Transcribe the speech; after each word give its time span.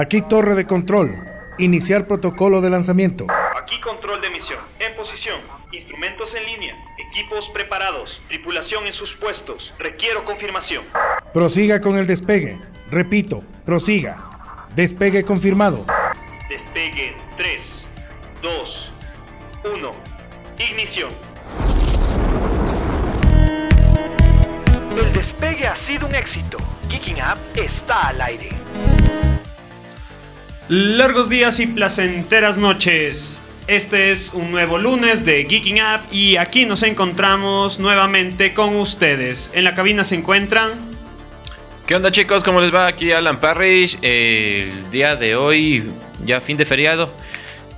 Aquí 0.00 0.22
torre 0.22 0.54
de 0.54 0.64
control. 0.64 1.12
Iniciar 1.58 2.06
protocolo 2.06 2.60
de 2.60 2.70
lanzamiento. 2.70 3.26
Aquí 3.60 3.80
control 3.80 4.20
de 4.20 4.30
misión. 4.30 4.60
En 4.78 4.94
posición. 4.94 5.40
Instrumentos 5.72 6.36
en 6.36 6.46
línea. 6.46 6.76
Equipos 7.10 7.50
preparados. 7.52 8.22
Tripulación 8.28 8.86
en 8.86 8.92
sus 8.92 9.14
puestos. 9.14 9.74
Requiero 9.76 10.24
confirmación. 10.24 10.84
Prosiga 11.34 11.80
con 11.80 11.98
el 11.98 12.06
despegue. 12.06 12.56
Repito, 12.92 13.42
prosiga. 13.66 14.18
Despegue 14.76 15.24
confirmado. 15.24 15.84
Despegue 16.48 17.16
3, 17.36 17.88
2, 18.40 18.92
1. 19.64 19.92
Ignición. 20.60 21.08
El 24.96 25.12
despegue 25.12 25.66
ha 25.66 25.74
sido 25.74 26.06
un 26.06 26.14
éxito. 26.14 26.58
Geeking 26.88 27.16
Up 27.16 27.38
está 27.56 28.10
al 28.10 28.20
aire. 28.20 28.50
Largos 30.68 31.30
días 31.30 31.60
y 31.60 31.66
placenteras 31.66 32.58
noches. 32.58 33.40
Este 33.68 34.12
es 34.12 34.30
un 34.34 34.50
nuevo 34.50 34.76
lunes 34.76 35.24
de 35.24 35.46
Geeking 35.48 35.80
Up 35.80 36.00
y 36.10 36.36
aquí 36.36 36.66
nos 36.66 36.82
encontramos 36.82 37.78
nuevamente 37.78 38.52
con 38.52 38.76
ustedes. 38.76 39.50
En 39.54 39.64
la 39.64 39.74
cabina 39.74 40.04
se 40.04 40.16
encuentran 40.16 40.72
¿Qué 41.86 41.94
onda 41.94 42.12
chicos? 42.12 42.44
¿Cómo 42.44 42.60
les 42.60 42.74
va? 42.74 42.86
Aquí 42.86 43.12
Alan 43.12 43.40
Parrish. 43.40 43.98
Eh, 44.02 44.70
el 44.76 44.90
día 44.90 45.16
de 45.16 45.36
hoy, 45.36 45.90
ya 46.26 46.38
fin 46.42 46.58
de 46.58 46.66
feriado. 46.66 47.10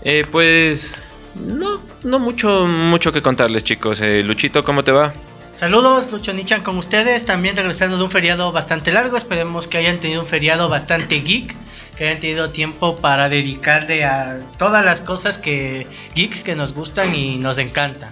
Eh, 0.02 0.26
pues 0.28 0.96
no, 1.36 1.80
no 2.02 2.18
mucho, 2.18 2.66
mucho 2.66 3.12
que 3.12 3.22
contarles 3.22 3.62
chicos. 3.62 4.00
Eh, 4.00 4.24
Luchito, 4.24 4.64
¿cómo 4.64 4.82
te 4.82 4.90
va? 4.90 5.12
Saludos, 5.54 6.10
Lucho 6.10 6.32
Nichan 6.32 6.64
con 6.64 6.76
ustedes. 6.76 7.24
También 7.24 7.56
regresando 7.56 7.98
de 7.98 8.02
un 8.02 8.10
feriado 8.10 8.50
bastante 8.50 8.90
largo. 8.90 9.16
Esperemos 9.16 9.68
que 9.68 9.78
hayan 9.78 10.00
tenido 10.00 10.22
un 10.22 10.26
feriado 10.26 10.68
bastante 10.68 11.20
geek. 11.20 11.54
Que 12.00 12.06
hayan 12.08 12.18
tenido 12.20 12.48
tiempo 12.48 12.96
para 12.96 13.28
dedicarle 13.28 14.06
a 14.06 14.40
todas 14.58 14.82
las 14.82 15.02
cosas 15.02 15.36
que 15.36 15.86
geeks 16.14 16.42
que 16.42 16.56
nos 16.56 16.72
gustan 16.72 17.14
y 17.14 17.36
nos 17.36 17.58
encantan. 17.58 18.08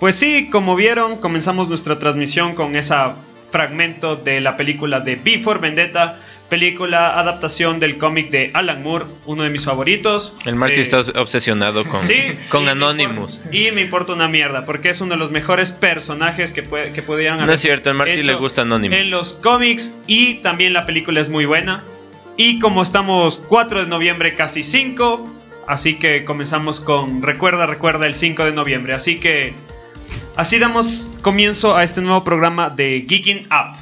Pues 0.00 0.16
sí, 0.16 0.48
como 0.50 0.74
vieron, 0.74 1.18
comenzamos 1.18 1.68
nuestra 1.68 2.00
transmisión 2.00 2.56
con 2.56 2.74
esa 2.74 3.14
fragmento 3.52 4.16
de 4.16 4.40
la 4.40 4.56
película 4.56 4.98
de 4.98 5.14
Before 5.14 5.60
Vendetta, 5.60 6.18
película 6.48 7.16
adaptación 7.20 7.78
del 7.78 7.98
cómic 7.98 8.30
de 8.30 8.50
Alan 8.52 8.82
Moore, 8.82 9.04
uno 9.26 9.44
de 9.44 9.50
mis 9.50 9.64
favoritos. 9.64 10.34
El 10.44 10.56
Marty 10.56 10.78
Eh, 10.78 10.80
está 10.80 10.98
obsesionado 11.20 11.84
con, 11.84 12.00
Sí, 12.00 12.16
con 12.50 12.62
y 12.62 12.64
me 12.64 12.70
Anonymous. 12.72 13.34
importa- 13.36 13.56
y 13.56 13.70
me 13.70 13.80
importa 13.82 14.12
una 14.14 14.26
mierda, 14.26 14.66
porque 14.66 14.90
es 14.90 15.00
uno 15.00 15.12
de 15.14 15.18
los 15.18 15.30
mejores 15.30 15.70
personajes 15.70 16.52
que, 16.52 16.64
puede, 16.64 16.92
que 16.92 17.02
podían 17.02 17.46
No 17.46 17.52
es 17.52 17.60
cierto, 17.60 17.90
al 17.90 17.94
Marty 17.96 18.24
le 18.24 18.34
gusta 18.34 18.62
Anonymous. 18.62 18.98
En 18.98 19.10
los 19.12 19.34
cómics 19.34 19.92
y 20.08 20.34
también 20.42 20.72
la 20.72 20.84
película 20.84 21.20
es 21.20 21.28
muy 21.28 21.44
buena. 21.46 21.84
Y 22.38 22.60
como 22.60 22.84
estamos 22.84 23.42
4 23.48 23.80
de 23.80 23.86
noviembre, 23.88 24.36
casi 24.36 24.62
5, 24.62 25.28
así 25.66 25.98
que 25.98 26.24
comenzamos 26.24 26.80
con 26.80 27.20
Recuerda, 27.20 27.66
recuerda 27.66 28.06
el 28.06 28.14
5 28.14 28.44
de 28.44 28.52
noviembre. 28.52 28.94
Así 28.94 29.18
que 29.18 29.54
así 30.36 30.60
damos 30.60 31.04
comienzo 31.20 31.76
a 31.76 31.82
este 31.82 32.00
nuevo 32.00 32.22
programa 32.22 32.70
de 32.70 33.04
Geeking 33.08 33.46
Up. 33.46 33.76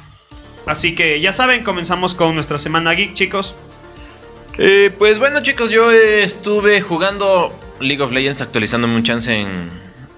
Así 0.65 0.95
que 0.95 1.21
ya 1.21 1.31
saben, 1.33 1.63
comenzamos 1.63 2.15
con 2.15 2.33
nuestra 2.33 2.57
semana 2.57 2.93
geek, 2.93 3.13
chicos. 3.13 3.53
Eh, 4.57 4.91
pues 4.97 5.19
bueno 5.19 5.43
chicos, 5.43 5.69
yo 5.69 5.91
estuve 5.91 6.81
jugando 6.81 7.53
League 7.79 8.01
of 8.01 8.11
Legends 8.11 8.41
actualizándome 8.41 8.95
un 8.95 9.03
chance 9.03 9.39
en, 9.39 9.69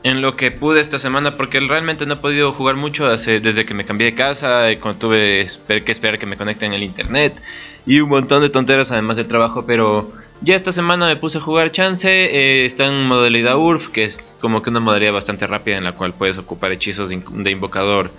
en 0.03 0.21
lo 0.21 0.35
que 0.37 0.51
pude 0.51 0.79
esta 0.79 0.97
semana 0.97 1.35
porque 1.35 1.59
realmente 1.59 2.05
no 2.05 2.13
he 2.13 2.17
podido 2.17 2.53
jugar 2.53 2.75
mucho 2.75 3.07
hace- 3.07 3.39
desde 3.41 3.65
que 3.65 3.73
me 3.73 3.85
cambié 3.85 4.07
de 4.07 4.15
casa, 4.15 4.67
cuando 4.81 4.99
tuve 4.99 5.47
que 5.85 5.91
esperar 5.91 6.17
que 6.19 6.25
me 6.25 6.37
conecten 6.37 6.73
el 6.73 6.83
internet 6.83 7.41
y 7.85 7.99
un 7.99 8.09
montón 8.09 8.41
de 8.41 8.49
tonteras 8.49 8.91
además 8.91 9.17
del 9.17 9.27
trabajo, 9.27 9.65
pero 9.65 10.11
ya 10.41 10.55
esta 10.55 10.71
semana 10.71 11.07
me 11.07 11.15
puse 11.17 11.39
a 11.39 11.41
jugar 11.41 11.71
chance, 11.71 12.07
eh, 12.09 12.65
está 12.65 12.85
en 12.85 13.07
modalidad 13.07 13.57
URF, 13.57 13.89
que 13.89 14.05
es 14.05 14.37
como 14.39 14.61
que 14.61 14.69
una 14.69 14.79
modalidad 14.79 15.11
bastante 15.13 15.45
rápida 15.47 15.77
en 15.77 15.83
la 15.83 15.91
cual 15.91 16.13
puedes 16.13 16.37
ocupar 16.37 16.71
hechizos 16.71 17.09
de, 17.09 17.15
in- 17.15 17.43
de 17.43 17.51
invocador 17.51 18.11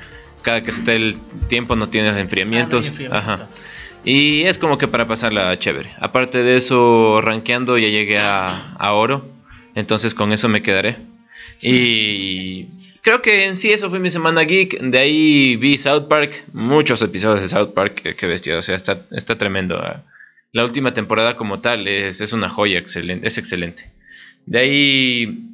cada 0.42 0.62
que 0.62 0.70
esté 0.72 0.96
el 0.96 1.16
tiempo, 1.48 1.76
no 1.76 1.88
tienes 1.88 2.16
enfriamientos. 2.18 2.80
Ah, 2.80 2.88
no 2.88 2.88
enfriamiento. 2.88 3.16
Ajá. 3.32 3.46
Y 4.04 4.42
es 4.44 4.56
como 4.58 4.78
que 4.78 4.88
para 4.88 5.06
pasarla 5.06 5.58
chévere. 5.58 5.90
Aparte 6.00 6.42
de 6.42 6.56
eso, 6.56 7.20
rankeando 7.22 7.76
ya 7.76 7.88
llegué 7.88 8.18
a, 8.18 8.72
a 8.78 8.92
oro. 8.94 9.26
Entonces 9.74 10.14
con 10.14 10.32
eso 10.32 10.48
me 10.48 10.62
quedaré. 10.62 10.96
Y 11.62 12.66
creo 13.02 13.22
que 13.22 13.46
en 13.46 13.56
sí 13.56 13.72
eso 13.72 13.90
fue 13.90 13.98
mi 13.98 14.10
semana 14.10 14.42
geek. 14.42 14.80
De 14.80 14.98
ahí 14.98 15.56
vi 15.56 15.76
South 15.78 16.08
Park. 16.08 16.44
Muchos 16.52 17.02
episodios 17.02 17.40
de 17.40 17.48
South 17.48 17.72
Park. 17.74 18.16
Que 18.16 18.26
bestia. 18.26 18.58
O 18.58 18.62
sea, 18.62 18.76
está, 18.76 19.02
está 19.10 19.36
tremendo. 19.36 19.82
La 20.52 20.64
última 20.64 20.92
temporada 20.92 21.36
como 21.36 21.60
tal 21.60 21.86
es, 21.88 22.20
es 22.20 22.32
una 22.32 22.48
joya. 22.48 22.78
Excelente, 22.78 23.26
es 23.26 23.38
excelente. 23.38 23.84
De 24.46 24.58
ahí... 24.58 25.46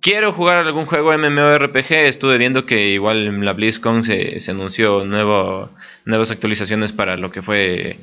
Quiero 0.00 0.34
jugar 0.34 0.58
algún 0.58 0.84
juego 0.84 1.16
MMORPG. 1.16 1.92
Estuve 1.92 2.36
viendo 2.36 2.66
que 2.66 2.90
igual 2.90 3.26
en 3.26 3.42
la 3.42 3.54
BlizzCon 3.54 4.02
se, 4.02 4.38
se 4.38 4.50
anunció 4.50 5.06
nuevo, 5.06 5.70
nuevas 6.04 6.30
actualizaciones 6.30 6.92
para 6.92 7.16
lo 7.16 7.30
que 7.30 7.40
fue 7.40 7.96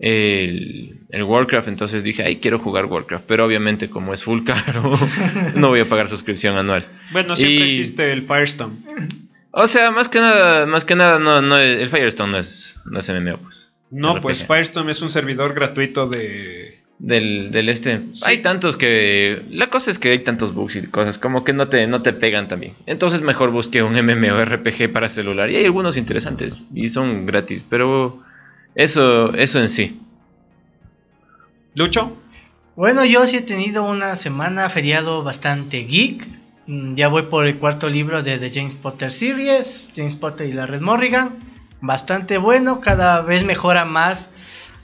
el, 0.00 1.00
el 1.10 1.22
Warcraft. 1.22 1.68
Entonces 1.68 2.02
dije, 2.02 2.22
ay, 2.24 2.36
quiero 2.36 2.58
jugar 2.58 2.86
Warcraft. 2.86 3.24
Pero 3.28 3.44
obviamente, 3.46 3.88
como 3.88 4.12
es 4.12 4.24
full 4.24 4.42
caro, 4.44 4.98
no 5.54 5.68
voy 5.68 5.80
a 5.80 5.88
pagar 5.88 6.08
suscripción 6.08 6.56
anual. 6.56 6.84
Bueno, 7.12 7.36
siempre 7.36 7.66
Y- 7.66 7.78
existe 7.78 8.12
el 8.12 8.22
Firestone. 8.22 8.74
O 9.52 9.66
sea, 9.66 9.90
más 9.90 10.08
que 10.08 10.20
nada, 10.20 10.64
más 10.66 10.84
que 10.84 10.94
nada, 10.94 11.18
no, 11.18 11.42
no, 11.42 11.58
el 11.58 11.88
Firestone 11.88 12.32
no 12.32 12.38
es, 12.38 12.80
no 12.84 13.00
es 13.00 13.10
MMO, 13.10 13.36
pues. 13.38 13.72
No, 13.90 14.14
RPG. 14.14 14.22
pues 14.22 14.46
Firestone 14.46 14.90
es 14.92 15.02
un 15.02 15.10
servidor 15.10 15.54
gratuito 15.54 16.06
de... 16.08 16.78
Del, 17.00 17.50
del 17.50 17.70
este. 17.70 18.02
Hay 18.24 18.42
tantos 18.42 18.76
que. 18.76 19.42
La 19.48 19.70
cosa 19.70 19.90
es 19.90 19.98
que 19.98 20.10
hay 20.10 20.18
tantos 20.18 20.52
bugs 20.52 20.76
y 20.76 20.82
cosas. 20.86 21.16
Como 21.16 21.44
que 21.44 21.54
no 21.54 21.66
te, 21.66 21.86
no 21.86 22.02
te 22.02 22.12
pegan 22.12 22.46
también. 22.46 22.74
Entonces 22.84 23.22
mejor 23.22 23.50
busque 23.52 23.82
un 23.82 23.94
MMORPG 23.94 24.92
para 24.92 25.08
celular. 25.08 25.48
Y 25.50 25.56
hay 25.56 25.64
algunos 25.64 25.96
interesantes. 25.96 26.62
Y 26.74 26.90
son 26.90 27.24
gratis. 27.24 27.64
Pero. 27.70 28.22
Eso, 28.74 29.34
eso 29.34 29.60
en 29.60 29.68
sí. 29.68 30.00
Lucho. 31.74 32.16
Bueno, 32.76 33.04
yo 33.04 33.26
sí 33.26 33.36
he 33.36 33.42
tenido 33.42 33.84
una 33.84 34.16
semana 34.16 34.68
feriado 34.68 35.22
bastante 35.22 35.84
geek. 35.84 36.26
Mm, 36.66 36.94
Ya 36.94 37.08
voy 37.08 37.22
por 37.22 37.46
el 37.46 37.56
cuarto 37.56 37.88
libro 37.88 38.22
de 38.22 38.38
The 38.38 38.50
James 38.50 38.74
Potter 38.74 39.12
Series, 39.12 39.90
James 39.94 40.16
Potter 40.16 40.48
y 40.48 40.52
la 40.52 40.66
Red 40.66 40.80
Morrigan. 40.80 41.30
Bastante 41.80 42.38
bueno, 42.38 42.80
cada 42.80 43.22
vez 43.22 43.44
mejora 43.44 43.84
más 43.84 44.30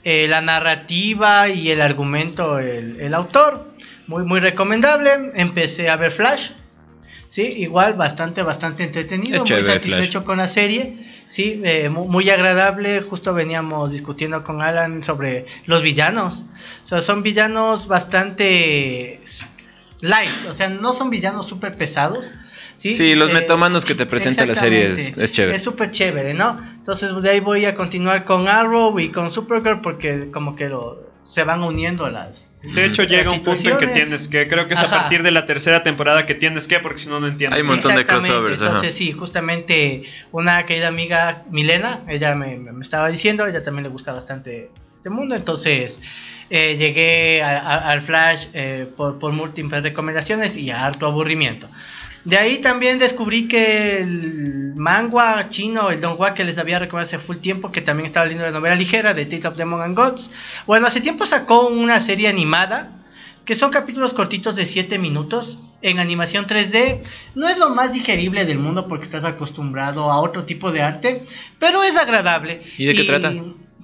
eh, 0.03 0.27
la 0.27 0.41
narrativa 0.41 1.49
y 1.49 1.69
el 1.69 1.81
argumento, 1.81 2.59
el, 2.59 2.99
el 2.99 3.13
autor. 3.13 3.71
Muy, 4.07 4.23
muy 4.23 4.39
recomendable. 4.39 5.11
Empecé 5.35 5.89
a 5.89 5.95
ver 5.97 6.11
Flash. 6.11 6.51
Sí, 7.29 7.41
igual 7.41 7.93
bastante, 7.93 8.41
bastante 8.41 8.83
entretenido. 8.83 9.43
Es 9.43 9.51
muy 9.51 9.61
satisfecho 9.61 10.23
con 10.23 10.37
la 10.37 10.47
serie. 10.47 10.97
Sí, 11.27 11.61
eh, 11.65 11.89
mu- 11.89 12.07
muy, 12.07 12.29
agradable. 12.29 13.01
Justo 13.01 13.33
veníamos 13.33 13.91
discutiendo 13.91 14.43
con 14.43 14.61
Alan 14.61 15.03
sobre 15.03 15.45
los 15.65 15.81
villanos. 15.81 16.45
O 16.83 16.87
sea, 16.87 17.01
son 17.01 17.21
villanos 17.23 17.87
bastante 17.87 19.21
light. 20.01 20.45
O 20.49 20.53
sea, 20.53 20.69
no 20.69 20.93
son 20.93 21.09
villanos 21.09 21.45
súper 21.47 21.77
pesados. 21.77 22.31
Sí, 22.75 22.93
Sí, 22.93 23.15
los 23.15 23.31
Eh, 23.31 23.33
metomanos 23.33 23.85
que 23.85 23.95
te 23.95 24.05
presenta 24.05 24.45
la 24.45 24.53
serie 24.53 24.91
es, 24.91 25.17
es 25.17 25.31
chévere. 25.31 25.55
Es 25.55 25.63
súper 25.63 25.91
chévere, 25.91 26.33
¿no? 26.35 26.61
Entonces 26.75 27.09
de 27.21 27.29
ahí 27.31 27.39
voy 27.39 27.65
a 27.65 27.73
continuar 27.73 28.23
con 28.23 28.47
Arrow 28.47 28.99
y 28.99 29.09
con 29.09 29.33
Supergirl 29.33 29.81
porque 29.81 30.29
como 30.31 30.55
que 30.55 30.69
lo, 30.69 31.06
se 31.27 31.43
van 31.43 31.61
uniendo 31.61 32.09
las... 32.09 32.49
De 32.63 32.85
hecho, 32.85 33.03
Las 33.03 33.11
llega 33.11 33.31
un 33.31 33.43
punto 33.43 33.69
en 33.69 33.77
que 33.77 33.87
tienes 33.87 34.27
que. 34.27 34.47
Creo 34.47 34.67
que 34.67 34.73
es 34.73 34.79
a 34.79 34.89
partir 34.89 35.23
de 35.23 35.31
la 35.31 35.45
tercera 35.45 35.83
temporada 35.83 36.25
que 36.25 36.33
tienes 36.35 36.67
que, 36.67 36.79
porque 36.79 36.97
si 36.99 37.07
no, 37.09 37.19
no 37.19 37.27
entiendes. 37.27 37.55
Hay 37.57 37.61
un 37.61 37.67
montón 37.67 37.95
de 37.95 38.03
crossovers, 38.05 38.55
ajá. 38.61 38.65
Entonces 38.67 38.93
sí, 38.93 39.11
justamente 39.13 40.03
una 40.31 40.65
querida 40.65 40.87
amiga 40.89 41.43
Milena, 41.49 41.99
ella 42.07 42.33
me, 42.35 42.57
me- 42.57 42.71
me 42.73 42.81
estaba 42.81 43.09
diciendo, 43.09 43.45
ella 43.45 43.61
también 43.61 43.83
le 43.83 43.89
gusta 43.89 44.11
bastante 44.11 44.69
este 44.93 45.09
mundo, 45.09 45.35
entonces 45.35 45.99
eh, 46.49 46.75
llegué 46.77 47.41
a- 47.43 47.59
a- 47.59 47.91
al 47.91 48.01
Flash 48.01 48.47
eh, 48.53 48.87
por, 48.97 49.19
por 49.19 49.31
múltiples 49.33 49.83
recomendaciones 49.83 50.57
y 50.57 50.71
a 50.71 50.85
harto 50.85 51.05
aburrimiento. 51.05 51.69
De 52.27 52.37
ahí 52.37 52.57
también 52.57 52.99
descubrí 52.99 53.47
que 53.47 54.01
el 54.01 54.73
manga 54.75 55.47
chino, 55.47 55.91
el 55.91 56.01
Donghua 56.01 56.33
que 56.33 56.43
les 56.43 56.57
había 56.57 56.77
recomendado 56.77 57.15
hace 57.15 57.25
full 57.25 57.37
tiempo, 57.37 57.71
que 57.71 57.79
también 57.79 58.05
estaba 58.05 58.25
leyendo 58.25 58.45
la 58.45 58.51
novela 58.51 58.75
ligera 58.75 59.13
de 59.13 59.25
Tales 59.25 59.45
of 59.45 59.55
Demon 59.55 59.81
and 59.81 59.95
Gods. 59.95 60.29
Bueno, 60.65 60.87
hace 60.87 60.99
tiempo 60.99 61.25
sacó 61.25 61.69
una 61.69 62.01
serie 62.01 62.27
animada 62.27 62.91
que 63.45 63.55
son 63.55 63.71
capítulos 63.71 64.11
cortitos 64.11 64.57
de 64.57 64.65
7 64.65 64.99
minutos 64.99 65.59
en 65.81 65.99
animación 65.99 66.47
3D. 66.47 66.99
No 67.33 67.47
es 67.47 67.57
lo 67.57 67.69
más 67.69 67.93
digerible 67.93 68.43
del 68.43 68.59
mundo 68.59 68.89
porque 68.89 69.05
estás 69.05 69.23
acostumbrado 69.23 70.11
a 70.11 70.19
otro 70.19 70.43
tipo 70.43 70.73
de 70.73 70.81
arte, 70.81 71.25
pero 71.59 71.81
es 71.81 71.95
agradable. 71.95 72.61
¿Y 72.77 72.87
de 72.87 72.93
qué 72.93 73.05
trata? 73.05 73.31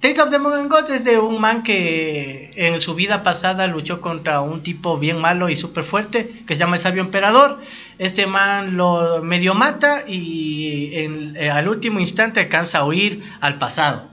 Tales 0.03 0.19
of 0.19 0.29
the 0.31 0.38
Modern 0.39 0.67
Gods 0.67 0.89
es 0.89 1.05
de 1.05 1.17
un 1.17 1.39
man 1.39 1.63
que 1.63 2.51
en 2.55 2.81
su 2.81 2.94
vida 2.94 3.23
pasada 3.23 3.67
luchó 3.67 4.01
contra 4.01 4.41
un 4.41 4.61
tipo 4.61 4.97
bien 4.97 5.17
malo 5.21 5.47
y 5.47 5.55
súper 5.55 5.85
fuerte 5.85 6.29
que 6.45 6.55
se 6.55 6.59
llama 6.59 6.75
el 6.75 6.81
Sabio 6.81 7.01
Emperador. 7.03 7.61
Este 8.00 8.27
man 8.27 8.75
lo 8.75 9.21
medio 9.23 9.53
mata 9.53 10.03
y 10.05 10.91
en- 10.95 11.38
eh, 11.38 11.50
al 11.50 11.69
último 11.69 12.01
instante 12.01 12.41
alcanza 12.41 12.79
a 12.79 12.85
huir 12.85 13.23
al 13.39 13.57
pasado. 13.59 14.03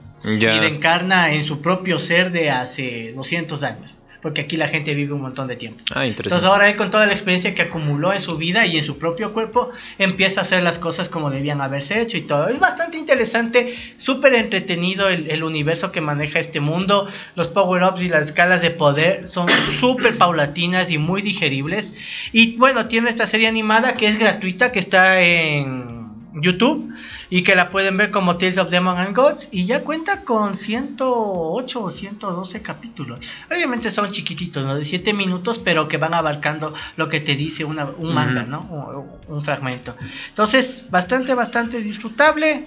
Y 0.55 0.59
reencarna 0.61 1.33
en 1.33 1.43
su 1.43 1.61
propio 1.61 1.99
ser 1.99 2.31
de 2.31 2.51
hace 2.51 3.11
200 3.13 3.61
años. 3.63 3.93
Porque 4.21 4.41
aquí 4.41 4.57
la 4.57 4.67
gente 4.67 4.93
vive 4.93 5.13
un 5.13 5.21
montón 5.21 5.47
de 5.47 5.55
tiempo. 5.55 5.83
Ah, 5.93 6.05
Entonces 6.05 6.43
ahora 6.43 6.69
él 6.69 6.75
con 6.75 6.91
toda 6.91 7.05
la 7.07 7.13
experiencia 7.13 7.55
que 7.55 7.63
acumuló 7.63 8.13
en 8.13 8.21
su 8.21 8.37
vida 8.37 8.65
y 8.65 8.77
en 8.77 8.83
su 8.83 8.97
propio 8.97 9.33
cuerpo 9.33 9.71
empieza 9.97 10.41
a 10.41 10.43
hacer 10.43 10.61
las 10.61 10.77
cosas 10.77 11.09
como 11.09 11.31
debían 11.31 11.61
haberse 11.61 11.99
hecho 11.99 12.17
y 12.17 12.21
todo. 12.21 12.47
Es 12.47 12.59
bastante 12.59 12.97
interesante, 12.97 13.75
súper 13.97 14.35
entretenido 14.35 15.09
el, 15.09 15.31
el 15.31 15.43
universo 15.43 15.91
que 15.91 16.01
maneja 16.01 16.39
este 16.39 16.59
mundo. 16.59 17.07
Los 17.35 17.47
power-ups 17.47 18.03
y 18.03 18.09
las 18.09 18.27
escalas 18.27 18.61
de 18.61 18.71
poder 18.71 19.27
son 19.27 19.47
súper 19.79 20.17
paulatinas 20.17 20.91
y 20.91 20.97
muy 20.97 21.21
digeribles. 21.21 21.93
Y 22.31 22.57
bueno, 22.57 22.87
tiene 22.87 23.09
esta 23.09 23.25
serie 23.27 23.47
animada 23.47 23.95
que 23.95 24.07
es 24.07 24.19
gratuita, 24.19 24.71
que 24.71 24.79
está 24.79 25.21
en 25.21 26.01
YouTube 26.33 26.93
y 27.33 27.43
que 27.43 27.55
la 27.55 27.69
pueden 27.69 27.95
ver 27.95 28.11
como 28.11 28.37
Tales 28.37 28.57
of 28.57 28.69
Demon 28.69 28.99
and 28.99 29.15
Gods 29.15 29.47
y 29.51 29.65
ya 29.65 29.83
cuenta 29.83 30.23
con 30.25 30.53
108 30.53 31.81
o 31.81 31.89
112 31.89 32.61
capítulos. 32.61 33.31
Obviamente 33.49 33.89
son 33.89 34.11
chiquititos, 34.11 34.65
¿no? 34.65 34.75
De 34.75 34.83
7 34.85 35.13
minutos, 35.13 35.57
pero 35.57 35.87
que 35.87 35.95
van 35.97 36.13
abarcando 36.13 36.73
lo 36.97 37.07
que 37.07 37.21
te 37.21 37.35
dice 37.37 37.63
una- 37.63 37.85
un 37.85 38.13
manga. 38.13 38.43
¿no? 38.43 38.59
O 38.69 39.19
un 39.33 39.45
fragmento. 39.45 39.95
Entonces, 40.27 40.83
bastante, 40.89 41.33
bastante 41.33 41.79
disfrutable. 41.81 42.65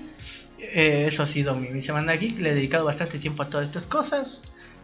Eh, 0.58 1.04
eso 1.08 1.22
ha 1.22 1.26
sido 1.26 1.54
mi, 1.54 1.68
mi 1.68 1.82
semana 1.82 2.14
geek. 2.14 2.38
Le 2.40 2.50
he 2.50 2.54
dedicado 2.54 2.86
bastante 2.86 3.18
tiempo 3.18 3.42
a 3.42 3.50
todas 3.50 3.68
estas 3.68 3.84
cosas, 3.84 4.40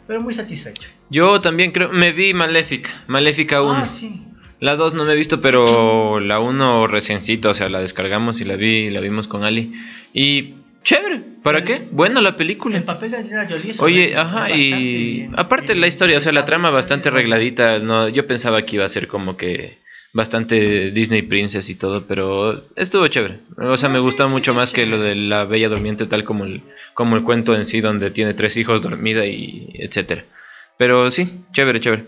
pero 0.07 0.21
muy 0.21 0.35
satisfecho. 0.35 0.89
Yo 1.09 1.41
también 1.41 1.73
creo, 1.73 1.89
me 1.91 2.13
vi 2.13 2.35
Maléfica, 2.35 2.91
Maléfica 3.07 3.63
1. 3.63 3.73
Ah, 3.73 3.87
sí. 3.89 4.23
La 4.61 4.77
2 4.77 4.95
no 4.95 5.05
me 5.05 5.15
he 5.15 5.17
visto, 5.17 5.41
pero 5.41 6.21
la 6.21 6.39
1 6.41 6.87
reciencita, 6.87 7.49
o 7.51 7.55
sea, 7.55 7.69
la 7.71 7.81
descargamos 7.81 8.41
y 8.41 8.45
la 8.45 8.57
vi, 8.57 8.91
la 8.91 9.01
vimos 9.01 9.27
con 9.27 9.43
Ali. 9.43 9.73
Y 10.13 10.55
chévere, 10.85 11.23
¿para 11.43 11.65
qué? 11.65 11.83
Buena 11.91 12.21
la 12.21 12.37
película. 12.37 12.77
El 12.77 12.85
papel 12.85 13.11
de 13.11 13.17
Angelina 13.19 13.47
Jolie 13.49 13.73
Oye, 13.81 14.17
ajá, 14.17 14.51
y 14.51 14.73
bien- 15.21 15.33
aparte 15.37 15.73
bien 15.73 15.81
la 15.81 15.87
historia, 15.87 16.19
o 16.19 16.21
sea, 16.21 16.33
la 16.33 16.45
trama 16.45 16.69
bastante 16.71 17.09
arregladita, 17.09 17.79
no, 17.79 18.09
yo 18.09 18.27
pensaba 18.27 18.63
que 18.67 18.77
iba 18.77 18.85
a 18.85 18.89
ser 18.91 19.09
como 19.09 19.37
que 19.37 19.79
bastante 20.13 20.91
Disney 20.91 21.23
Princess 21.23 21.71
y 21.71 21.77
todo, 21.77 22.05
pero 22.07 22.65
estuvo 22.77 23.07
chévere. 23.09 23.39
O 23.57 23.77
sea, 23.79 23.89
No, 23.89 23.95
me 23.95 23.99
sí, 24.01 24.05
gustó 24.05 24.27
sí, 24.27 24.33
mucho 24.33 24.53
sí, 24.53 24.59
más 24.59 24.73
que 24.73 24.85
lo 24.85 25.01
de 25.01 25.15
la 25.15 25.45
Bella 25.45 25.69
Durmiente, 25.71 26.05
tal 26.07 26.25
como 26.25 26.45
el, 26.45 26.63
como 26.95 27.17
el 27.17 27.23
cuento 27.23 27.55
en 27.55 27.65
sí, 27.65 27.81
donde 27.81 28.11
tiene 28.11 28.35
tres 28.35 28.57
hijos 28.59 28.83
dormida 28.83 29.25
y 29.25 29.71
etcétera. 29.75 30.25
Pero 30.77 31.11
sí, 31.11 31.29
chévere, 31.53 31.81
chévere. 31.81 32.05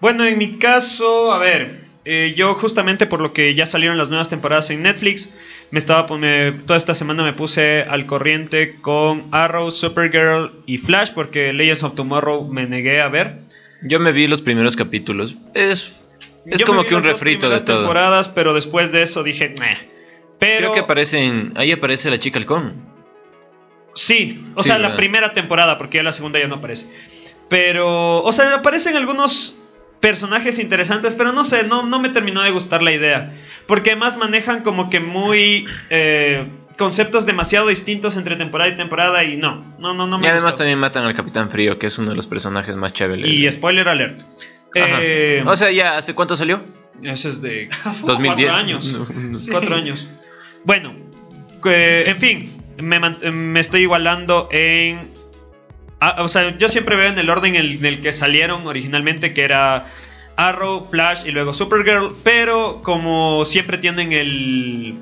Bueno, 0.00 0.24
en 0.24 0.38
mi 0.38 0.58
caso, 0.58 1.32
a 1.32 1.38
ver, 1.38 1.80
eh, 2.04 2.32
yo 2.36 2.54
justamente 2.54 3.06
por 3.06 3.20
lo 3.20 3.32
que 3.32 3.54
ya 3.54 3.66
salieron 3.66 3.98
las 3.98 4.08
nuevas 4.08 4.28
temporadas 4.28 4.70
en 4.70 4.82
Netflix, 4.82 5.28
me 5.70 5.78
estaba 5.78 6.16
me- 6.16 6.52
toda 6.66 6.76
esta 6.78 6.94
semana 6.94 7.22
me 7.22 7.32
puse 7.34 7.82
al 7.82 8.06
corriente 8.06 8.76
con 8.80 9.26
Arrow, 9.30 9.70
Supergirl 9.70 10.52
y 10.66 10.78
Flash 10.78 11.10
porque 11.14 11.52
Legends 11.52 11.82
of 11.82 11.94
Tomorrow 11.94 12.46
me 12.48 12.66
negué 12.66 13.00
a 13.00 13.08
ver. 13.08 13.36
Yo 13.82 14.00
me 14.00 14.12
vi 14.12 14.26
los 14.26 14.42
primeros 14.42 14.74
capítulos. 14.76 15.34
Es, 15.54 16.04
es 16.46 16.60
Yo 16.60 16.66
como 16.66 16.84
que 16.84 16.94
un 16.94 17.02
refrito 17.02 17.48
de 17.48 17.56
primeras 17.56 17.64
todo. 17.64 17.78
temporadas, 17.80 18.28
pero 18.30 18.54
después 18.54 18.92
de 18.92 19.02
eso 19.02 19.22
dije, 19.22 19.54
"Meh". 19.60 19.76
Pero 20.38 20.58
Creo 20.58 20.74
que 20.74 20.80
aparecen, 20.80 21.52
ahí 21.56 21.72
aparece 21.72 22.10
la 22.10 22.18
chica 22.18 22.38
halcón. 22.38 22.88
Sí, 23.94 24.42
o 24.54 24.62
Sí, 24.62 24.68
sea, 24.68 24.78
la 24.78 24.96
primera 24.96 25.34
temporada, 25.34 25.76
porque 25.76 25.98
ya 25.98 26.02
la 26.02 26.12
segunda 26.12 26.38
ya 26.38 26.46
no 26.46 26.54
aparece. 26.56 26.86
Pero, 27.50 28.22
o 28.22 28.32
sea, 28.32 28.54
aparecen 28.54 28.96
algunos 28.96 29.54
personajes 30.00 30.58
interesantes, 30.58 31.14
pero 31.14 31.32
no 31.32 31.44
sé, 31.44 31.64
no, 31.64 31.84
no 31.84 32.00
me 32.00 32.08
terminó 32.08 32.42
de 32.42 32.50
gustar 32.50 32.82
la 32.82 32.92
idea. 32.92 33.32
Porque 33.66 33.90
además 33.90 34.16
manejan 34.16 34.62
como 34.62 34.90
que 34.90 34.98
muy 34.98 35.66
eh, 35.90 36.48
conceptos 36.76 37.26
demasiado 37.26 37.68
distintos 37.68 38.16
entre 38.16 38.36
temporada 38.36 38.70
y 38.70 38.76
temporada 38.76 39.22
y 39.24 39.36
no, 39.36 39.76
no, 39.78 39.94
no, 39.94 40.06
no 40.06 40.18
me 40.18 40.26
y 40.26 40.30
además 40.30 40.52
gustó. 40.52 40.58
también 40.58 40.78
matan 40.78 41.04
al 41.04 41.14
Capitán 41.14 41.50
Frío, 41.50 41.78
que 41.78 41.86
es 41.86 41.98
uno 41.98 42.10
de 42.10 42.16
los 42.16 42.26
personajes 42.26 42.74
más 42.76 42.92
chéveres. 42.94 43.30
Y 43.30 43.50
spoiler 43.52 43.88
alert. 43.88 44.20
Eh, 44.74 45.44
o 45.46 45.54
sea, 45.56 45.70
ya, 45.70 45.98
¿hace 45.98 46.14
cuánto 46.14 46.36
salió? 46.36 46.62
ese 47.02 47.28
es 47.30 47.40
de 47.42 47.70
2010. 48.04 48.50
cuatro 48.50 48.54
años. 48.54 48.92
No, 48.92 49.06
no. 49.14 49.38
Sí. 49.38 49.50
Cuatro 49.50 49.74
años. 49.76 50.08
Bueno, 50.64 50.94
que, 51.62 52.02
en 52.02 52.16
fin, 52.16 52.52
me, 52.78 52.98
me 53.30 53.60
estoy 53.60 53.82
igualando 53.82 54.48
en... 54.50 55.10
ah, 56.00 56.16
o 56.18 56.28
sea, 56.28 56.56
yo 56.56 56.68
siempre 56.68 56.96
veo 56.96 57.08
en 57.08 57.18
el 57.18 57.30
orden 57.30 57.56
en 57.56 57.84
el, 57.84 58.00
que 58.00 58.12
salieron 58.12 58.66
originalmente, 58.66 59.32
que 59.32 59.42
era 59.42 59.86
Arrow, 60.36 60.88
Flash 60.90 61.26
y 61.26 61.30
luego 61.30 61.52
Supergirl, 61.52 62.14
pero 62.22 62.82
como 62.82 63.44
siempre 63.44 63.78
tienen 63.78 64.12
el, 64.12 64.96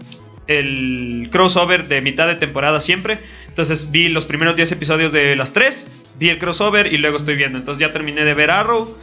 el 0.46 1.28
crossover 1.30 1.88
de 1.88 2.02
mitad 2.02 2.26
de 2.26 2.36
temporada 2.36 2.80
siempre, 2.80 3.18
entonces 3.48 3.90
vi 3.90 4.08
los 4.08 4.26
primeros 4.26 4.56
10 4.56 4.72
episodios 4.72 5.12
de 5.12 5.34
las 5.36 5.52
3, 5.52 5.86
vi 6.18 6.28
el 6.28 6.38
crossover 6.38 6.92
y 6.92 6.98
luego 6.98 7.16
estoy 7.16 7.36
viendo, 7.36 7.58
entonces 7.58 7.80
ya 7.80 7.92
terminé 7.92 8.24
de 8.24 8.34
ver 8.34 8.50
Arrow. 8.50 8.98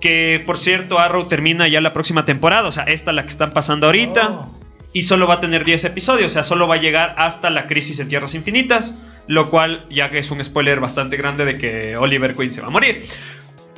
Que 0.00 0.42
por 0.44 0.58
cierto, 0.58 0.98
Arrow 0.98 1.28
termina 1.28 1.68
ya 1.68 1.80
la 1.80 1.92
próxima 1.92 2.24
temporada, 2.24 2.68
o 2.68 2.72
sea, 2.72 2.82
esta 2.84 3.12
la 3.12 3.22
que 3.22 3.28
están 3.28 3.52
pasando 3.52 3.86
ahorita 3.86 4.30
Oh. 4.30 4.61
Y 4.92 5.02
solo 5.02 5.26
va 5.26 5.34
a 5.34 5.40
tener 5.40 5.64
10 5.64 5.84
episodios, 5.84 6.32
o 6.32 6.34
sea, 6.34 6.42
solo 6.42 6.68
va 6.68 6.76
a 6.76 6.80
llegar 6.80 7.14
hasta 7.18 7.50
la 7.50 7.66
crisis 7.66 7.98
en 7.98 8.08
Tierras 8.08 8.34
Infinitas, 8.34 8.94
lo 9.26 9.50
cual 9.50 9.86
ya 9.90 10.08
que 10.08 10.18
es 10.18 10.30
un 10.30 10.42
spoiler 10.44 10.80
bastante 10.80 11.16
grande 11.16 11.44
de 11.44 11.58
que 11.58 11.96
Oliver 11.96 12.34
Queen 12.34 12.52
se 12.52 12.60
va 12.60 12.66
a 12.66 12.70
morir. 12.70 13.06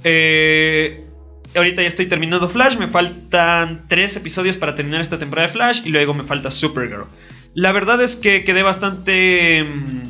Eh, 0.03 1.05
ahorita 1.55 1.83
ya 1.83 1.89
estoy 1.89 2.07
terminando 2.07 2.49
Flash, 2.49 2.77
me 2.77 2.89
faltan 2.89 3.85
3 3.89 4.17
episodios 4.17 4.57
para 4.57 4.75
terminar 4.75 5.01
esta 5.01 5.19
temporada 5.19 5.47
de 5.47 5.53
Flash 5.53 5.83
y 5.85 5.91
luego 5.91 6.15
me 6.15 6.25
falta 6.25 6.51
Supergirl. 6.51 7.07
La 7.55 7.71
verdad 7.71 8.03
es 8.03 8.17
que 8.17 8.43
quedé 8.43 8.63
bastante 8.63 9.65
mm, 9.65 10.03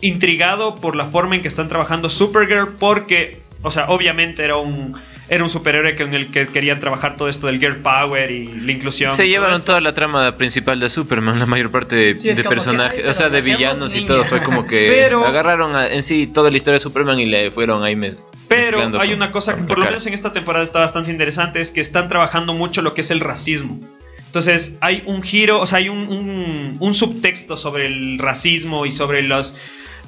intrigado 0.00 0.76
por 0.76 0.94
la 0.94 1.06
forma 1.06 1.34
en 1.34 1.42
que 1.42 1.48
están 1.48 1.68
trabajando 1.68 2.08
Supergirl 2.08 2.74
porque, 2.78 3.42
o 3.62 3.70
sea, 3.70 3.86
obviamente 3.88 4.42
era 4.44 4.56
un... 4.56 4.94
Era 5.28 5.44
un 5.44 5.48
superhéroe 5.50 5.96
con 5.96 6.12
el 6.12 6.30
que 6.30 6.48
querían 6.48 6.78
trabajar 6.78 7.16
todo 7.16 7.26
esto 7.28 7.46
del 7.46 7.58
Girl 7.58 7.76
Power 7.76 8.30
y 8.30 8.48
la 8.48 8.72
inclusión. 8.72 9.12
Se 9.12 9.28
llevaron 9.28 9.54
esto. 9.54 9.66
toda 9.66 9.80
la 9.80 9.94
trama 9.94 10.36
principal 10.36 10.78
de 10.78 10.90
Superman, 10.90 11.38
la 11.38 11.46
mayor 11.46 11.70
parte 11.70 11.96
de, 11.96 12.18
Sí, 12.18 12.42
personajes, 12.42 13.06
o 13.06 13.14
sea, 13.14 13.30
de 13.30 13.40
villanos 13.40 13.94
y 13.96 14.04
todo. 14.04 14.24
Fue 14.24 14.42
como 14.42 14.66
que 14.66 14.88
Pero- 14.94 15.24
agarraron 15.24 15.74
a- 15.74 15.86
en 15.88 16.02
sí 16.02 16.26
toda 16.26 16.50
la 16.50 16.56
historia 16.56 16.74
de 16.74 16.80
Superman 16.80 17.18
y 17.18 17.24
le 17.26 17.50
fueron 17.50 17.82
ahí 17.82 17.96
me- 17.96 18.14
Pero 18.48 18.78
hay 19.00 19.08
con- 19.08 19.16
una 19.16 19.30
cosa 19.30 19.56
que 19.56 19.62
por 19.62 19.78
lo 19.78 19.86
menos 19.86 20.04
en 20.06 20.12
esta 20.12 20.34
temporada 20.34 20.64
está 20.64 20.80
bastante 20.80 21.10
interesante, 21.10 21.62
es 21.62 21.70
que 21.70 21.80
están 21.80 22.08
trabajando 22.08 22.52
mucho 22.52 22.82
lo 22.82 22.92
que 22.92 23.00
es 23.00 23.10
el 23.10 23.20
racismo. 23.20 23.80
Entonces 24.26 24.76
hay 24.82 25.02
un 25.06 25.22
giro, 25.22 25.60
o 25.60 25.66
sea, 25.66 25.78
hay 25.78 25.88
un, 25.88 26.08
un- 26.08 26.76
un 26.78 26.94
subtexto 26.94 27.56
sobre 27.56 27.86
el 27.86 28.18
racismo 28.18 28.84
y 28.84 28.90
sobre 28.90 29.22
los, 29.22 29.54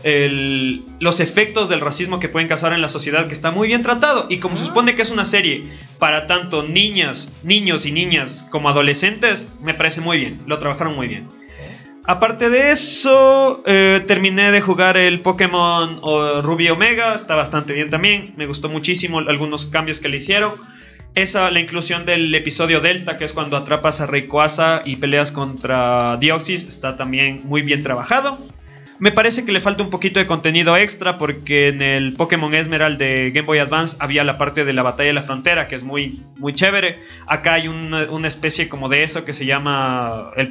el- 0.03 0.83
los 1.01 1.21
efectos 1.21 1.69
del 1.69 1.81
racismo 1.81 2.21
que 2.21 2.29
pueden 2.29 2.49
causar 2.49 2.73
en 2.73 2.83
la 2.83 2.89
sociedad 2.89 3.27
que 3.27 3.33
está 3.33 3.51
muy 3.51 3.69
bien 3.69 3.83
tratado. 3.83 4.27
Y 4.29 4.39
como 4.39 4.57
se 4.57 4.67
supone 4.67 4.95
que 4.95 5.03
es 5.03 5.11
una 5.11 5.25
serie 5.25 5.63
para 5.99 6.27
tanto 6.27 6.63
niñas, 6.63 7.33
niños 7.43 7.87
y 7.87 7.93
niñas 7.93 8.45
como 8.51 8.69
adolescentes, 8.69 9.51
me 9.63 9.75
parece 9.75 10.01
muy 10.01 10.19
bien, 10.19 10.41
lo 10.47 10.59
trabajaron 10.59 10.95
muy 10.95 11.09
bien. 11.09 11.27
Aparte 12.07 12.51
de 12.51 12.71
eso, 12.71 13.63
eh, 13.67 14.03
terminé 14.07 14.51
de 14.51 14.61
jugar 14.61 14.99
el 14.99 15.21
Pokémon 15.21 16.01
Ruby 16.43 16.69
Omega, 16.69 17.15
está 17.15 17.35
bastante 17.35 17.73
bien 17.73 17.89
también, 17.89 18.35
me 18.37 18.47
gustó 18.47 18.69
muchísimo 18.69 19.21
algunos 19.21 19.65
cambios 19.65 20.01
que 20.01 20.11
le 20.11 20.19
hicieron. 20.19 20.53
Esa, 21.15 21.51
la 21.51 21.61
inclusión 21.61 22.05
del 22.05 22.35
episodio 22.35 22.81
Delta, 22.83 23.17
que 23.17 23.25
es 23.25 23.33
cuando 23.33 23.57
atrapas 23.57 24.03
a 24.03 24.07
Rayquaza 24.07 24.83
y 24.85 24.97
peleas 24.97 25.33
contra 25.33 26.19
Deoxys, 26.19 26.65
está 26.65 26.97
también 26.97 27.41
muy 27.45 27.63
bien 27.63 27.83
trabajado. 27.83 28.37
Me 29.01 29.11
parece 29.11 29.45
que 29.45 29.51
le 29.53 29.61
falta 29.61 29.83
un 29.83 29.91
poquito 29.91 30.21
de 30.21 30.27
contenido 30.27 30.77
extra 30.77 31.19
porque 31.19 31.69
en 31.69 31.83
el 31.83 32.13
Pokémon 32.15 32.55
Esmeralda 32.55 33.05
de 33.05 33.31
Game 33.33 33.47
Boy 33.47 33.59
Advance 33.59 33.97
había 33.99 34.23
la 34.25 34.39
parte 34.39 34.65
de 34.65 34.73
la 34.73 34.83
batalla 34.83 35.09
de 35.09 35.15
la 35.15 35.23
frontera 35.23 35.67
que 35.69 35.75
es 35.75 35.83
muy, 35.83 36.23
muy 36.37 36.53
chévere. 36.55 37.01
Acá 37.27 37.55
hay 37.55 37.69
una, 37.69 38.05
una 38.11 38.29
especie 38.29 38.69
como 38.69 38.89
de 38.89 39.03
eso 39.03 39.25
que 39.25 39.33
se 39.33 39.47
llama 39.47 40.31
el 40.37 40.49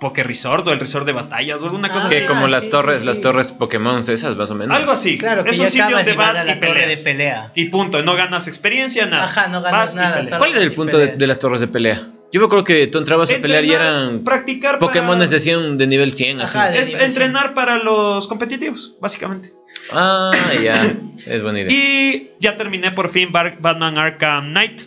Poké 0.00 0.22
Resort 0.22 0.66
o 0.66 0.72
el 0.72 0.80
Resort 0.80 1.06
de 1.06 1.12
batallas 1.12 1.62
o 1.62 1.66
alguna 1.66 1.90
cosa 1.92 2.08
Ah, 2.08 2.10
Que 2.10 2.18
así. 2.18 2.26
como 2.26 2.46
sí, 2.46 2.52
las 2.52 2.64
sí, 2.64 2.70
torres, 2.70 3.00
sí. 3.00 3.06
las 3.06 3.20
torres 3.20 3.52
Pokémon 3.52 4.00
esas 4.00 4.36
más 4.36 4.50
o 4.50 4.54
menos. 4.54 4.76
Algo 4.76 4.92
así. 4.92 5.16
Claro, 5.16 5.42
que 5.44 5.50
es 5.50 5.58
un 5.58 5.70
sitio 5.70 5.96
donde 5.96 6.12
vas 6.14 6.36
a 6.38 6.44
la 6.44 6.52
y 6.56 6.60
torre 6.60 6.86
de 6.86 6.96
peleas. 6.96 7.00
pelea. 7.00 7.52
Y 7.54 7.66
punto, 7.70 8.02
no 8.02 8.14
ganas 8.16 8.48
experiencia, 8.48 9.06
nada. 9.06 9.24
Ajá, 9.24 9.46
no 9.48 9.62
ganas 9.62 9.80
Vas 9.80 9.94
nada, 9.94 10.16
peleas. 10.20 10.38
¿Cuál 10.38 10.50
era 10.50 10.60
el 10.62 10.72
punto 10.72 10.98
de, 10.98 11.16
de 11.16 11.26
las 11.26 11.38
torres 11.38 11.60
de 11.60 11.68
pelea? 11.68 12.02
Yo 12.32 12.40
me 12.40 12.46
acuerdo 12.46 12.64
que 12.64 12.86
tú 12.86 12.98
entrabas 12.98 13.30
a 13.30 13.36
pelear 13.38 13.64
y 13.64 13.72
eran 13.72 14.24
practicar 14.24 14.78
para- 14.78 14.90
Pokémones 14.90 15.30
de 15.30 15.38
100 15.38 15.76
de 15.76 15.86
nivel 15.86 16.12
100 16.12 16.40
así. 16.40 16.56
Ajá, 16.56 16.70
de- 16.70 16.78
En- 16.92 17.00
entrenar 17.00 17.52
para 17.54 17.78
los 17.78 18.26
competitivos, 18.26 18.96
básicamente. 19.00 19.50
Ah, 19.90 20.30
ya, 20.62 20.94
es 21.26 21.42
buena 21.42 21.60
idea. 21.60 21.70
Y 21.70 22.30
ya 22.40 22.56
terminé 22.56 22.90
por 22.92 23.10
fin 23.10 23.30
Bar- 23.32 23.58
Batman 23.60 23.98
Arkham 23.98 24.50
Knight. 24.52 24.82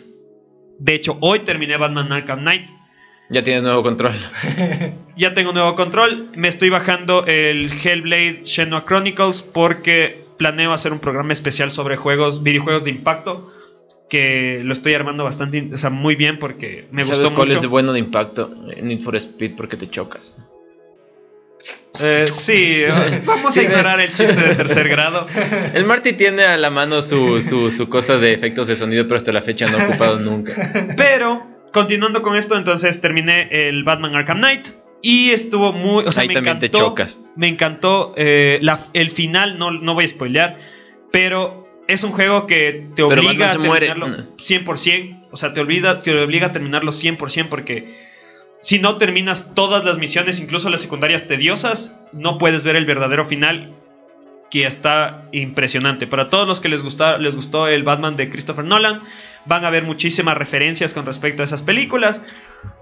De 0.78 0.94
hecho, 0.94 1.16
hoy 1.20 1.40
terminé 1.40 1.76
Batman 1.76 2.12
Arkham 2.12 2.40
Knight. 2.40 2.68
Ya 3.30 3.42
tienes 3.42 3.62
nuevo 3.62 3.82
control. 3.82 4.12
Ya 5.16 5.32
tengo 5.32 5.52
nuevo 5.52 5.74
control. 5.76 6.28
Me 6.36 6.46
estoy 6.48 6.68
bajando 6.68 7.24
el 7.26 7.72
Hellblade 7.72 8.42
Shenmue 8.44 8.84
Chronicles 8.84 9.40
porque 9.40 10.26
planeo 10.36 10.74
hacer 10.74 10.92
un 10.92 10.98
programa 10.98 11.32
especial 11.32 11.70
sobre 11.70 11.96
juegos, 11.96 12.42
videojuegos 12.42 12.84
de 12.84 12.90
impacto. 12.90 13.50
Que 14.08 14.60
lo 14.62 14.72
estoy 14.72 14.94
armando 14.94 15.24
bastante, 15.24 15.70
o 15.74 15.76
sea, 15.76 15.90
muy 15.90 16.14
bien 16.14 16.38
porque 16.38 16.86
me 16.92 17.04
¿Sabes 17.04 17.20
gustó 17.20 17.34
cuál 17.34 17.48
mucho. 17.48 17.58
es 17.60 17.66
bueno 17.66 17.92
de 17.92 17.98
impacto? 17.98 18.54
Need 18.80 19.00
for 19.00 19.16
Speed 19.16 19.56
porque 19.56 19.76
te 19.76 19.90
chocas. 19.90 20.36
Eh, 21.98 22.28
sí, 22.30 22.82
vamos 23.26 23.56
a 23.56 23.62
ignorar 23.62 24.00
el 24.00 24.12
chiste 24.12 24.34
de 24.34 24.54
tercer 24.54 24.88
grado. 24.88 25.26
El 25.74 25.84
Marty 25.84 26.12
tiene 26.12 26.44
a 26.44 26.56
la 26.56 26.70
mano 26.70 27.02
su, 27.02 27.40
su, 27.42 27.70
su 27.70 27.88
cosa 27.88 28.18
de 28.18 28.32
efectos 28.34 28.68
de 28.68 28.76
sonido, 28.76 29.04
pero 29.04 29.16
hasta 29.16 29.32
la 29.32 29.42
fecha 29.42 29.66
no 29.66 29.78
ha 29.78 29.86
ocupado 29.88 30.18
nunca. 30.18 30.92
Pero, 30.96 31.42
continuando 31.72 32.22
con 32.22 32.36
esto, 32.36 32.56
entonces 32.56 33.00
terminé 33.00 33.48
el 33.50 33.82
Batman 33.82 34.14
Arkham 34.14 34.38
Knight. 34.38 34.68
Y 35.02 35.30
estuvo 35.30 35.72
muy. 35.72 36.04
O 36.04 36.12
sea, 36.12 36.22
Ahí 36.22 36.28
me 36.28 36.34
también 36.34 36.58
te 36.58 36.66
encantó, 36.66 36.88
chocas. 36.88 37.18
Me 37.36 37.48
encantó 37.48 38.14
eh, 38.16 38.58
la- 38.62 38.80
el 38.92 39.10
final, 39.10 39.58
no, 39.58 39.70
no 39.70 39.94
voy 39.94 40.04
a 40.04 40.08
spoilear. 40.08 40.58
Pero 41.12 41.65
es 41.88 42.02
un 42.04 42.12
juego 42.12 42.46
que 42.46 42.86
te 42.94 43.02
obliga 43.02 43.52
a 43.52 43.58
muere. 43.58 43.86
terminarlo 43.86 44.24
100%. 44.38 45.28
O 45.30 45.36
sea, 45.36 45.52
te, 45.52 45.60
olvida, 45.60 46.00
te 46.00 46.22
obliga 46.22 46.48
a 46.48 46.52
terminarlo 46.52 46.92
100% 46.92 47.48
porque 47.48 47.94
si 48.60 48.78
no 48.78 48.96
terminas 48.96 49.54
todas 49.54 49.84
las 49.84 49.98
misiones, 49.98 50.40
incluso 50.40 50.70
las 50.70 50.80
secundarias 50.80 51.26
tediosas, 51.26 51.94
no 52.12 52.38
puedes 52.38 52.64
ver 52.64 52.76
el 52.76 52.86
verdadero 52.86 53.26
final 53.26 53.74
que 54.50 54.64
está 54.64 55.24
impresionante. 55.32 56.06
Para 56.06 56.30
todos 56.30 56.46
los 56.46 56.60
que 56.60 56.68
les, 56.68 56.82
gusta, 56.82 57.18
les 57.18 57.34
gustó 57.34 57.66
el 57.68 57.82
Batman 57.82 58.16
de 58.16 58.30
Christopher 58.30 58.64
Nolan, 58.64 59.02
van 59.44 59.64
a 59.64 59.70
ver 59.70 59.82
muchísimas 59.82 60.38
referencias 60.38 60.94
con 60.94 61.04
respecto 61.04 61.42
a 61.42 61.44
esas 61.44 61.62
películas. 61.62 62.22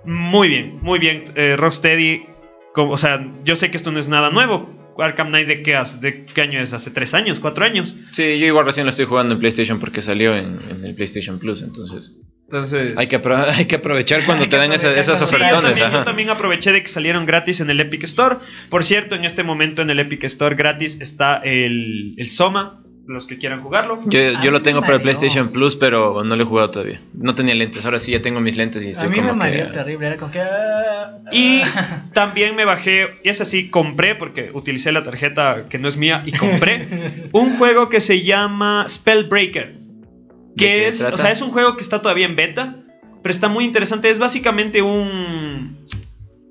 Muy 0.04 0.48
bien, 0.48 0.78
muy 0.82 0.98
bien. 0.98 1.24
Eh, 1.34 1.56
Rocksteady, 1.56 2.26
como- 2.74 2.92
o 2.92 2.98
sea, 2.98 3.26
yo 3.44 3.56
sé 3.56 3.70
que 3.70 3.78
esto 3.78 3.90
no 3.90 3.98
es 3.98 4.08
nada 4.08 4.30
nuevo. 4.30 4.68
Arkham 4.98 5.28
Knight 5.28 5.46
de 5.48 5.62
qué, 5.62 5.76
hace- 5.76 5.98
de 5.98 6.24
qué 6.26 6.40
año 6.42 6.60
es? 6.60 6.72
¿Hace 6.72 6.90
tres 6.90 7.14
años? 7.14 7.40
¿Cuatro 7.40 7.64
años? 7.64 7.94
Sí, 8.12 8.38
yo 8.38 8.46
igual 8.46 8.64
recién 8.66 8.86
lo 8.86 8.90
estoy 8.90 9.06
jugando 9.06 9.34
en 9.34 9.40
PlayStation 9.40 9.80
porque 9.80 10.02
salió 10.02 10.36
en, 10.36 10.58
en 10.70 10.84
el 10.84 10.94
PlayStation 10.94 11.38
Plus, 11.38 11.62
entonces 11.62 12.12
Entonces... 12.46 12.98
hay 12.98 13.06
que, 13.06 13.20
apro- 13.20 13.44
hay 13.50 13.64
que 13.64 13.76
aprovechar 13.76 14.24
cuando 14.24 14.44
Hay 14.44 14.50
te 14.50 14.56
dan 14.56 14.72
esa- 14.72 14.88
aprovechar 14.88 15.14
esos 15.14 15.28
Sí, 15.28 15.36
yo 15.36 15.38
ofertones. 15.38 15.78
también, 15.78 15.92
yo 16.00 16.04
también 16.04 16.30
aproveché 16.30 16.72
de 16.72 16.82
que 16.82 16.88
salieron 16.88 17.26
gratis 17.26 17.60
en 17.60 17.70
el 17.70 17.80
Epic 17.80 18.04
Store. 18.04 18.36
Por 18.68 18.84
cierto, 18.84 19.14
en 19.16 19.24
este 19.24 19.42
momento 19.42 19.82
en 19.82 19.90
el 19.90 19.98
Epic 19.98 20.24
Store 20.24 20.54
gratis 20.54 20.98
está 21.00 21.38
el, 21.38 22.14
el 22.18 22.26
Soma, 22.26 22.83
los 23.06 23.26
que 23.26 23.36
quieran 23.38 23.62
jugarlo. 23.62 24.00
Yo, 24.06 24.20
A 24.38 24.42
yo 24.44 24.50
lo 24.50 24.62
tengo 24.62 24.80
para 24.80 24.96
el. 24.96 25.02
PlayStation 25.02 25.48
Plus, 25.48 25.76
pero 25.76 26.24
no 26.24 26.36
lo 26.36 26.42
he 26.42 26.46
jugado 26.46 26.70
todavía. 26.70 27.00
No 27.12 27.34
tenía 27.34 27.54
lentes, 27.54 27.84
ahora 27.84 27.98
sí 27.98 28.12
ya 28.12 28.22
tengo 28.22 28.40
mis 28.40 28.56
lentes 28.56 28.82
y 28.84 28.88
A 28.88 28.90
estoy 28.92 29.08
mí 29.10 29.20
me 29.20 29.28
que... 29.28 29.32
mareó 29.34 29.70
terrible, 29.70 30.06
era 30.06 30.16
como 30.16 30.32
que... 30.32 30.40
ah, 30.40 31.18
Y 31.32 31.60
ah. 31.62 32.04
también 32.14 32.56
me 32.56 32.64
bajé, 32.64 33.08
y 33.22 33.28
ese 33.28 33.44
sí, 33.44 33.68
compré, 33.70 34.14
porque 34.14 34.50
utilicé 34.54 34.90
la 34.92 35.04
tarjeta 35.04 35.66
que 35.68 35.78
no 35.78 35.88
es 35.88 35.96
mía, 35.96 36.22
y 36.24 36.32
compré 36.32 37.28
un 37.32 37.56
juego 37.58 37.88
que 37.88 38.00
se 38.00 38.22
llama 38.22 38.86
Spellbreaker. 38.88 39.72
¿De 39.74 40.54
Que 40.56 40.88
es, 40.88 40.98
trata? 41.00 41.14
o 41.14 41.18
sea, 41.18 41.30
es 41.30 41.42
un 41.42 41.50
juego 41.50 41.76
que 41.76 41.82
está 41.82 42.00
todavía 42.00 42.26
en 42.26 42.36
beta, 42.36 42.76
pero 43.22 43.32
está 43.32 43.48
muy 43.48 43.64
interesante. 43.64 44.08
Es 44.10 44.18
básicamente 44.18 44.82
un. 44.82 45.78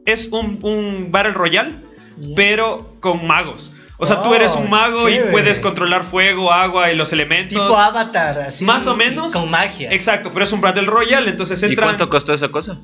Es 0.05 0.27
un, 0.31 0.59
un 0.61 1.11
Battle 1.11 1.31
Royale, 1.33 1.75
pero 2.35 2.95
con 2.99 3.25
magos. 3.25 3.71
O 3.97 4.05
sea, 4.05 4.21
tú 4.23 4.33
eres 4.33 4.55
un 4.55 4.69
mago 4.69 5.07
chévere. 5.07 5.29
y 5.29 5.31
puedes 5.31 5.59
controlar 5.59 6.03
fuego, 6.03 6.51
agua 6.51 6.91
y 6.91 6.95
los 6.95 7.13
elementos. 7.13 7.53
Tipo 7.61 7.77
Avatar, 7.77 8.39
así. 8.39 8.65
Más 8.65 8.87
o 8.87 8.95
menos. 8.95 9.33
Con 9.33 9.49
magia. 9.51 9.91
Exacto, 9.91 10.31
pero 10.33 10.43
es 10.45 10.51
un 10.51 10.61
Battle 10.61 10.87
Royale, 10.87 11.29
entonces 11.29 11.61
¿Y 11.63 11.67
entran. 11.67 11.89
cuánto 11.89 12.09
costó 12.09 12.33
esa 12.33 12.49
cosa? 12.49 12.79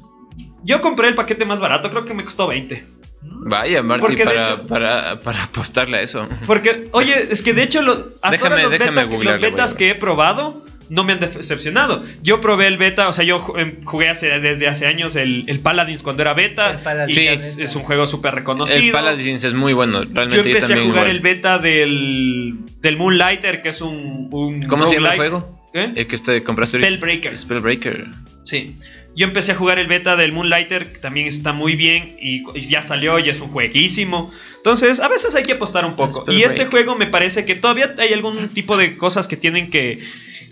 Yo 0.63 0.81
compré 0.81 1.07
el 1.07 1.15
paquete 1.15 1.45
más 1.45 1.59
barato, 1.59 1.89
creo 1.89 2.05
que 2.05 2.13
me 2.13 2.23
costó 2.23 2.47
20. 2.47 2.85
Vaya, 3.21 3.81
Marty, 3.83 4.01
Porque 4.01 4.17
de 4.17 4.25
para, 4.25 4.41
hecho- 4.43 4.67
para, 4.67 5.19
para 5.21 5.43
apostarle 5.43 5.97
a 5.97 6.01
eso. 6.01 6.27
Porque, 6.45 6.89
oye, 6.91 7.27
es 7.31 7.41
que 7.41 7.53
de 7.53 7.63
hecho 7.63 7.81
lo- 7.81 8.09
hasta 8.21 8.31
Déjame- 8.37 8.43
ahora 8.51 8.61
los, 8.63 8.71
déjame 8.71 9.05
beta- 9.05 9.23
los 9.31 9.41
betas 9.41 9.73
que 9.73 9.89
he 9.91 9.95
probado 9.95 10.63
no 10.89 11.03
me 11.03 11.13
han 11.13 11.19
decepcionado. 11.19 12.03
Yo 12.23 12.41
probé 12.41 12.67
el 12.67 12.77
beta, 12.77 13.07
o 13.09 13.13
sea, 13.13 13.23
yo 13.23 13.53
em, 13.57 13.83
jugué 13.83 14.09
hace, 14.09 14.39
desde 14.39 14.67
hace 14.67 14.85
años 14.87 15.15
el, 15.15 15.45
el 15.47 15.59
Paladins 15.59 16.03
cuando 16.03 16.23
era 16.23 16.33
beta. 16.33 16.71
El 16.71 16.79
Paladins, 16.79 17.17
y 17.17 17.21
Sí. 17.21 17.27
es, 17.27 17.57
es 17.57 17.75
un 17.75 17.83
juego 17.83 18.07
súper 18.07 18.35
reconocido. 18.35 18.79
El 18.79 18.91
Paladins 18.91 19.43
es 19.43 19.53
muy 19.53 19.73
bueno, 19.73 20.03
yo 20.03 20.09
realmente 20.13 20.35
yo, 20.35 20.49
empecé 20.49 20.65
a 20.65 20.67
también 20.69 20.87
jugar 20.89 21.03
igual. 21.07 21.15
el 21.15 21.21
beta 21.21 21.59
del, 21.59 22.55
del 22.81 22.97
Moonlighter, 22.97 23.61
que 23.61 23.69
es 23.69 23.81
un, 23.81 24.27
un 24.31 24.63
¿Cómo 24.67 24.85
se 24.85 24.95
llama 24.95 25.11
el 25.11 25.17
juego? 25.17 25.59
¿Eh? 25.73 25.91
El 25.95 26.07
que 26.07 26.15
usted 26.15 26.43
compraste. 26.43 26.79
Spellbreaker. 26.79 27.37
Spellbreaker. 27.37 28.07
Sí. 28.43 28.75
Yo 29.15 29.25
empecé 29.27 29.51
a 29.51 29.55
jugar 29.55 29.79
el 29.79 29.87
beta 29.87 30.15
del 30.15 30.31
Moonlighter, 30.31 30.93
que 30.93 30.99
también 30.99 31.27
está 31.27 31.51
muy 31.51 31.75
bien 31.75 32.15
y, 32.21 32.43
y 32.57 32.61
ya 32.61 32.81
salió 32.81 33.19
y 33.19 33.29
es 33.29 33.39
un 33.41 33.49
jueguísimo. 33.49 34.31
Entonces, 34.57 34.99
a 34.99 35.07
veces 35.09 35.35
hay 35.35 35.43
que 35.43 35.53
apostar 35.53 35.85
un 35.85 35.95
poco. 35.95 36.25
Y 36.31 36.43
este 36.43 36.65
juego 36.65 36.95
me 36.95 37.05
parece 37.05 37.43
que 37.45 37.55
todavía 37.55 37.93
hay 37.97 38.13
algún 38.13 38.49
tipo 38.49 38.77
de 38.77 38.97
cosas 38.97 39.27
que 39.27 39.35
tienen 39.35 39.69
que, 39.69 39.99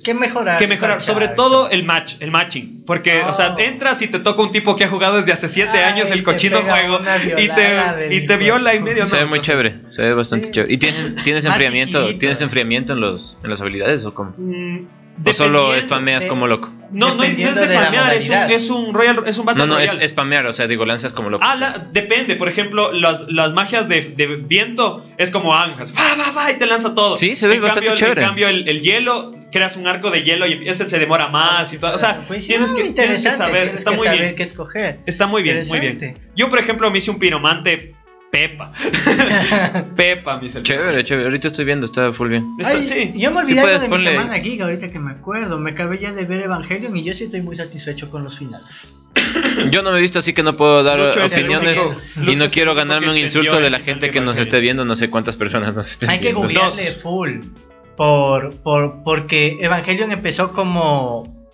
¿Qué 0.08 0.14
mejorar? 0.14 0.58
que 0.58 0.68
mejorar. 0.68 1.02
Sobre 1.02 1.28
todo 1.28 1.70
el 1.70 1.84
match, 1.84 2.16
el 2.22 2.32
matching. 2.32 2.84
Porque, 2.86 3.22
o 3.24 3.34
sea, 3.34 3.54
Oh. 3.56 3.60
entras 3.60 4.02
y 4.02 4.08
te 4.08 4.20
toca 4.20 4.42
un 4.42 4.54
tipo 4.54 4.78
que 4.78 4.86
ha 4.86 4.88
jugado 4.88 5.18
desde 5.18 5.34
hace 5.34 5.50
7 5.50 5.72
Ay, 5.74 5.84
años 5.94 6.10
el 6.12 6.24
cochino 6.24 6.62
juego 6.62 7.00
y 7.38 7.48
te, 7.50 8.16
y 8.16 8.26
te 8.26 8.38
viola 8.38 8.74
y 8.74 8.80
medio. 8.80 9.06
Se 9.06 9.16
no, 9.16 9.22
ve 9.24 9.26
muy 9.26 9.40
entonces, 9.40 9.46
chévere, 9.46 9.76
se 9.92 10.02
ve 10.04 10.14
bastante 10.14 10.46
Sí. 10.48 10.54
chévere. 10.54 10.74
¿Y 10.74 10.78
tienes, 10.78 11.16
tienes 11.26 11.46
enfriamiento? 11.46 12.16
¿Tienes 12.18 12.40
enfriamiento 12.40 12.94
en 12.94 13.02
los 13.02 13.38
en 13.44 13.50
las 13.50 13.60
habilidades 13.62 14.06
o 14.06 14.14
cómo? 14.14 14.34
mm, 14.38 14.88
¿O 15.26 15.34
solo 15.34 15.80
spameas 15.82 16.24
de- 16.24 16.30
como 16.30 16.48
loco? 16.48 16.72
No, 16.90 17.10
no, 17.10 17.16
no 17.16 17.24
es 17.24 17.32
Dependiendo 17.32 17.60
de 17.68 17.76
farmear, 17.76 18.14
es 18.14 18.30
un, 18.30 18.36
es 18.36 18.70
un 18.70 18.94
Royal, 18.94 19.22
es 19.26 19.38
un 19.38 19.46
Battle 19.46 19.66
No, 19.68 19.74
no, 19.74 19.80
es, 19.80 19.90
Royale. 19.92 20.08
spamear, 20.08 20.46
o 20.46 20.54
sea, 20.54 20.68
digo, 20.68 20.86
lanzas 20.86 21.12
como 21.12 21.30
loco. 21.30 21.44
Ah, 21.46 21.56
la- 21.56 21.86
depende. 21.92 22.38
Por 22.38 22.48
ejemplo, 22.48 22.94
las, 22.94 23.24
las 23.30 23.52
magias 23.52 23.90
de, 23.90 24.02
de 24.16 24.38
viento 24.38 25.04
es 25.18 25.30
como 25.30 25.54
Anjas. 25.54 25.94
¡Va, 25.94 26.16
va, 26.16 26.32
va! 26.32 26.52
Y 26.52 26.56
te 26.58 26.66
lanza 26.66 26.96
todo. 26.96 27.18
Sí, 27.18 27.36
se 27.36 27.48
ve 27.48 27.56
en 27.56 27.62
bastante 27.62 27.88
cambio, 27.88 28.00
chévere. 28.06 28.22
En 28.22 28.28
cambio, 28.28 28.48
el, 28.48 28.70
el 28.70 28.82
hielo, 28.82 29.32
creas 29.52 29.76
un 29.76 29.86
arco 29.88 30.12
de 30.12 30.24
hielo 30.24 30.48
y 30.48 30.70
ese 30.70 30.86
se 30.86 30.98
demora 30.98 31.28
más 31.28 31.74
y 31.74 31.78
todo. 31.78 31.94
O 31.94 31.98
sea, 31.98 32.22
Pues 32.26 32.48
tienes, 32.48 32.72
que, 32.72 32.84
tienes 32.92 33.22
que 33.22 33.32
saber. 33.32 33.64
tienes 33.64 33.76
Está 33.82 33.92
que 33.92 33.98
muy 33.98 34.06
saber 34.06 34.22
bien. 34.22 34.36
qué 34.36 34.44
escoger. 34.44 35.00
Está 35.06 35.28
muy 35.28 35.44
bien, 35.44 35.60
muy 35.68 35.80
bien. 35.82 36.18
Yo, 36.38 36.50
por 36.50 36.60
ejemplo, 36.60 36.90
me 36.90 37.00
hice 37.00 37.12
un 37.12 37.20
piromante 37.20 37.96
Pepa. 38.32 38.72
Pepa, 39.96 40.38
mis 40.40 40.54
hermanos. 40.56 40.64
Chévere, 40.64 41.04
chévere. 41.06 41.26
Ahorita 41.28 41.48
estoy 41.48 41.66
viendo, 41.66 41.86
está 41.86 42.12
full 42.14 42.30
bien. 42.30 42.56
Está- 42.60 42.74
Ay, 42.74 42.82
sí. 42.82 43.12
Yo 43.16 43.32
me 43.32 43.38
Sí 43.46 43.54
olvidé 43.54 43.62
puedes, 43.62 43.84
algo 43.84 43.96
de 43.98 44.04
mi 44.04 44.10
semana 44.10 44.38
geek 44.38 44.62
ahorita 44.62 44.92
que 44.92 45.00
me 45.00 45.12
acuerdo. 45.12 45.58
Me 45.60 45.72
acabé 45.72 46.00
ya 46.00 46.12
de 46.12 46.26
ver 46.26 46.42
Evangelion 46.42 46.96
y 46.98 47.04
yo 47.04 47.14
sí 47.14 47.26
estoy 47.26 47.42
muy 47.42 47.56
satisfecho 47.56 48.10
con 48.10 48.24
los 48.24 48.38
finales. 48.38 48.96
Yo 49.72 49.82
no 49.82 49.92
me 49.92 49.98
he 49.98 50.02
visto, 50.02 50.20
así 50.20 50.34
que 50.34 50.44
no 50.44 50.56
puedo 50.56 50.84
dar 50.84 51.00
Lucho 51.00 51.26
opiniones. 51.26 51.78
único- 51.80 52.32
y 52.32 52.36
no 52.36 52.50
quiero 52.50 52.76
ganarme 52.76 53.10
un 53.10 53.18
insulto 53.18 53.60
de 53.60 53.70
la 53.70 53.80
gente 53.80 54.12
que 54.12 54.22
nos 54.22 54.38
esté 54.38 54.60
viendo. 54.60 54.86
No 54.86 54.96
sé 54.96 55.10
cuántas 55.10 55.36
personas 55.36 55.74
nos 55.74 55.90
estén 55.90 56.10
Hay 56.10 56.18
que 56.20 56.28
viendo. 56.34 56.42
googlearle 56.42 56.86
Dos. 56.92 57.02
full. 57.02 57.32
Por, 57.96 58.56
por, 58.58 59.04
porque 59.04 59.58
Evangelion 59.60 60.12
empezó 60.12 60.52
como 60.54 61.48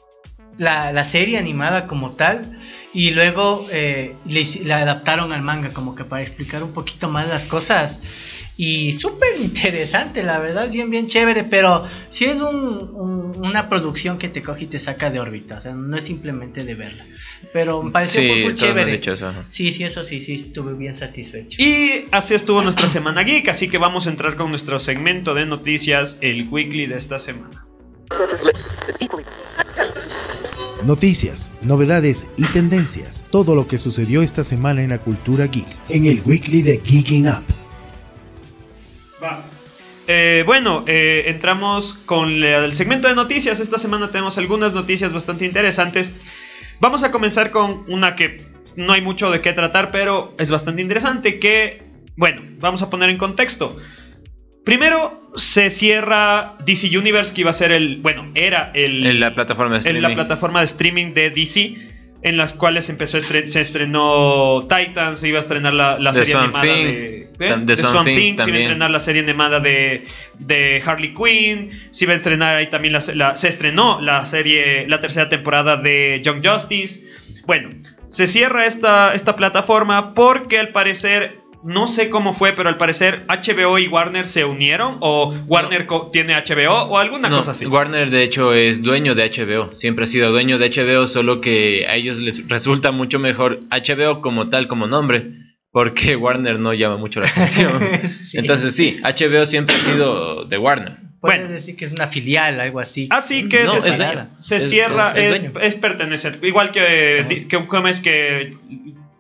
la, 0.58 0.92
la 0.92 1.04
serie 1.06 1.38
animada 1.38 1.88
como 1.88 2.12
tal. 2.12 2.60
Y 2.94 3.10
luego 3.12 3.68
eh, 3.72 4.16
le 4.26 4.44
la 4.66 4.78
adaptaron 4.78 5.32
al 5.34 5.42
manga 5.42 5.74
como 5.74 5.96
que 5.96 6.04
para 6.04 6.22
explicar 6.22 6.62
un 6.64 6.74
poquito 6.74 7.10
más 7.10 7.28
las 7.28 7.46
cosas. 7.48 8.00
Y 8.56 8.94
súper 9.00 9.30
interesante, 9.42 10.22
la 10.22 10.38
verdad, 10.38 10.70
bien, 10.70 10.92
bien 10.92 11.08
chévere. 11.08 11.44
Pero 11.44 11.86
sí 12.12 12.26
es 12.26 12.40
un, 12.40 12.92
un- 12.94 13.24
una 13.44 13.68
producción 13.68 14.20
que 14.20 14.30
te 14.30 14.44
coge 14.44 14.66
y 14.66 14.68
te 14.68 14.78
saca 14.78 15.10
de 15.10 15.20
órbita. 15.20 15.58
O 15.58 15.62
sea, 15.62 15.74
no 15.74 15.98
es 15.98 16.04
simplemente 16.04 16.64
de 16.64 16.76
verla. 16.76 17.04
Pero 17.52 17.82
me 17.82 17.90
pareció 17.92 18.22
Sí, 18.22 18.28
muy, 18.30 18.44
muy 18.44 18.54
chévere. 18.56 18.92
dicho 18.92 19.14
eso. 19.14 19.34
Sí, 19.50 19.72
sí, 19.72 19.84
eso 19.84 20.04
sí, 20.04 20.22
sí, 20.22 20.34
estuve 20.48 20.74
bien 20.76 20.96
satisfecho. 20.98 21.60
Y 21.60 22.06
así 22.12 22.36
estuvo 22.36 22.62
nuestra 22.62 22.88
semana 22.88 23.24
geek, 23.24 23.50
así 23.50 23.68
que 23.68 23.80
vamos 23.80 24.06
a 24.06 24.12
entrar 24.12 24.36
con 24.36 24.50
nuestro 24.52 24.78
segmento 24.78 25.34
de 25.34 25.48
noticias, 25.48 26.20
el 26.22 26.48
weekly 26.48 26.86
de 26.86 26.96
esta 26.98 27.18
semana. 27.18 27.66
Noticias, 30.86 31.50
novedades 31.62 32.28
y 32.36 32.44
tendencias. 32.46 33.24
Todo 33.32 33.56
lo 33.56 33.68
que 33.68 33.78
sucedió 33.78 34.22
esta 34.22 34.44
semana 34.44 34.84
en 34.84 34.90
la 34.90 34.98
cultura 34.98 35.48
geek. 35.48 35.66
En 35.90 36.06
el 36.06 36.22
weekly 36.26 36.62
de 36.62 36.80
Geeking 36.84 37.28
Up. 37.30 37.44
Eh, 40.08 40.44
bueno, 40.46 40.84
eh, 40.86 41.24
entramos 41.28 41.94
con 42.06 42.42
la- 42.42 42.66
el 42.66 42.74
segmento 42.74 43.08
de 43.08 43.16
noticias. 43.16 43.62
Esta 43.62 43.78
semana 43.78 44.10
tenemos 44.12 44.38
algunas 44.38 44.74
noticias 44.74 45.14
bastante 45.14 45.46
interesantes. 45.46 46.12
Vamos 46.82 47.04
a 47.04 47.12
comenzar 47.12 47.52
con 47.52 47.86
una 47.88 48.18
que 48.18 48.42
no 48.76 48.92
hay 48.92 49.02
mucho 49.02 49.32
de 49.32 49.40
qué 49.40 49.54
tratar, 49.54 49.92
pero 49.92 50.34
es 50.38 50.52
bastante 50.52 50.82
interesante. 50.82 51.40
Que, 51.40 51.82
bueno, 52.18 52.42
vamos 52.60 52.82
a 52.82 52.90
poner 52.90 53.10
en 53.10 53.18
contexto. 53.18 53.78
Primero 54.64 55.20
se 55.36 55.70
cierra 55.72 56.56
DC 56.66 56.98
Universe, 56.98 57.34
que 57.34 57.42
iba 57.42 57.50
a 57.50 57.54
ser 57.54 57.72
el, 57.72 57.98
bueno, 57.98 58.30
era 58.36 58.72
el, 58.74 59.06
En 59.06 59.20
la 59.20 59.34
plataforma 59.34 59.72
de 59.74 59.76
en 59.78 59.80
streaming. 59.80 60.02
la 60.02 60.14
plataforma 60.16 60.60
de 60.60 60.66
streaming 60.66 61.14
de 61.14 61.32
DC, 61.32 61.74
en 62.22 62.38
las 62.38 62.54
cuales 62.54 62.88
empezó 62.90 63.18
estre- 63.18 63.48
se 63.48 63.60
estrenó 63.60 64.66
Titans, 64.70 65.20
se 65.20 65.28
iba 65.28 65.40
a 65.40 65.42
estrenar 65.42 65.74
la, 65.74 66.00
la 66.00 66.14
serie 66.14 66.34
Swamp 66.34 66.56
animada 66.56 66.64
Thing, 66.76 66.86
de, 66.86 67.22
¿eh? 67.40 67.56
The 67.66 67.76
Swamp 67.76 67.92
Swamp 67.92 68.08
Thing 68.08 68.16
Thing, 68.16 68.38
se 68.38 68.50
iba 68.50 68.58
a 68.58 68.62
estrenar 68.62 68.92
la 68.92 69.00
serie 69.02 69.22
animada 69.22 69.60
de, 69.60 70.06
de 70.40 70.82
Harley 70.86 71.14
Quinn, 71.14 71.70
se 71.92 72.06
iba 72.06 72.14
a 72.14 72.18
estrenar 72.18 72.56
ahí 72.56 72.68
también 72.68 72.94
la, 72.94 73.04
la- 73.16 73.36
se 73.36 73.50
estrenó 73.50 74.00
la 74.02 74.26
serie, 74.26 74.88
la 74.88 75.02
tercera 75.02 75.28
temporada 75.28 75.76
de 75.76 76.22
Young 76.24 76.42
Justice. 76.46 77.02
Bueno, 77.46 77.72
se 78.08 78.28
cierra 78.28 78.66
esta, 78.68 79.14
esta 79.16 79.36
plataforma 79.36 80.14
porque 80.14 80.60
al 80.60 80.70
parecer 80.70 81.40
no 81.64 81.88
sé 81.88 82.10
cómo 82.10 82.34
fue, 82.34 82.54
pero 82.54 82.70
al 82.70 82.78
parecer 82.78 83.24
HBO 83.28 83.80
y 83.80 83.88
Warner 83.88 84.28
se 84.28 84.44
unieron 84.46 84.98
o 85.00 85.34
Warner 85.48 85.88
tiene 86.12 86.34
HBO 86.36 86.74
o 86.84 86.98
alguna 86.98 87.30
No, 87.30 87.38
cosa 87.38 87.52
así. 87.52 87.66
Warner 87.66 88.10
de 88.10 88.24
hecho 88.24 88.54
es 88.54 88.82
dueño 88.84 89.16
de 89.16 89.30
HBO, 89.30 89.74
siempre 89.76 90.04
ha 90.04 90.08
sido 90.08 90.32
dueño 90.32 90.58
de 90.58 90.70
HBO, 90.70 91.08
solo 91.08 91.40
que 91.42 91.86
a 91.88 91.96
ellos 91.96 92.18
les 92.20 92.48
resulta 92.48 92.92
mucho 92.92 93.20
mejor 93.20 93.60
HBO 93.72 94.22
como 94.22 94.50
tal, 94.50 94.68
como 94.68 94.88
nombre, 94.88 95.28
porque 95.72 96.16
Warner 96.18 96.60
no 96.60 96.74
llama 96.74 96.98
mucho 96.98 97.20
la 97.22 97.28
atención. 97.28 97.74
Sí. 98.28 98.38
Entonces 98.40 98.76
sí, 98.76 99.00
HBO 99.04 99.46
siempre 99.46 99.76
ha 99.76 99.80
sido 99.80 100.46
de 100.46 100.58
Warner. 100.58 100.98
Puedes 101.22 101.40
Bueno. 101.40 101.54
decir 101.54 101.76
que 101.78 101.86
es 101.86 101.92
una 101.94 102.08
filial, 102.08 102.60
algo 102.60 102.80
así. 102.82 103.08
Así 103.12 103.48
que 103.48 103.64
No, 103.64 103.70
se, 103.70 103.78
es 103.78 103.84
se- 103.96 104.26
se 104.40 104.56
Es- 104.58 104.70
cierra, 104.70 105.14
es 105.16 105.36
es, 105.36 105.42
dueño. 105.54 105.60
es 105.62 105.76
pertenecer. 105.76 106.38
Igual 106.42 106.72
que, 106.72 107.46
que 107.48 107.66
¿cómo 107.68 107.88
es 107.88 108.02
que 108.02 108.58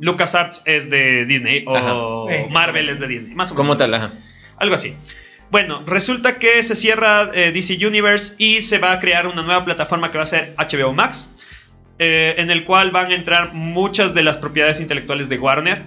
LucasArts 0.03 0.61
es 0.65 0.89
de 0.89 1.25
Disney 1.25 1.63
o 1.65 1.75
Ajá. 1.75 2.49
Marvel 2.49 2.89
es 2.89 2.99
de 2.99 3.07
Disney. 3.07 3.33
Más 3.33 3.51
o 3.51 3.53
menos. 3.55 3.67
Como 3.67 3.77
tal, 3.77 3.93
ajá. 3.93 4.11
Algo 4.57 4.75
así. 4.75 4.93
Bueno, 5.49 5.83
resulta 5.85 6.39
que 6.39 6.61
se 6.63 6.75
cierra 6.75 7.29
eh, 7.33 7.51
DC 7.53 7.85
Universe 7.85 8.33
y 8.37 8.61
se 8.61 8.79
va 8.79 8.91
a 8.91 8.99
crear 8.99 9.27
una 9.27 9.43
nueva 9.43 9.63
plataforma 9.63 10.11
que 10.11 10.17
va 10.17 10.23
a 10.23 10.27
ser 10.27 10.55
HBO 10.57 10.93
Max, 10.93 11.29
eh, 11.99 12.35
en 12.37 12.49
el 12.51 12.65
cual 12.65 12.91
van 12.91 13.11
a 13.11 13.15
entrar 13.15 13.53
muchas 13.53 14.13
de 14.13 14.23
las 14.23 14.37
propiedades 14.37 14.79
intelectuales 14.79 15.29
de 15.29 15.37
Warner, 15.37 15.81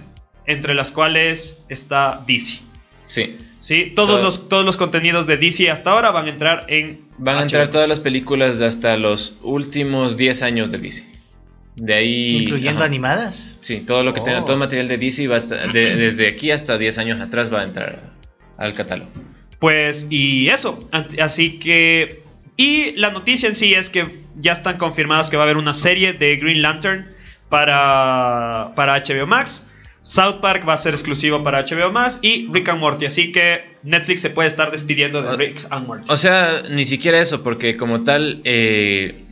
entre 0.45 0.73
las 0.73 0.91
cuales 0.91 1.63
está 1.69 2.23
DC. 2.25 2.61
Sí. 3.07 3.37
¿sí? 3.59 3.91
Todos, 3.95 4.15
Todo. 4.15 4.23
los, 4.23 4.49
todos 4.49 4.65
los 4.65 4.77
contenidos 4.77 5.27
de 5.27 5.37
DC 5.37 5.69
hasta 5.69 5.91
ahora 5.91 6.11
van 6.11 6.25
a 6.25 6.29
entrar 6.29 6.65
en... 6.69 7.01
Van 7.17 7.35
a 7.35 7.39
HBO 7.39 7.43
entrar 7.43 7.63
Max. 7.63 7.73
todas 7.73 7.89
las 7.89 7.99
películas 7.99 8.59
de 8.59 8.65
hasta 8.65 8.95
los 8.97 9.37
últimos 9.43 10.15
10 10.17 10.41
años 10.43 10.71
de 10.71 10.77
DC. 10.77 11.16
De 11.77 11.93
ahí. 11.93 12.37
Incluyendo 12.43 12.79
ajá. 12.79 12.85
animadas. 12.87 13.59
Sí, 13.61 13.83
todo 13.85 14.03
lo 14.03 14.13
que 14.13 14.21
tenga, 14.21 14.41
Oh. 14.41 14.45
todo 14.45 14.57
material 14.57 14.87
de 14.87 14.97
DC 14.97 15.27
va 15.27 15.35
a 15.35 15.37
estar- 15.37 15.71
de- 15.71 15.95
desde 15.95 16.27
aquí 16.27 16.51
hasta 16.51 16.77
10 16.77 16.97
años 16.97 17.21
atrás 17.21 17.53
va 17.53 17.61
a 17.61 17.63
entrar 17.63 18.01
al 18.57 18.73
catálogo. 18.73 19.09
Pues, 19.59 20.07
y 20.09 20.49
eso. 20.49 20.87
Así 21.21 21.59
que. 21.59 22.23
Y 22.57 22.93
la 22.95 23.11
noticia 23.11 23.47
en 23.49 23.53
sí 23.55 23.73
es 23.75 23.89
que 23.89 24.07
ya 24.35 24.51
están 24.53 24.77
confirmadas 24.77 25.29
que 25.29 25.37
va 25.37 25.43
a 25.43 25.45
haber 25.45 25.57
una 25.57 25.73
serie 25.73 26.13
de 26.13 26.37
Green 26.37 26.61
Lantern 26.63 27.05
para, 27.49 28.71
para 28.75 28.95
HBO 28.95 29.27
Max. 29.27 29.65
South 30.01 30.35
Park 30.41 30.63
va 30.67 30.73
a 30.73 30.77
ser 30.77 30.93
exclusivo 30.93 31.43
para 31.43 31.59
HBO 31.65 31.91
Max. 31.91 32.17
Y 32.21 32.47
Rick 32.51 32.69
and 32.69 32.79
Morty. 32.79 33.05
Así 33.05 33.31
que 33.31 33.63
Netflix 33.83 34.21
se 34.21 34.29
puede 34.29 34.47
estar 34.47 34.71
despidiendo 34.71 35.21
de 35.21 35.35
Rick 35.35 35.61
and 35.69 35.85
Morty. 35.85 36.05
O 36.09 36.17
sea, 36.17 36.63
ni 36.69 36.85
siquiera 36.85 37.19
eso, 37.19 37.43
porque 37.43 37.75
como 37.77 38.03
tal, 38.03 38.41
eh, 38.45 39.23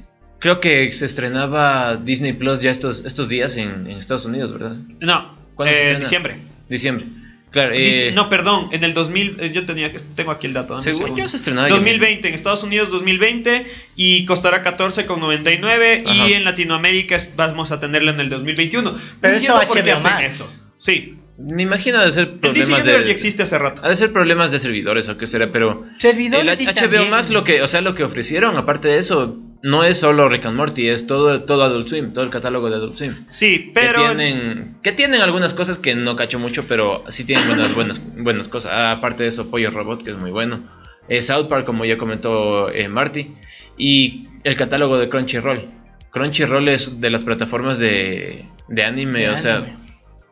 creo 0.45 0.59
que 0.59 0.93
se 0.93 1.05
estrenaba 1.07 1.95
Disney 1.97 2.33
Plus 2.33 2.59
ya 2.61 2.69
estos, 2.69 3.03
estos 3.03 3.27
días 3.29 3.57
en, 3.57 3.87
en 3.89 3.97
Estados 3.97 4.25
Unidos, 4.25 4.53
¿verdad? 4.53 4.75
No, 4.99 5.35
¿Cuándo 5.55 5.73
se 5.73 5.79
eh, 5.79 5.81
estrena? 5.81 5.99
diciembre. 6.01 6.37
Diciembre. 6.69 7.05
Claro, 7.49 7.73
eh, 7.73 8.11
no, 8.13 8.29
perdón, 8.29 8.67
en 8.71 8.83
el 8.83 8.93
2000. 8.93 9.37
eh, 9.39 9.51
Yo 9.51 9.65
tenía, 9.65 9.91
que- 9.91 10.01
tengo 10.15 10.29
aquí 10.29 10.45
el 10.45 10.53
dato. 10.53 10.77
según 10.77 11.15
yo 11.15 11.27
se 11.27 11.37
estrenaba. 11.37 11.67
ya 11.67 11.73
2020, 11.75 12.27
en 12.27 12.33
Estados 12.35 12.61
Unidos 12.63 12.91
2020 12.91 13.65
y 13.95 14.25
costará 14.25 14.61
14,99 14.63 16.03
Ajá. 16.05 16.27
y 16.27 16.33
en 16.33 16.43
Latinoamérica 16.43 17.17
vamos 17.35 17.71
a 17.71 17.79
tenerlo 17.79 18.11
en 18.11 18.19
el 18.19 18.29
2021. 18.29 18.91
No 18.91 18.97
Pero 19.21 19.33
entiendo 19.33 19.59
eso 19.61 19.67
por 19.67 19.81
qué 19.83 19.89
HBO 19.89 19.95
hacen 19.95 20.11
Max. 20.13 20.35
eso. 20.35 20.61
Sí, 20.77 21.15
Me 21.38 21.63
imagino 21.63 22.01
de 22.01 22.12
ser 22.12 22.24
el 22.25 22.39
problemas 22.39 22.70
Universe 22.70 23.06
de... 23.06 23.12
existe 23.12 23.44
hace 23.44 23.58
rato. 23.60 23.82
Ha 23.84 23.89
de 23.89 23.96
ser 23.96 24.13
problemas 24.13 24.51
de 24.51 24.60
servidores 24.60 25.10
o 25.10 25.18
qué 25.18 25.27
será, 25.27 25.48
pero 25.51 25.86
el 25.94 26.00
Servidores 26.00 26.62
y 26.62 26.65
HBO 26.65 26.74
también- 26.74 27.10
Max 27.10 27.30
lo 27.30 27.44
que, 27.44 27.62
o 27.62 27.68
sea, 27.68 27.82
lo 27.82 27.94
que 27.94 28.04
ofrecieron, 28.04 28.56
aparte 28.58 28.88
de 28.88 28.98
eso, 29.00 29.38
no 29.62 29.84
es 29.84 29.98
solo 30.00 30.30
Rick 30.30 30.46
and 30.46 30.56
Morty, 30.56 30.88
es 30.88 31.08
todo, 31.08 31.44
todo 31.44 31.63
Adult 31.63 31.89
Swim, 31.89 32.13
todo 32.13 32.24
el 32.24 32.30
catálogo 32.30 32.70
de 32.70 32.75
Adult 32.77 32.96
Swim. 32.96 33.15
Sí, 33.25 33.72
pero 33.74 34.01
que 34.01 34.08
tienen, 34.15 34.77
que 34.82 34.92
tienen 34.94 35.22
algunas 35.22 35.54
cosas 35.54 35.77
que 35.77 35.94
no 35.96 36.15
cacho 36.15 36.39
mucho, 36.39 36.65
pero 36.68 37.04
sí 37.10 37.25
tienen 37.25 37.48
buenas, 37.48 37.75
buenas, 37.75 38.01
buenas 38.15 38.48
cosas. 38.48 38.72
Ah, 38.74 38.92
aparte 38.92 39.24
de 39.24 39.30
eso, 39.30 39.50
Pollo 39.50 39.72
Robot, 39.72 40.04
que 40.04 40.12
es 40.12 40.18
muy 40.18 40.32
bueno. 40.32 40.62
Eh, 41.10 41.22
South 41.22 41.48
Park, 41.50 41.65
como 41.65 41.84
ya 41.84 41.98
comentó 41.98 42.70
eh, 42.72 42.88
Marty. 42.88 43.36
Y 43.77 44.27
el 44.46 44.56
catálogo 44.56 44.98
de 44.98 45.10
Crunchyroll. 45.10 45.65
Crunchyroll 46.12 46.70
es 46.70 47.01
de 47.01 47.10
las 47.10 47.24
plataformas 47.25 47.77
de, 47.77 48.46
de 48.70 48.84
anime, 48.84 49.22
De 49.22 49.30
o 49.32 49.38
sea. 49.38 49.80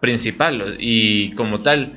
Principal. 0.04 0.76
Y 0.80 1.32
como 1.32 1.62
tal, 1.62 1.94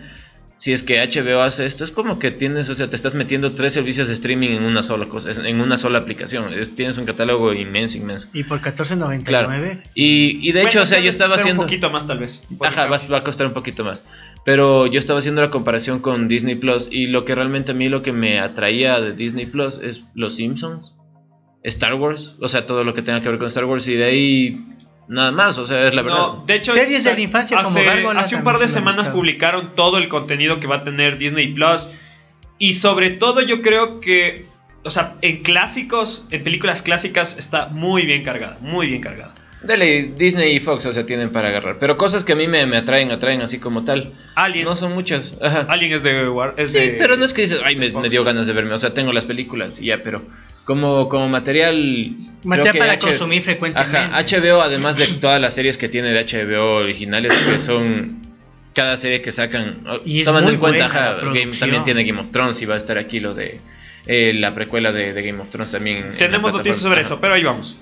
si 0.58 0.72
es 0.72 0.84
que 0.84 1.00
HBO 1.04 1.42
hace 1.42 1.66
esto, 1.66 1.82
es 1.84 1.90
como 1.90 2.20
que 2.20 2.30
tienes, 2.30 2.70
o 2.70 2.74
sea, 2.76 2.88
te 2.88 2.94
estás 2.94 3.14
metiendo 3.16 3.52
tres 3.52 3.72
servicios 3.72 4.06
de 4.06 4.14
streaming 4.14 4.50
en 4.50 4.62
una 4.62 4.84
sola 4.84 5.06
cosa, 5.08 5.30
en 5.46 5.60
una 5.60 5.76
sola 5.76 5.98
aplicación. 5.98 6.52
Es- 6.54 6.74
tienes 6.76 6.96
un 6.98 7.04
catálogo 7.04 7.52
inmenso, 7.52 7.98
inmenso. 7.98 8.28
Y 8.32 8.44
por 8.44 8.60
14.99. 8.62 9.22
Claro. 9.24 9.50
Y, 9.94 10.48
y 10.48 10.52
de 10.52 10.62
hecho, 10.62 10.82
o 10.82 10.86
sea, 10.86 11.00
yo 11.00 11.10
estaba 11.10 11.34
haciendo... 11.34 11.62
un 11.62 11.66
poquito 11.66 11.90
más 11.90 12.06
tal 12.06 12.20
vez. 12.20 12.46
Ajá, 12.60 12.86
va, 12.86 12.98
va 13.12 13.18
a 13.18 13.24
costar 13.24 13.48
un 13.48 13.52
poquito 13.52 13.82
más. 13.84 14.00
Pero 14.44 14.86
yo 14.86 15.00
estaba 15.00 15.18
haciendo 15.18 15.42
la 15.42 15.50
comparación 15.50 15.98
con 15.98 16.28
Disney 16.28 16.54
Plus 16.54 16.88
y 16.92 17.08
lo 17.08 17.24
que 17.24 17.34
realmente 17.34 17.72
a 17.72 17.74
mí 17.74 17.88
lo 17.88 18.04
que 18.04 18.12
me 18.12 18.38
atraía 18.38 19.00
de 19.00 19.12
Disney 19.14 19.46
Plus 19.46 19.80
es 19.82 20.02
Los 20.14 20.36
Simpsons, 20.36 20.94
Star 21.64 21.94
Wars, 21.94 22.36
o 22.40 22.46
sea, 22.46 22.64
todo 22.64 22.84
lo 22.84 22.94
que 22.94 23.02
tenga 23.02 23.20
que 23.20 23.28
ver 23.28 23.38
con 23.38 23.48
Star 23.48 23.64
Wars 23.64 23.88
y 23.88 23.94
de 23.94 24.04
ahí 24.04 24.64
nada 25.08 25.30
más, 25.32 25.58
o 25.58 25.66
sea, 25.66 25.86
es 25.86 25.94
la 25.94 26.02
verdad. 26.02 26.18
No, 26.18 26.44
de 26.46 26.54
hecho, 26.56 26.72
Series 26.74 27.04
de 27.04 27.14
la 27.14 27.20
infancia 27.20 27.56
como 27.58 27.68
hace, 27.70 27.84
Gárgola 27.84 28.20
hace 28.20 28.36
un 28.36 28.44
par 28.44 28.58
de 28.58 28.68
se 28.68 28.74
semanas 28.74 29.08
publicaron 29.08 29.74
todo 29.74 29.98
el 29.98 30.08
contenido 30.08 30.60
que 30.60 30.66
va 30.66 30.76
a 30.76 30.84
tener 30.84 31.18
Disney 31.18 31.48
Plus. 31.48 31.88
Y 32.58 32.72
sobre 32.74 33.10
todo, 33.10 33.42
yo 33.42 33.60
creo 33.62 34.00
que, 34.00 34.46
o 34.82 34.90
sea, 34.90 35.14
en 35.22 35.42
clásicos, 35.42 36.24
en 36.30 36.42
películas 36.42 36.82
clásicas, 36.82 37.36
está 37.38 37.68
muy 37.68 38.06
bien 38.06 38.22
cargada. 38.24 38.58
Muy 38.60 38.86
bien 38.86 39.00
cargada. 39.02 39.34
Dale, 39.62 40.12
Disney 40.16 40.54
y 40.56 40.60
Fox, 40.60 40.86
o 40.86 40.92
sea, 40.92 41.04
tienen 41.06 41.30
para 41.30 41.48
agarrar. 41.48 41.78
Pero 41.80 41.96
cosas 41.96 42.24
que 42.24 42.32
a 42.34 42.36
mí 42.36 42.46
me, 42.46 42.66
me 42.66 42.76
atraen, 42.76 43.10
atraen 43.10 43.42
así 43.42 43.58
como 43.58 43.84
tal. 43.84 44.12
Alien. 44.34 44.64
No 44.64 44.76
son 44.76 44.92
muchas. 44.92 45.36
Ajá. 45.42 45.66
Alien 45.68 45.92
es 45.92 46.02
de. 46.02 46.28
War- 46.28 46.54
es 46.56 46.72
Sí, 46.72 46.78
de- 46.78 46.88
pero 46.98 47.16
no 47.16 47.24
es 47.24 47.32
que 47.32 47.42
dices, 47.42 47.60
ay, 47.64 47.74
me 47.76 47.88
dio 48.08 48.22
ganas 48.22 48.46
de 48.46 48.52
verme. 48.52 48.74
O 48.74 48.78
sea, 48.78 48.94
tengo 48.94 49.12
las 49.12 49.24
películas 49.24 49.80
y 49.80 49.86
ya, 49.86 50.02
pero 50.04 50.22
como, 50.66 51.08
como 51.08 51.28
material. 51.28 52.10
Material 52.44 52.76
para 52.76 52.92
H- 52.92 53.00
consumir 53.06 53.42
frecuentemente. 53.42 53.96
Ajá, 53.96 54.22
HBO, 54.22 54.60
además 54.60 54.98
de 54.98 55.06
todas 55.06 55.40
las 55.40 55.54
series 55.54 55.78
que 55.78 55.88
tiene 55.88 56.08
de 56.10 56.22
HBO 56.24 56.74
originales, 56.76 57.32
que 57.34 57.58
son 57.58 58.20
cada 58.74 58.98
serie 58.98 59.22
que 59.22 59.32
sacan, 59.32 59.84
Y 60.04 60.22
tomando 60.24 60.50
en 60.50 60.58
cuenta, 60.58 60.84
ajá, 60.84 61.16
Game, 61.32 61.52
también 61.58 61.82
tiene 61.84 62.04
Game 62.04 62.20
of 62.20 62.30
Thrones 62.30 62.60
y 62.60 62.66
va 62.66 62.74
a 62.74 62.78
estar 62.78 62.98
aquí 62.98 63.20
lo 63.20 63.32
de 63.32 63.58
eh, 64.06 64.32
la 64.34 64.54
precuela 64.54 64.92
de, 64.92 65.14
de 65.14 65.22
Game 65.22 65.40
of 65.40 65.48
Thrones 65.50 65.72
también. 65.72 66.12
Tenemos 66.18 66.52
noticias 66.52 66.82
sobre 66.82 67.00
eso, 67.00 67.18
pero 67.20 67.32
ahí 67.34 67.42
vamos. 67.42 67.76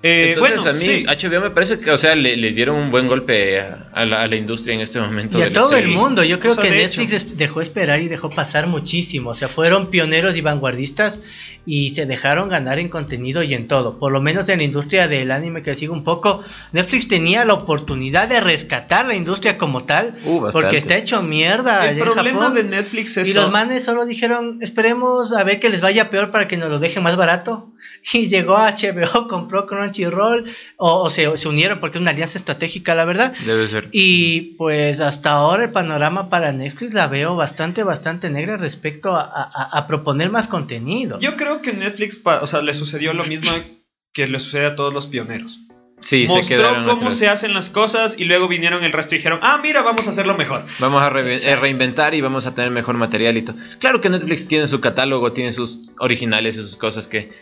Eh, 0.00 0.28
Entonces 0.28 0.62
bueno, 0.62 0.70
a 0.70 0.72
mí 0.74 0.84
sí. 0.84 1.04
HBO 1.26 1.40
me 1.40 1.50
parece 1.50 1.80
que, 1.80 1.90
o 1.90 1.98
sea, 1.98 2.14
le, 2.14 2.36
le 2.36 2.52
dieron 2.52 2.78
un 2.78 2.92
buen 2.92 3.08
golpe 3.08 3.58
a, 3.60 3.88
a 3.92 4.04
la, 4.04 4.22
a 4.22 4.28
la 4.28 4.36
industria 4.36 4.74
en 4.74 4.80
este 4.80 5.00
momento. 5.00 5.38
Y 5.38 5.42
a 5.42 5.52
todo 5.52 5.74
el 5.76 5.88
mundo, 5.88 6.22
yo 6.22 6.38
creo 6.38 6.54
que 6.56 6.70
Netflix 6.70 7.12
hecho. 7.24 7.34
dejó 7.34 7.60
esperar 7.60 8.00
y 8.00 8.06
dejó 8.06 8.30
pasar 8.30 8.68
muchísimo. 8.68 9.30
O 9.30 9.34
sea, 9.34 9.48
fueron 9.48 9.88
pioneros 9.90 10.36
y 10.36 10.40
vanguardistas 10.40 11.20
y 11.66 11.90
se 11.90 12.06
dejaron 12.06 12.48
ganar 12.48 12.78
en 12.78 12.88
contenido 12.88 13.42
y 13.42 13.54
en 13.54 13.66
todo. 13.66 13.98
Por 13.98 14.12
lo 14.12 14.20
menos 14.20 14.48
en 14.48 14.58
la 14.58 14.64
industria 14.64 15.08
del 15.08 15.32
anime 15.32 15.64
que 15.64 15.74
sigo 15.74 15.94
un 15.94 16.04
poco, 16.04 16.44
Netflix 16.72 17.08
tenía 17.08 17.44
la 17.44 17.54
oportunidad 17.54 18.28
de 18.28 18.40
rescatar 18.40 19.04
la 19.06 19.14
industria 19.16 19.58
como 19.58 19.82
tal, 19.82 20.14
Uh, 20.24 20.48
porque 20.52 20.76
está 20.76 20.96
hecho 20.96 21.22
mierda. 21.22 21.82
allá 21.82 21.90
El 21.90 21.98
en 21.98 22.04
problema 22.04 22.38
Japón. 22.42 22.54
de 22.54 22.62
Netflix 22.62 23.16
es. 23.16 23.28
Y 23.30 23.32
los 23.32 23.50
manes 23.50 23.82
solo 23.82 24.06
dijeron, 24.06 24.60
esperemos 24.62 25.32
a 25.32 25.42
ver 25.42 25.58
que 25.58 25.70
les 25.70 25.80
vaya 25.80 26.08
peor 26.08 26.30
para 26.30 26.46
que 26.46 26.56
nos 26.56 26.70
lo 26.70 26.78
dejen 26.78 27.02
más 27.02 27.16
barato. 27.16 27.72
Y 28.12 28.28
llegó 28.28 28.56
a 28.56 28.70
HBO, 28.74 29.28
compró 29.28 29.66
Crunchyroll, 29.66 30.44
o, 30.76 31.02
o 31.02 31.10
se, 31.10 31.36
se 31.36 31.48
unieron 31.48 31.78
porque 31.80 31.98
es 31.98 32.02
una 32.02 32.10
alianza 32.12 32.38
estratégica, 32.38 32.94
la 32.94 33.04
verdad. 33.04 33.34
Debe 33.44 33.68
ser. 33.68 33.88
Y 33.92 34.54
pues 34.56 35.00
hasta 35.00 35.32
ahora 35.32 35.64
el 35.64 35.70
panorama 35.72 36.28
para 36.30 36.52
Netflix 36.52 36.94
la 36.94 37.06
veo 37.06 37.36
bastante, 37.36 37.82
bastante 37.82 38.30
negra 38.30 38.56
respecto 38.56 39.14
a, 39.16 39.22
a- 39.22 39.78
a 39.78 39.86
proponer 39.86 40.30
más 40.30 40.48
contenido. 40.48 41.18
Yo 41.18 41.36
creo 41.36 41.60
que 41.62 41.72
Netflix, 41.72 42.20
o 42.24 42.46
sea, 42.46 42.62
le 42.62 42.74
sucedió 42.74 43.12
lo 43.12 43.24
mismo 43.24 43.50
que 44.12 44.26
le 44.26 44.40
sucede 44.40 44.66
a 44.66 44.74
todos 44.76 44.92
los 44.94 45.06
pioneros. 45.06 45.58
Sí, 46.00 46.28
se 46.28 46.32
Mostró 46.34 46.56
quedaron 46.58 46.84
cómo 46.84 46.96
atrás. 46.98 47.14
se 47.18 47.26
hacen 47.28 47.54
las 47.54 47.70
cosas 47.70 48.14
y 48.18 48.24
luego 48.24 48.46
vinieron 48.46 48.84
el 48.84 48.92
resto 48.92 49.16
y 49.16 49.18
dijeron, 49.18 49.40
ah, 49.42 49.58
mira, 49.60 49.82
vamos 49.82 50.06
a 50.06 50.10
hacerlo 50.10 50.36
mejor. 50.36 50.64
Vamos 50.78 51.02
a 51.02 51.10
re- 51.10 51.34
eh, 51.44 51.56
reinventar 51.56 52.14
y 52.14 52.20
vamos 52.20 52.46
a 52.46 52.54
tener 52.54 52.70
mejor 52.70 52.96
material 52.96 53.36
y 53.36 53.42
todo. 53.42 53.56
Claro 53.80 54.00
que 54.00 54.08
Netflix 54.08 54.46
tiene 54.46 54.68
su 54.68 54.80
catálogo, 54.80 55.32
tiene 55.32 55.52
sus 55.52 55.90
originales 55.98 56.56
y 56.56 56.60
sus 56.62 56.76
cosas 56.76 57.08
que 57.08 57.32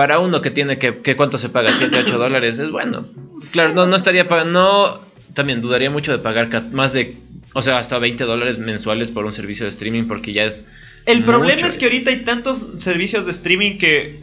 para 0.00 0.18
uno 0.18 0.40
que 0.40 0.50
tiene 0.50 0.78
que, 0.78 1.02
que 1.02 1.14
cuánto 1.14 1.36
se 1.36 1.50
paga, 1.50 1.68
7, 1.76 1.94
8 2.06 2.16
dólares, 2.16 2.58
es 2.58 2.70
bueno. 2.70 3.04
Claro, 3.52 3.74
no, 3.74 3.86
no 3.86 3.96
estaría 3.96 4.26
pagando, 4.26 4.50
no, 4.58 5.34
también 5.34 5.60
dudaría 5.60 5.90
mucho 5.90 6.10
de 6.10 6.18
pagar 6.20 6.48
más 6.72 6.94
de, 6.94 7.18
o 7.52 7.60
sea, 7.60 7.76
hasta 7.76 7.98
20 7.98 8.24
dólares 8.24 8.56
mensuales 8.56 9.10
por 9.10 9.26
un 9.26 9.34
servicio 9.34 9.66
de 9.66 9.68
streaming 9.68 10.04
porque 10.04 10.32
ya 10.32 10.44
es... 10.44 10.66
El 11.04 11.22
problema 11.22 11.66
es 11.66 11.76
que 11.76 11.84
ahorita 11.84 12.12
hay 12.12 12.24
tantos 12.24 12.66
servicios 12.78 13.26
de 13.26 13.32
streaming 13.32 13.76
que 13.76 14.20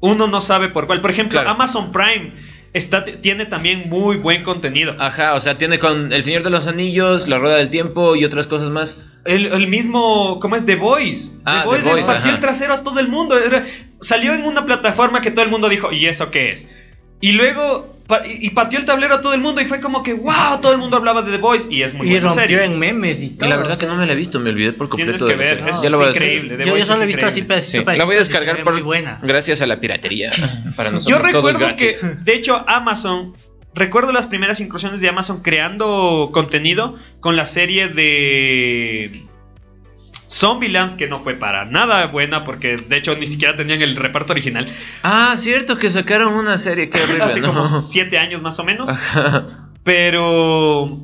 uno 0.00 0.26
no 0.26 0.42
sabe 0.42 0.68
por 0.68 0.86
cuál. 0.86 1.00
Por 1.00 1.10
ejemplo, 1.10 1.40
Claro. 1.40 1.48
Amazon 1.48 1.92
Prime 1.92 2.32
está, 2.76 3.04
tiene 3.04 3.46
también 3.46 3.88
muy 3.88 4.16
buen 4.16 4.42
contenido. 4.42 4.94
Ajá, 4.98 5.34
o 5.34 5.40
sea, 5.40 5.58
tiene 5.58 5.78
con 5.78 6.12
El 6.12 6.22
Señor 6.22 6.42
de 6.42 6.50
los 6.50 6.66
Anillos, 6.66 7.28
La 7.28 7.38
Rueda 7.38 7.56
del 7.56 7.70
Tiempo 7.70 8.16
y 8.16 8.24
otras 8.24 8.46
cosas 8.46 8.70
más. 8.70 8.96
El, 9.24 9.46
el 9.46 9.66
mismo, 9.66 10.38
¿cómo 10.40 10.54
es? 10.56 10.64
The 10.66 10.76
Voice. 10.76 11.32
Ah, 11.44 11.62
The 11.62 11.68
Voice 11.68 11.88
The 11.90 11.94
les 11.96 12.06
pateó 12.06 12.30
el 12.32 12.40
trasero 12.40 12.74
a 12.74 12.82
todo 12.84 13.00
el 13.00 13.08
mundo. 13.08 13.38
Era- 13.38 13.64
salió 14.00 14.34
en 14.34 14.44
una 14.44 14.64
plataforma 14.66 15.20
que 15.20 15.30
todo 15.30 15.44
el 15.44 15.50
mundo 15.50 15.68
dijo, 15.68 15.90
¿y 15.92 16.06
eso 16.06 16.30
qué 16.30 16.52
es? 16.52 16.68
Y 17.20 17.32
luego, 17.32 17.95
y, 18.24 18.46
y 18.46 18.50
pateó 18.50 18.78
el 18.78 18.84
tablero 18.84 19.16
a 19.16 19.20
todo 19.20 19.34
el 19.34 19.40
mundo 19.40 19.60
y 19.60 19.64
fue 19.64 19.80
como 19.80 20.02
que, 20.02 20.14
wow, 20.14 20.60
todo 20.62 20.72
el 20.72 20.78
mundo 20.78 20.96
hablaba 20.96 21.22
de 21.22 21.32
The 21.32 21.38
Voice 21.38 21.66
y 21.70 21.82
es 21.82 21.94
muy 21.94 22.06
y 22.06 22.10
buena 22.10 22.26
rompió 22.28 22.42
serie. 22.42 22.64
en 22.64 22.78
memes 22.78 23.22
y 23.22 23.30
todo. 23.30 23.46
Y 23.46 23.50
la 23.50 23.56
verdad 23.56 23.78
que 23.78 23.86
no 23.86 23.96
me 23.96 24.06
la 24.06 24.12
he 24.12 24.16
visto, 24.16 24.38
me 24.40 24.50
olvidé 24.50 24.72
por 24.72 24.88
Tienes 24.90 25.20
completo 25.20 25.26
que 25.26 25.32
de 25.32 25.36
la 25.38 25.44
ver, 25.44 25.58
serie. 25.58 25.70
es 25.70 25.82
Ya 25.82 25.90
lo 25.90 25.98
voy 25.98 26.06
a 26.06 26.10
increíble. 26.10 26.56
The 26.56 26.62
Yo, 26.62 26.66
yo 26.66 26.72
Voice 26.72 26.86
solo 26.86 26.98
he 26.98 27.02
es 27.02 27.06
visto 27.08 27.26
así 27.26 27.40
increíble. 27.40 27.48
pedacito, 27.54 27.78
Sí, 27.78 27.84
pedacito, 27.84 27.98
la 27.98 28.04
voy 28.04 28.16
a 28.16 28.18
descargar 28.20 28.64
por, 28.64 28.82
buena. 28.82 29.18
gracias 29.22 29.60
a 29.62 29.66
la 29.66 29.80
piratería. 29.80 30.30
Para 30.76 30.90
Yo 30.90 30.94
nosotros 30.96 31.18
todo 31.32 31.48
es 31.50 31.56
recuerdo 31.56 31.76
que, 31.76 31.96
de 32.24 32.34
hecho, 32.34 32.64
Amazon 32.68 33.34
recuerdo 33.74 34.10
las 34.12 34.26
primeras 34.26 34.60
incursiones 34.60 35.00
de 35.00 35.08
Amazon 35.10 35.42
creando 35.42 36.30
contenido 36.32 36.96
con 37.20 37.36
la 37.36 37.44
serie 37.44 37.88
de 37.88 39.25
Zombieland, 40.30 40.96
que 40.96 41.06
no 41.06 41.22
fue 41.22 41.34
para 41.34 41.64
nada 41.64 42.06
buena 42.06 42.44
porque 42.44 42.76
de 42.76 42.96
hecho 42.96 43.14
ni 43.16 43.26
siquiera 43.26 43.56
tenían 43.56 43.82
el 43.82 43.96
reparto 43.96 44.32
original. 44.32 44.68
Ah, 45.02 45.34
cierto, 45.36 45.78
que 45.78 45.88
sacaron 45.88 46.34
una 46.34 46.58
serie 46.58 46.90
que 46.90 46.98
Hace 47.20 47.40
¿no? 47.40 47.48
como 47.48 47.64
siete 47.80 48.18
años 48.18 48.42
más 48.42 48.58
o 48.58 48.64
menos. 48.64 48.88
Ajá. 48.88 49.46
Pero 49.84 50.98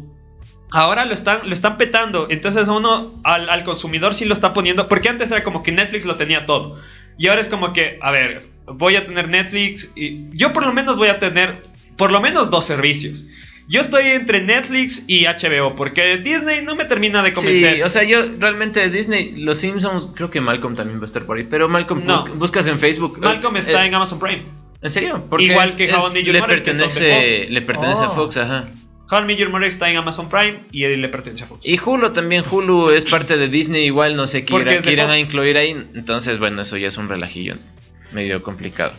ahora 0.71 1.05
lo 1.05 1.15
están, 1.15 1.49
lo 1.49 1.53
están 1.53 1.77
petando. 1.77 2.27
Entonces 2.31 2.67
uno 2.69 3.21
al, 3.23 3.49
al 3.49 3.65
consumidor 3.65 4.15
sí 4.15 4.25
lo 4.25 4.35
está 4.35 4.53
poniendo. 4.53 4.89
Porque 4.89 5.09
antes 5.09 5.31
era 5.31 5.43
como 5.45 5.63
que 5.63 5.71
Netflix 5.71 6.05
lo 6.05 6.17
tenía 6.17 6.47
todo. 6.47 6.79
Y 7.17 7.29
ahora 7.29 7.41
es 7.41 7.49
como 7.49 7.73
que, 7.73 7.99
a 8.03 8.11
ver, 8.11 8.49
voy 8.67 8.97
a 8.97 9.05
tener 9.05 9.29
Netflix. 9.29 9.93
Y 9.95 10.29
yo 10.33 10.53
por 10.53 10.67
lo 10.67 10.73
menos 10.73 10.97
voy 10.97 11.09
a 11.09 11.21
tener 11.21 11.63
por 11.97 12.11
lo 12.11 12.21
menos 12.21 12.51
dos 12.51 12.65
servicios. 12.65 13.25
Yo 13.69 13.81
estoy 13.81 14.05
entre 14.07 14.41
Netflix 14.43 15.05
y 15.07 15.25
HBO. 15.27 15.75
Porque 15.77 16.19
Disney 16.19 16.63
no 16.63 16.75
me 16.77 16.85
termina 16.85 17.23
de 17.23 17.33
convencer. 17.33 17.77
Sí, 17.77 17.83
o 17.83 17.89
sea, 17.89 18.03
yo 18.03 18.23
realmente 18.39 18.89
Disney, 18.91 19.35
los 19.43 19.59
Simpsons, 19.59 20.09
creo 20.15 20.31
que 20.31 20.41
Malcolm 20.41 20.75
también 20.75 20.99
va 20.99 21.03
a 21.05 21.07
estar 21.07 21.25
por 21.25 21.37
ahí, 21.39 21.47
pero 21.49 21.69
Malcolm 21.69 22.05
No. 22.05 22.15
busca- 22.23 22.33
buscas 22.35 22.67
en 22.67 22.79
Facebook. 22.79 23.19
Malcolm 23.21 23.57
eh, 23.57 23.61
está 23.61 23.85
eh, 23.85 23.89
en 23.89 23.95
Amazon 23.95 24.19
Prime. 24.19 24.43
¿En 24.83 24.91
serio? 24.91 25.25
Porque 25.31 25.45
Igual 25.47 25.77
que 25.77 25.85
es- 25.85 25.95
How 25.95 26.11
I 26.11 26.13
Met 26.15 26.25
Your 26.25 26.35
le 26.35 26.41
Mother, 26.41 26.63
que 26.63 26.71
pertenece, 26.73 27.11
Fox. 27.41 27.51
le 27.51 27.63
pertenece 27.63 28.03
a 28.05 28.09
Oh. 28.11 28.15
Fox, 28.15 28.37
ajá. 28.37 28.69
How 29.11 29.21
I 29.23 29.25
Met 29.27 29.39
Your 29.39 29.51
Mother 29.51 29.69
está 29.69 29.89
en 29.91 29.97
Amazon 29.97 30.29
Prime 30.29 30.65
y 30.73 30.85
él 30.85 31.01
le 31.01 31.09
pertenece 31.09 31.45
a 31.45 31.47
Fox. 31.47 31.67
Y 31.67 31.79
Hulu 31.79 32.11
también, 32.13 32.43
Hulu 32.51 32.91
es 32.91 33.05
parte 33.05 33.37
de 33.37 33.49
Disney, 33.49 33.85
igual 33.85 34.17
no 34.17 34.27
sé 34.27 34.45
quieren 34.45 34.83
Fox. 34.83 35.09
a 35.15 35.19
incluir 35.19 35.57
ahí, 35.57 35.71
entonces 35.95 36.39
bueno, 36.39 36.63
eso 36.63 36.77
ya 36.79 36.89
es 36.89 36.97
un 36.97 37.09
relajillo 37.09 37.55
medio 38.13 38.43
complicado. 38.43 38.93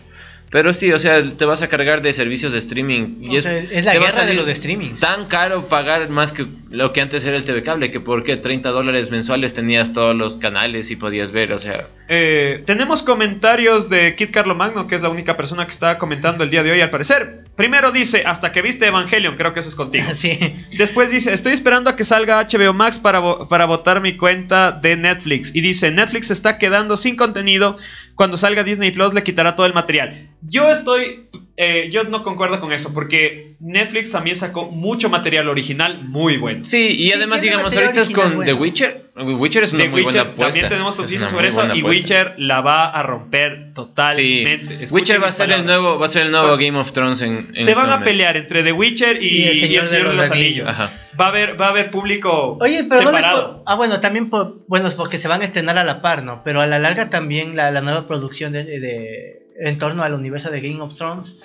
Pero 0.54 0.72
sí, 0.72 0.92
o 0.94 1.00
sea, 1.00 1.22
te 1.36 1.44
vas 1.46 1.64
a 1.64 1.68
cargar 1.68 2.02
de 2.02 2.14
servicios 2.14 2.54
de 2.54 2.60
streaming 2.60 3.18
y 3.24 3.38
O 3.38 3.42
sea, 3.42 3.58
es 3.58 3.84
la 3.86 3.94
guerra 3.96 4.26
de 4.26 4.34
los 4.36 4.46
de 4.46 4.54
streamings. 4.56 5.00
Tan 5.02 5.26
caro 5.26 5.68
pagar 5.68 6.08
más 6.10 6.32
que 6.32 6.46
lo 6.70 6.94
que 6.94 7.02
antes 7.02 7.26
era 7.26 7.36
el 7.36 7.44
TV 7.44 7.64
cable, 7.64 7.90
que 7.92 8.00
por 8.00 8.24
qué 8.24 8.38
30 8.38 8.70
dólares 8.70 9.10
mensuales 9.12 9.54
tenías 9.54 9.92
todos 9.94 10.16
los 10.16 10.38
canales 10.38 10.92
y 10.92 10.96
podías 10.96 11.32
ver, 11.32 11.52
o 11.54 11.60
sea, 11.60 11.88
Eh, 12.08 12.62
tenemos 12.66 13.02
comentarios 13.02 13.90
de 13.90 14.16
Kit 14.16 14.30
Carlo 14.32 14.54
Magno, 14.56 14.86
que 14.88 14.96
es 14.96 15.02
la 15.02 15.10
única 15.10 15.36
persona 15.36 15.66
que 15.66 15.72
está 15.72 15.98
comentando 15.98 16.44
el 16.44 16.50
día 16.52 16.62
de 16.62 16.72
hoy 16.72 16.82
al 16.82 16.90
parecer. 16.92 17.46
Primero 17.56 17.92
dice, 17.92 18.24
hasta 18.26 18.52
que 18.52 18.62
viste 18.62 18.86
Evangelion, 18.88 19.36
creo 19.38 19.54
que 19.54 19.62
eso 19.62 19.70
es 19.70 19.76
contigo. 19.76 20.06
Sí. 20.14 20.38
Después 20.78 21.10
dice, 21.12 21.34
estoy 21.34 21.54
esperando 21.54 21.90
a 21.90 21.96
que 21.96 22.04
salga 22.04 22.42
HBO 22.46 22.74
Max 22.74 23.00
para, 23.00 23.20
vo- 23.22 23.48
para 23.48 23.66
votar 23.66 24.02
mi 24.02 24.18
cuenta 24.18 24.72
de 24.72 24.98
Netflix. 24.98 25.56
Y 25.56 25.62
dice, 25.62 25.90
Netflix 25.92 26.28
se 26.28 26.34
está 26.34 26.58
quedando 26.60 26.96
sin 26.98 27.16
contenido. 27.16 27.76
Cuando 28.16 28.38
salga 28.38 28.64
Disney 28.64 28.92
Plus 28.92 29.14
le 29.16 29.24
quitará 29.24 29.56
todo 29.56 29.66
el 29.66 29.74
material. 29.74 30.28
Yo 30.46 30.70
estoy, 30.72 31.28
eh, 31.58 31.90
yo 31.92 32.04
no 32.04 32.24
concuerdo 32.24 32.60
con 32.60 32.74
eso, 32.74 32.94
porque 32.94 33.56
Netflix 33.60 34.12
también 34.12 34.36
sacó 34.36 34.66
mucho 34.72 35.10
material 35.10 35.48
original 35.48 36.04
muy 36.04 36.36
bueno. 36.38 36.66
sí, 36.66 36.88
y 36.98 37.14
además 37.14 37.42
digamos 37.42 37.76
ahorita 37.76 38.02
es 38.02 38.10
con 38.10 38.44
The. 38.44 38.54
Witcher, 38.54 39.02
Witcher 39.16 39.64
es 39.64 39.74
una 39.74 39.84
The 39.84 39.90
muy 39.90 40.02
Witcher, 40.02 40.24
buena 40.24 40.32
apuesta. 40.34 40.44
también 40.52 40.70
tenemos 40.70 40.96
Es 40.96 41.00
noticias 41.02 41.30
sobre 41.30 41.48
eso 41.48 41.74
y. 41.76 41.82
Witcher 41.84 42.34
la 42.38 42.60
va 42.62 42.86
a 42.90 43.04
romper 43.04 43.68
Sí, 43.68 43.74
totalmente. 43.74 44.66
Escuchen 44.84 44.94
Witcher 44.94 45.24
va 45.24 45.28
a 45.28 45.32
ser 45.32 45.52
el 45.52 45.66
nuevo, 45.66 45.98
va 45.98 46.06
a 46.06 46.10
ser 46.10 46.24
el 46.24 46.32
nuevo 46.32 46.58
Game 46.58 46.78
of 46.78 46.92
Thrones 46.92 47.22
en, 47.22 47.32
en 47.38 47.46
Se 47.56 47.62
este 47.62 47.74
van 47.76 47.86
a 47.86 47.88
momento. 47.92 48.06
pelear 48.06 48.38
entre 48.38 48.64
The 48.64 48.72
Witcher 48.72 49.24
y, 49.24 49.28
y 49.28 49.44
el 49.48 49.56
Señor, 49.60 49.88
de 49.88 50.00
los, 50.16 50.30
Anillos. 50.32 50.68
Ajá. 50.70 50.92
Va 51.20 51.26
a 51.26 51.30
haber, 51.30 51.60
va 51.62 51.68
a 51.68 51.70
haber 51.70 51.90
público 51.92 52.58
Oye, 52.60 52.84
pero 52.90 53.02
no 53.02 53.08
separado. 53.08 53.58
po- 53.58 53.64
Ah, 53.66 53.76
bueno, 53.76 54.00
también 54.00 54.30
por, 54.30 54.66
bueno, 54.68 54.88
es 54.88 54.96
porque 54.96 55.18
se 55.20 55.28
van 55.28 55.42
a 55.42 55.46
estrenar 55.46 55.78
a 55.78 55.84
la 55.84 56.02
par, 56.02 56.24
¿no? 56.24 56.42
Pero 56.44 56.60
a 56.62 56.68
la 56.68 56.80
larga 56.80 57.10
también 57.10 57.56
la, 57.56 57.72
la 57.72 57.82
nueva 57.82 58.08
producción 58.08 58.52
de, 58.52 58.64
de- 58.66 59.43
en 59.60 59.78
torno 59.78 60.04
al 60.04 60.14
universo 60.14 60.52
de 60.52 60.62
Game 60.62 60.82
of 60.82 60.96
Thrones. 60.96 61.40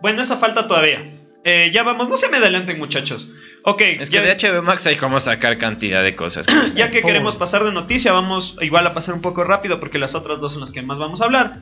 Bueno, 0.00 0.22
esa 0.22 0.36
falta 0.36 0.66
todavía. 0.66 1.18
Eh, 1.44 1.70
ya 1.72 1.82
vamos, 1.82 2.08
no 2.08 2.16
se 2.16 2.28
me 2.28 2.36
adelanten 2.36 2.78
muchachos. 2.78 3.28
Ok, 3.64 3.80
Es 3.80 4.10
que 4.10 4.16
ya, 4.16 4.22
de 4.22 4.36
HBO 4.36 4.62
Max 4.62 4.86
hay 4.86 4.96
como 4.96 5.18
sacar 5.18 5.58
cantidad 5.58 6.02
de 6.02 6.14
cosas. 6.14 6.46
ya 6.74 6.90
que 6.90 7.00
queremos 7.00 7.36
pasar 7.36 7.64
de 7.64 7.72
noticia, 7.72 8.12
vamos 8.12 8.56
igual 8.60 8.86
a 8.86 8.92
pasar 8.92 9.14
un 9.14 9.20
poco 9.20 9.44
rápido 9.44 9.80
porque 9.80 9.98
las 9.98 10.14
otras 10.14 10.40
dos 10.40 10.52
son 10.52 10.60
las 10.60 10.72
que 10.72 10.82
más 10.82 10.98
vamos 10.98 11.20
a 11.20 11.24
hablar. 11.24 11.56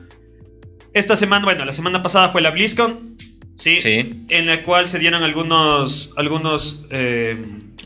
Esta 0.93 1.15
semana, 1.15 1.45
bueno, 1.45 1.65
la 1.65 1.73
semana 1.73 2.01
pasada 2.01 2.29
fue 2.29 2.41
la 2.41 2.51
BlizzCon, 2.51 3.17
¿sí? 3.55 3.79
Sí, 3.79 4.25
En 4.29 4.45
la 4.45 4.61
cual 4.63 4.87
se 4.87 4.99
dieron 4.99 5.23
algunos, 5.23 6.13
algunos 6.17 6.85
eh, 6.91 7.37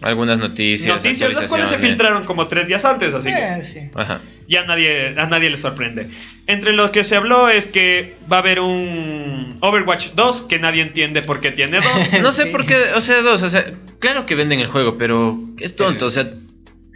algunas 0.01 0.37
noticias. 0.37 0.95
noticias, 0.97 1.33
las 1.33 1.47
cuales 1.47 1.69
se 1.69 1.77
filtraron 1.77 2.25
como 2.25 2.47
tres 2.47 2.67
días 2.67 2.83
antes, 2.85 3.13
así 3.13 3.29
que... 3.29 3.35
Eh, 3.59 3.63
sí. 3.63 3.79
Ajá. 3.95 4.21
ya 4.47 4.65
nadie, 4.65 5.07
a 5.17 5.25
nadie 5.27 5.49
le 5.49 5.57
sorprende. 5.57 6.09
Entre 6.47 6.73
lo 6.73 6.91
que 6.91 7.03
se 7.03 7.15
habló 7.15 7.49
es 7.49 7.67
que 7.67 8.15
va 8.31 8.37
a 8.37 8.39
haber 8.41 8.59
un 8.59 9.57
Overwatch 9.61 10.09
2 10.15 10.41
que 10.43 10.59
nadie 10.59 10.81
entiende 10.83 11.21
por 11.21 11.39
qué 11.41 11.51
tiene 11.51 11.77
dos. 11.77 11.85
No 12.21 12.31
sé 12.31 12.43
Sí. 12.43 12.49
por 12.49 12.65
qué, 12.65 12.75
o 12.95 13.01
sea, 13.01 13.21
dos, 13.21 13.41
o 13.43 13.49
sea, 13.49 13.65
claro 13.99 14.25
que 14.25 14.35
venden 14.35 14.59
el 14.59 14.67
juego, 14.67 14.97
pero 14.97 15.39
es 15.59 15.75
tonto, 15.75 16.05
o 16.07 16.11
sea, 16.11 16.29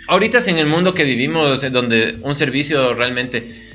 ahorita 0.08 0.40
es 0.40 0.48
en 0.48 0.58
el 0.58 0.68
mundo 0.68 0.94
que 0.94 1.04
vivimos, 1.04 1.64
en 1.64 1.74
donde 1.74 2.18
un 2.22 2.36
servicio 2.36 2.94
realmente 2.94 3.69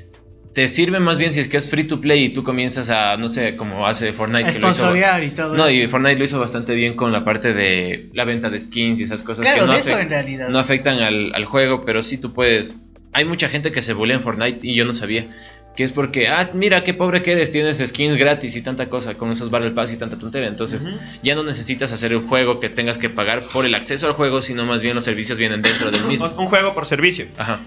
te 0.54 0.68
sirve 0.68 1.00
más 1.00 1.18
bien 1.18 1.32
si 1.32 1.40
es 1.40 1.48
que 1.48 1.56
es 1.56 1.68
free 1.68 1.84
to 1.84 2.00
play 2.00 2.24
y 2.24 2.28
tú 2.30 2.44
comienzas 2.44 2.88
a, 2.88 3.16
no 3.16 3.28
sé, 3.28 3.56
como 3.56 3.86
hace 3.86 4.12
Fortnite. 4.12 4.48
A 4.48 4.52
que 4.52 4.58
lo 4.60 4.70
hizo- 4.70 4.94
y 5.22 5.28
todo 5.30 5.56
No, 5.56 5.66
eso. 5.66 5.76
y 5.82 5.88
Fortnite 5.88 6.16
lo 6.18 6.24
hizo 6.24 6.38
bastante 6.38 6.74
bien 6.74 6.94
con 6.94 7.10
la 7.12 7.24
parte 7.24 7.52
de 7.52 8.08
la 8.14 8.24
venta 8.24 8.48
de 8.50 8.60
skins 8.60 9.00
y 9.00 9.02
esas 9.02 9.22
cosas 9.22 9.44
Claro, 9.44 9.62
que 9.62 9.66
no, 9.66 9.72
de 9.74 9.78
eso 9.80 9.98
en 9.98 10.08
realidad. 10.08 10.48
no 10.48 10.58
afectan 10.58 11.00
al, 11.00 11.34
al 11.34 11.44
juego, 11.44 11.82
pero 11.84 12.02
sí 12.02 12.18
tú 12.18 12.32
puedes. 12.32 12.76
Hay 13.12 13.24
mucha 13.24 13.48
gente 13.48 13.72
que 13.72 13.82
se 13.82 13.92
bulea 13.92 14.16
en 14.16 14.22
Fortnite 14.22 14.60
y 14.66 14.74
yo 14.74 14.84
no 14.84 14.92
sabía. 14.94 15.26
Que 15.76 15.82
es 15.82 15.90
porque, 15.90 16.28
ah, 16.28 16.50
mira 16.54 16.84
qué 16.84 16.94
pobre 16.94 17.20
que 17.22 17.32
eres, 17.32 17.50
tienes 17.50 17.78
skins 17.84 18.16
gratis 18.16 18.54
y 18.54 18.62
tanta 18.62 18.86
cosa 18.88 19.14
con 19.14 19.32
esos 19.32 19.50
Battle 19.50 19.72
Pass 19.72 19.92
y 19.92 19.96
tanta 19.96 20.16
tontería. 20.16 20.46
Entonces, 20.46 20.86
ya 21.24 21.34
no 21.34 21.42
necesitas 21.42 21.90
hacer 21.90 22.14
un 22.16 22.28
juego 22.28 22.60
que 22.60 22.68
tengas 22.68 22.96
que 22.96 23.10
pagar 23.10 23.48
por 23.52 23.66
el 23.66 23.74
acceso 23.74 24.06
al 24.06 24.12
juego, 24.12 24.40
sino 24.40 24.64
más 24.64 24.82
bien 24.82 24.94
los 24.94 25.02
servicios 25.02 25.36
vienen 25.36 25.62
dentro 25.62 25.90
del 25.90 26.04
mismo. 26.06 26.26
un 26.38 26.46
juego 26.46 26.74
por 26.74 26.86
servicio. 26.86 27.26
Ajá. 27.38 27.58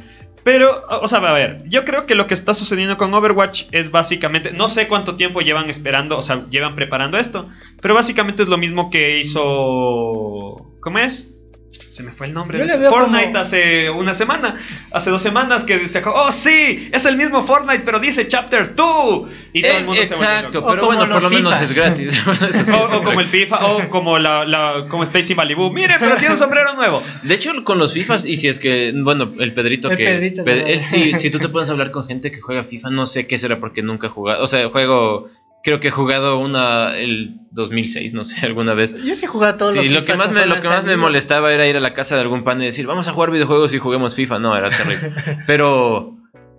Pero, 0.48 0.82
o 1.02 1.10
sea, 1.10 1.20
a 1.20 1.34
ver, 1.34 1.64
yo 1.68 1.84
creo 1.84 2.06
que 2.06 2.16
lo 2.16 2.26
que 2.26 2.34
está 2.34 2.54
sucediendo 2.54 2.96
con 2.96 3.14
Overwatch 3.14 3.64
es 3.74 3.92
básicamente, 3.92 4.54
no 4.54 4.70
sé 4.70 4.88
cuánto 4.88 5.18
tiempo 5.18 5.42
llevan 5.42 5.70
esperando, 5.70 6.18
o 6.18 6.22
sea, 6.22 6.46
llevan 6.50 6.74
preparando 6.74 7.18
esto, 7.18 7.50
pero 7.82 7.94
básicamente 7.94 8.44
es 8.44 8.48
lo 8.48 8.58
mismo 8.58 8.90
que 8.90 9.20
hizo... 9.20 10.72
¿Cómo 10.80 11.00
es? 11.00 11.37
Se 11.70 12.04
me 12.04 12.12
fue 12.12 12.28
el 12.28 12.34
nombre. 12.34 12.58
De 12.66 12.78
veo 12.78 12.90
Fortnite 12.92 13.26
como- 13.28 13.38
hace 13.40 13.90
una 13.90 14.14
semana, 14.14 14.58
hace 14.92 15.10
dos 15.10 15.22
semanas 15.22 15.64
que 15.64 15.88
sacó, 15.88 16.14
oh 16.16 16.32
sí, 16.32 16.90
es 16.94 17.06
el 17.06 17.18
mismo 17.18 17.46
Fortnite, 17.46 17.82
pero 17.86 18.00
dice 18.00 18.28
Chapter 18.28 18.76
2. 18.76 19.28
Y 19.54 19.62
todo 19.62 19.72
el 19.72 19.78
Eh, 19.78 19.86
mundo 19.86 20.06
se 20.06 20.16
vuelve 20.16 20.34
exacto. 20.36 20.60
O 20.60 20.70
pero 20.70 20.86
bueno, 20.86 21.02
por 21.02 21.10
los 21.10 21.24
lo 21.24 21.30
menos 21.30 21.62
es 21.62 21.74
gratis. 21.76 22.22
O, 22.98 23.02
como 23.04 23.20
el 23.20 23.26
FIFA, 23.26 23.66
o 23.68 23.90
como 23.90 24.18
la, 24.20 24.46
la 24.46 24.86
como 24.90 25.04
Stacy 25.04 25.36
Malibu. 25.36 25.72
Miren, 25.72 25.98
pero 26.00 26.16
tiene 26.18 26.34
un 26.34 26.40
sombrero 26.40 26.74
nuevo. 26.74 27.04
De 27.24 27.34
hecho, 27.36 27.52
con 27.64 27.78
los 27.80 27.94
FIFAs, 27.94 28.26
y 28.26 28.38
si 28.38 28.48
es 28.48 28.60
que, 28.60 28.94
bueno, 28.96 29.32
el 29.40 29.54
Pedrito 29.54 29.90
El 29.92 29.98
que. 29.98 30.06
Pedrito, 30.06 30.44
él 30.46 30.80
sí, 30.80 31.14
si 31.20 31.30
tú 31.30 31.40
te 31.40 31.50
puedes 31.50 31.70
hablar 31.70 31.92
con 31.92 32.06
gente 32.08 32.32
que 32.32 32.40
juega 32.42 32.64
FIFA, 32.64 32.90
no 32.92 33.06
sé 33.08 33.28
qué 33.28 33.38
será 33.40 33.60
porque 33.60 33.82
nunca 33.82 34.08
he 34.08 34.10
jugado. 34.10 34.44
O 34.44 34.48
sea, 34.48 34.68
juego. 34.70 35.30
Creo 35.68 35.82
que 35.82 35.90
he 35.90 35.92
jugado 35.92 36.40
una 36.40 36.96
el 36.96 37.42
2006, 37.52 38.14
no 38.14 38.24
sé, 38.24 38.38
alguna 38.46 38.74
vez. 38.74 38.96
Yo 39.04 39.18
sí 39.18 39.26
he 39.26 39.28
jugado 39.28 39.58
todos 39.58 39.74
Sí, 39.74 39.90
los 39.90 40.00
lo 40.00 40.06
que 40.06 40.16
más 40.16 40.32
me, 40.32 40.46
lo 40.46 40.62
que 40.62 40.70
más 40.70 40.86
me 40.86 40.96
molestaba 40.96 41.52
era 41.52 41.68
ir 41.68 41.76
a 41.76 41.82
la 41.82 41.94
casa 41.94 42.16
de 42.16 42.22
algún 42.22 42.46
pan 42.46 42.62
y 42.62 42.66
decir, 42.68 42.88
vamos 42.88 43.10
a 43.10 43.12
jugar 43.12 43.32
videojuegos 43.32 43.74
y 43.74 43.78
juguemos 43.78 44.16
FIFA. 44.16 44.40
No, 44.40 44.56
era 44.56 44.70
terrible. 44.70 45.12
Pero 45.46 46.16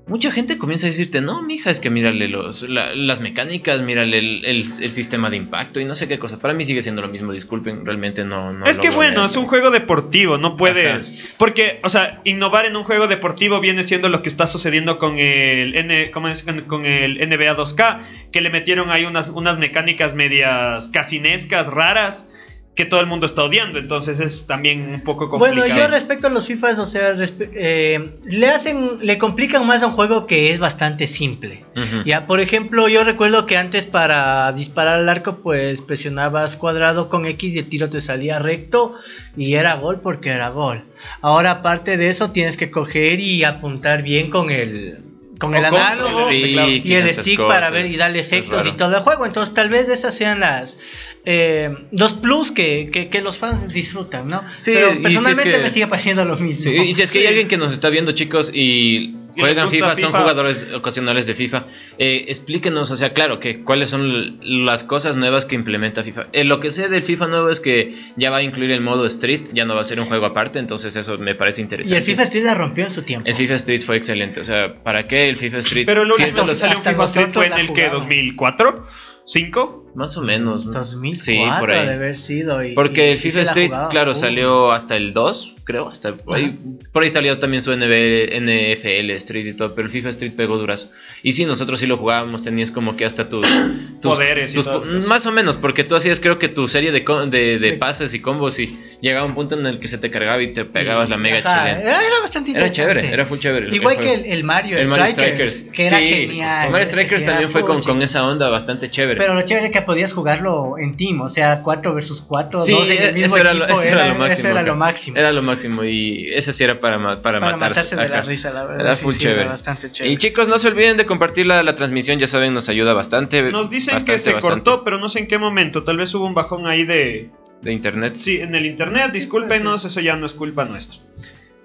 mucha 0.09 0.33
gente 0.33 0.59
comienza 0.59 0.87
a 0.87 0.91
decirte, 0.91 1.21
no, 1.21 1.43
mija, 1.43 1.71
es 1.71 1.81
que 1.81 1.91
mírale 1.91 2.29
los, 2.29 2.69
la- 2.69 2.95
las 2.95 3.21
mecánicas, 3.21 3.81
mírale 3.83 4.19
el, 4.19 4.45
el- 4.45 4.65
el 4.83 4.93
sistema 4.93 5.31
de 5.31 5.37
impacto 5.37 5.81
y 5.81 5.85
no 5.85 5.95
sé 5.95 6.09
qué 6.09 6.19
cosa. 6.19 6.39
Para 6.41 6.55
mí 6.55 6.65
sigue 6.65 6.83
siendo 6.83 7.03
lo 7.03 7.09
mismo, 7.09 7.33
disculpen, 7.33 7.85
realmente 7.87 8.25
no. 8.25 8.53
no 8.53 8.67
es 8.67 8.79
que 8.79 8.89
bueno, 8.91 9.25
es 9.25 9.37
un 9.37 9.47
juego 9.47 9.71
deportivo, 9.71 10.39
no 10.39 10.57
puedes. 10.57 11.35
Porque, 11.39 11.79
o 11.83 11.89
sea, 11.89 12.21
innovar 12.25 12.67
en 12.67 12.75
un 12.77 12.85
juego 12.85 13.07
deportivo 13.07 13.61
viene 13.61 13.83
siendo 13.83 14.09
lo 14.09 14.23
que 14.23 14.29
está 14.29 14.47
sucediendo 14.47 14.99
con 14.99 15.19
el, 15.19 15.77
N, 15.77 16.11
¿cómo 16.11 16.29
es? 16.29 16.43
Con- 16.43 16.63
con 16.63 16.85
el 16.87 17.19
NBA 17.29 17.57
2K, 17.57 18.01
que 18.33 18.41
le 18.41 18.51
metieron 18.51 18.91
ahí 18.91 19.05
unas, 19.05 19.29
unas 19.29 19.59
mecánicas 19.59 20.15
medias 20.15 20.89
casinescas, 20.89 21.67
raras, 21.67 22.29
que 22.79 22.85
todo 22.85 23.01
el 23.01 23.07
mundo 23.07 23.27
está 23.27 23.43
odiando. 23.43 23.81
Entonces 23.81 24.21
es 24.21 24.47
también 24.47 24.89
un 24.95 25.01
poco 25.01 25.29
complicado. 25.29 25.61
Bueno, 25.61 25.77
yo 25.77 25.89
respecto 25.89 26.29
a 26.29 26.31
los 26.31 26.47
FIFAs, 26.47 26.79
o 26.79 26.87
sea, 26.87 27.13
eh, 27.53 28.11
le 28.25 28.47
hacen, 28.47 29.01
le 29.03 29.19
complican 29.19 29.67
más 29.67 29.83
a 29.83 29.89
un 29.89 29.95
juego 29.95 30.29
que 30.29 30.53
es 30.53 30.61
bastante 30.61 31.09
simple. 31.09 31.65
Ya, 32.05 32.29
por 32.29 32.39
ejemplo, 32.39 32.87
yo 32.89 33.03
recuerdo 33.03 33.47
que 33.47 33.57
antes 33.57 33.87
para 33.87 34.53
disparar 34.53 35.01
al 35.01 35.09
arco, 35.09 35.39
pues 35.43 35.81
presionabas 35.81 36.57
cuadrado 36.57 37.09
con 37.09 37.27
X 37.27 37.53
y 37.53 37.59
el 37.59 37.69
tiro 37.69 37.91
te 37.91 38.01
salía 38.01 38.39
recto 38.39 38.95
y 39.37 39.55
era 39.55 39.75
gol 39.75 39.99
porque 40.01 40.31
era 40.31 40.51
gol. 40.51 40.85
Ahora, 41.21 41.51
aparte 41.51 41.97
de 41.97 42.11
eso, 42.11 42.31
tienes 42.31 42.57
que 42.57 42.71
coger 42.71 43.19
y 43.19 43.43
apuntar 43.43 44.03
bien 44.03 44.31
con 44.31 44.53
el 44.53 44.99
con 45.39 45.55
el 45.55 45.65
con 45.71 45.81
análogo 45.81 46.29
el 46.31 46.37
stick 46.37 46.85
y 46.87 46.95
el 46.95 47.09
stick 47.15 47.37
cosas. 47.37 47.49
para 47.49 47.71
ver 47.71 47.87
y 47.87 47.97
darle 47.97 48.19
efectos 48.21 48.67
y 48.67 48.73
todo 48.73 48.97
el 48.97 49.03
juego. 49.03 49.25
Entonces, 49.27 49.55
tal 49.55 49.69
vez 49.69 49.89
esas 49.89 50.15
sean 50.15 50.41
las 50.41 50.77
eh, 51.25 51.75
los 51.93 52.15
plus 52.15 52.51
que, 52.53 52.89
que- 52.93 53.09
que 53.09 53.21
los 53.21 53.39
fans 53.39 53.69
disfrutan, 53.69 54.29
¿no? 54.29 54.43
Sí, 54.59 54.73
Pero 54.75 54.91
si 54.93 54.97
es 54.97 55.03
personalmente 55.03 55.51
que- 55.51 55.59
me 55.59 55.71
sigue 55.71 55.87
pareciendo 55.87 56.25
lo 56.25 56.37
mismo. 56.37 56.63
Sí, 56.71 56.71
y 56.77 56.95
si 56.95 57.03
es 57.03 57.11
que 57.13 57.19
Sí. 57.19 57.25
hay 57.25 57.27
alguien 57.29 57.49
que 57.49 57.57
nos 57.59 57.73
está 57.75 57.91
viendo, 57.91 58.13
chicos, 58.13 58.51
y 58.55 59.15
juegan 59.37 59.69
FIFA, 59.69 59.95
son 59.97 60.11
jugadores 60.13 60.67
ocasionales 60.75 61.27
de 61.27 61.35
FIFA, 61.35 61.65
Eh, 62.01 62.27
explíquenos, 62.29 62.93
o 62.93 62.97
sea, 62.97 63.13
claro, 63.13 63.41
que 63.41 63.65
cuáles 63.65 63.91
son 63.91 64.39
las 64.41 64.85
cosas 64.85 65.17
nuevas 65.17 65.45
que 65.45 65.57
implementa 65.57 66.05
FIFA. 66.05 66.29
Eh, 66.33 66.45
lo 66.45 66.61
que 66.61 66.71
sé 66.71 66.89
del 66.89 67.03
FIFA 67.03 67.27
nuevo 67.27 67.51
es 67.51 67.59
que 67.59 67.97
ya 68.17 68.31
va 68.31 68.37
a 68.37 68.43
incluir 68.43 68.71
el 68.71 68.81
modo 68.81 69.05
Street, 69.07 69.49
ya 69.53 69.65
no 69.65 69.75
va 69.75 69.81
a 69.81 69.85
ser 69.85 69.99
un 69.99 70.07
juego 70.07 70.27
aparte, 70.27 70.61
entonces 70.61 70.95
eso 70.95 71.19
me 71.19 71.35
parece 71.35 71.61
Y 71.61 71.65
interesante. 71.65 71.99
el 71.99 72.05
FIFA 72.05 72.23
Street 72.23 72.45
la 72.45 72.55
rompió 72.55 72.85
en 72.85 72.91
su 72.91 73.03
tiempo. 73.03 73.29
El 73.29 73.35
FIFA 73.35 73.55
Street 73.55 73.83
fue 73.83 73.97
excelente, 73.97 74.41
o 74.41 74.45
sea, 74.45 74.75
¿para 74.75 75.09
qué 75.09 75.29
el 75.29 75.37
FIFA 75.37 75.59
Street? 75.59 75.87
Pero 75.87 76.05
lo 76.05 76.15
último 76.15 76.47
que 76.47 76.55
salió 76.55 76.81
FIFA 76.81 77.05
Street 77.05 77.29
fue 77.33 77.47
en 77.47 77.53
el 77.55 77.67
que 77.67 77.87
jugamos. 77.89 77.93
2004, 78.05 78.87
5. 79.29 79.85
Más 79.95 80.17
o 80.17 80.23
menos. 80.23 80.65
¿no? 80.65 80.71
2004 80.73 81.25
Sí, 81.25 81.41
por 81.61 81.71
ahí. 81.73 81.87
de 81.87 81.93
haber 81.95 82.17
sido. 82.17 82.63
y- 82.65 82.75
Porque 82.75 83.13
y 83.13 83.15
FIFA 83.17 83.43
Street, 83.43 83.69
jugaba 83.69 83.89
claro, 83.89 84.13
full. 84.15 84.21
salió 84.21 84.71
hasta 84.71 84.97
el 84.97 85.13
2, 85.13 85.55
creo, 85.65 85.89
hasta 85.89 86.15
por 86.15 86.37
ahí, 86.37 86.57
por 86.93 87.03
ahí 87.03 87.09
salió 87.09 87.39
también 87.39 87.63
su 87.63 87.73
NFL 87.73 89.11
Street 89.17 89.47
y 89.47 89.53
todo, 89.55 89.75
pero 89.75 89.87
el 89.87 89.93
FIFA 89.93 90.11
Street 90.11 90.33
pegó 90.37 90.57
durazo. 90.57 90.91
Y 91.23 91.33
sí, 91.33 91.47
nosotros 91.47 91.81
sí 91.81 91.87
lo 91.87 91.97
jugábamos, 91.97 92.43
tenías 92.43 92.71
como 92.71 92.97
que 92.97 93.05
hasta 93.07 93.29
tus, 93.29 93.47
tus 94.01 94.13
Poderes 94.15 94.53
y 94.53 94.55
tus 94.55 94.65
todo, 94.67 94.83
po- 94.83 94.89
pues. 94.89 95.07
más 95.07 95.27
o 95.27 95.33
menos, 95.33 95.57
porque 95.57 95.83
tú 95.85 95.97
hacías 95.97 96.21
creo 96.21 96.39
que 96.39 96.49
tu 96.49 96.69
serie 96.69 96.93
de, 96.93 97.03
co- 97.03 97.27
de, 97.27 97.59
de 97.59 97.73
pases 97.73 98.15
y 98.15 98.21
combos 98.21 98.59
y 98.61 98.79
llegaba 99.01 99.27
un 99.27 99.35
punto 99.35 99.59
en 99.59 99.67
el 99.67 99.81
que 99.81 99.89
se 99.89 99.99
te 99.99 100.11
cargaba 100.11 100.41
y 100.43 100.53
te 100.53 100.65
pegabas 100.65 101.09
la 101.09 101.17
mega 101.17 101.39
Ajá, 101.39 101.65
chilena. 101.75 101.81
Era, 102.07 102.21
bastante 102.21 102.51
Era 102.53 102.71
chévere, 102.71 103.09
era 103.09 103.27
full 103.27 103.39
chévere. 103.39 103.75
Igual 103.75 103.97
el 103.97 104.01
que 104.01 104.15
el, 104.15 104.25
el 104.27 104.45
Mario, 104.45 104.79
El 104.79 104.89
Mario 104.89 105.07
Strikers, 105.09 105.53
Strikers. 105.55 105.75
que 105.77 105.87
era 105.89 105.99
Sí, 105.99 106.05
genial. 106.09 106.67
el 106.67 106.73
Mario 106.73 106.87
Strikers 106.87 107.25
también 107.25 107.51
fue 107.51 107.63
con, 107.63 107.83
con 107.83 108.01
esa 108.03 108.25
onda 108.25 108.49
bastante 108.49 108.89
chévere. 108.91 109.18
Pero 109.19 109.35
lo 109.35 109.43
chévere 109.43 109.67
es 109.67 109.73
que 109.73 109.83
podías 109.83 110.13
jugarlo 110.13 110.79
en 110.79 110.97
team, 110.97 111.21
o 111.21 111.29
sea, 111.29 111.63
4 111.63 111.93
versus 111.95 112.23
4, 112.23 112.65
Sí, 112.65 112.73
dos 112.73 112.87
en 112.89 112.93
el 113.03 113.09
e- 113.09 113.13
mismo 113.13 113.27
eso 113.27 113.37
era, 113.39 113.51
equipo. 113.51 113.67
lo, 113.67 113.73
eso 113.75 113.83
era 113.89 114.07
lo 114.09 114.15
máximo. 114.15 114.39
eso 114.39 114.49
era 114.49 114.63
lo 114.63 114.77
máximo. 114.77 115.17
Era 115.19 115.33
lo 115.33 115.43
máximo 115.43 115.85
y 115.85 116.31
ese 116.33 116.53
sí 116.53 116.65
era 116.65 116.81
para, 116.81 116.99
para, 116.99 117.21
para 117.23 117.41
matarse. 117.41 117.97
matarse 117.97 117.97
de 117.97 118.09
la 118.09 118.23
risa, 118.23 118.51
la 118.53 118.65
verdad. 118.65 118.87
Era 118.87 118.97
sí, 118.97 119.03
full 119.03 119.15
sí, 119.15 119.21
chévere. 119.21 119.41
Era 119.43 119.51
bastante 119.51 119.91
chévere. 119.91 120.13
Y 120.13 120.17
chicos, 120.17 120.49
no 120.49 120.59
se 120.59 120.69
olviden 120.69 120.97
de 120.97 121.07
compartir 121.07 121.47
la, 121.47 121.63
la 121.63 121.75
transmisión, 121.75 122.19
ya 122.19 122.27
saben, 122.27 122.55
nos 122.55 122.69
ayuda 122.69 122.95
bastante. 122.95 123.43
Nos 123.51 123.69
dicen 123.71 123.95
bastante, 123.95 124.13
que 124.13 124.19
se 124.19 124.33
bastante, 124.33 124.65
cortó, 124.65 124.85
pero 124.85 124.99
no 124.99 125.09
sé 125.09 125.19
en 125.21 125.27
qué 125.29 125.39
momento. 125.39 125.83
Tal 125.85 125.97
vez 125.97 126.15
hubo 126.15 126.25
un 126.27 126.35
bajón 126.35 126.67
ahí 126.67 126.85
de. 126.85 127.31
De 127.61 127.73
internet. 127.73 128.15
Sí, 128.15 128.37
en 128.41 128.55
el 128.55 128.67
internet. 128.67 129.11
Discúlpenos, 129.13 129.85
eso 129.85 130.01
ya 130.01 130.15
no 130.15 130.27
es 130.27 130.35
culpa 130.35 130.65
nuestra. 130.65 130.99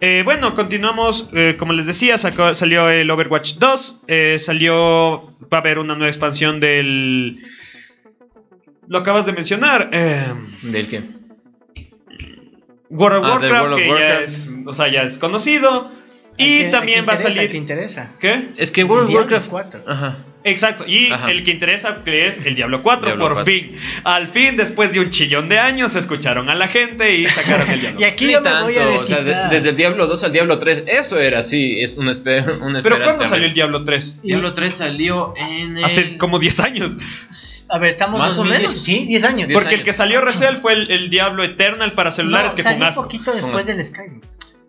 Eh, 0.05 0.21
bueno, 0.25 0.53
continuamos. 0.53 1.29
eh, 1.33 1.55
como 1.57 1.71
les 1.71 1.85
decía, 1.87 2.17
sacó- 2.17 2.53
salió 2.55 2.89
el 2.89 3.09
Overwatch 3.09 3.53
2. 3.55 4.01
eh, 4.07 4.37
salió. 4.37 5.31
Va 5.51 5.59
a 5.59 5.61
haber 5.61 5.79
una 5.79 5.95
nueva 5.95 6.09
expansión 6.09 6.59
del. 6.59 7.41
Lo 8.89 8.97
acabas 8.97 9.25
de 9.25 9.31
mencionar. 9.31 9.89
eh, 9.93 10.25
¿Del 10.63 10.87
qué? 10.89 11.03
World 12.89 13.19
of 13.19 13.25
Ah, 13.25 13.29
Warcraft, 13.39 13.61
World 13.61 13.73
of 13.73 13.79
que 13.79 13.87
ya 13.87 14.19
es, 14.19 14.53
o 14.65 14.73
sea, 14.73 14.87
ya 14.89 15.03
es 15.03 15.17
conocido. 15.17 15.89
¿A 15.89 15.89
Y 16.37 16.69
también 16.69 17.05
va 17.07 17.13
a 17.13 17.17
salir. 17.17 17.49
¿Qué 17.49 17.57
interesa? 17.57 18.11
¿Qué? 18.19 18.49
Es 18.57 18.71
que 18.71 18.83
World 18.83 19.07
of 19.07 19.15
Warcraft. 19.15 19.49
4. 19.49 19.83
Ajá. 19.87 20.17
Exacto, 20.45 20.83
y 20.85 21.09
Ajá. 21.09 21.31
el 21.31 21.43
que 21.43 21.51
interesa 21.51 22.03
que 22.03 22.27
es 22.27 22.45
el 22.45 22.55
Diablo 22.55 22.83
4, 22.83 23.05
Diablo 23.05 23.23
por 23.25 23.33
4. 23.35 23.45
fin. 23.53 23.75
Al 24.03 24.27
fin, 24.27 24.57
después 24.57 24.91
de 24.91 24.99
un 24.99 25.09
chillón 25.09 25.47
de 25.47 25.57
años, 25.59 25.95
escucharon 25.95 26.49
a 26.49 26.55
la 26.55 26.67
gente 26.67 27.15
y 27.15 27.25
sacaron 27.27 27.69
el 27.69 27.79
Diablo. 27.79 27.99
Y 28.01 28.03
aquí 28.03 28.31
yo 28.31 28.41
me 28.41 28.49
tanto, 28.49 28.65
voy 28.65 28.77
a 28.77 28.87
o 28.89 29.05
sea, 29.05 29.17
de- 29.19 29.23
desquitar. 29.23 29.49
desde 29.49 29.69
el 29.69 29.75
Diablo 29.77 30.07
2 30.07 30.23
al 30.25 30.33
Diablo 30.33 30.57
3, 30.57 30.83
eso 30.87 31.17
era 31.19 31.39
así, 31.39 31.79
es 31.81 31.95
una 31.95 32.11
espera. 32.11 32.57
Una 32.61 32.79
Pero 32.81 33.01
¿cuándo 33.01 33.23
salió 33.23 33.45
el 33.47 33.53
Diablo 33.53 33.83
3? 33.85 34.17
Y- 34.23 34.27
Diablo 34.27 34.53
3 34.53 34.73
salió 34.73 35.33
en. 35.37 35.77
el- 35.77 35.83
Hace 35.85 36.17
como 36.17 36.39
10 36.39 36.59
años. 36.59 36.91
A 37.69 37.77
ver, 37.79 37.89
estamos 37.91 38.19
Más 38.19 38.33
o 38.37 38.43
2010, 38.43 38.69
menos. 38.69 38.83
Sí, 38.83 39.05
10 39.05 39.23
años. 39.23 39.47
Diez 39.47 39.53
Porque 39.57 39.69
el 39.69 39.75
años. 39.75 39.85
que 39.85 39.93
salió 39.93 40.19
recién 40.21 40.57
fue 40.57 40.73
el, 40.73 40.91
el 40.91 41.09
Diablo 41.09 41.43
Eternal 41.45 41.93
para 41.93 42.11
celulares 42.11 42.51
no, 42.51 42.55
que 42.57 42.63
salió 42.63 42.77
fue 42.79 42.87
un 42.87 42.97
un 42.97 43.03
poquito 43.03 43.31
después 43.33 43.65
del 43.65 43.83
Skyrim. 43.83 44.21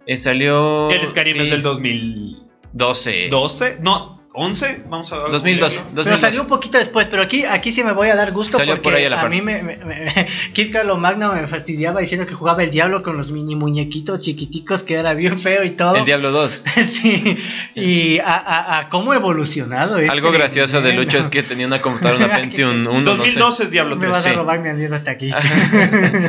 Eh, 0.06 0.16
salió. 0.16 0.90
El 0.90 1.06
Skyrim 1.06 1.34
sí, 1.34 1.40
es 1.42 1.50
del 1.50 1.62
2012, 1.62 3.28
12. 3.30 3.78
no, 3.80 4.13
11, 4.36 4.82
vamos 4.88 5.12
a 5.12 5.18
ver. 5.18 5.30
2002. 5.30 5.72
Pero 5.74 5.84
2002. 5.94 6.20
salió 6.20 6.40
un 6.42 6.48
poquito 6.48 6.76
después, 6.76 7.06
pero 7.08 7.22
aquí, 7.22 7.44
aquí 7.44 7.70
sí 7.72 7.84
me 7.84 7.92
voy 7.92 8.08
a 8.08 8.16
dar 8.16 8.32
gusto 8.32 8.56
Salió 8.58 8.72
porque 8.74 8.82
por 8.82 8.94
ahí 8.94 9.04
a 9.04 9.10
la 9.10 9.20
a 9.20 9.28
mí 9.28 9.40
me, 9.40 9.62
me, 9.62 9.76
me- 9.76 10.26
Kid 10.52 10.72
Carlo 10.72 10.96
Magno 10.96 11.32
me 11.32 11.46
fastidiaba 11.46 12.00
diciendo 12.00 12.26
que 12.26 12.34
jugaba 12.34 12.64
el 12.64 12.72
diablo 12.72 13.02
con 13.04 13.16
los 13.16 13.30
mini 13.30 13.54
muñequitos 13.54 14.18
chiquiticos 14.20 14.82
que 14.82 14.94
era 14.94 15.14
bien 15.14 15.38
feo 15.38 15.62
y 15.62 15.70
todo. 15.70 15.94
El 15.94 16.04
Diablo 16.04 16.32
2. 16.32 16.62
sí, 16.86 17.38
y 17.76 18.18
a, 18.18 18.34
a, 18.34 18.78
a 18.80 18.88
cómo 18.88 19.12
ha 19.12 19.16
evolucionado. 19.16 19.98
este 19.98 20.10
Algo 20.10 20.32
gracioso 20.32 20.80
de. 20.82 20.94
Lucho 20.94 21.18
es 21.18 21.28
que 21.28 21.44
tenía 21.44 21.68
una 21.68 21.80
computadora, 21.80 22.26
una 22.26 22.36
Pentium 22.38 22.88
1, 22.88 23.00
no 23.02 23.12
sé. 23.12 23.18
2012 23.18 23.62
es 23.62 23.70
Diablo 23.70 23.94
Me 23.94 24.00
3. 24.00 24.12
vas 24.12 24.26
a 24.26 24.30
sí. 24.30 24.34
robar 24.34 24.58
mi 24.60 24.68
anécdota 24.68 25.12
aquí. 25.12 25.30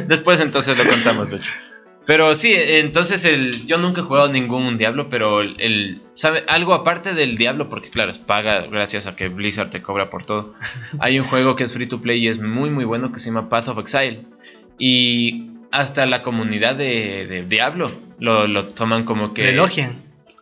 Después 0.07 0.39
entonces 0.41 0.77
lo 0.77 0.83
contamos, 0.85 1.31
Lucho. 1.31 1.49
Pero 2.05 2.35
sí, 2.35 2.53
entonces 2.55 3.25
el, 3.25 3.65
yo 3.65 3.77
nunca 3.79 4.01
he 4.01 4.03
jugado 4.03 4.27
ningún 4.27 4.77
Diablo, 4.77 5.09
pero 5.09 5.41
el, 5.41 5.55
el- 5.59 6.01
¿sabe? 6.13 6.43
Algo 6.47 6.73
aparte 6.73 7.13
del 7.13 7.35
Diablo, 7.37 7.67
porque 7.67 7.89
claro, 7.89 8.11
es 8.11 8.19
paga 8.19 8.67
gracias 8.67 9.07
a 9.07 9.15
que 9.15 9.27
Blizzard 9.27 9.71
te 9.71 9.81
cobra 9.81 10.09
por 10.11 10.23
todo. 10.25 10.53
Hay 10.99 11.19
un 11.19 11.25
juego 11.25 11.55
que 11.55 11.63
es 11.63 11.73
free 11.73 11.87
to 11.87 12.01
play 12.01 12.23
y 12.23 12.27
es 12.27 12.39
muy 12.39 12.69
muy 12.69 12.85
bueno 12.85 13.11
que 13.11 13.19
se 13.19 13.27
llama 13.31 13.49
Path 13.49 13.69
of 13.69 13.79
Exile. 13.79 14.21
Y 14.77 15.49
hasta 15.71 16.05
la 16.05 16.21
comunidad 16.21 16.75
de, 16.75 17.25
de 17.27 17.43
Diablo 17.43 17.91
lo, 18.19 18.47
lo 18.47 18.67
toman 18.67 19.03
como 19.03 19.33
que... 19.33 19.43
Lo 19.43 19.49
elogian. 19.49 19.95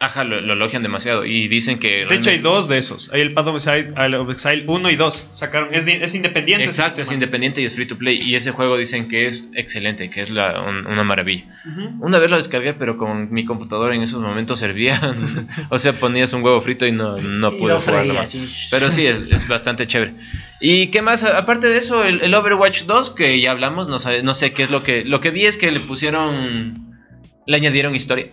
Ajá, 0.06 0.26
lo, 0.26 0.42
lo 0.42 0.52
elogian 0.54 0.84
demasiado 0.84 1.24
y 1.24 1.48
dicen 1.48 1.80
que... 1.80 2.06
De 2.06 2.16
hecho, 2.16 2.30
hay 2.30 2.40
dos 2.40 2.68
de 2.68 2.78
esos. 2.78 3.10
Hay 3.14 3.22
el 3.22 3.34
Path 3.34 3.48
of 3.48 3.56
Exile, 3.56 3.94
el 3.96 4.16
of 4.16 4.30
Exile 4.30 4.66
1 4.68 4.90
y 4.90 4.96
2. 4.98 5.28
Sacaron, 5.32 5.74
es, 5.74 5.88
es 5.88 6.14
independiente. 6.14 6.66
Exacto, 6.66 7.02
es 7.02 7.10
independiente 7.12 7.62
y 7.62 7.66
es 7.66 7.74
free 7.74 7.86
to 7.86 7.98
play. 7.98 8.22
Y 8.22 8.36
ese 8.36 8.52
juego 8.52 8.76
dicen 8.76 9.08
que 9.08 9.28
es 9.28 9.46
excelente, 9.56 10.10
que 10.10 10.22
es 10.22 10.30
la- 10.30 10.60
un- 10.62 10.88
una 10.88 11.06
maravilla. 11.06 11.46
Una 12.02 12.20
vez 12.20 12.30
lo 12.30 12.36
descargué, 12.36 12.74
pero 12.74 12.98
con 12.98 13.32
mi 13.32 13.46
computadora 13.46 13.96
en 13.96 14.04
esos 14.04 14.20
momentos 14.22 14.60
servía. 14.60 15.00
o 15.70 15.78
sea, 15.78 15.94
ponías 15.94 16.34
un 16.34 16.44
huevo 16.44 16.60
frito 16.60 16.86
y 16.86 16.92
no, 16.92 17.22
no 17.22 17.54
Y 17.54 17.58
pude 17.60 17.72
más. 18.14 18.30
sí. 18.32 18.46
Pero 18.72 18.92
sí, 18.92 19.08
es, 19.08 19.22
es 19.32 19.48
bastante 19.48 19.88
chévere. 19.88 20.12
¿Y 20.60 20.88
qué 20.88 21.02
más? 21.02 21.24
Aparte 21.24 21.70
de 21.70 21.78
eso, 21.78 22.04
el, 22.04 22.20
el 22.22 22.34
Overwatch 22.36 22.84
2, 22.84 23.12
que 23.12 23.40
ya 23.40 23.52
hablamos, 23.52 23.88
no, 23.88 24.00
sabe- 24.00 24.22
no 24.22 24.34
sé 24.34 24.52
qué 24.52 24.64
es 24.64 24.70
lo 24.70 24.84
que... 24.84 25.06
Lo 25.06 25.22
que 25.22 25.30
vi 25.32 25.46
es 25.46 25.58
que 25.58 25.72
le 25.72 25.80
pusieron... 25.80 26.92
Le 27.46 27.56
añadieron 27.58 27.96
historia. 27.96 28.28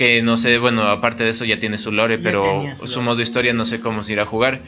Que 0.00 0.22
no 0.22 0.38
sé, 0.38 0.56
bueno, 0.56 0.84
aparte 0.84 1.24
de 1.24 1.30
eso 1.30 1.44
ya 1.44 1.58
tiene 1.58 1.76
su 1.76 1.92
lore, 1.92 2.16
Ya 2.16 2.22
pero 2.22 2.64
su 2.74 2.86
su, 2.86 2.94
lore. 3.00 3.04
modo 3.04 3.20
historia 3.20 3.52
no 3.52 3.66
sé 3.66 3.80
cómo 3.80 4.02
se 4.02 4.14
irá 4.14 4.22
a 4.22 4.24
jugar. 4.24 4.60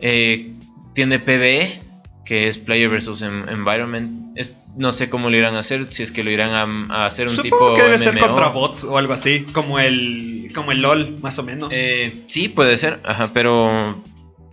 Eh, 0.00 0.54
tiene 0.92 1.20
PvE, 1.20 1.80
que 2.24 2.48
es 2.48 2.58
Player 2.58 2.88
versus 2.88 3.22
Environment. 3.22 4.36
Es, 4.36 4.56
no 4.76 4.90
sé 4.90 5.08
cómo 5.08 5.30
lo 5.30 5.36
irán 5.36 5.54
a 5.54 5.60
hacer, 5.60 5.86
si 5.94 6.02
es 6.02 6.10
que 6.10 6.24
lo 6.24 6.32
irán 6.32 6.50
a, 6.90 6.96
a 7.02 7.06
hacer 7.06 7.28
un 7.28 7.36
Supongo 7.36 7.74
tipo 7.74 7.74
que 7.76 7.82
debe 7.84 7.96
ser 7.96 8.18
contra 8.18 8.48
bots 8.48 8.82
o 8.82 8.98
algo 8.98 9.12
así. 9.12 9.46
Como 9.52 9.78
el, 9.78 10.48
como 10.52 10.72
el 10.72 10.80
LOL, 10.82 11.16
más 11.22 11.38
o 11.38 11.44
menos. 11.44 11.68
Eh, 11.72 12.24
sí, 12.26 12.48
puede 12.48 12.76
ser, 12.76 12.98
ajá, 13.04 13.30
pero 13.32 14.02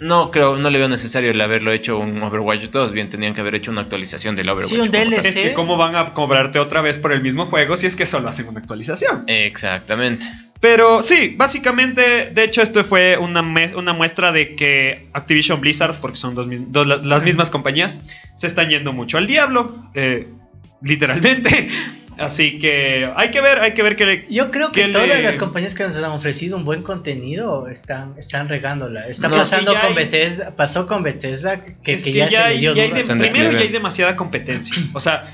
no 0.01 0.31
creo, 0.31 0.55
no 0.57 0.69
le 0.69 0.77
veo 0.79 0.87
necesario 0.87 1.31
el 1.31 1.41
haberlo 1.41 1.71
hecho 1.71 1.97
un 1.99 2.21
Overwatch 2.23 2.69
2. 2.69 2.91
Bien, 2.93 3.09
tenían 3.09 3.33
que 3.33 3.41
haber 3.41 3.55
hecho 3.55 3.71
una 3.71 3.81
actualización 3.81 4.35
del 4.35 4.49
Overwatch. 4.49 4.73
Sí, 4.73 4.79
un. 4.79 4.91
DLC. 4.91 5.25
es 5.25 5.35
que 5.35 5.53
cómo 5.53 5.77
van 5.77 5.95
a 5.95 6.13
cobrarte 6.13 6.59
otra 6.59 6.81
vez 6.81 6.97
por 6.97 7.11
el 7.11 7.21
mismo 7.21 7.45
juego 7.47 7.75
si 7.77 7.85
es 7.87 7.95
que 7.95 8.05
solo 8.05 8.29
hacen 8.29 8.47
una 8.47 8.59
actualización. 8.59 9.25
Exactamente. 9.27 10.25
Pero 10.61 11.01
sí, 11.03 11.35
básicamente, 11.37 12.31
de 12.33 12.43
hecho 12.43 12.61
esto 12.61 12.83
fue 12.83 13.17
una, 13.17 13.41
una 13.75 13.93
muestra 13.93 14.33
de 14.33 14.55
que 14.55 15.07
Activision 15.13 15.61
Blizzard, 15.61 15.95
porque 16.01 16.17
son 16.17 16.35
dos, 16.35 16.47
dos 16.67 16.85
la- 16.85 16.97
las 16.97 17.23
mismas 17.23 17.49
compañías, 17.49 17.97
se 18.35 18.47
están 18.47 18.69
yendo 18.69 18.91
mucho 18.91 19.17
al 19.17 19.25
diablo, 19.27 19.89
eh, 19.93 20.27
literalmente. 20.81 21.69
Así 22.19 22.59
que 22.59 23.09
hay 23.15 23.31
que 23.31 23.39
ver, 23.41 23.59
hay 23.59 23.73
que 23.73 23.81
ver 23.81 23.95
que 23.95 24.05
le- 24.05 24.25
Yo 24.29 24.51
creo 24.51 24.71
que 24.71 24.85
que 24.85 24.87
todas 24.91 25.07
le- 25.07 25.23
las 25.23 25.37
compañías 25.37 25.73
que 25.73 25.83
nos 25.83 25.95
han 25.95 26.03
ofrecido 26.11 26.57
un 26.57 26.65
buen 26.65 26.83
contenido 26.83 27.67
están, 27.69 28.15
están 28.17 28.49
regándola. 28.49 29.07
Está 29.07 29.29
No, 29.29 29.37
pasando 29.37 29.73
con 29.73 29.89
hay- 29.89 29.93
Bethesda, 29.95 30.55
pasó 30.55 30.85
con 30.85 31.01
Bethesda 31.03 31.63
que, 31.63 31.93
es 31.93 32.03
que 32.03 32.11
que 32.11 32.17
ya, 32.17 32.27
ya, 32.27 32.39
se 32.41 32.45
hay- 32.47 32.59
dio 32.59 32.73
ya 32.73 32.83
de- 32.83 33.03
primero 33.15 33.51
ya 33.53 33.59
hay 33.59 33.69
demasiada 33.69 34.15
competencia. 34.15 34.75
O 34.93 34.99
sea, 34.99 35.25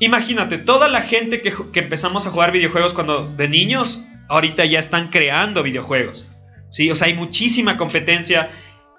imagínate, 0.00 0.58
toda 0.58 0.88
la 0.88 1.02
gente 1.02 1.40
que, 1.40 1.52
que 1.72 1.80
empezamos 1.80 2.26
a 2.26 2.30
jugar 2.30 2.52
videojuegos 2.52 2.92
cuando 2.92 3.26
de 3.36 3.48
niños, 3.48 4.00
ahorita 4.28 4.64
ya 4.64 4.78
están 4.78 5.08
creando 5.08 5.62
videojuegos. 5.62 6.26
Sí, 6.70 6.90
o 6.90 6.96
sea, 6.96 7.06
hay 7.06 7.14
muchísima 7.14 7.76
competencia. 7.76 8.50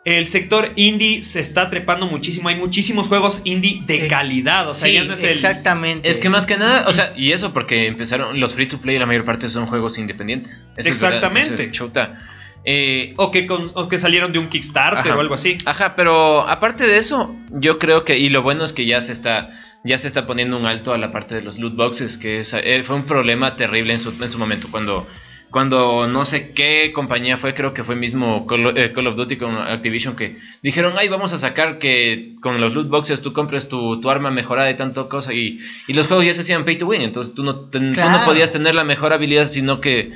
El 0.08 0.26
sector 0.26 0.72
indie 0.78 1.22
se 1.22 1.41
está 1.41 1.70
trepando 1.70 2.06
muchísimo. 2.08 2.48
Hay 2.48 2.56
muchísimos 2.56 3.10
juegos 3.10 3.41
indie 3.43 3.82
de 3.86 4.06
Eh, 4.06 4.08
calidad. 4.08 4.70
O 4.70 4.74
sea, 4.74 4.88
Sí, 4.88 4.93
ya 4.93 5.04
no 5.04 5.13
es 5.15 5.24
el. 5.24 5.32
exactamente. 5.32 6.10
Es 6.10 6.17
que 6.17 6.30
más 6.30 6.46
que 6.46 6.56
nada, 6.56 6.88
o 6.88 6.93
sea, 6.93 7.12
y 7.17 7.34
eso 7.34 7.52
porque 7.52 7.88
empezaron 7.88 8.39
los 8.39 8.54
free 8.56 8.67
to 8.67 8.78
play, 8.80 8.98
la 8.98 9.06
mayor 9.06 9.26
parte 9.26 9.50
son 9.50 9.65
juegos 9.65 9.98
independientes. 9.98 10.63
Eso 10.78 10.89
es 10.89 11.02
verdad, 11.02 11.17
Exactamente. 11.17 11.50
entonces, 11.50 11.72
chuta. 11.74 12.20
Eh, 12.63 13.15
O 13.17 13.32
que, 13.32 13.46
con- 13.48 13.70
o 13.74 13.89
que 13.89 13.98
salieron 14.00 14.32
de 14.32 14.39
un 14.39 14.48
Kickstarter 14.48 15.00
Ajá. 15.12 15.17
o 15.17 15.20
algo 15.20 15.34
así. 15.36 15.58
Ajá, 15.65 15.93
pero 15.98 16.48
aparte 16.48 16.88
de 16.88 16.98
eso, 17.00 17.36
yo 17.52 17.78
creo 17.78 18.06
que, 18.06 18.17
y 18.17 18.30
lo 18.30 18.41
bueno 18.41 18.63
es 18.63 18.72
que 18.72 18.86
ya 18.86 19.02
se 19.02 19.12
está, 19.12 19.50
ya 19.84 19.98
se 19.98 20.08
está 20.08 20.26
poniendo 20.26 20.58
un 20.58 20.65
alto 20.65 20.93
a 20.93 20.98
la 20.98 21.12
parte 21.12 21.36
de 21.36 21.41
los 21.41 21.58
loot 21.60 21.76
boxes, 21.76 22.17
que 22.17 22.39
es- 22.39 22.54
eh, 22.54 22.82
fue 22.86 22.96
un 22.96 23.04
problema 23.06 23.58
terrible 23.58 23.91
en 23.93 24.00
su, 24.00 24.12
en 24.24 24.30
su 24.30 24.38
momento, 24.38 24.70
cuando, 24.72 25.06
cuando 25.51 26.07
no 26.07 26.25
sé 26.25 26.51
qué 26.53 26.91
compañía 26.93 27.38
fue, 27.38 27.53
creo 27.53 27.73
que 27.73 27.83
fue 27.83 27.95
mismo 27.95 28.45
Call, 28.45 28.73
eh, 28.75 28.91
Call 28.93 29.07
of 29.07 29.15
Duty 29.15 29.38
con 29.38 29.57
Activision, 29.57 30.15
que 30.15 30.36
dijeron, 30.62 30.95
ay, 30.97 31.07
vamos 31.07 31.31
a 31.33 31.38
sacar 31.38 31.77
que 31.77 32.33
con 32.41 32.60
los 32.60 32.73
loot 32.73 32.89
boxes 32.89 33.21
tú 33.21 33.31
compres 33.33 33.67
tu, 33.69 33.99
tu 33.99 34.10
arma 34.10 34.29
mejorada 34.29 34.69
y 34.69 34.75
tanto 34.75 35.07
cosa, 35.07 35.33
y, 35.33 35.60
y 35.88 35.93
los 35.93 36.07
juegos 36.07 36.25
ya 36.25 36.33
se 36.33 36.41
hacían 36.41 36.65
pay 36.65 36.75
to 36.75 36.86
win, 36.88 37.01
entonces 37.01 37.33
tú 37.33 37.43
no, 37.43 37.55
ten- 37.55 37.93
tú 37.93 38.01
no 38.01 38.07
Claro. 38.10 38.25
podías 38.25 38.51
tener 38.51 38.75
la 38.75 38.83
mejor 38.83 39.13
habilidad, 39.13 39.45
sino 39.45 39.79
que 39.79 40.12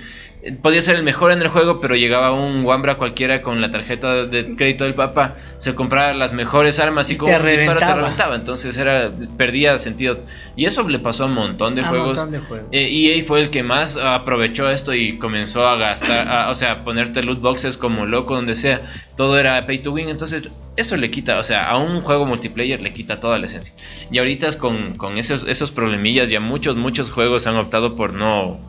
podía 0.61 0.81
ser 0.81 0.95
el 0.95 1.03
mejor 1.03 1.31
en 1.31 1.41
el 1.41 1.47
juego, 1.49 1.79
pero 1.79 1.95
llegaba 1.95 2.31
un 2.31 2.65
Wambra 2.65 2.95
cualquiera 2.95 3.41
con 3.41 3.61
la 3.61 3.69
tarjeta 3.69 4.25
de 4.25 4.55
crédito 4.55 4.85
del 4.85 4.93
papá, 4.95 5.35
se 5.57 5.75
compraba 5.75 6.13
las 6.13 6.33
mejores 6.33 6.79
armas 6.79 7.09
y, 7.09 7.13
Y 7.13 7.17
como 7.17 7.31
te 7.31 7.39
un 7.39 7.45
disparo 7.47 7.79
te 7.79 7.93
reventaba. 7.93 8.35
Entonces 8.35 8.75
era 8.77 9.11
perdía 9.37 9.77
sentido. 9.77 10.19
Y 10.55 10.65
eso 10.65 10.87
le 10.87 10.99
pasó 10.99 11.23
a 11.23 11.27
un 11.27 11.33
montón 11.35 11.75
de 11.75 11.81
A 11.81 11.87
juegos. 11.89 12.17
montón 12.17 12.31
de 12.31 12.39
juegos. 12.39 12.67
Eh, 12.71 12.89
EA 13.17 13.23
fue 13.23 13.41
el 13.41 13.49
que 13.49 13.63
más 13.63 13.97
aprovechó 13.97 14.69
esto 14.69 14.93
y 14.93 15.17
comenzó 15.17 15.67
a 15.67 15.75
gastar, 15.77 16.27
a- 16.27 16.49
o 16.49 16.55
sea, 16.55 16.71
a 16.71 16.83
ponerte 16.83 17.23
loot 17.23 17.39
boxes 17.41 17.77
como 17.77 18.05
loco 18.05 18.35
donde 18.35 18.55
sea. 18.55 18.81
Todo 19.15 19.37
era 19.37 19.65
pay 19.67 19.79
to 19.79 19.91
win, 19.91 20.09
entonces 20.09 20.49
eso 20.77 20.97
le 20.97 21.11
quita, 21.11 21.37
o 21.37 21.43
sea, 21.43 21.69
a 21.69 21.77
un 21.77 22.01
juego 22.01 22.25
multiplayer 22.25 22.81
le 22.81 22.93
quita 22.93 23.19
toda 23.19 23.37
la 23.37 23.45
esencia. 23.45 23.73
Y 24.09 24.17
ahorita 24.17 24.57
con, 24.57 24.95
con 24.95 25.17
esos, 25.17 25.45
esos 25.47 25.69
problemillas, 25.69 26.29
ya 26.29 26.39
muchos, 26.39 26.75
muchos 26.75 27.11
juegos 27.11 27.45
han 27.45 27.57
optado 27.57 27.95
por 27.95 28.13
no, 28.13 28.59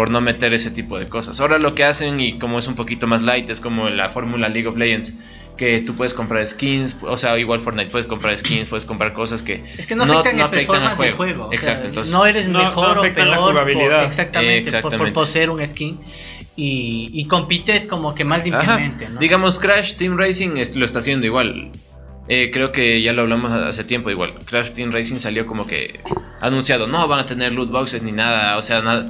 por 0.00 0.08
no 0.10 0.22
meter 0.22 0.54
ese 0.54 0.70
tipo 0.70 0.98
de 0.98 1.06
cosas. 1.10 1.40
Ahora 1.40 1.58
lo 1.58 1.74
que 1.74 1.84
hacen, 1.84 2.20
y 2.20 2.38
como 2.38 2.58
es 2.58 2.66
un 2.66 2.74
poquito 2.74 3.06
más 3.06 3.20
light, 3.20 3.50
es 3.50 3.60
como 3.60 3.90
la 3.90 4.08
fórmula 4.08 4.48
League 4.48 4.66
of 4.66 4.78
Legends. 4.78 5.12
Que 5.58 5.80
tú 5.82 5.94
puedes 5.94 6.14
comprar 6.14 6.46
skins, 6.46 6.96
o 7.02 7.18
sea, 7.18 7.38
igual 7.38 7.60
Fortnite 7.60 7.90
puedes 7.90 8.06
comprar 8.06 8.38
skins, 8.38 8.66
puedes 8.70 8.86
comprar 8.86 9.12
cosas 9.12 9.42
que 9.42 9.62
Es 9.76 9.84
que 9.86 9.94
no 9.94 10.04
afectan 10.04 10.40
el 10.40 10.48
performance 10.48 10.96
del 10.98 11.12
juego. 11.12 11.48
o 11.48 11.52
Exacto, 11.52 11.80
sea, 11.82 11.88
entonces 11.90 12.10
no 12.14 12.24
eres 12.24 12.48
No- 12.48 12.60
mejor 12.60 12.94
no 12.94 12.94
o 12.94 13.04
afectan 13.04 13.28
la 13.28 13.36
peor. 13.36 13.50
jugabilidad. 13.50 13.96
por- 13.98 14.06
exactamente, 14.06 14.80
por- 14.80 15.12
poseer 15.12 15.50
un 15.50 15.66
skin. 15.66 15.98
Y, 16.56 17.10
y 17.12 17.26
compites 17.26 17.84
como 17.84 18.14
que 18.14 18.24
más 18.24 18.42
limpiamente, 18.42 19.06
¿no? 19.10 19.20
Digamos, 19.20 19.58
Crash 19.58 19.96
Team 19.96 20.16
Racing 20.16 20.56
es- 20.56 20.74
lo 20.76 20.86
está 20.86 21.00
haciendo 21.00 21.26
igual. 21.26 21.72
Eh, 22.26 22.50
creo 22.50 22.72
que 22.72 23.02
ya 23.02 23.12
lo 23.12 23.20
hablamos 23.20 23.52
hace 23.52 23.84
tiempo 23.84 24.08
igual. 24.10 24.32
Crash 24.46 24.70
Team 24.70 24.92
Racing 24.92 25.18
salió 25.18 25.46
como 25.46 25.66
que 25.66 26.00
anunciado, 26.40 26.86
no 26.86 27.06
van 27.06 27.18
a 27.20 27.26
tener 27.26 27.52
loot 27.52 27.70
boxes 27.70 28.02
ni 28.02 28.12
nada, 28.12 28.56
o 28.56 28.62
sea, 28.62 28.80
nada. 28.80 29.06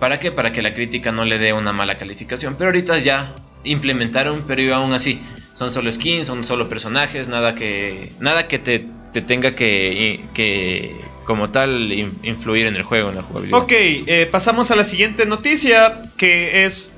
¿Para 0.00 0.20
qué? 0.20 0.30
Para 0.32 0.52
que 0.52 0.62
la 0.62 0.74
crítica 0.74 1.12
no 1.12 1.24
le 1.24 1.38
dé 1.38 1.52
una 1.52 1.72
mala 1.72 1.96
calificación. 1.96 2.56
Pero 2.56 2.68
ahorita 2.70 2.98
ya 2.98 3.34
implementaron, 3.64 4.44
pero 4.46 4.74
aún 4.74 4.92
así 4.92 5.20
son 5.54 5.70
solo 5.70 5.90
skins, 5.90 6.26
son 6.26 6.44
solo 6.44 6.68
personajes, 6.68 7.28
nada 7.28 7.54
que 7.54 8.12
nada 8.20 8.48
que 8.48 8.58
te, 8.58 8.84
te 9.12 9.22
tenga 9.22 9.54
que, 9.54 10.20
que 10.34 10.96
como 11.24 11.50
tal 11.50 11.92
in- 11.92 12.18
influir 12.22 12.66
en 12.66 12.76
el 12.76 12.82
juego, 12.82 13.08
en 13.10 13.16
la 13.16 13.22
jugabilidad. 13.22 13.58
Ok, 13.60 13.72
eh, 13.72 14.28
pasamos 14.30 14.70
a 14.70 14.76
la 14.76 14.84
siguiente 14.84 15.24
noticia, 15.26 16.02
que 16.18 16.64
es... 16.66 16.92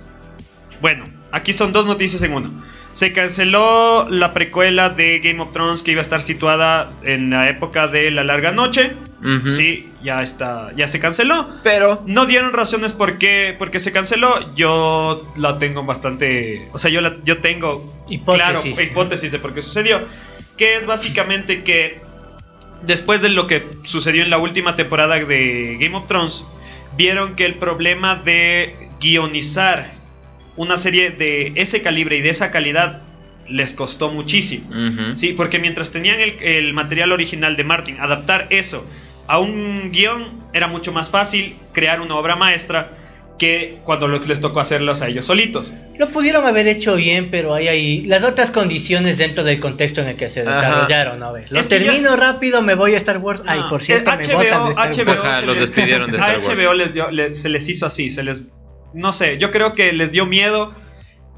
Bueno, 0.80 1.04
aquí 1.30 1.52
son 1.52 1.72
dos 1.72 1.87
noticias 1.87 2.22
en 2.22 2.32
uno. 2.32 2.64
Se 2.92 3.12
canceló 3.12 4.09
la 4.09 4.33
precuela 4.33 4.88
de 4.88 5.18
Game 5.18 5.40
of 5.42 5.53
Thrones 5.53 5.83
que 5.83 5.90
iba 5.92 6.01
a 6.01 6.03
estar 6.03 6.22
situada 6.22 6.92
en 7.03 7.31
la 7.31 7.49
época 7.49 7.88
de 7.88 8.11
la 8.11 8.25
larga 8.25 8.53
noche. 8.53 8.92
Sí, 9.57 9.92
ya 10.03 10.22
está, 10.22 10.70
ya 10.77 10.87
se 10.87 11.01
canceló. 11.01 11.49
Pero 11.64 12.03
No 12.07 12.27
dieron 12.27 12.53
razones 12.53 12.92
por 12.92 13.18
qué, 13.18 13.57
por 13.59 13.70
qué 13.70 13.81
se 13.81 13.90
canceló. 13.90 14.55
Yo 14.55 15.33
la 15.37 15.59
tengo 15.59 15.83
bastante. 15.83 16.68
O 16.72 16.79
sea, 16.79 16.90
yo, 16.90 17.01
la, 17.01 17.16
yo 17.25 17.38
tengo 17.38 17.92
Hipótesis. 18.09 18.75
claro 18.75 18.83
hipótesis 18.83 19.33
de 19.33 19.38
por 19.40 19.53
qué 19.53 19.62
sucedió. 19.62 20.01
Que 20.57 20.77
es 20.77 20.87
básicamente 20.87 21.64
que 21.64 22.01
después 22.83 23.20
de 23.20 23.31
lo 23.31 23.46
que 23.46 23.64
sucedió 23.83 24.22
en 24.22 24.31
la 24.31 24.38
última 24.38 24.77
temporada 24.77 25.16
de 25.16 25.77
Game 25.81 25.96
of 25.96 26.07
Thrones, 26.07 26.44
vieron 26.96 27.35
que 27.35 27.46
el 27.46 27.55
problema 27.57 28.16
de 28.16 28.88
guionizar 29.01 29.92
una 30.57 30.77
serie 30.77 31.11
de 31.11 31.53
ese 31.57 31.83
calibre 31.83 32.16
y 32.16 32.23
de 32.23 32.31
esa 32.31 32.51
calidad 32.51 33.03
les 33.49 33.75
costó 33.75 34.11
muchísimo. 34.11 34.69
Sí, 35.14 35.33
porque 35.33 35.59
mientras 35.59 35.90
tenían 35.92 36.19
el, 36.21 36.31
el 36.42 36.73
material 36.73 37.12
original 37.12 37.57
de 37.57 37.64
Martin, 37.64 38.01
adaptar 38.01 38.47
eso 38.51 38.85
a 39.29 39.38
un 39.38 39.90
guion 39.92 40.40
era 40.53 40.66
mucho 40.69 40.92
más 40.92 41.11
fácil 41.11 41.57
crear 41.73 42.01
una 42.01 42.14
obra 42.16 42.37
maestra 42.37 42.90
que 43.38 43.77
cuando 43.85 44.09
les 44.09 44.40
tocó 44.40 44.61
hacerlos 44.61 45.03
a 45.03 45.09
ellos 45.09 45.27
solitos. 45.27 45.71
Lo 45.99 46.09
pudieron 46.09 46.47
haber 46.47 46.66
hecho 46.69 46.97
bien, 46.97 47.29
pero 47.31 47.53
hay 47.53 47.69
ahí 47.69 48.03
las 48.07 48.25
otras 48.25 48.51
condiciones 48.51 49.19
dentro 49.19 49.45
del 49.45 49.61
contexto 49.61 50.01
en 50.01 50.09
el 50.09 50.16
que 50.16 50.31
se 50.31 50.40
Ajá. 50.40 50.51
desarrollaron. 50.51 51.23
A 51.23 51.33
ver, 51.33 51.53
lo 51.53 51.61
Es 51.61 51.66
que 51.69 51.79
termino 51.81 52.16
rápido, 52.16 52.62
me 52.62 52.75
voy 52.75 52.95
a 52.95 52.97
Star 52.97 53.19
Wars. 53.19 53.42
Ay, 53.47 53.61
por 53.69 53.83
cierto, 53.83 54.11
eh, 54.11 54.16
me 54.27 54.35
botan 54.35 54.64
de 54.64 54.71
Star 54.71 54.90
HBO 55.07 55.11
Wars. 55.12 55.21
Ajá, 55.27 55.40
se 55.40 55.47
los 55.47 55.61
despidieron 55.61 56.11
de 56.11 56.16
Star 56.19 56.35
a 56.35 56.38
Wars. 56.38 56.49
HBO 56.49 56.73
les 56.75 56.95
dio- 56.95 57.11
le- 57.11 57.35
se 57.35 57.49
les 57.51 57.69
hizo 57.69 57.85
así, 57.87 58.09
se 58.11 58.23
les... 58.23 58.42
No 58.94 59.12
sé, 59.12 59.38
yo 59.38 59.51
creo 59.51 59.72
que 59.72 59.92
les 59.92 60.12
dio 60.12 60.27
miedo 60.27 60.75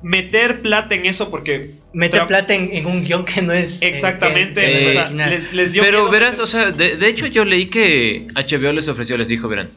meter 0.03 0.61
plata 0.63 0.95
en 0.95 1.07
eso 1.07 1.31
porque... 1.31 1.71
Meter 1.93 2.27
plata 2.27 2.55
en, 2.55 2.69
en 2.73 2.87
un 2.87 3.03
guion 3.05 3.25
que 3.25 3.43
no 3.43 3.53
es. 3.53 3.83
eh, 3.83 3.89
Exactamente, 3.89 4.85
Eh, 4.85 4.87
o 4.89 4.91
sea, 4.91 5.11
les, 5.11 5.53
les 5.53 5.73
dio 5.73 5.83
Pero 5.83 6.01
miedo 6.01 6.11
verás, 6.11 6.33
meter- 6.39 6.43
o 6.45 6.47
sea, 6.47 6.71
de, 6.71 6.97
de 6.97 7.09
hecho 7.09 7.27
yo 7.27 7.45
leí 7.45 7.67
que 7.67 8.29
HBO 8.35 8.73
les 8.73 8.87
ofreció, 8.89 9.17
les 9.17 9.27
dijo, 9.29 9.49
verán, 9.49 9.69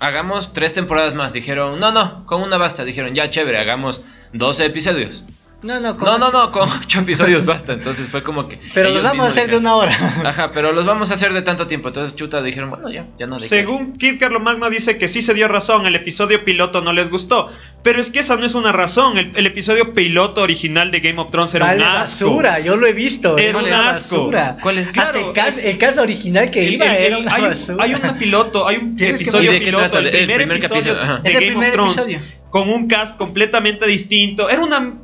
hagamos 0.00 0.52
tres 0.52 0.74
temporadas 0.74 1.14
más. 1.14 1.32
Dijeron, 1.32 1.80
no, 1.80 1.92
no, 1.92 2.24
con 2.26 2.42
una 2.42 2.56
basta. 2.56 2.84
Dijeron, 2.84 3.14
ya, 3.14 3.30
chévere, 3.30 3.58
hagamos 3.58 4.02
12 4.32 4.64
episodios. 4.66 5.24
No, 5.66 5.80
no, 5.80 5.96
con- 5.96 6.06
No, 6.08 6.18
no, 6.18 6.30
no, 6.32 6.52
con 6.52 6.68
8 6.68 7.00
episodios 7.00 7.44
basta. 7.44 7.72
Entonces 7.72 8.08
fue 8.08 8.22
como 8.22 8.48
que... 8.48 8.58
Pero 8.74 8.90
los 8.90 9.02
vamos 9.02 9.26
a 9.26 9.28
hacer 9.30 9.50
de 9.50 9.56
una 9.58 9.74
hora. 9.74 9.92
Ajá, 10.24 10.50
pero 10.52 10.72
los 10.72 10.86
vamos 10.86 11.10
a 11.10 11.14
hacer 11.14 11.32
de 11.32 11.42
tanto 11.42 11.66
tiempo. 11.66 11.88
Entonces 11.88 12.14
Chuta 12.16 12.42
dijeron, 12.42 12.70
bueno, 12.70 12.90
ya, 12.90 13.06
ya 13.18 13.26
no. 13.26 13.36
de 13.36 13.42
qué". 13.42 13.48
Según 13.48 13.98
Kid 13.98 14.18
Carlomagno 14.20 14.70
dice 14.70 14.96
que 14.98 15.08
sí 15.08 15.22
se 15.22 15.34
dio 15.34 15.48
razón, 15.48 15.86
el 15.86 15.96
episodio 15.96 16.44
piloto 16.44 16.80
no 16.80 16.92
les 16.92 17.10
gustó. 17.10 17.50
Pero 17.82 18.00
es 18.00 18.10
que 18.10 18.20
esa 18.20 18.36
no 18.36 18.46
es 18.46 18.54
una 18.54 18.72
razón. 18.72 19.18
El, 19.18 19.32
el 19.34 19.46
episodio 19.46 19.92
piloto 19.94 20.42
original 20.42 20.90
de 20.90 21.00
Game 21.00 21.20
of 21.20 21.30
Thrones 21.30 21.54
era 21.54 21.66
Vale 21.66 21.82
un 21.82 21.88
asco. 21.88 22.26
basura, 22.26 22.60
yo 22.60 22.76
lo 22.76 22.86
he 22.86 22.92
visto. 22.92 23.36
Era 23.38 23.58
una 23.58 23.90
asco. 23.90 24.16
basura. 24.24 24.56
¿Cuál 24.62 24.78
es? 24.78 24.88
Claro, 24.88 25.28
el, 25.28 25.32
cast, 25.32 25.58
es- 25.58 25.64
el 25.64 25.78
cast 25.78 25.98
original 25.98 26.50
que 26.50 26.66
El- 26.66 26.74
iba 26.74 26.86
el- 26.96 27.02
era 27.04 27.18
una 27.18 27.34
hay, 27.34 27.42
un, 27.42 27.48
basura. 27.50 27.84
hay 27.84 27.94
un 27.94 28.18
piloto, 28.18 28.66
hay 28.68 28.76
un 28.76 28.96
que 28.96 29.10
episodio 29.10 29.50
ver. 29.50 29.62
¿Y 29.62 29.64
de 29.64 29.70
qué 29.70 29.76
piloto, 29.76 29.98
el 29.98 30.06
El 30.06 30.12
primer, 30.12 30.36
primer 30.36 30.56
episodio 30.58 30.94
de 31.22 31.32
Game 31.32 31.56
of 31.56 31.72
Thrones, 31.72 31.92
episodio. 31.98 32.20
con 32.50 32.68
un 32.68 32.88
cast 32.88 33.16
completamente 33.16 33.86
distinto. 33.86 34.48
Era 34.50 34.62
una, 34.62 34.94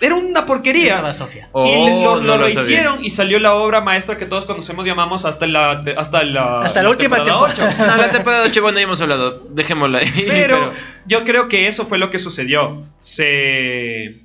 era 0.00 0.14
una 0.14 0.46
porquería. 0.46 0.94
Estaba 0.94 1.12
Sofía. 1.12 1.48
Oh, 1.52 1.66
y 1.66 2.02
lo, 2.02 2.20
no 2.20 2.36
lo 2.36 2.38
rehicieron 2.38 3.04
y 3.04 3.10
salió 3.10 3.38
la 3.38 3.54
obra 3.54 3.80
maestra 3.80 4.16
que 4.18 4.26
todos 4.26 4.44
conocemos, 4.44 4.86
llamamos 4.86 5.24
hasta 5.24 5.46
la 5.46 5.82
hasta 5.96 6.24
la, 6.24 6.62
Hasta 6.62 6.82
la 6.82 6.90
última 6.90 7.16
temporada 7.22 7.52
temporada. 7.54 7.74
ocho. 7.76 7.86
No, 7.86 7.96
la 7.96 8.10
temporada 8.10 8.44
8, 8.46 8.62
bueno, 8.62 8.78
ya 8.78 8.84
hemos 8.84 9.00
hablado. 9.00 9.46
Dejémosla 9.50 9.98
ahí. 9.98 10.24
Pero 10.26 10.72
yo 11.06 11.24
creo 11.24 11.48
que 11.48 11.68
eso 11.68 11.86
fue 11.86 11.98
lo 11.98 12.10
que 12.10 12.18
sucedió. 12.18 12.86
Se. 12.98 14.20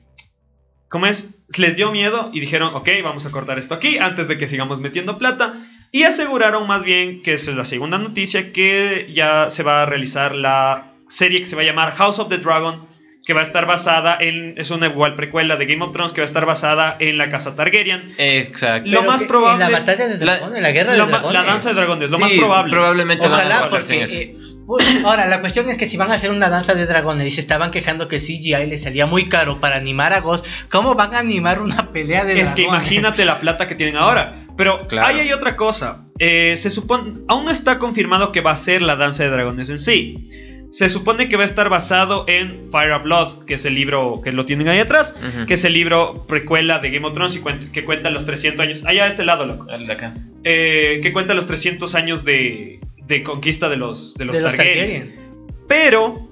¿Cómo 0.89 1.07
es? 1.07 1.29
Les 1.57 1.75
dio 1.75 1.91
miedo 1.91 2.29
y 2.33 2.39
dijeron, 2.39 2.73
ok, 2.73 2.89
vamos 3.03 3.25
a 3.25 3.31
cortar 3.31 3.59
esto 3.59 3.73
aquí 3.73 3.97
antes 3.97 4.27
de 4.27 4.38
que 4.38 4.47
sigamos 4.47 4.79
metiendo 4.79 5.17
plata. 5.17 5.53
Y 5.91 6.03
aseguraron 6.03 6.67
más 6.67 6.83
bien, 6.83 7.21
que 7.21 7.33
es 7.33 7.47
la 7.47 7.65
segunda 7.65 7.97
noticia, 7.97 8.51
que 8.51 9.09
ya 9.13 9.49
se 9.49 9.63
va 9.63 9.83
a 9.83 9.85
realizar 9.85 10.35
la 10.35 10.91
serie 11.07 11.39
que 11.39 11.45
se 11.45 11.55
va 11.55 11.61
a 11.61 11.65
llamar 11.65 11.95
House 11.95 12.19
of 12.19 12.29
the 12.29 12.38
Dragon, 12.38 12.85
que 13.25 13.33
va 13.33 13.39
a 13.39 13.43
estar 13.43 13.65
basada 13.65 14.17
en. 14.19 14.53
Es 14.57 14.69
una 14.71 14.88
igual 14.88 15.15
precuela 15.15 15.55
de 15.57 15.65
Game 15.65 15.83
of 15.83 15.91
Thrones 15.93 16.13
que 16.13 16.21
va 16.21 16.25
a 16.25 16.27
estar 16.27 16.45
basada 16.45 16.95
en 16.99 17.17
la 17.17 17.29
casa 17.29 17.55
Targaryen. 17.55 18.13
Exacto. 18.17 18.89
Lo 18.89 18.99
Pero 18.99 19.11
más 19.11 19.21
que 19.21 19.27
probable- 19.27 19.65
En 19.65 19.71
la 19.71 19.79
batalla 19.79 20.07
de 20.07 20.17
La- 20.25 20.33
dragones, 20.38 20.57
en 20.57 20.63
la 20.63 20.71
guerra 20.71 20.91
de 20.93 20.97
Lo 20.99 21.05
dragones. 21.07 21.33
la 21.33 21.43
danza 21.43 21.69
de 21.69 21.75
dragones, 21.75 22.09
lo 22.11 22.17
Sí, 22.17 22.23
más 22.23 22.31
probable. 22.33 22.71
Probablemente 22.71 23.27
van 23.27 23.33
a 23.33 23.43
Ojalá, 23.43 23.63
en 23.65 23.69
porque. 23.71 24.03
eso. 24.03 24.13
eh, 24.13 24.35
pues, 24.67 24.85
ahora, 25.03 25.25
la 25.27 25.41
cuestión 25.41 25.69
es 25.69 25.77
que 25.77 25.88
si 25.88 25.97
van 25.97 26.11
a 26.11 26.15
hacer 26.15 26.29
una 26.31 26.49
danza 26.49 26.73
de 26.75 26.85
dragones 26.85 27.27
y 27.27 27.31
se 27.31 27.41
estaban 27.41 27.71
quejando 27.71 28.07
que 28.07 28.19
CGI 28.19 28.65
les 28.67 28.83
salía 28.83 29.05
muy 29.07 29.27
caro 29.29 29.59
para 29.59 29.75
animar 29.75 30.13
a 30.13 30.19
Ghost, 30.21 30.45
¿cómo 30.69 30.93
van 30.95 31.13
a 31.15 31.19
animar 31.19 31.61
una 31.61 31.91
pelea 31.91 32.25
de 32.25 32.39
Es 32.39 32.51
que 32.53 32.61
dragones? 32.63 32.83
imagínate 32.83 33.25
la 33.25 33.39
plata 33.39 33.67
que 33.67 33.75
tienen 33.75 33.97
ahora. 33.97 34.35
Pero 34.57 34.88
Claro. 34.88 35.07
ahí 35.07 35.19
hay 35.19 35.31
otra 35.33 35.55
cosa. 35.55 36.05
Eh, 36.19 36.53
se 36.57 36.69
supone. 36.69 37.13
Aún 37.27 37.45
no 37.45 37.51
está 37.51 37.77
confirmado 37.77 38.31
que 38.31 38.39
va 38.41 38.51
a 38.51 38.55
ser 38.55 38.81
la 38.81 38.95
danza 38.95 39.23
de 39.23 39.29
dragones 39.29 39.69
en 39.69 39.77
sí. 39.79 40.29
Se 40.77 40.89
supone 40.89 41.29
que 41.29 41.38
va 41.38 41.43
a 41.43 41.45
estar 41.45 41.69
basado 41.69 42.25
en 42.27 42.69
Fire 42.71 42.91
of 42.91 43.03
Blood, 43.03 43.45
que 43.45 43.53
es 43.53 43.63
el 43.63 43.75
libro 43.75 44.19
que 44.21 44.33
lo 44.33 44.45
tienen 44.45 44.67
ahí 44.67 44.79
atrás, 44.79 45.15
que 45.47 45.53
es 45.53 45.63
el 45.63 45.71
libro 45.73 46.25
precuela 46.27 46.79
de 46.79 46.91
Game 46.91 47.07
of 47.07 47.13
Thrones 47.13 47.35
y 47.35 47.39
cuen- 47.39 47.71
que 47.71 47.85
cuenta 47.85 48.09
los 48.09 48.25
300 48.25 48.59
años. 48.61 48.83
Allá 48.85 49.05
a 49.05 49.07
este 49.07 49.23
lado, 49.23 49.45
loco. 49.45 49.67
El 49.69 49.88
de 49.88 49.93
acá. 49.93 50.13
Eh, 50.43 50.99
que 51.01 51.13
cuenta 51.13 51.33
los 51.33 51.45
300 51.45 51.95
años 51.95 52.25
de, 52.25 52.81
de 53.07 53.23
conquista 53.23 53.69
de 53.69 53.77
los, 53.77 54.15
de 54.15 54.25
los 54.25 54.35
de 54.35 54.41
los 54.41 54.53
Targaryen. 54.55 54.77
Targaryen. 55.15 55.15
Pero, 55.69 56.27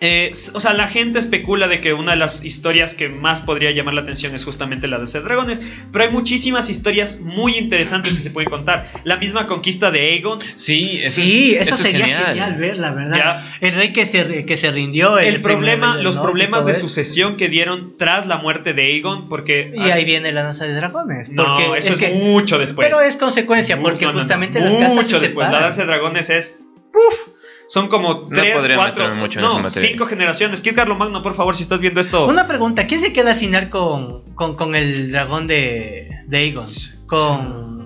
eh, 0.00 0.30
o 0.52 0.60
sea, 0.60 0.74
la 0.74 0.88
gente 0.88 1.18
especula 1.18 1.68
de 1.68 1.80
que 1.80 1.94
una 1.94 2.10
de 2.12 2.18
las 2.18 2.44
historias 2.44 2.92
que 2.92 3.08
más 3.08 3.40
podría 3.40 3.70
llamar 3.70 3.94
la 3.94 4.02
atención 4.02 4.34
es 4.34 4.44
justamente 4.44 4.88
la 4.88 4.98
de 4.98 5.06
ser 5.08 5.22
dragones. 5.22 5.60
Pero 5.90 6.04
hay 6.04 6.10
muchísimas 6.10 6.68
historias 6.68 7.20
muy 7.20 7.56
interesantes 7.56 8.16
que 8.18 8.22
se 8.24 8.30
pueden 8.30 8.50
contar. 8.50 8.88
La 9.04 9.16
misma 9.16 9.46
conquista 9.46 9.90
de 9.90 10.00
Aegon. 10.00 10.38
Sí, 10.56 11.00
eso, 11.02 11.20
Sí, 11.22 11.54
es, 11.54 11.62
eso, 11.68 11.76
es 11.76 11.80
sería 11.80 12.00
genial. 12.04 12.24
genial. 12.26 12.54
ver, 12.56 12.76
la 12.76 12.92
verdad. 12.92 13.16
Ya. 13.16 13.66
El 13.66 13.74
rey 13.74 13.92
que 13.94 14.04
se, 14.06 14.44
que 14.44 14.56
se 14.58 14.70
rindió. 14.70 15.18
El, 15.18 15.40
problema, 15.40 15.96
los 15.96 16.16
norte 16.16 16.26
problemas 16.30 16.66
de 16.66 16.72
eso. 16.72 16.82
sucesión 16.82 17.36
que 17.36 17.48
dieron 17.48 17.96
tras 17.96 18.26
la 18.26 18.36
muerte 18.38 18.74
de 18.74 18.82
Aegon. 18.82 19.28
Porque. 19.28 19.72
Y 19.74 19.90
ahí 19.90 20.04
viene 20.04 20.30
la 20.32 20.42
danza 20.42 20.66
de 20.66 20.74
dragones. 20.74 21.30
No, 21.30 21.74
eso 21.74 21.88
es, 21.94 21.96
que- 21.96 22.10
mucho 22.10 22.58
después. 22.58 22.86
Pero 22.86 23.00
es 23.00 23.16
consecuencia, 23.16 23.76
Mucho, 23.76 23.88
porque 23.90 24.04
no, 24.04 24.10
no, 24.12 24.16
no. 24.16 24.20
justamente 24.24 24.60
las 24.60 24.74
casas 24.74 24.92
Mucho 24.94 25.16
se 25.16 25.20
después. 25.22 25.48
La 25.50 25.60
danza 25.60 25.80
de 25.82 25.86
dragones 25.86 26.28
es. 26.28 26.58
¡puf! 26.92 27.25
Son 27.68 27.88
como 27.88 28.14
No 28.14 28.28
tres, 28.28 28.54
podría 28.56 28.76
cuatro, 28.76 29.14
mucho 29.16 29.40
no, 29.40 29.68
cinco 29.68 30.06
generaciones. 30.06 30.60
Kid 30.60 30.76
Magno, 30.96 31.22
por 31.22 31.34
favor, 31.34 31.56
si 31.56 31.62
estás 31.62 31.80
viendo 31.80 32.00
esto. 32.00 32.26
Una 32.26 32.46
pregunta, 32.46 32.86
¿quién 32.86 33.00
se 33.00 33.12
queda 33.12 33.32
al 33.32 33.36
final 33.36 33.70
con, 33.70 34.22
con, 34.34 34.54
con 34.56 34.74
el 34.76 35.10
dragón 35.10 35.46
de, 35.48 36.08
de 36.26 36.38
Aegon? 36.38 36.66
Con... 37.06 37.76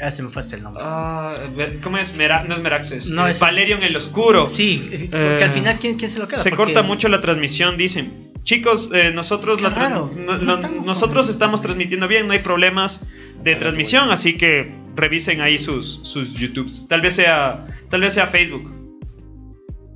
Ah, 0.00 0.10
se 0.12 0.22
me 0.22 0.30
fue 0.30 0.42
hasta 0.42 0.54
el 0.56 0.62
nombre. 0.62 0.82
Ah, 0.86 1.34
¿Cómo 1.82 1.98
es? 1.98 2.14
Mera- 2.16 2.44
no 2.44 2.54
es 2.54 2.60
Meraxes. 2.60 3.10
No, 3.10 3.26
eh, 3.26 3.32
es- 3.32 3.40
Valerion 3.40 3.82
el 3.82 3.96
Oscuro. 3.96 4.48
Sí, 4.48 4.88
eh, 4.92 5.08
porque 5.10 5.40
Eh, 5.40 5.44
al 5.44 5.50
final, 5.50 5.76
¿quién, 5.80 5.96
quién 5.96 6.10
se 6.10 6.18
lo 6.20 6.28
queda? 6.28 6.40
Se 6.42 6.50
Porque- 6.50 6.64
corta 6.66 6.82
mucho 6.82 7.08
la 7.08 7.20
transmisión, 7.20 7.76
dicen. 7.76 8.32
Chicos, 8.44 8.90
eh, 8.94 9.10
nosotros, 9.12 9.60
la 9.60 9.70
no- 9.70 10.10
no 10.14 10.38
no- 10.38 10.54
estamos 10.54 10.86
nosotros 10.86 11.26
con- 11.26 11.30
estamos 11.32 11.60
transmitiendo 11.62 12.06
bien, 12.08 12.26
no 12.28 12.32
hay 12.32 12.38
problemas 12.38 13.00
de 13.42 13.56
transmisión, 13.56 14.10
así 14.10 14.36
que 14.38 14.72
revisen 14.94 15.40
ahí 15.40 15.58
sus, 15.58 16.00
sus 16.04 16.32
YouTubes. 16.34 16.86
Tal 16.88 17.00
vez 17.00 17.14
sea, 17.14 17.66
tal 17.90 18.00
vez 18.02 18.14
sea 18.14 18.26
Facebook. 18.26 18.74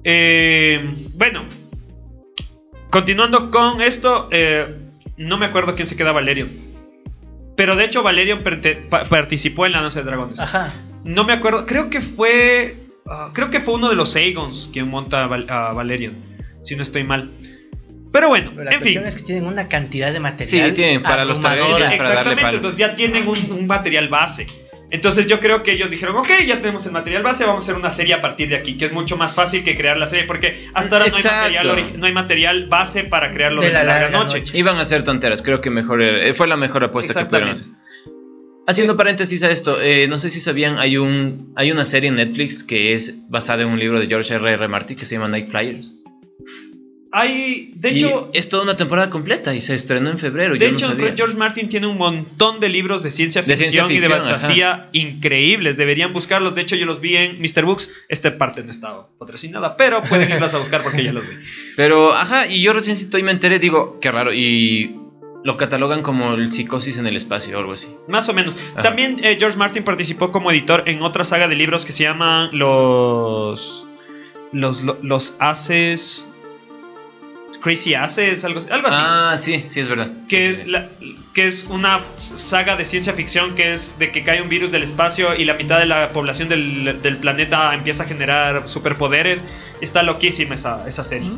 Eh, 0.05 0.80
bueno, 1.14 1.45
continuando 2.90 3.51
con 3.51 3.80
esto, 3.82 4.28
eh, 4.32 4.66
no 5.16 5.36
me 5.38 5.47
acuerdo 5.47 5.74
quién 5.74 5.86
se 5.86 5.97
queda 5.97 6.12
Valerion. 6.12 6.51
Pero 7.57 7.76
de 7.76 7.84
hecho 7.84 8.03
Valerion 8.03 8.43
pa- 8.88 9.05
participó 9.05 9.66
en 9.66 9.72
la 9.72 9.82
Danza 9.82 10.01
de 10.01 10.07
Dragones. 10.07 10.40
Ajá. 10.40 10.72
No 11.05 11.24
me 11.24 11.32
acuerdo, 11.32 11.66
creo 11.66 11.90
que 11.90 12.01
fue. 12.01 12.76
ah, 13.09 13.30
creo 13.32 13.51
que 13.51 13.61
fue 13.61 13.74
uno 13.74 13.88
de 13.90 13.97
los 13.97 14.16
Aegons 14.16 14.70
quien 14.72 14.88
monta 14.88 15.24
a, 15.24 15.26
Val- 15.26 15.51
a 15.51 15.72
Valerion. 15.72 16.16
Si 16.62 16.74
no 16.76 16.82
estoy 16.82 17.05
mal. 17.05 17.30
Pero 18.12 18.28
bueno, 18.28 18.51
Pero 18.53 18.64
la 18.64 18.70
en 18.72 18.80
fin. 18.82 18.95
cuestión 18.95 19.07
es 19.07 19.16
que 19.16 19.22
tienen 19.22 19.47
una 19.47 19.68
cantidad 19.68 20.12
de 20.12 20.20
material. 20.20 20.68
Sí, 20.70 20.74
tienen 20.74 21.03
para 21.03 21.24
los 21.24 21.38
para 21.38 21.57
darle 21.57 21.95
Exactamente, 21.97 22.43
palo. 22.43 22.57
entonces 22.57 22.78
ya 22.78 22.95
tienen 22.95 23.26
un, 23.26 23.38
un 23.53 23.66
material 23.66 24.09
base. 24.09 24.47
Entonces 24.93 25.26
yo 25.26 25.40
creo 25.40 25.62
que 25.62 25.72
ellos 25.72 25.90
dijeron, 25.90 26.14
ok, 26.16 26.28
ya 26.47 26.61
tenemos 26.61 26.84
el 26.86 26.93
material 26.93 27.22
base, 27.22 27.45
vamos 27.45 27.64
a 27.64 27.66
hacer 27.66 27.76
una 27.76 27.90
serie 27.90 28.12
a 28.14 28.20
partir 28.20 28.49
de 28.51 28.57
aquí, 28.57 28.76
que 28.76 28.84
es 28.84 28.93
mucho 28.93 29.16
más 29.16 29.34
fácil 29.34 29.64
que 29.64 29.74
crear 29.76 29.97
la 29.97 30.07
serie, 30.07 30.26
porque 30.26 30.68
hasta 30.74 30.99
ahora 30.99 31.09
no 31.11 31.16
hay, 31.16 31.22
material, 31.24 31.93
no 31.99 32.07
hay 32.07 32.12
material 32.12 32.66
base 32.68 33.05
para 33.05 33.32
crearlo 33.32 33.62
De 33.62 33.68
de, 33.68 33.72
la 33.72 33.78
la 33.80 33.84
larga 33.95 34.03
larga 34.11 34.18
noche. 34.24 34.38
noche. 34.40 34.59
Iban 34.59 34.76
a 34.76 34.84
ser 34.84 35.03
tonteras, 35.03 35.40
creo 35.43 35.61
que 35.62 35.70
mejor 35.70 36.03
era- 36.03 36.22
eh, 36.22 36.34
fue 36.34 36.47
la 36.47 36.57
mejor 36.59 36.84
apuesta 36.84 37.18
que 37.20 37.24
pudieron 37.24 37.51
hacer. 37.51 37.66
Haciendo 38.66 38.97
paréntesis 38.97 39.43
a 39.43 39.51
esto, 39.51 39.80
eh, 39.82 40.07
no 40.09 40.18
sé 40.18 40.30
si 40.30 40.38
sabían, 40.38 40.78
hay 40.78 40.97
un 40.97 41.53
hay 41.57 41.72
una 41.72 41.84
serie 41.84 42.09
en 42.11 42.14
Netflix 42.14 42.62
que 42.62 42.93
es 42.93 43.28
basada 43.28 43.62
en 43.62 43.68
un 43.68 43.78
libro 43.78 43.99
de 43.99 44.07
George 44.07 44.32
R. 44.34 44.53
R. 44.53 44.68
Martin 44.68 44.97
que 44.97 45.05
se 45.05 45.16
llama 45.16 45.26
Night 45.28 45.49
Flyers. 45.51 45.93
Hay, 47.15 47.73
de 47.75 47.91
Y 47.93 47.97
hecho, 47.99 48.31
es 48.33 48.49
toda 48.49 48.63
una 48.63 48.75
temporada 48.75 49.11
completa 49.11 49.55
y 49.55 49.61
se 49.61 49.75
estrenó 49.75 50.09
en 50.09 50.19
febrero. 50.19 50.55
De 50.55 50.61
yo 50.61 50.67
hecho, 50.67 50.89
no 50.89 50.97
sabía. 50.97 51.15
George 51.15 51.37
Martin 51.37 51.69
tiene 51.69 51.87
un 51.87 51.99
montón 51.99 52.59
de 52.59 52.71
libros 52.71 53.03
de 53.03 53.11
ciencia 53.11 53.43
De 53.43 53.55
ficción, 53.55 53.93
y 53.93 53.99
de 53.99 54.09
fantasía 54.09 54.89
increíbles. 54.93 55.77
Deberían 55.77 56.15
buscarlos. 56.15 56.55
De 56.55 56.63
hecho, 56.63 56.75
yo 56.75 56.87
los 56.87 57.01
vi 57.01 57.17
en 57.17 57.39
Mr. 57.43 57.65
Books. 57.67 57.91
Esta 58.09 58.39
parte 58.39 58.65
no 58.65 58.71
estaba 58.71 59.09
patrocinada, 59.19 59.77
pero 59.77 60.03
pueden 60.05 60.31
irlas 60.31 60.55
a 60.55 60.59
buscar 60.59 60.83
porque 60.83 61.05
ya 61.05 61.13
los 61.13 61.29
vi. 61.29 61.35
Pero, 61.77 62.15
ajá, 62.15 62.47
y 62.47 62.63
yo 62.63 62.73
recién 62.73 62.97
y 63.19 63.23
me 63.23 63.31
enteré, 63.33 63.59
digo, 63.59 63.99
qué 64.01 64.11
raro, 64.11 64.33
y 64.33 64.97
lo 65.45 65.57
catalogan 65.57 66.03
como 66.03 66.35
el 66.35 66.53
psicosis 66.53 66.97
en 66.99 67.07
el 67.07 67.17
espacio 67.17 67.57
o 67.57 67.61
algo 67.61 67.73
así. 67.73 67.89
Más 68.09 68.29
o 68.29 68.33
menos. 68.33 68.55
Ajá. 68.73 68.83
También 68.83 69.21
eh, 69.23 69.37
George 69.39 69.59
Martin 69.59 69.83
participó 69.85 70.33
como 70.33 70.51
editor 70.51 70.85
en 70.87 71.03
otra 71.03 71.25
saga 71.25 71.47
de 71.49 71.57
libros 71.57 71.85
que 71.85 71.93
se 71.93 72.05
llaman 72.05 72.51
Los. 72.57 73.87
Los, 74.53 74.83
lo- 74.83 74.99
los 75.03 75.35
Haces. 75.39 76.27
Crazy 77.63 77.95
Haces, 77.95 78.45
algo, 78.45 78.61
algo 78.71 78.89
así. 78.89 78.97
Ah, 78.99 79.37
sí, 79.39 79.65
sí, 79.69 79.81
es 79.81 79.89
verdad. 79.89 80.09
que 80.29 80.37
Sí, 80.37 80.43
es, 80.51 80.57
sí, 80.59 80.71
la- 80.71 80.89
que 81.33 81.47
es 81.47 81.65
una 81.71 82.01
saga 82.19 82.77
de 82.77 82.85
ciencia 82.85 83.15
ficción 83.15 83.55
que 83.55 83.73
es 83.73 83.99
de 83.99 84.11
que 84.13 84.23
cae 84.23 84.43
un 84.43 84.51
virus 84.51 84.71
del 84.71 84.83
espacio 84.83 85.35
y 85.35 85.47
la 85.47 85.55
mitad 85.55 85.79
de 85.79 85.87
la 85.87 86.11
población 86.11 86.49
del, 86.51 87.01
del 87.01 87.17
planeta 87.17 87.73
empieza 87.73 88.03
a 88.03 88.07
generar 88.07 88.69
superpoderes. 88.69 89.43
Está 89.81 90.03
loquísima 90.03 90.57
esa, 90.57 90.87
esa 90.87 91.05
serie. 91.05 91.31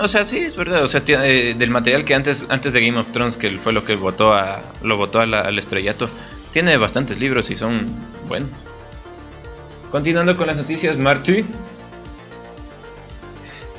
O 0.00 0.08
sea, 0.08 0.24
sí, 0.24 0.38
es 0.38 0.56
verdad. 0.56 0.82
O 0.84 0.88
sea, 0.88 1.04
tiene, 1.04 1.26
eh, 1.50 1.54
del 1.54 1.68
material 1.70 2.04
que 2.06 2.14
antes, 2.14 2.46
antes 2.48 2.72
de 2.72 2.80
Game 2.86 2.98
of 2.98 3.10
Thrones, 3.12 3.36
que 3.36 3.50
fue 3.58 3.72
lo 3.74 3.84
que 3.84 3.96
votó 3.96 4.32
a, 4.32 4.62
lo 4.82 4.96
votó 4.96 5.20
a 5.20 5.26
la- 5.26 5.40
al 5.42 5.58
estrellato, 5.58 6.08
tiene 6.54 6.76
bastantes 6.78 7.18
libros 7.20 7.50
y 7.50 7.56
son 7.56 7.86
buenos. 8.28 8.48
Continuando 9.90 10.36
con 10.36 10.46
las 10.46 10.56
noticias, 10.56 10.96
Marty. 10.96 11.44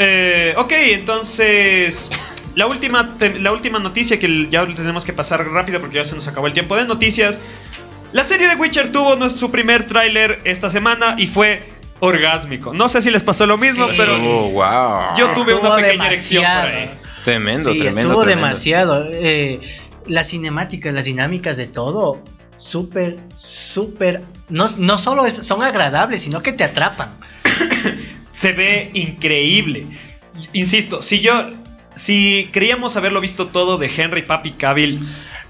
Eh, 0.01 0.53
ok, 0.57 0.71
entonces 0.71 2.09
la 2.55 2.67
última, 2.67 3.15
la 3.39 3.51
última 3.51 3.79
noticia 3.79 4.17
que 4.17 4.47
ya 4.49 4.65
tenemos 4.65 5.03
que 5.05 5.13
pasar 5.13 5.45
rápido 5.47 5.79
porque 5.81 5.97
ya 5.97 6.05
se 6.05 6.15
nos 6.15 6.27
acabó 6.27 6.47
el 6.47 6.53
tiempo 6.53 6.75
de 6.77 6.85
noticias. 6.85 7.41
La 8.13 8.23
serie 8.23 8.47
de 8.47 8.55
Witcher 8.55 8.91
tuvo 8.91 9.15
nues- 9.17 9.35
su 9.35 9.51
primer 9.51 9.83
tráiler 9.83 10.41
esta 10.45 10.69
semana 10.69 11.15
y 11.17 11.27
fue 11.27 11.63
orgásmico. 11.99 12.73
No 12.73 12.87
sé 12.89 13.01
si 13.01 13.11
les 13.11 13.21
pasó 13.23 13.45
lo 13.45 13.57
mismo, 13.57 13.87
Sí. 13.89 13.95
pero 13.97 14.15
Oh, 14.15 14.49
wow. 14.49 15.15
yo 15.17 15.29
tuve 15.33 15.53
una 15.53 15.75
pequeña 15.75 16.07
erección 16.07 16.43
por 16.43 16.71
ahí. 16.71 16.89
Tremendo, 17.25 17.71
sí, 17.73 17.77
tremendo. 17.79 17.99
estuvo 17.99 18.23
tremendo. 18.23 18.47
demasiado. 18.47 19.07
Eh, 19.11 19.59
las 20.07 20.29
cinemáticas, 20.29 20.93
las 20.93 21.05
dinámicas 21.05 21.57
de 21.57 21.67
todo, 21.67 22.23
súper, 22.55 23.19
súper. 23.35 24.21
No, 24.47 24.65
no 24.77 24.97
solo 24.97 25.25
es- 25.25 25.45
son 25.45 25.61
agradables, 25.61 26.23
sino 26.23 26.41
que 26.41 26.53
te 26.53 26.63
atrapan. 26.63 27.09
se 28.39 28.53
ve 28.53 28.89
increíble. 28.93 29.85
Insisto, 30.53 31.01
si 31.01 31.19
yo, 31.19 31.51
si 31.93 32.49
creíamos 32.53 32.95
haberlo 32.95 33.19
visto 33.19 33.47
todo 33.47 33.77
de 33.77 33.91
Henry 33.93 34.21
Papi 34.21 34.51
Cavill, 34.51 35.01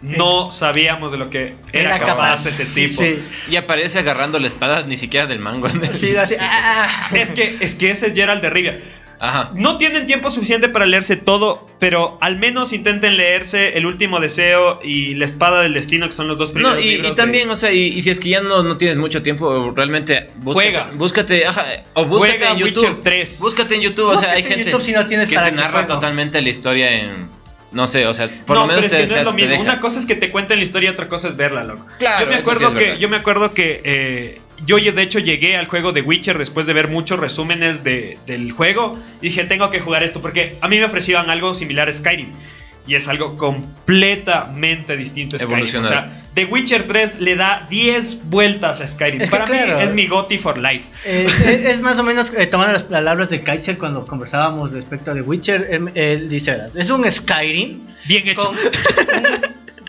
no 0.01 0.49
sabíamos 0.49 1.11
de 1.11 1.19
lo 1.19 1.29
que 1.29 1.53
era, 1.71 1.99
capaz, 1.99 2.47
ese 2.47 2.65
tipo. 2.65 3.03
Sí, 3.03 3.23
Y 3.51 3.57
aparece 3.57 3.99
agarrando 3.99 4.39
la 4.39 4.47
espada 4.47 4.81
ni 4.87 4.97
siquiera 4.97 5.27
del 5.27 5.37
mango. 5.37 5.69
sí, 5.69 6.15
así, 6.15 6.33
ah. 6.39 7.09
Es 7.13 7.29
que, 7.29 7.57
es 7.59 7.75
que 7.75 7.91
ese 7.91 8.07
es 8.07 8.13
Gerald 8.13 8.41
de 8.41 8.49
Rivia. 8.49 8.81
Ajá. 9.19 9.51
No 9.55 9.77
tienen 9.77 10.07
tiempo 10.07 10.29
suficiente 10.31 10.69
para 10.69 10.85
leerse 10.85 11.17
todo, 11.17 11.67
pero 11.79 12.17
al 12.21 12.37
menos 12.37 12.71
intenten 12.73 13.17
leerse 13.17 13.77
El 13.77 13.85
último 13.85 14.19
deseo 14.19 14.79
y 14.83 15.13
La 15.15 15.25
espada 15.25 15.61
del 15.61 15.73
destino, 15.73 16.05
que 16.07 16.13
son 16.13 16.27
los 16.27 16.37
dos 16.37 16.51
primeros 16.51 16.77
No, 16.77 16.81
y, 16.81 16.91
libros 16.95 17.11
y 17.11 17.15
también, 17.15 17.47
de- 17.47 17.53
o 17.53 17.55
sea, 17.57 17.71
y, 17.71 17.87
y 17.87 18.01
si 18.01 18.09
es 18.09 18.19
que 18.19 18.29
ya 18.29 18.41
no, 18.41 18.63
no 18.63 18.77
tienes 18.77 18.97
mucho 18.97 19.21
tiempo, 19.21 19.71
realmente 19.75 20.29
búscate, 20.37 20.69
Juega. 20.71 20.91
búscate, 20.95 21.45
ajá, 21.45 21.65
o 21.95 22.05
búscate 22.05 22.37
Juega 22.37 22.51
en 22.51 22.57
YouTube. 22.59 22.83
Witcher 22.87 23.01
3. 23.03 23.39
Búscate 23.41 23.75
en 23.75 23.81
YouTube, 23.81 24.07
o 24.09 24.17
sea, 24.17 24.31
hay 24.31 24.43
gente 24.43 24.65
YouTube 24.65 24.81
si 24.81 24.91
no 24.93 25.05
tienes 25.05 25.27
que 25.29 25.35
para 25.35 25.47
te 25.49 25.55
que 25.55 25.61
narra 25.61 25.85
totalmente 25.85 26.41
la 26.41 26.49
historia 26.49 26.91
en 26.91 27.29
no 27.71 27.85
sé, 27.85 28.07
o 28.07 28.13
sea, 28.15 28.27
por 28.47 28.55
no, 28.55 28.61
lo 28.63 28.67
menos 28.67 28.81
pero 28.81 28.85
es 28.87 28.91
te, 28.93 28.97
que 29.01 29.07
no 29.07 29.13
te- 29.13 29.19
es 29.19 29.25
lo 29.27 29.33
mismo. 29.33 29.59
Una 29.61 29.79
cosa 29.79 29.99
es 29.99 30.07
que 30.07 30.15
te 30.15 30.31
cuenten 30.31 30.57
la 30.57 30.63
historia 30.63 30.89
y 30.89 30.91
otra 30.93 31.07
cosa 31.07 31.27
es 31.27 31.35
verla, 31.35 31.63
loco. 31.63 31.85
Claro, 31.99 32.25
yo 32.25 32.31
me 32.31 32.39
eso 32.39 32.43
sí 32.43 32.49
acuerdo 32.55 32.67
es 32.69 32.73
que, 32.79 32.85
verdad. 32.85 32.99
yo 32.99 33.09
me 33.09 33.17
acuerdo 33.17 33.53
que 33.53 33.81
eh, 33.83 34.41
yo 34.65 34.77
de 34.77 35.01
hecho 35.01 35.19
llegué 35.19 35.55
al 35.57 35.67
juego 35.67 35.91
de 35.91 36.01
Witcher 36.01 36.37
después 36.37 36.65
de 36.67 36.73
ver 36.73 36.87
muchos 36.87 37.19
resúmenes 37.19 37.83
de- 37.83 38.17
del 38.27 38.51
juego 38.51 38.97
y 39.21 39.25
dije 39.29 39.43
tengo 39.45 39.69
que 39.69 39.79
jugar 39.79 40.03
esto 40.03 40.21
porque 40.21 40.55
a 40.61 40.67
mí 40.67 40.77
me 40.79 40.85
ofrecían 40.85 41.29
algo 41.29 41.53
similar 41.55 41.89
a 41.89 41.93
Skyrim 41.93 42.29
y 42.87 42.95
es 42.95 43.07
algo 43.07 43.37
completamente 43.37 44.97
distinto 44.97 45.35
a 45.35 45.39
Skyrim. 45.39 45.53
O 45.53 45.57
Evolucionar. 45.57 45.87
sea, 45.89 46.23
The 46.33 46.45
Witcher 46.45 46.83
3 46.83 47.19
le 47.19 47.35
da 47.35 47.67
10 47.69 48.29
vueltas 48.29 48.81
a 48.81 48.87
Skyrim. 48.87 49.21
Es 49.21 49.29
que 49.29 49.31
Para 49.31 49.45
claro. 49.45 49.77
mí 49.77 49.83
es 49.83 49.93
mi 49.93 50.07
Gotti 50.07 50.37
for 50.39 50.57
life. 50.57 50.85
Eh, 51.05 51.25
es, 51.27 51.45
es 51.65 51.81
más 51.81 51.99
o 51.99 52.03
menos 52.03 52.31
eh, 52.35 52.47
tomando 52.47 52.73
las 52.73 52.83
palabras 52.83 53.29
de 53.29 53.43
Kaiser 53.43 53.77
cuando 53.77 54.05
conversábamos 54.05 54.71
respecto 54.71 55.13
de 55.13 55.21
Witcher. 55.21 55.67
Él, 55.69 55.91
él 55.93 56.29
dice. 56.29 56.57
Es 56.75 56.89
un 56.89 57.09
Skyrim 57.09 57.81
Bien 58.05 58.27
hecho. 58.27 58.51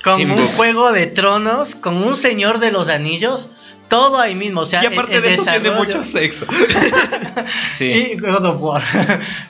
con, 0.03 0.21
un 0.23 0.37
bugs. 0.37 0.51
juego 0.57 0.93
de 0.93 1.07
tronos, 1.07 1.75
con 1.75 1.97
un 1.97 2.17
señor 2.17 2.59
de 2.59 2.71
los 2.73 2.89
anillos, 2.89 3.51
todo 3.91 4.19
ahí 4.19 4.35
mismo. 4.35 4.63
O 4.63 4.65
sea, 4.67 4.83
y 4.83 4.87
aparte 4.87 5.13
el- 5.13 5.19
el 5.19 5.23
de 5.25 5.35
eso 5.35 5.45
tiene 5.45 5.71
mucho 5.73 6.03
sexo. 6.03 6.47
Sí. 7.73 7.85
Y 8.15 8.19
God 8.19 8.45
of 8.47 8.57
War. 8.61 8.83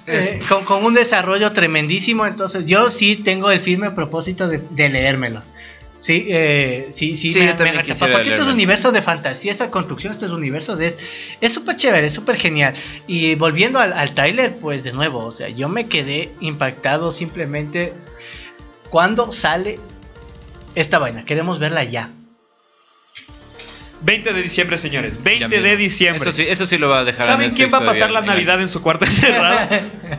Eh, 0.06 0.40
con, 0.48 0.64
con 0.64 0.84
un 0.84 0.94
desarrollo 0.94 1.52
tremendísimo. 1.52 2.26
Entonces, 2.26 2.66
yo 2.66 2.90
sí 2.90 3.16
tengo 3.16 3.50
el 3.50 3.60
firme 3.60 3.90
propósito 3.92 4.48
de, 4.48 4.58
de 4.70 4.88
leérmelos. 4.88 5.46
Sí, 6.00 6.26
eh, 6.30 6.88
sí, 6.94 7.16
sí, 7.16 7.30
Sí, 7.30 7.38
me, 7.40 7.46
yo 7.46 7.50
me 7.52 7.56
también 7.58 7.74
atrapa, 7.76 7.82
quisiera 7.92 8.12
Porque 8.14 8.30
estos 8.30 8.48
universos 8.48 8.92
de 8.94 9.02
fantasía, 9.02 9.52
esa 9.52 9.70
construcción, 9.70 10.12
estos 10.12 10.30
universos 10.30 10.80
es 10.80 10.96
es 11.42 11.52
súper 11.52 11.76
chévere, 11.76 12.06
es 12.06 12.14
súper 12.14 12.36
genial. 12.36 12.72
Y 13.06 13.34
volviendo 13.34 13.78
al, 13.78 13.92
al 13.92 14.14
tráiler, 14.14 14.56
pues 14.56 14.82
de 14.84 14.92
nuevo, 14.92 15.24
o 15.26 15.32
sea, 15.32 15.48
yo 15.50 15.68
me 15.68 15.86
quedé 15.88 16.32
impactado 16.40 17.12
simplemente 17.12 17.92
cuando 18.88 19.30
sale 19.30 19.78
esta 20.74 20.98
vaina. 20.98 21.24
Queremos 21.26 21.58
verla 21.58 21.84
ya. 21.84 22.10
20 24.02 24.32
de 24.32 24.42
diciembre, 24.42 24.78
señores. 24.78 25.16
Ya 25.18 25.22
20 25.24 25.48
mismo. 25.48 25.64
de 25.64 25.76
diciembre. 25.76 26.22
Eso 26.22 26.32
sí, 26.36 26.44
eso 26.48 26.66
sí 26.66 26.78
lo 26.78 26.88
va 26.88 27.00
a 27.00 27.04
dejar 27.04 27.26
¿Saben 27.26 27.50
quién 27.52 27.70
va 27.72 27.78
a 27.78 27.84
pasar 27.84 28.10
la 28.10 28.20
Navidad 28.22 28.60
en 28.60 28.68
su 28.68 28.82
cuarto 28.82 29.04
encerrado? 29.06 29.68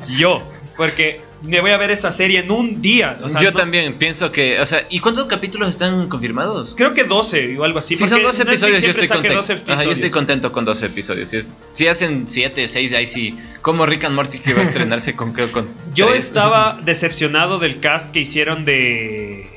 Yo. 0.10 0.44
Porque 0.78 1.22
me 1.44 1.60
voy 1.60 1.72
a 1.72 1.78
ver 1.78 1.92
esa 1.92 2.12
serie 2.12 2.40
en 2.40 2.50
un 2.50 2.82
día. 2.82 3.20
o 3.22 3.30
sea, 3.30 3.42
Yo 3.42 3.52
no- 3.52 3.58
también 3.58 3.96
pienso 3.96 4.32
que, 4.32 4.60
o 4.60 4.66
sea, 4.66 4.84
¿y 4.90 5.00
cuántos 5.00 5.26
capítulos 5.28 5.70
están 5.70 6.08
confirmados? 6.08 6.74
Creo 6.76 6.94
que 6.94 7.04
12 7.04 7.58
o 7.60 7.64
algo 7.66 7.80
así. 7.80 7.96
si 7.96 8.08
son 8.08 8.10
porque 8.10 8.24
12 8.24 8.46
Netflix 8.46 8.62
episodios, 8.64 8.82
yo 8.82 8.90
estoy, 9.02 9.08
contento. 9.08 9.38
12 9.38 9.54
Ajá, 9.74 9.84
yo 9.84 9.92
estoy 9.92 10.10
contento 10.12 10.52
con 10.52 10.66
12 10.66 10.86
episodios. 10.88 11.30
Si, 11.30 11.38
es- 11.38 11.48
si 11.74 11.88
hacen 11.88 12.28
7, 12.28 12.68
6, 12.68 12.94
ahí 12.94 13.06
sí. 13.06 13.38
Como 13.62 13.86
Rick 13.86 14.06
and 14.06 14.16
Morty 14.16 14.40
que 14.40 14.54
va 14.54 14.62
a 14.62 14.64
estrenarse 14.64 15.16
con, 15.16 15.34
creo, 15.34 15.52
con. 15.52 15.68
Yo 15.94 16.08
tres. 16.08 16.26
estaba 16.26 16.80
decepcionado 16.84 17.60
del 17.60 17.80
cast 17.80 18.12
que 18.12 18.20
hicieron 18.22 18.64
de, 18.66 19.50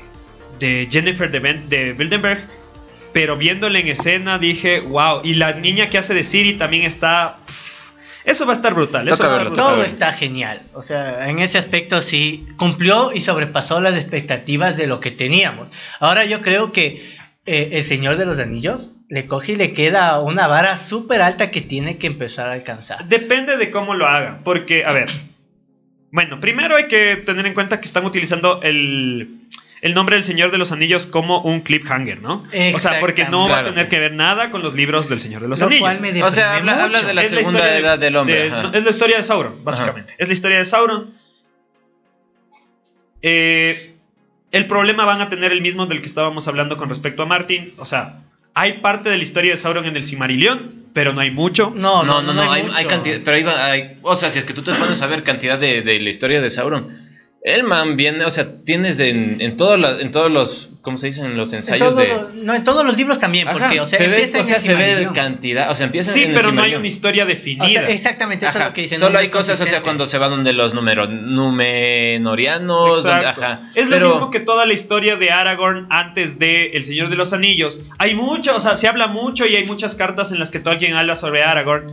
de 0.59 0.87
Jennifer 0.91 1.31
de, 1.31 1.39
Ben- 1.39 1.69
de 1.69 1.93
Bildenberg. 1.93 2.45
Pero 3.15 3.37
viéndole 3.37 3.79
en 3.79 3.87
escena 3.87 4.39
dije, 4.39 4.81
wow. 4.81 5.21
Y 5.23 5.35
la 5.35 5.53
niña 5.53 5.89
que 5.89 5.97
hace 5.97 6.13
de 6.13 6.25
Siri 6.25 6.55
también 6.55 6.83
está. 6.83 7.37
Eso 8.25 8.45
va 8.45 8.51
a 8.51 8.57
estar 8.57 8.73
brutal. 8.73 9.07
Eso 9.07 9.23
va 9.23 9.29
a 9.29 9.31
estar 9.37 9.47
brutal. 9.47 9.65
Todo 9.65 9.83
está 9.85 10.11
genial. 10.11 10.63
O 10.73 10.81
sea, 10.81 11.29
en 11.29 11.39
ese 11.39 11.57
aspecto 11.57 12.01
sí 12.01 12.45
cumplió 12.57 13.13
y 13.13 13.21
sobrepasó 13.21 13.79
las 13.79 13.95
expectativas 13.95 14.75
de 14.75 14.87
lo 14.87 14.99
que 14.99 15.11
teníamos. 15.11 15.69
Ahora 16.01 16.25
yo 16.25 16.41
creo 16.41 16.73
que 16.73 17.09
eh, 17.45 17.69
el 17.71 17.85
Señor 17.85 18.17
de 18.17 18.25
los 18.25 18.37
Anillos 18.37 18.91
le 19.07 19.25
coge 19.27 19.53
y 19.53 19.55
le 19.55 19.71
queda 19.71 20.19
una 20.19 20.47
vara 20.47 20.75
súper 20.75 21.21
alta 21.21 21.51
que 21.51 21.61
tiene 21.61 21.97
que 21.97 22.07
empezar 22.07 22.49
a 22.49 22.51
alcanzar. 22.51 23.07
Depende 23.07 23.55
de 23.55 23.71
cómo 23.71 23.93
lo 23.93 24.07
haga, 24.07 24.41
porque, 24.43 24.83
a 24.83 24.91
ver, 24.91 25.09
bueno, 26.11 26.41
primero 26.41 26.75
hay 26.75 26.89
que 26.89 27.15
tener 27.15 27.45
en 27.45 27.53
cuenta 27.53 27.79
que 27.79 27.85
están 27.85 28.05
utilizando 28.05 28.59
el, 28.61 29.39
el 29.81 29.93
nombre 29.93 30.15
del 30.15 30.23
Señor 30.23 30.51
de 30.51 30.57
los 30.57 30.71
Anillos 30.71 31.05
como 31.05 31.41
un 31.41 31.61
cliffhanger, 31.61 32.21
¿no? 32.21 32.43
O 32.73 32.79
sea, 32.79 32.99
porque 32.99 33.25
no 33.25 33.47
va 33.49 33.59
a 33.59 33.63
tener 33.65 33.87
que 33.89 33.99
ver 33.99 34.13
nada 34.13 34.49
con 34.51 34.61
los 34.63 34.73
libros 34.73 35.09
del 35.09 35.19
Señor 35.19 35.41
de 35.41 35.47
los 35.47 35.59
Lo 35.59 35.67
Anillos. 35.67 35.81
cual 35.81 35.99
me 36.01 36.23
O 36.23 36.31
sea, 36.31 36.55
habla, 36.57 36.87
de 37.01 37.13
la 37.13 37.21
Es 37.23 37.29
segunda 37.29 37.77
edad 37.77 37.99
del 37.99 38.15
hombre. 38.15 38.49
de- 38.49 38.77
es 38.77 38.83
la 38.83 38.89
historia 38.89 39.17
de 39.17 39.23
Sauron, 39.23 39.63
básicamente. 39.63 40.13
Es 40.17 40.27
la 40.27 40.33
historia 40.33 40.57
de 40.57 40.65
Sauron. 40.65 41.13
Eh, 43.21 43.93
el 44.51 44.67
problema 44.67 45.05
van 45.05 45.21
a 45.21 45.29
tener 45.29 45.51
el 45.51 45.61
mismo 45.61 45.85
del 45.85 45.99
que 45.99 46.05
estábamos 46.07 46.47
hablando 46.47 46.77
con 46.77 46.89
respecto 46.89 47.23
a 47.23 47.25
Martin. 47.25 47.73
O 47.77 47.85
sea, 47.85 48.19
hay 48.53 48.73
parte 48.73 49.09
de 49.09 49.17
la 49.17 49.23
historia 49.23 49.51
de 49.51 49.57
Sauron 49.57 49.85
en 49.85 49.97
el 49.97 50.03
Silmarillion, 50.03 50.85
pero 50.93 51.11
no 51.13 51.21
hay 51.21 51.31
mucho. 51.31 51.73
No, 51.75 52.03
No, 52.03 52.21
no, 52.21 52.33
no, 52.33 52.49
hay, 52.51 52.63
mucho. 52.63 52.75
hay 52.77 52.85
cantidad, 52.85 53.19
pero 53.25 53.45
va- 53.47 53.65
hay- 53.65 53.97
o 54.01 54.15
sea, 54.15 54.29
si 54.29 54.39
es 54.39 54.45
que 54.45 54.53
tú 54.53 54.61
te 54.61 54.73
pones 54.73 55.01
a 55.01 55.07
ver 55.07 55.23
cantidad 55.23 55.57
de, 55.59 55.81
de 55.81 55.99
la 55.99 56.09
historia 56.09 56.41
de 56.41 56.49
Sauron, 56.49 57.04
el 57.47 57.63
man 57.63 57.95
viene, 57.95 58.25
o 58.25 58.31
sea, 58.31 58.47
tienes 58.65 58.99
en, 58.99 59.39
en, 59.39 59.55
todos 59.55 59.79
la- 59.79 60.01
en 60.01 60.09
todos 60.09 60.31
los, 60.31 60.71
¿cómo 60.81 60.97
se 60.97 61.05
dicen? 61.07 61.37
Los 61.37 61.53
En, 61.53 61.57
ensayos 61.57 61.89
todo- 61.93 61.97
de... 62.01 62.41
no, 62.43 62.55
en 62.55 62.63
todos 62.63 62.83
los 62.83 62.97
libros 62.97 63.19
también, 63.19 63.47
Ajá, 63.47 63.59
porque, 63.59 63.79
o 63.79 63.85
sea, 63.85 63.99
se 63.99 64.07
ve, 64.07 64.15
empieza 64.15 64.41
o 64.41 64.43
sea, 64.43 64.59
se 64.59 64.73
ve 64.73 65.07
cantidad, 65.13 65.69
o 65.69 65.75
sea, 65.75 65.85
empieza 65.85 66.11
Sí, 66.11 66.23
en 66.23 66.31
el 66.31 66.35
pero 66.37 66.51
no 66.51 66.63
hay 66.63 66.73
una 66.73 66.87
historia 66.87 67.23
definida. 67.23 67.65
O 67.65 67.69
sea, 67.69 67.87
exactamente, 67.89 68.47
eso 68.47 68.57
Ajá, 68.57 68.65
es 68.65 68.69
lo 68.71 68.73
que 68.73 68.81
dicen. 68.81 68.97
Solo 68.97 69.11
no 69.11 69.19
hay 69.19 69.29
cosas, 69.29 69.61
o 69.61 69.65
sea, 69.67 69.81
cuando 69.83 70.07
se 70.07 70.17
van 70.17 70.31
donde 70.31 70.53
los 70.53 70.73
números 70.73 71.07
numenorianos, 71.09 73.03
donde- 73.03 73.19
Exacto. 73.19 73.41
ajá. 73.43 73.59
Es 73.75 73.87
pero, 73.89 74.07
lo 74.07 74.13
mismo 74.15 74.31
que 74.31 74.39
toda 74.39 74.65
la 74.65 74.73
historia 74.73 75.15
de 75.15 75.29
Aragorn 75.31 75.87
antes 75.89 76.39
de 76.39 76.71
El 76.71 76.83
Señor 76.83 77.09
de 77.09 77.15
los 77.15 77.31
Anillos. 77.33 77.77
Hay 77.97 78.15
mucho, 78.15 78.55
o 78.55 78.59
sea, 78.59 78.75
se 78.75 78.87
habla 78.87 79.07
mucho 79.07 79.45
y 79.45 79.55
hay 79.55 79.65
muchas 79.65 79.95
cartas 79.95 80.31
en 80.31 80.39
las 80.39 80.49
que 80.49 80.59
todo 80.59 80.71
alguien 80.73 80.95
habla 80.95 81.15
sobre 81.15 81.43
Aragorn, 81.43 81.87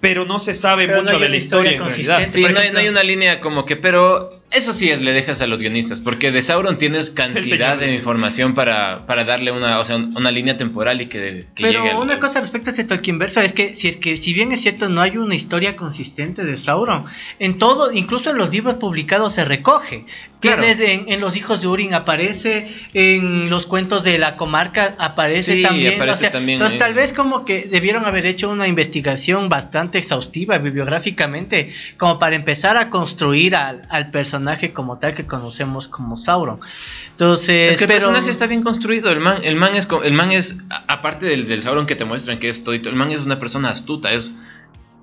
pero 0.00 0.24
no 0.24 0.38
se 0.38 0.54
sabe 0.54 0.86
Pero 0.86 1.02
mucho 1.02 1.18
de 1.18 1.28
la 1.28 1.36
historia, 1.36 1.72
historia 1.72 1.88
en 1.88 2.06
realidad. 2.08 2.28
Sí, 2.32 2.42
no 2.42 2.58
hay, 2.60 2.70
no 2.70 2.78
hay 2.78 2.88
una 2.88 3.02
línea 3.02 3.40
como 3.40 3.64
que, 3.66 3.76
pero 3.76 4.30
eso 4.52 4.72
sí 4.72 4.90
es, 4.90 5.00
le 5.02 5.12
dejas 5.12 5.40
a 5.40 5.46
los 5.46 5.60
guionistas, 5.60 6.00
porque 6.00 6.32
de 6.32 6.42
Sauron 6.42 6.76
tienes 6.78 7.10
cantidad 7.22 7.78
de 7.78 7.94
información 7.94 8.54
para, 8.54 9.06
para 9.06 9.24
darle 9.24 9.52
una, 9.52 9.78
o 9.78 9.84
sea, 9.84 9.96
una 9.96 10.30
línea 10.30 10.56
temporal 10.56 11.00
y 11.00 11.06
que, 11.06 11.46
que 11.54 11.62
Pero 11.62 11.82
llegue 11.84 11.90
al- 11.94 11.98
una 12.02 12.18
cosa 12.18 12.40
respecto 12.40 12.70
a 12.70 12.72
este 12.72 12.84
Tolkien 12.84 13.18
verso 13.18 13.40
es 13.40 13.52
que 13.52 13.74
si 13.74 13.88
es 13.88 13.96
que 13.96 14.16
si 14.16 14.32
bien 14.32 14.52
es 14.52 14.60
cierto 14.62 14.88
no 14.88 15.00
hay 15.00 15.16
una 15.16 15.34
historia 15.34 15.76
consistente 15.76 16.44
de 16.44 16.56
Sauron, 16.56 17.04
en 17.38 17.58
todo, 17.58 17.92
incluso 17.92 18.30
en 18.30 18.38
los 18.38 18.50
libros 18.50 18.74
publicados 18.76 19.34
se 19.34 19.44
recoge. 19.44 20.04
Claro. 20.40 20.62
Tienes 20.62 20.80
en, 20.80 21.12
en 21.12 21.20
los 21.20 21.36
hijos 21.36 21.60
de 21.60 21.68
Urin 21.68 21.92
aparece, 21.92 22.74
en 22.94 23.50
los 23.50 23.66
cuentos 23.66 24.04
de 24.04 24.16
la 24.18 24.36
comarca 24.38 24.94
aparece 24.98 25.56
Sí, 25.56 25.62
también. 25.62 25.94
aparece 25.96 26.12
o 26.12 26.16
sea, 26.16 26.30
también, 26.30 26.56
entonces 26.56 26.76
eh. 26.76 26.78
tal 26.78 26.94
vez 26.94 27.12
como 27.12 27.44
que 27.44 27.64
debieron 27.70 28.06
haber 28.06 28.24
hecho 28.24 28.48
una 28.48 28.66
investigación 28.66 29.50
bastante 29.50 29.98
exhaustiva 29.98 30.56
bibliográficamente, 30.58 31.70
como 31.98 32.18
para 32.18 32.36
empezar 32.36 32.76
a 32.78 32.88
construir 32.88 33.54
al, 33.54 33.82
al 33.90 34.10
personaje 34.10 34.72
como 34.72 34.98
tal 34.98 35.14
que 35.14 35.26
conocemos 35.26 35.88
como 35.88 36.16
Sauron. 36.16 36.58
Entonces, 37.10 37.72
Es 37.72 37.76
que 37.76 37.84
el 37.84 37.88
pero- 37.88 38.00
personaje 38.06 38.30
está 38.30 38.46
bien 38.46 38.62
construido. 38.62 39.10
El 39.10 39.20
man, 39.20 39.40
el 39.44 39.56
man 39.56 39.74
es, 39.74 39.86
el 40.04 40.12
man 40.14 40.30
es 40.30 40.56
aparte 40.88 41.26
del, 41.26 41.46
del 41.48 41.62
Sauron 41.62 41.86
que 41.86 41.96
te 41.96 42.04
muestran 42.04 42.38
que 42.38 42.48
es 42.48 42.64
todito, 42.64 42.88
el 42.88 42.96
man 42.96 43.10
es 43.12 43.20
una 43.26 43.38
persona 43.38 43.68
astuta. 43.70 44.12
Es, 44.12 44.32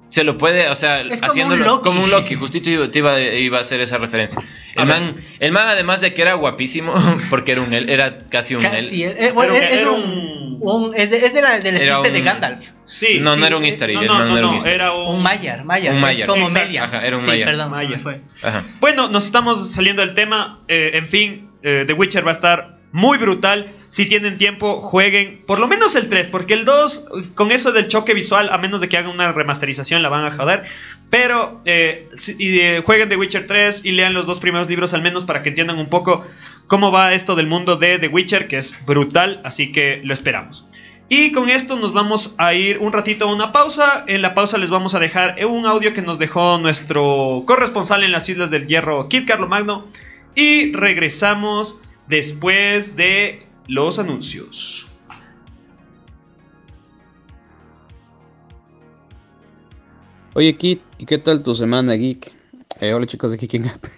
se 0.10 0.24
lo 0.24 0.38
puede, 0.38 0.70
o 0.70 0.76
sea, 0.76 1.02
Es 1.02 1.20
como 1.20 1.32
haciéndolo 1.32 1.62
un 1.64 1.68
Loki. 1.70 1.84
como 1.84 2.04
un 2.04 2.10
Loki. 2.10 2.36
Justito 2.36 2.70
iba, 2.70 2.90
te 2.90 3.00
iba, 3.00 3.20
iba 3.22 3.58
a 3.58 3.62
hacer 3.62 3.82
esa 3.82 3.98
referencia. 3.98 4.42
El 4.76 4.86
man, 4.86 5.16
el 5.40 5.52
man, 5.52 5.68
además 5.68 6.02
de 6.02 6.14
que 6.14 6.22
era 6.22 6.34
guapísimo, 6.36 6.94
porque 7.30 7.54
era 7.54 7.62
un 7.62 7.74
él, 7.74 7.90
era 7.90 8.20
casi 8.30 8.56
un 8.56 8.62
Casi, 8.62 9.04
él. 9.04 9.16
eh, 9.18 9.32
bueno, 9.34 9.54
es, 9.54 9.64
es 9.64 9.74
era 9.82 9.92
un, 9.92 10.02
un- 10.04 10.60
un- 10.62 10.96
es 10.96 11.10
de, 11.12 11.18
es 11.26 11.34
de 11.34 11.42
la, 11.42 11.60
del 11.60 11.76
estirpe 11.78 12.12
de 12.12 12.22
Gandalf. 12.22 12.70
Sí, 12.86 13.20
No, 13.20 13.34
sí, 13.34 13.40
no 13.40 13.46
era 13.48 13.58
un 13.58 13.64
eh, 13.66 13.70
Istari, 13.70 13.96
no, 13.96 14.02
el 14.02 14.08
no, 14.08 14.14
man 14.14 14.24
no 14.28 14.30
no, 14.34 14.38
era 14.38 14.48
un 14.48 14.56
Istari. 14.58 14.76
era 14.76 14.94
un... 14.94 15.16
Un 15.16 15.24
Mayar, 15.24 15.66
Mayar, 15.66 15.92
Un 15.94 15.98
es 15.98 16.02
Maiar. 16.04 16.28
como 16.28 16.44
Exacto. 16.48 16.66
media. 16.68 16.84
Ajá, 16.86 17.06
era 17.06 17.18
un 17.18 17.22
sí, 17.24 17.30
perdón, 17.44 17.72
Maiar. 17.72 18.00
fue. 18.00 18.22
Ajá. 18.44 18.64
Bueno, 18.80 19.10
nos 19.10 19.26
estamos 19.26 19.72
saliendo 19.72 20.02
del 20.04 20.14
tema. 20.14 20.60
eh, 20.68 20.92
en 20.94 21.08
fin, 21.10 21.52
eh, 21.64 21.84
The 21.88 21.94
Witcher 21.94 22.26
va 22.26 22.32
a 22.32 22.34
estar 22.34 22.78
muy 22.92 23.18
brutal. 23.18 23.68
Si 23.90 24.06
tienen 24.06 24.38
tiempo, 24.38 24.82
jueguen 24.82 25.44
por 25.46 25.60
lo 25.60 25.68
menos 25.68 25.96
el 25.96 26.10
3, 26.10 26.28
porque 26.28 26.54
el 26.54 26.66
2, 26.66 27.08
con 27.36 27.52
eso 27.52 27.72
del 27.72 27.88
choque 27.88 28.14
visual, 28.14 28.50
a 28.52 28.58
menos 28.58 28.82
de 28.82 28.90
que 28.90 28.98
hagan 28.98 29.12
una 29.12 29.32
remasterización, 29.32 30.04
la 30.04 30.10
van 30.10 30.26
a 30.26 30.32
joder. 30.32 30.66
Pero 31.10 31.62
eh, 31.64 32.10
eh, 32.40 32.82
jueguen 32.86 33.08
The 33.08 33.16
Witcher 33.16 33.48
3 33.48 33.86
y 33.86 33.92
lean 33.92 34.14
los 34.14 34.26
dos 34.26 34.40
primeros 34.40 34.70
libros 34.70 34.94
al 34.94 35.02
menos 35.02 35.24
para 35.24 35.42
que 35.42 35.50
entiendan 35.50 35.80
un 35.80 35.88
poco 35.88 36.26
cómo 36.68 36.92
va 36.92 37.14
esto 37.14 37.36
del 37.36 37.48
mundo 37.48 37.78
de 37.78 37.98
The 37.98 38.10
Witcher, 38.10 38.48
que 38.48 38.58
es 38.58 38.76
brutal, 38.86 39.40
así 39.46 39.72
que 39.72 40.02
lo 40.04 40.14
esperamos. 40.14 40.68
Y 41.10 41.32
con 41.32 41.50
esto 41.50 41.78
nos 41.78 41.94
vamos 41.94 42.36
a 42.38 42.54
ir 42.54 42.80
un 42.80 42.92
ratito 42.92 43.30
a 43.30 43.34
una 43.34 43.54
pausa. 43.54 44.04
En 44.08 44.22
la 44.22 44.34
pausa 44.34 44.58
les 44.58 44.70
vamos 44.70 44.94
a 44.94 45.00
dejar 45.00 45.38
un 45.46 45.66
audio 45.66 45.94
que 45.94 46.02
nos 46.02 46.20
dejó 46.20 46.58
nuestro 46.58 47.44
corresponsal 47.48 48.04
en 48.04 48.12
las 48.12 48.28
Islas 48.28 48.52
del 48.52 48.68
Hierro, 48.68 49.08
Kit 49.08 49.26
Carlo 49.26 49.48
Magno. 49.48 49.88
Y 50.36 50.74
regresamos 50.74 51.80
después 52.08 52.98
de 52.98 53.47
los 53.68 54.00
anuncios. 54.00 54.88
Oye, 60.34 60.56
Kit, 60.56 60.82
¿y 61.00 61.06
qué 61.06 61.18
tal 61.18 61.42
tu 61.42 61.56
semana, 61.56 61.94
Geek? 61.94 62.32
Eh, 62.80 62.94
hola 62.94 63.08
chicos 63.08 63.32
de 63.32 63.40
Kicking 63.40 63.66
Up. 63.66 63.90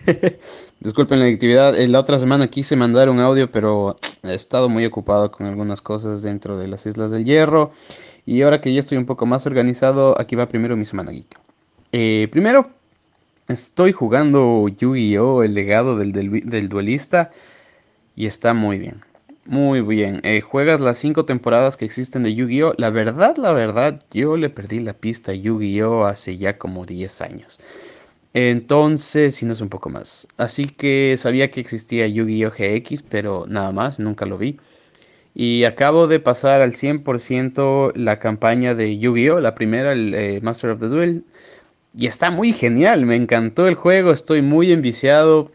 Disculpen 0.80 1.20
la 1.20 1.26
actividad. 1.26 1.78
Eh, 1.78 1.90
la 1.90 2.00
otra 2.00 2.18
semana 2.18 2.48
quise 2.48 2.78
mandar 2.78 3.10
un 3.10 3.20
audio, 3.20 3.52
pero 3.52 3.98
he 4.24 4.34
estado 4.34 4.70
muy 4.70 4.86
ocupado 4.86 5.32
con 5.32 5.48
algunas 5.48 5.82
cosas 5.82 6.22
dentro 6.22 6.58
de 6.58 6.70
las 6.70 6.86
Islas 6.86 7.12
del 7.12 7.26
Hierro. 7.26 7.72
Y 8.26 8.42
ahora 8.44 8.62
que 8.62 8.74
ya 8.74 8.80
estoy 8.80 8.98
un 8.98 9.06
poco 9.06 9.26
más 9.26 9.46
organizado, 9.48 10.16
aquí 10.18 10.38
va 10.38 10.48
primero 10.48 10.78
mi 10.78 10.86
semana, 10.86 11.12
Geek. 11.12 11.38
Eh, 11.92 12.30
primero, 12.32 12.70
estoy 13.50 13.92
jugando 13.92 14.70
Yu-Gi-Oh! 14.70 15.44
El 15.44 15.56
legado 15.56 15.98
del, 15.98 16.70
duelista. 16.70 17.32
Y 18.16 18.28
está 18.28 18.54
muy 18.54 18.80
bien. 18.80 19.02
Muy 19.50 19.82
bien. 19.82 20.20
Eh, 20.24 20.42
juegas 20.42 20.80
las 20.80 21.00
cinco 21.00 21.26
temporadas 21.26 21.76
que 21.76 21.84
existen 21.84 22.22
de 22.22 22.36
Yu-Gi-Oh! 22.36 22.76
La 22.78 22.92
verdad, 22.92 23.36
la 23.38 23.52
verdad, 23.52 24.00
yo 24.12 24.38
le 24.38 24.52
perdí 24.52 24.78
la 24.78 24.94
pista 24.94 25.32
a 25.32 25.36
Yu-Gi-Oh! 25.36 26.06
hace 26.06 26.38
ya 26.38 26.60
como 26.60 26.86
10 26.86 27.20
años. 27.22 27.60
Entonces, 28.36 29.36
si 29.36 29.48
no 29.48 29.54
es 29.54 29.62
un 29.62 29.70
poco 29.70 29.90
más. 29.90 30.28
Así 30.38 30.68
que 30.68 31.16
sabía 31.18 31.50
que 31.50 31.62
existía 31.62 32.06
Yu-Gi-Oh! 32.08 32.52
GX, 32.52 33.02
pero 33.10 33.46
nada 33.48 33.72
más, 33.72 34.00
nunca 34.00 34.28
lo 34.28 34.38
vi. 34.38 34.60
Y 35.34 35.64
acabo 35.64 36.06
de 36.08 36.20
pasar 36.20 36.62
al 36.62 36.74
100% 36.74 37.94
la 37.96 38.20
campaña 38.20 38.76
de 38.76 39.00
Yu-Gi-Oh! 39.00 39.40
La 39.40 39.56
primera, 39.56 39.94
el 39.94 40.14
eh, 40.14 40.42
Master 40.44 40.72
of 40.72 40.80
the 40.80 40.90
Duel. 40.90 41.24
Y 41.98 42.06
está 42.08 42.30
muy 42.30 42.54
genial, 42.54 43.08
me 43.08 43.16
encantó 43.16 43.68
el 43.68 43.74
juego, 43.76 44.12
estoy 44.12 44.44
muy 44.44 44.72
enviciado. 44.72 45.52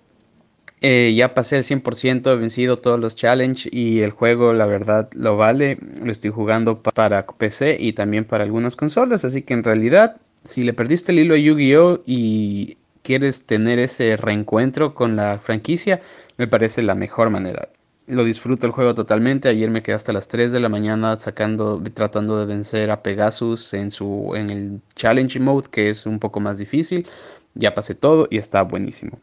Eh, 0.87 1.15
ya 1.17 1.33
pasé 1.35 1.57
el 1.57 1.65
100%, 1.65 2.31
he 2.33 2.37
vencido 2.37 2.77
todos 2.77 3.01
los 3.01 3.17
challenge 3.17 3.69
y 3.73 4.01
el 4.01 4.11
juego 4.11 4.53
la 4.53 4.67
verdad 4.67 5.09
lo 5.15 5.37
vale. 5.37 5.79
Lo 6.03 6.13
estoy 6.13 6.31
jugando 6.31 6.83
pa- 6.83 6.91
para 6.91 7.27
PC 7.27 7.77
y 7.81 7.93
también 7.95 8.25
para 8.27 8.45
algunas 8.45 8.77
consolas, 8.77 9.25
así 9.25 9.43
que 9.43 9.55
en 9.55 9.65
realidad 9.65 10.17
si 10.45 10.63
le 10.63 10.75
perdiste 10.75 11.13
el 11.13 11.21
hilo 11.21 11.35
a 11.35 11.39
Yu-Gi-Oh 11.39 12.03
y 12.07 12.77
quieres 13.03 13.47
tener 13.47 13.79
ese 13.79 14.17
reencuentro 14.17 14.93
con 14.95 15.17
la 15.17 15.39
franquicia, 15.39 16.03
me 16.37 16.49
parece 16.49 16.83
la 16.83 16.95
mejor 16.95 17.31
manera. 17.31 17.69
Lo 18.07 18.23
disfruto 18.25 18.67
el 18.67 18.73
juego 18.73 18.95
totalmente. 18.95 19.49
Ayer 19.49 19.71
me 19.71 19.83
quedé 19.83 19.95
hasta 19.97 20.13
las 20.13 20.29
3 20.29 20.53
de 20.53 20.61
la 20.61 20.69
mañana 20.69 21.17
sacando, 21.17 21.83
tratando 21.95 22.39
de 22.39 22.45
vencer 22.45 22.91
a 22.91 23.03
Pegasus 23.03 23.73
en 23.73 23.91
su 23.91 24.33
en 24.37 24.51
el 24.51 24.81
challenge 24.97 25.41
mode, 25.41 25.69
que 25.71 25.89
es 25.89 26.05
un 26.05 26.19
poco 26.19 26.41
más 26.41 26.59
difícil. 26.59 27.07
Ya 27.55 27.75
pasé 27.75 27.95
todo 27.95 28.29
y 28.31 28.37
está 28.37 28.61
buenísimo. 28.63 29.19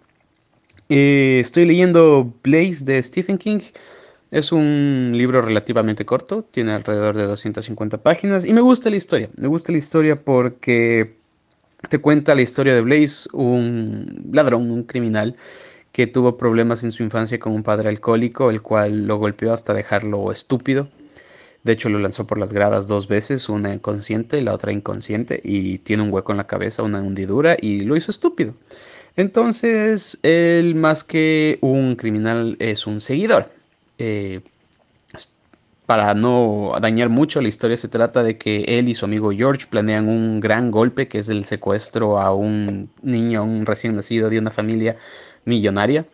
Eh, 0.90 1.40
estoy 1.40 1.66
leyendo 1.66 2.34
Blaze 2.44 2.84
de 2.84 3.02
Stephen 3.02 3.38
King. 3.38 3.60
Es 4.32 4.52
un 4.52 5.12
libro 5.14 5.42
relativamente 5.42 6.06
corto, 6.06 6.44
tiene 6.52 6.72
alrededor 6.72 7.18
de 7.18 7.24
250 7.24 7.98
páginas 7.98 8.46
y 8.46 8.54
me 8.54 8.62
gusta 8.62 8.90
la 8.90 8.96
historia. 8.96 9.30
Me 9.36 9.48
gusta 9.48 9.72
la 9.72 9.78
historia 9.78 10.22
porque 10.22 11.16
te 11.90 12.00
cuenta 12.00 12.36
la 12.36 12.42
historia 12.42 12.74
de 12.74 12.82
Blaze, 12.82 13.28
un 13.34 14.30
ladrón, 14.32 14.72
un 14.72 14.84
criminal 14.84 15.36
que 15.92 16.08
tuvo 16.08 16.38
problemas 16.38 16.84
en 16.84 16.92
su 16.92 17.04
infancia 17.04 17.40
con 17.40 17.54
un 17.54 17.64
padre 17.64 17.90
alcohólico, 17.90 18.50
el 18.50 18.62
cual 18.62 19.08
lo 19.08 19.18
golpeó 19.18 19.54
hasta 19.54 19.74
dejarlo 19.74 20.32
estúpido. 20.32 20.88
De 21.64 21.74
hecho, 21.74 21.90
lo 21.90 22.00
lanzó 22.00 22.26
por 22.26 22.38
las 22.38 22.54
gradas 22.54 22.88
dos 22.88 23.08
veces, 23.08 23.50
una 23.50 23.78
consciente 23.80 24.38
y 24.38 24.42
la 24.42 24.54
otra 24.54 24.72
inconsciente, 24.72 25.42
y 25.44 25.80
tiene 25.80 26.04
un 26.04 26.12
hueco 26.12 26.32
en 26.32 26.38
la 26.38 26.48
cabeza, 26.48 26.84
una 26.84 27.02
hundidura, 27.02 27.56
y 27.60 27.82
lo 27.82 27.96
hizo 27.96 28.10
estúpido. 28.10 28.56
Entonces, 29.16 30.20
él 30.24 30.76
más 30.76 31.04
que 31.04 31.58
un 31.62 31.96
criminal 31.96 32.56
es 32.60 32.88
un 32.88 33.02
seguidor. 33.02 33.50
Eh, 33.98 34.42
para 35.86 36.14
no 36.14 36.72
dañar 36.82 37.10
mucho 37.10 37.42
la 37.42 37.50
historia, 37.50 37.76
se 37.76 37.90
trata 37.90 38.24
de 38.24 38.38
que 38.38 38.62
él 38.62 38.88
y 38.88 38.96
su 38.96 39.04
amigo 39.04 39.32
George 39.32 39.68
planean 39.70 40.08
un 40.08 40.40
gran 40.40 40.72
golpe, 40.72 41.10
que 41.10 41.18
es 41.18 41.28
el 41.28 41.44
secuestro 41.44 42.18
a 42.18 42.34
un 42.34 42.90
niño, 43.02 43.44
un 43.44 43.66
recién 43.66 43.98
nacido 43.98 44.30
de 44.30 44.40
una 44.40 44.52
familia 44.52 44.96
millonaria. 45.44 46.06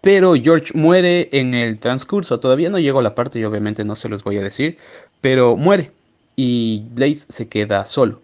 Pero 0.00 0.34
George 0.34 0.72
muere 0.74 1.28
en 1.30 1.54
el 1.54 1.78
transcurso. 1.78 2.40
Todavía 2.40 2.68
no 2.68 2.80
llego 2.80 2.98
a 2.98 3.02
la 3.02 3.14
parte 3.14 3.38
y 3.38 3.44
obviamente 3.44 3.84
no 3.84 3.94
se 3.94 4.08
los 4.08 4.24
voy 4.24 4.38
a 4.38 4.42
decir. 4.42 4.78
Pero 5.20 5.56
muere. 5.56 5.92
Y 6.34 6.86
Blaze 6.90 7.26
se 7.28 7.48
queda 7.48 7.86
solo. 7.86 8.20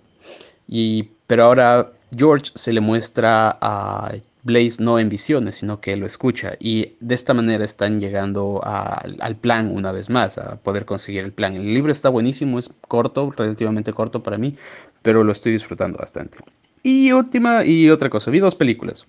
Y, 0.67 1.11
pero 1.29 1.45
ahora 1.45 1.93
George 2.17 2.53
se 2.55 2.73
le 2.73 2.81
muestra 2.81 3.59
a 3.61 4.13
Blaze 4.45 4.83
no 4.83 4.99
en 4.99 5.09
visiones, 5.09 5.57
sino 5.57 5.81
que 5.81 5.97
lo 5.97 6.07
escucha. 6.07 6.55
Y 6.59 6.95
de 7.01 7.15
esta 7.15 7.35
manera 7.35 7.65
están 7.65 8.01
llegando 8.01 8.61
al 8.65 9.37
plan 9.37 9.71
una 9.73 9.93
vez 9.93 10.11
más, 10.11 10.39
a 10.39 10.57
poder 10.57 10.85
conseguir 10.85 11.25
el 11.25 11.33
plan. 11.33 11.55
El 11.55 11.73
libro 11.73 11.93
está 11.93 12.09
buenísimo, 12.09 12.59
es 12.59 12.71
corto, 12.89 13.31
relativamente 13.31 13.93
corto 13.93 14.23
para 14.23 14.39
mí, 14.39 14.57
pero 15.03 15.25
lo 15.25 15.33
estoy 15.33 15.53
disfrutando 15.53 15.99
bastante. 15.99 16.39
Y 16.83 17.13
última 17.13 17.65
y 17.65 17.91
otra 17.91 18.11
cosa, 18.11 18.31
vi 18.31 18.41
dos 18.41 18.57
películas. 18.57 19.07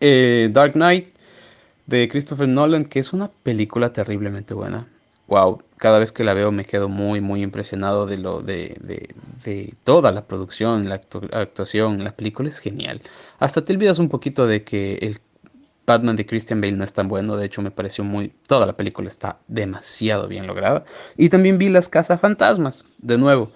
Eh, 0.00 0.48
Dark 0.52 0.74
Knight 0.74 1.08
de 1.86 2.08
Christopher 2.08 2.48
Nolan, 2.48 2.84
que 2.84 3.00
es 3.00 3.12
una 3.12 3.28
película 3.28 3.92
terriblemente 3.92 4.54
buena. 4.54 4.86
Wow, 5.26 5.62
cada 5.78 5.98
vez 5.98 6.12
que 6.12 6.24
la 6.24 6.34
veo 6.34 6.52
me 6.52 6.66
quedo 6.66 6.88
muy, 6.88 7.20
muy 7.20 7.42
impresionado 7.42 8.06
de 8.06 8.18
lo 8.18 8.42
de, 8.42 8.76
de, 9.44 9.74
toda 9.84 10.12
la 10.12 10.26
producción, 10.26 10.88
la 10.88 11.00
actuación, 11.32 12.04
la 12.04 12.12
película 12.14 12.48
es 12.48 12.58
genial. 12.58 13.00
Hasta 13.38 13.64
te 13.64 13.72
olvidas 13.72 13.98
un 13.98 14.08
poquito 14.08 14.46
de 14.46 14.64
que 14.64 14.98
el 15.00 15.20
Batman 15.86 16.16
de 16.16 16.26
Christian 16.26 16.60
Bale 16.60 16.76
no 16.76 16.84
es 16.84 16.92
tan 16.92 17.08
bueno, 17.08 17.36
de 17.36 17.46
hecho 17.46 17.62
me 17.62 17.70
pareció 17.70 18.04
muy... 18.04 18.32
Toda 18.46 18.66
la 18.66 18.76
película 18.76 19.08
está 19.08 19.38
demasiado 19.48 20.28
bien 20.28 20.46
lograda. 20.46 20.84
Y 21.16 21.28
también 21.28 21.58
vi 21.58 21.68
Las 21.68 21.88
Casas 21.88 22.20
Fantasmas, 22.20 22.86
de 22.98 23.18
nuevo. 23.18 23.50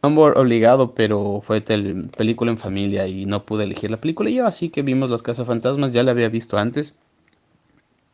Amor 0.00 0.38
obligado, 0.38 0.94
pero 0.94 1.40
fue 1.42 1.60
película 1.60 2.50
en 2.50 2.58
familia 2.58 3.06
y 3.06 3.26
no 3.26 3.44
pude 3.44 3.64
elegir 3.64 3.90
la 3.90 3.96
película 3.96 4.30
yo, 4.30 4.46
así 4.46 4.70
que 4.70 4.82
vimos 4.82 5.10
Las 5.10 5.22
Casas 5.22 5.46
Fantasmas, 5.46 5.92
ya 5.92 6.02
la 6.02 6.12
había 6.12 6.28
visto 6.28 6.56
antes. 6.56 6.96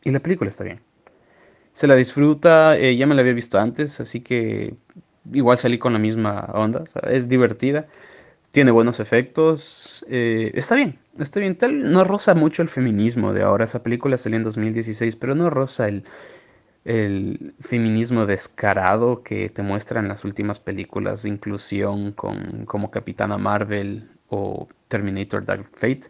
Y 0.03 0.11
la 0.11 0.20
película 0.20 0.49
está 0.49 0.64
bien. 0.64 0.80
Se 1.75 1.87
la 1.87 1.97
disfruta, 1.97 2.79
eh, 2.79 2.97
ya 2.97 3.07
me 3.07 3.14
la 3.14 3.20
había 3.22 3.35
visto 3.35 3.59
antes, 3.59 4.01
así 4.01 4.20
que 4.20 4.77
igual 5.33 5.59
salí 5.59 5.79
con 5.79 5.93
la 5.93 5.99
misma 5.99 6.49
onda. 6.55 6.85
es 7.11 7.29
divertida, 7.29 7.87
tiene 8.53 8.70
buenos 8.70 9.01
efectos, 9.01 10.07
eh, 10.09 10.53
está 10.55 10.77
bien, 10.77 10.99
está 11.18 11.41
bien. 11.41 11.57
Tal, 11.57 11.93
no 11.93 12.05
roza 12.05 12.35
mucho 12.35 12.62
el 12.62 12.68
feminismo 12.68 13.33
de 13.33 13.43
ahora. 13.43 13.64
Esa 13.66 13.83
película 13.83 14.18
salió 14.18 14.39
en 14.39 14.45
2016, 14.45 15.16
pero 15.16 15.35
no 15.35 15.51
roza 15.51 15.89
el, 15.89 16.05
el 16.85 17.55
feminismo 17.61 18.27
descarado 18.27 19.22
que 19.22 19.49
te 19.49 19.62
muestran 19.62 20.09
las 20.09 20.25
últimas 20.25 20.61
películas 20.61 21.22
de 21.22 21.31
inclusión 21.31 22.12
con, 22.12 22.66
como 22.66 22.91
Capitana 22.91 23.39
Marvel 23.39 24.11
o 24.29 24.68
Terminator 24.89 25.45
Dark 25.45 25.68
Fate, 25.75 26.03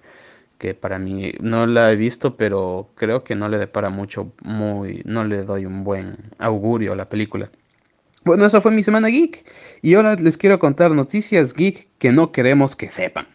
que 0.64 0.72
para 0.72 0.98
mí 0.98 1.34
no 1.40 1.66
la 1.66 1.92
he 1.92 1.96
visto, 1.96 2.38
pero 2.38 2.88
creo 2.94 3.22
que 3.22 3.34
no 3.34 3.50
le 3.50 3.58
depara 3.58 3.90
mucho, 3.90 4.32
muy, 4.42 5.02
no 5.04 5.22
le 5.22 5.42
doy 5.42 5.66
un 5.66 5.84
buen 5.84 6.16
augurio 6.38 6.94
a 6.94 6.96
la 6.96 7.06
película. 7.06 7.50
Bueno, 8.24 8.46
esa 8.46 8.62
fue 8.62 8.72
mi 8.72 8.82
semana 8.82 9.08
geek 9.08 9.44
y 9.82 9.92
ahora 9.92 10.14
les 10.14 10.38
quiero 10.38 10.58
contar 10.58 10.92
noticias 10.92 11.52
geek 11.52 11.86
que 11.98 12.12
no 12.12 12.32
queremos 12.32 12.76
que 12.76 12.90
sepan. 12.90 13.26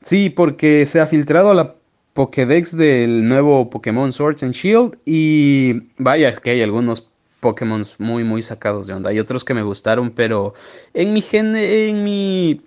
Sí, 0.00 0.30
porque 0.30 0.86
se 0.86 1.00
ha 1.00 1.08
filtrado 1.08 1.52
la 1.54 1.74
Pokédex 2.12 2.76
del 2.76 3.26
nuevo 3.26 3.68
Pokémon 3.68 4.12
Sword 4.12 4.44
and 4.44 4.54
Shield. 4.54 4.96
Y 5.04 5.88
vaya, 5.98 6.28
es 6.28 6.38
que 6.38 6.50
hay 6.50 6.62
algunos 6.62 7.10
Pokémon 7.40 7.84
muy, 7.98 8.22
muy 8.22 8.44
sacados 8.44 8.86
de 8.86 8.94
onda. 8.94 9.10
Hay 9.10 9.18
otros 9.18 9.44
que 9.44 9.54
me 9.54 9.62
gustaron, 9.62 10.10
pero 10.10 10.54
en 10.92 11.14
mi 11.14 11.20
gen, 11.20 11.56
en 11.56 12.04
mi 12.04 12.60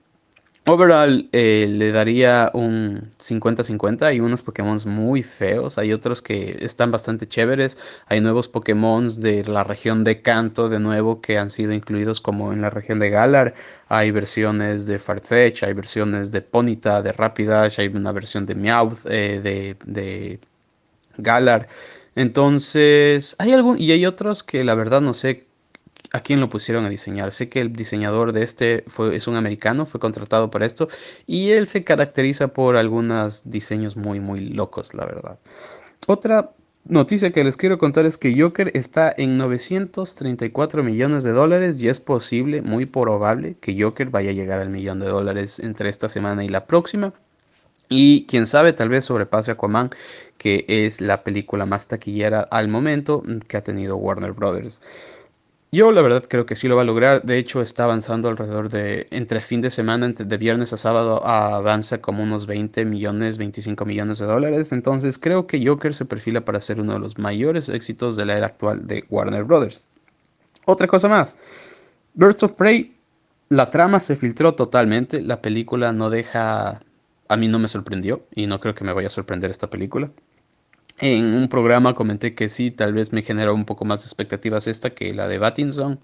Overall 0.70 1.30
eh, 1.32 1.66
le 1.70 1.94
daría 1.94 2.52
un 2.54 3.10
50-50. 3.20 4.02
Hay 4.02 4.20
unos 4.20 4.42
Pokémon 4.42 4.78
muy 4.86 5.24
feos, 5.24 5.78
hay 5.78 5.94
otros 5.94 6.22
que 6.22 6.58
están 6.60 6.92
bastante 6.92 7.26
chéveres. 7.26 7.78
Hay 8.08 8.20
nuevos 8.20 8.50
Pokémon 8.50 9.08
de 9.22 9.46
la 9.46 9.64
región 9.64 10.04
de 10.04 10.22
Kanto, 10.22 10.68
de 10.68 10.82
nuevo, 10.82 11.22
que 11.22 11.38
han 11.38 11.50
sido 11.50 11.72
incluidos 11.72 12.20
como 12.20 12.52
en 12.52 12.62
la 12.62 12.70
región 12.70 13.00
de 13.00 13.10
Galar. 13.10 13.54
Hay 13.88 14.12
versiones 14.12 14.86
de 14.86 15.00
Farfetch, 15.00 15.64
hay 15.64 15.72
versiones 15.72 16.34
de 16.34 16.42
Ponita, 16.42 17.02
de 17.02 17.14
Rapidash, 17.14 17.80
hay 17.80 17.88
una 17.88 18.12
versión 18.12 18.46
de 18.46 18.56
Meowth, 18.56 19.06
eh, 19.06 19.40
de, 19.42 19.78
de 19.86 20.40
Galar. 21.18 21.70
Entonces, 22.16 23.38
hay 23.40 23.54
algún, 23.54 23.80
y 23.80 23.92
hay 23.92 24.06
otros 24.06 24.44
que 24.44 24.66
la 24.66 24.76
verdad 24.76 25.00
no 25.00 25.14
sé 25.14 25.47
a 26.14 26.22
quién 26.22 26.40
lo 26.40 26.50
pusieron 26.50 26.86
a 26.86 26.90
diseñar. 26.90 27.32
Sé 27.32 27.50
que 27.50 27.62
el 27.62 27.74
diseñador 27.74 28.34
de 28.34 28.44
este 28.44 28.86
es 29.12 29.28
un 29.28 29.36
americano, 29.36 29.86
fue 29.86 30.00
contratado 30.00 30.50
para 30.50 30.66
esto 30.66 30.88
y 31.26 31.52
él 31.52 31.68
se 31.68 31.84
caracteriza 31.84 32.50
por 32.50 32.78
algunos 32.78 33.50
diseños 33.50 33.98
muy, 33.98 34.20
muy 34.20 34.50
locos, 34.50 34.94
la 34.94 35.06
verdad. 35.06 35.40
Otra 36.08 36.52
noticia 36.86 37.32
que 37.32 37.44
les 37.44 37.58
quiero 37.58 37.78
contar 37.78 38.06
es 38.06 38.18
que 38.18 38.40
Joker 38.40 38.72
está 38.74 39.14
en 39.18 39.38
934 39.38 40.84
millones 40.84 41.24
de 41.24 41.32
dólares 41.32 41.82
y 41.82 41.90
es 41.90 42.00
posible, 42.00 42.62
muy 42.62 42.86
probable, 42.86 43.58
que 43.60 43.82
Joker 43.82 44.10
vaya 44.10 44.30
a 44.30 44.34
llegar 44.34 44.60
al 44.60 44.70
millón 44.70 45.00
de 45.00 45.08
dólares 45.08 45.60
entre 45.60 45.90
esta 45.90 46.10
semana 46.10 46.44
y 46.46 46.50
la 46.50 46.66
próxima. 46.66 47.14
Y 47.90 48.26
quién 48.26 48.48
sabe, 48.48 48.74
tal 48.74 48.90
vez 48.90 49.06
sobrepase 49.06 49.52
Aquaman, 49.52 49.92
que 50.38 50.66
es 50.68 51.00
la 51.00 51.24
película 51.24 51.66
más 51.66 51.88
taquillera 51.88 52.42
al 52.42 52.68
momento 52.68 53.24
que 53.48 53.58
ha 53.58 53.64
tenido 53.64 53.96
Warner 53.96 54.34
Brothers. 54.34 54.82
Yo 55.72 55.92
la 55.92 56.02
verdad 56.02 56.24
creo 56.30 56.46
que 56.46 56.56
sí 56.56 56.68
lo 56.70 56.78
va 56.78 56.84
a 56.84 56.86
lograr. 56.86 57.24
De 57.24 57.38
hecho, 57.38 57.62
está 57.62 57.84
avanzando 57.84 58.30
alrededor 58.30 58.70
de, 58.70 59.08
entre 59.12 59.42
fin 59.42 59.62
de 59.62 59.70
semana, 59.70 60.06
entre, 60.06 60.26
de 60.26 60.38
viernes 60.38 60.72
a 60.72 60.78
sábado, 60.78 61.26
avanza 61.28 62.00
como 62.00 62.24
unos 62.24 62.46
20 62.46 62.86
millones, 62.86 63.38
25 63.38 63.84
millones 63.86 64.20
de 64.20 64.26
dólares. 64.28 64.72
Entonces 64.72 65.18
creo 65.18 65.46
que 65.46 65.66
Joker 65.66 65.94
se 65.94 66.06
perfila 66.06 66.46
para 66.46 66.62
ser 66.62 66.80
uno 66.80 66.94
de 66.94 67.00
los 67.00 67.18
mayores 67.18 67.68
éxitos 67.68 68.16
de 68.16 68.26
la 68.26 68.38
era 68.38 68.48
actual 68.48 68.88
de 68.88 69.06
Warner 69.10 69.44
Brothers. 69.44 69.84
Otra 70.66 70.88
cosa 70.88 71.10
más. 71.10 71.38
Birds 72.14 72.44
of 72.44 72.54
Prey, 72.54 72.96
la 73.50 73.70
trama 73.70 74.00
se 74.00 74.16
filtró 74.16 74.56
totalmente. 74.56 75.22
La 75.22 75.42
película 75.42 75.92
no 75.92 76.10
deja... 76.10 76.82
A 77.30 77.36
mí 77.36 77.50
no 77.50 77.60
me 77.60 77.68
sorprendió 77.68 78.22
y 78.34 78.48
no 78.48 78.62
creo 78.62 78.74
que 78.74 78.86
me 78.86 78.94
vaya 78.94 79.08
a 79.08 79.10
sorprender 79.10 79.52
esta 79.52 79.70
película. 79.70 80.10
En 81.00 81.26
un 81.36 81.48
programa 81.48 81.94
comenté 81.94 82.34
que 82.34 82.50
sí, 82.50 82.72
tal 82.72 82.94
vez 82.94 83.14
me 83.14 83.22
generó 83.22 83.54
un 83.54 83.66
poco 83.66 83.86
más 83.86 84.02
de 84.02 84.08
expectativas 84.08 84.68
esta 84.68 84.92
que 84.92 85.14
la 85.14 85.28
de 85.28 85.38
Battinson. 85.38 86.00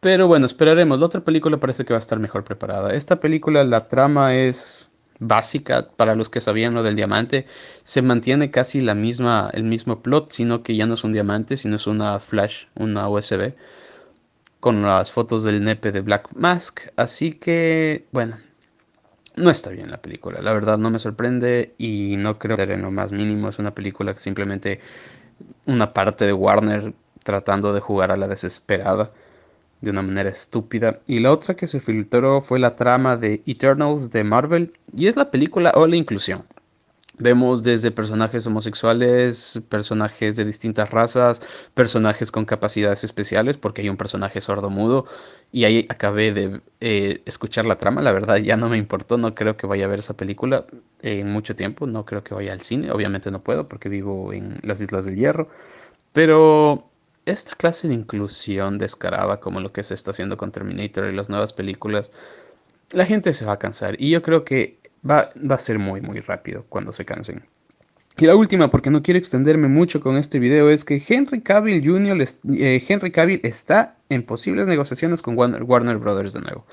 Pero 0.00 0.28
bueno, 0.28 0.46
esperaremos. 0.46 0.98
La 0.98 1.06
otra 1.06 1.20
película 1.22 1.58
parece 1.58 1.84
que 1.84 1.92
va 1.92 1.98
a 1.98 2.00
estar 2.00 2.18
mejor 2.18 2.44
preparada. 2.44 2.94
Esta 2.94 3.20
película, 3.20 3.64
la 3.64 3.88
trama 3.88 4.34
es 4.34 4.90
básica 5.18 5.88
para 5.96 6.14
los 6.14 6.28
que 6.28 6.40
sabían 6.40 6.74
lo 6.74 6.82
del 6.82 6.96
diamante. 6.96 7.46
Se 7.82 8.02
mantiene 8.02 8.50
casi 8.50 8.80
la 8.80 8.94
misma, 8.94 9.50
el 9.52 9.64
mismo 9.64 10.02
plot, 10.02 10.32
sino 10.32 10.62
que 10.62 10.76
ya 10.76 10.86
no 10.86 10.94
es 10.94 11.04
un 11.04 11.12
diamante, 11.12 11.56
sino 11.56 11.76
es 11.76 11.86
una 11.86 12.18
flash, 12.20 12.66
una 12.74 13.08
USB, 13.08 13.54
con 14.60 14.82
las 14.82 15.12
fotos 15.12 15.42
del 15.44 15.62
nepe 15.64 15.92
de 15.92 16.00
Black 16.00 16.28
Mask. 16.34 16.80
Así 16.96 17.32
que, 17.32 18.06
bueno, 18.12 18.36
no 19.36 19.50
está 19.50 19.70
bien 19.70 19.90
la 19.90 20.00
película, 20.02 20.40
la 20.40 20.52
verdad 20.52 20.78
no 20.78 20.90
me 20.90 20.98
sorprende 20.98 21.74
y 21.78 22.16
no 22.18 22.38
creo 22.38 22.56
que 22.56 22.62
en 22.62 22.82
lo 22.82 22.90
más 22.90 23.12
mínimo. 23.12 23.48
Es 23.48 23.58
una 23.58 23.74
película 23.74 24.14
que 24.14 24.20
simplemente 24.20 24.80
una 25.66 25.92
parte 25.92 26.26
de 26.26 26.32
Warner 26.32 26.94
tratando 27.22 27.72
de 27.72 27.80
jugar 27.80 28.12
a 28.12 28.16
la 28.16 28.28
desesperada 28.28 29.12
de 29.80 29.90
una 29.90 30.02
manera 30.02 30.30
estúpida. 30.30 31.00
Y 31.06 31.20
la 31.20 31.32
otra 31.32 31.54
que 31.54 31.66
se 31.66 31.80
filtró 31.80 32.40
fue 32.40 32.58
la 32.58 32.76
trama 32.76 33.16
de 33.16 33.42
Eternals 33.46 34.10
de 34.10 34.24
Marvel 34.24 34.72
y 34.96 35.06
es 35.06 35.16
la 35.16 35.30
película 35.30 35.72
o 35.74 35.86
la 35.86 35.96
inclusión. 35.96 36.44
Vemos 37.18 37.62
desde 37.62 37.90
personajes 37.90 38.46
homosexuales, 38.46 39.60
personajes 39.70 40.36
de 40.36 40.44
distintas 40.44 40.90
razas, 40.90 41.40
personajes 41.72 42.30
con 42.30 42.44
capacidades 42.44 43.04
especiales, 43.04 43.56
porque 43.56 43.80
hay 43.80 43.88
un 43.88 43.96
personaje 43.96 44.40
sordo-mudo. 44.40 45.06
Y 45.50 45.64
ahí 45.64 45.86
acabé 45.88 46.32
de 46.32 46.60
eh, 46.80 47.22
escuchar 47.24 47.64
la 47.64 47.78
trama, 47.78 48.02
la 48.02 48.12
verdad 48.12 48.36
ya 48.36 48.56
no 48.56 48.68
me 48.68 48.76
importó, 48.76 49.16
no 49.16 49.34
creo 49.34 49.56
que 49.56 49.66
vaya 49.66 49.86
a 49.86 49.88
ver 49.88 50.00
esa 50.00 50.14
película 50.16 50.66
en 51.00 51.30
mucho 51.30 51.56
tiempo, 51.56 51.86
no 51.86 52.04
creo 52.04 52.22
que 52.22 52.34
vaya 52.34 52.52
al 52.52 52.60
cine, 52.60 52.90
obviamente 52.90 53.30
no 53.30 53.42
puedo 53.42 53.66
porque 53.68 53.88
vivo 53.88 54.32
en 54.34 54.58
las 54.62 54.80
Islas 54.82 55.06
del 55.06 55.16
Hierro. 55.16 55.48
Pero 56.12 56.90
esta 57.26 57.54
clase 57.56 57.88
de 57.88 57.94
inclusión 57.94 58.78
descarada 58.78 59.40
como 59.40 59.60
lo 59.60 59.72
que 59.72 59.82
se 59.82 59.94
está 59.94 60.10
haciendo 60.12 60.36
con 60.36 60.52
Terminator 60.52 61.06
y 61.06 61.16
las 61.16 61.30
nuevas 61.30 61.52
películas, 61.52 62.12
la 62.90 63.06
gente 63.06 63.32
se 63.32 63.44
va 63.44 63.54
a 63.54 63.58
cansar. 63.58 63.96
Y 64.00 64.10
yo 64.10 64.22
creo 64.22 64.44
que 64.44 64.78
va, 65.08 65.30
a 65.50 65.58
ser 65.58 65.78
muy, 65.78 66.00
muy 66.00 66.20
rápido 66.20 66.64
cuando 66.68 66.92
se 66.92 67.04
cansen. 67.04 67.44
Y 68.18 68.24
la 68.24 68.34
última, 68.34 68.70
porque 68.70 68.90
no 68.90 69.02
quiero 69.02 69.18
extenderme 69.18 69.68
mucho 69.68 70.00
con 70.00 70.16
este 70.16 70.38
video, 70.38 70.70
es 70.70 70.84
que 70.84 71.02
Henry 71.06 71.42
Cavill 71.42 71.84
Jr. 71.84 72.24
Eh, 72.58 72.82
Henry 72.88 73.10
Cavill 73.10 73.40
está 73.42 73.96
en 74.08 74.22
posibles 74.22 74.68
negociaciones 74.68 75.20
con 75.20 75.36
Warner, 75.36 75.62
Warner 75.62 75.98
Brothers 75.98 76.32
de 76.32 76.40
nuevo. 76.40 76.64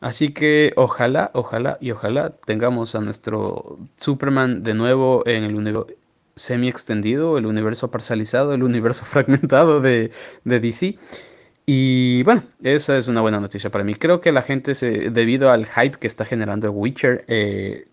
Así 0.00 0.32
que 0.32 0.72
ojalá, 0.76 1.30
ojalá 1.34 1.76
y 1.80 1.90
ojalá 1.90 2.30
tengamos 2.46 2.94
a 2.94 3.00
nuestro 3.00 3.78
Superman 3.96 4.62
de 4.62 4.74
nuevo 4.74 5.22
en 5.26 5.44
el 5.44 5.54
universo 5.54 5.94
semi 6.38 6.68
extendido, 6.68 7.36
el 7.36 7.46
universo 7.46 7.90
parcializado, 7.90 8.54
el 8.54 8.62
universo 8.62 9.04
fragmentado 9.06 9.80
de, 9.80 10.10
de 10.44 10.60
DC. 10.60 10.96
Y 11.70 12.22
bueno, 12.22 12.44
esa 12.62 12.96
es 12.96 13.08
una 13.08 13.20
buena 13.20 13.40
noticia 13.40 13.68
para 13.68 13.84
mí. 13.84 13.94
Creo 13.94 14.22
que 14.22 14.32
la 14.32 14.40
gente, 14.40 14.74
se, 14.74 15.10
debido 15.10 15.50
al 15.50 15.66
hype 15.66 15.98
que 15.98 16.06
está 16.06 16.24
generando 16.24 16.70
Witcher, 16.72 17.26
eh, 17.28 17.84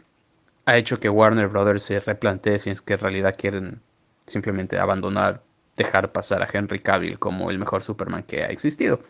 ha 0.63 0.77
hecho 0.77 1.01
que 1.01 1.09
Warner 1.09 1.49
Brothers 1.49 1.83
se 1.83 1.99
replantee 1.99 2.57
si 2.59 2.69
es 2.69 2.81
que 2.81 2.93
en 2.93 2.99
realidad 2.99 3.35
quieren 3.37 3.81
simplemente 4.25 4.79
abandonar, 4.79 5.43
dejar 5.75 6.13
pasar 6.13 6.41
a 6.41 6.47
Henry 6.53 6.79
Cavill 6.79 7.19
como 7.19 7.51
el 7.51 7.59
mejor 7.59 7.83
Superman 7.83 8.23
que 8.23 8.43
ha 8.43 8.47
existido. 8.47 9.01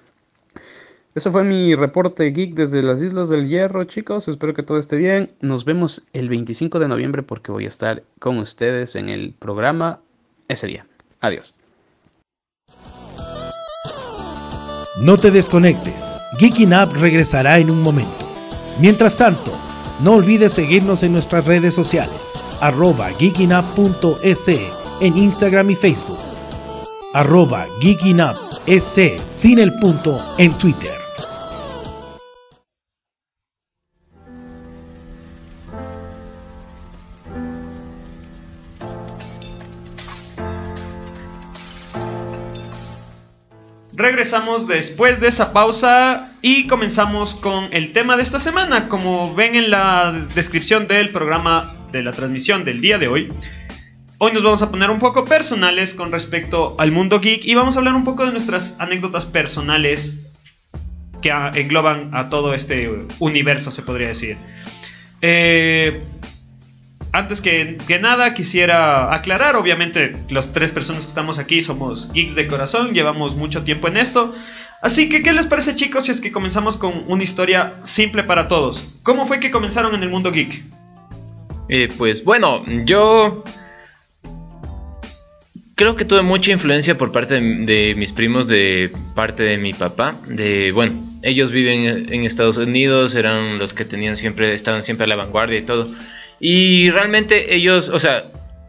Eso 1.14 1.32
fue 1.32 1.44
mi 1.44 1.76
reporte 1.76 2.26
geek 2.32 2.56
desde 2.56 2.82
las 2.82 3.04
Islas 3.04 3.30
del 3.30 3.48
Hierro, 3.48 3.84
chicos. 3.84 4.28
Espero 4.28 4.56
que 4.56 4.64
todo 4.64 4.80
esté 4.80 4.98
bien. 4.98 5.30
Nos 5.42 5.64
vemos 5.64 6.02
el 6.12 6.28
25 6.28 6.80
de 6.80 6.88
noviembre 6.88 7.22
porque 7.22 7.52
voy 7.52 7.66
a 7.66 7.68
estar 7.68 8.02
con 8.18 8.40
ustedes 8.40 8.96
en 8.96 9.10
el 9.10 9.36
programa 9.38 10.02
ese 10.48 10.66
día. 10.66 10.88
Adiós. 11.22 11.55
No 14.98 15.18
te 15.18 15.30
desconectes. 15.30 16.16
Geeking 16.40 16.72
regresará 16.94 17.60
en 17.60 17.70
un 17.70 17.82
momento. 17.82 18.26
Mientras 18.80 19.18
tanto, 19.18 19.52
no 20.00 20.14
olvides 20.14 20.54
seguirnos 20.54 21.04
en 21.04 21.12
nuestras 21.12 21.46
redes 21.46 21.76
sociales, 21.76 22.34
arroba 22.62 23.10
geekingup.es 23.20 24.48
en 25.02 25.18
Instagram 25.18 25.72
y 25.72 25.76
Facebook, 25.76 26.20
arroba 27.14 27.66
geekingup.es 27.82 29.00
sin 29.28 29.60
el 29.60 29.74
punto 29.80 30.18
en 30.38 30.54
Twitter. 30.54 31.05
Regresamos 44.26 44.68
después 44.68 45.20
de 45.20 45.28
esa 45.28 45.54
pausa 45.54 46.32
y 46.42 46.66
comenzamos 46.66 47.36
con 47.36 47.68
el 47.72 47.92
tema 47.92 48.18
de 48.18 48.24
esta 48.24 48.40
semana. 48.40 48.90
Como 48.90 49.36
ven 49.36 49.54
en 49.54 49.70
la 49.70 50.26
descripción 50.34 50.88
del 50.88 51.10
programa 51.10 51.76
de 51.92 52.02
la 52.02 52.12
transmisión 52.12 52.66
del 52.66 52.82
día 52.82 52.98
de 52.98 53.08
hoy, 53.08 53.32
hoy 54.18 54.32
nos 54.32 54.42
vamos 54.42 54.64
a 54.64 54.72
poner 54.72 54.90
un 54.90 54.98
poco 54.98 55.26
personales 55.26 55.94
con 55.94 56.12
respecto 56.12 56.76
al 56.80 56.92
mundo 56.92 57.20
geek 57.20 57.46
y 57.46 57.54
vamos 57.54 57.76
a 57.76 57.80
hablar 57.82 57.94
un 57.94 58.04
poco 58.04 58.26
de 58.26 58.32
nuestras 58.32 58.76
anécdotas 58.80 59.28
personales 59.28 60.16
que 61.22 61.30
engloban 61.30 62.10
a 62.16 62.28
todo 62.28 62.56
este 62.56 63.06
universo, 63.20 63.70
se 63.70 63.84
podría 63.84 64.08
decir. 64.08 64.38
Eh, 65.22 66.02
antes 67.16 67.40
que, 67.40 67.78
nada 68.02 68.34
quisiera 68.34 69.14
aclarar, 69.14 69.56
obviamente 69.56 70.18
las 70.30 70.52
tres 70.52 70.72
personas 70.72 71.06
que 71.06 71.10
estamos 71.10 71.40
aquí 71.40 71.62
somos 71.62 72.12
geeks 72.12 72.36
de 72.36 72.46
corazón, 72.46 72.94
llevamos 72.94 73.36
mucho 73.36 73.64
tiempo 73.64 73.88
en 73.88 73.96
esto. 73.96 74.36
Así 74.82 75.08
que, 75.08 75.24
¿qué 75.24 75.32
les 75.32 75.48
parece 75.48 75.76
chicos 75.76 76.06
si 76.06 76.12
es 76.12 76.20
que 76.20 76.34
comenzamos 76.34 76.76
con 76.76 77.06
una 77.08 77.24
historia 77.24 77.76
simple 77.84 78.24
para 78.24 78.50
todos? 78.50 78.84
¿Cómo 79.04 79.26
fue 79.26 79.40
que 79.40 79.50
comenzaron 79.50 79.96
en 79.96 80.04
el 80.04 80.10
mundo 80.10 80.32
geek? 80.32 80.62
Eh, 81.70 81.88
pues 81.98 82.24
bueno, 82.24 82.64
yo 82.84 83.46
creo 85.76 85.96
que 85.96 86.04
tuve 86.04 86.22
mucha 86.22 86.52
influencia 86.52 86.98
por 86.98 87.14
parte 87.14 87.40
de, 87.40 87.96
mis 87.96 88.12
primos, 88.12 88.48
de 88.48 88.92
parte 89.16 89.44
de 89.44 89.58
mi 89.58 89.74
papá. 89.74 90.20
De 90.28 90.74
bueno, 90.74 91.18
ellos 91.22 91.52
viven 91.52 92.14
en 92.14 92.26
Estados 92.26 92.58
Unidos, 92.58 93.16
eran 93.16 93.58
los 93.58 93.74
que 93.74 93.86
tenían 93.86 94.18
siempre, 94.18 94.54
estaban 94.54 94.84
siempre 94.84 95.06
a 95.06 95.08
la 95.08 95.16
vanguardia 95.16 95.60
y 95.60 95.64
todo. 95.64 95.90
Y 96.40 96.90
realmente 96.92 97.56
ellos, 97.56 97.90
o 97.90 98.00
sea, 98.00 98.26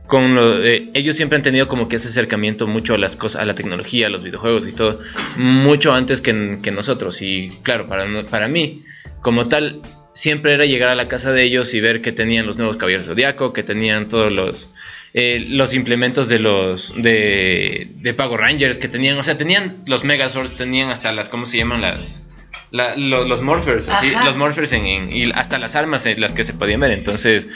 con 0.07 0.35
lo, 0.35 0.65
eh, 0.65 0.89
ellos 0.95 1.17
siempre 1.17 1.37
han 1.37 1.43
tenido 1.43 1.69
como 1.69 1.89
que 1.89 1.97
ese 1.97 2.09
acercamiento 2.09 2.67
mucho 2.67 2.95
a 2.95 2.99
las 2.99 3.17
cosas, 3.17 3.43
a 3.43 3.45
la 3.45 3.55
tecnología, 3.55 4.07
a 4.07 4.11
los 4.11 4.23
videojuegos 4.23 4.69
y 4.69 4.73
todo, 4.73 5.01
mucho 5.37 5.93
antes 5.93 6.21
que, 6.21 6.33
nosotros. 6.33 7.23
Y 7.23 7.59
claro, 7.63 7.87
para, 7.87 8.07
para 8.27 8.49
mí, 8.49 8.85
como 9.21 9.45
tal, 9.45 9.83
siempre 10.15 10.55
era 10.55 10.65
llegar 10.65 10.91
a 10.91 10.95
la 10.95 11.09
casa 11.09 11.33
de 11.33 11.43
ellos 11.43 11.75
y 11.75 11.81
ver 11.81 12.03
que 12.03 12.13
tenían 12.13 12.47
los 12.47 12.57
nuevos 12.57 12.77
caballeros 12.77 13.07
zodiaco, 13.07 13.53
que 13.53 13.63
tenían 13.63 14.09
todos 14.09 14.33
los 14.33 14.71
eh, 15.19 15.47
los 15.49 15.73
implementos 15.73 16.29
de 16.29 16.39
los 16.39 16.93
de, 16.95 17.89
de 17.91 18.15
Pago 18.15 18.37
Rangers, 18.37 18.77
que 18.77 18.87
tenían, 18.89 19.17
o 19.17 19.23
sea, 19.23 19.39
tenían 19.39 19.79
los 19.87 20.05
Megazords, 20.05 20.57
tenían 20.57 20.91
hasta 20.91 21.11
las, 21.11 21.31
¿cómo 21.31 21.47
se 21.47 21.57
llaman 21.57 21.81
las? 21.81 22.23
Los, 22.71 23.43
morphers, 23.43 23.89
los 24.25 24.37
morphers 24.37 24.73
en, 24.73 25.13
y 25.13 25.31
hasta 25.33 25.59
las 25.59 25.77
armas 25.77 26.07
en 26.07 26.21
las 26.21 26.35
que 26.35 26.45
se 26.45 26.55
podían 26.55 26.81
ver. 26.81 26.91
Entonces, 26.91 27.49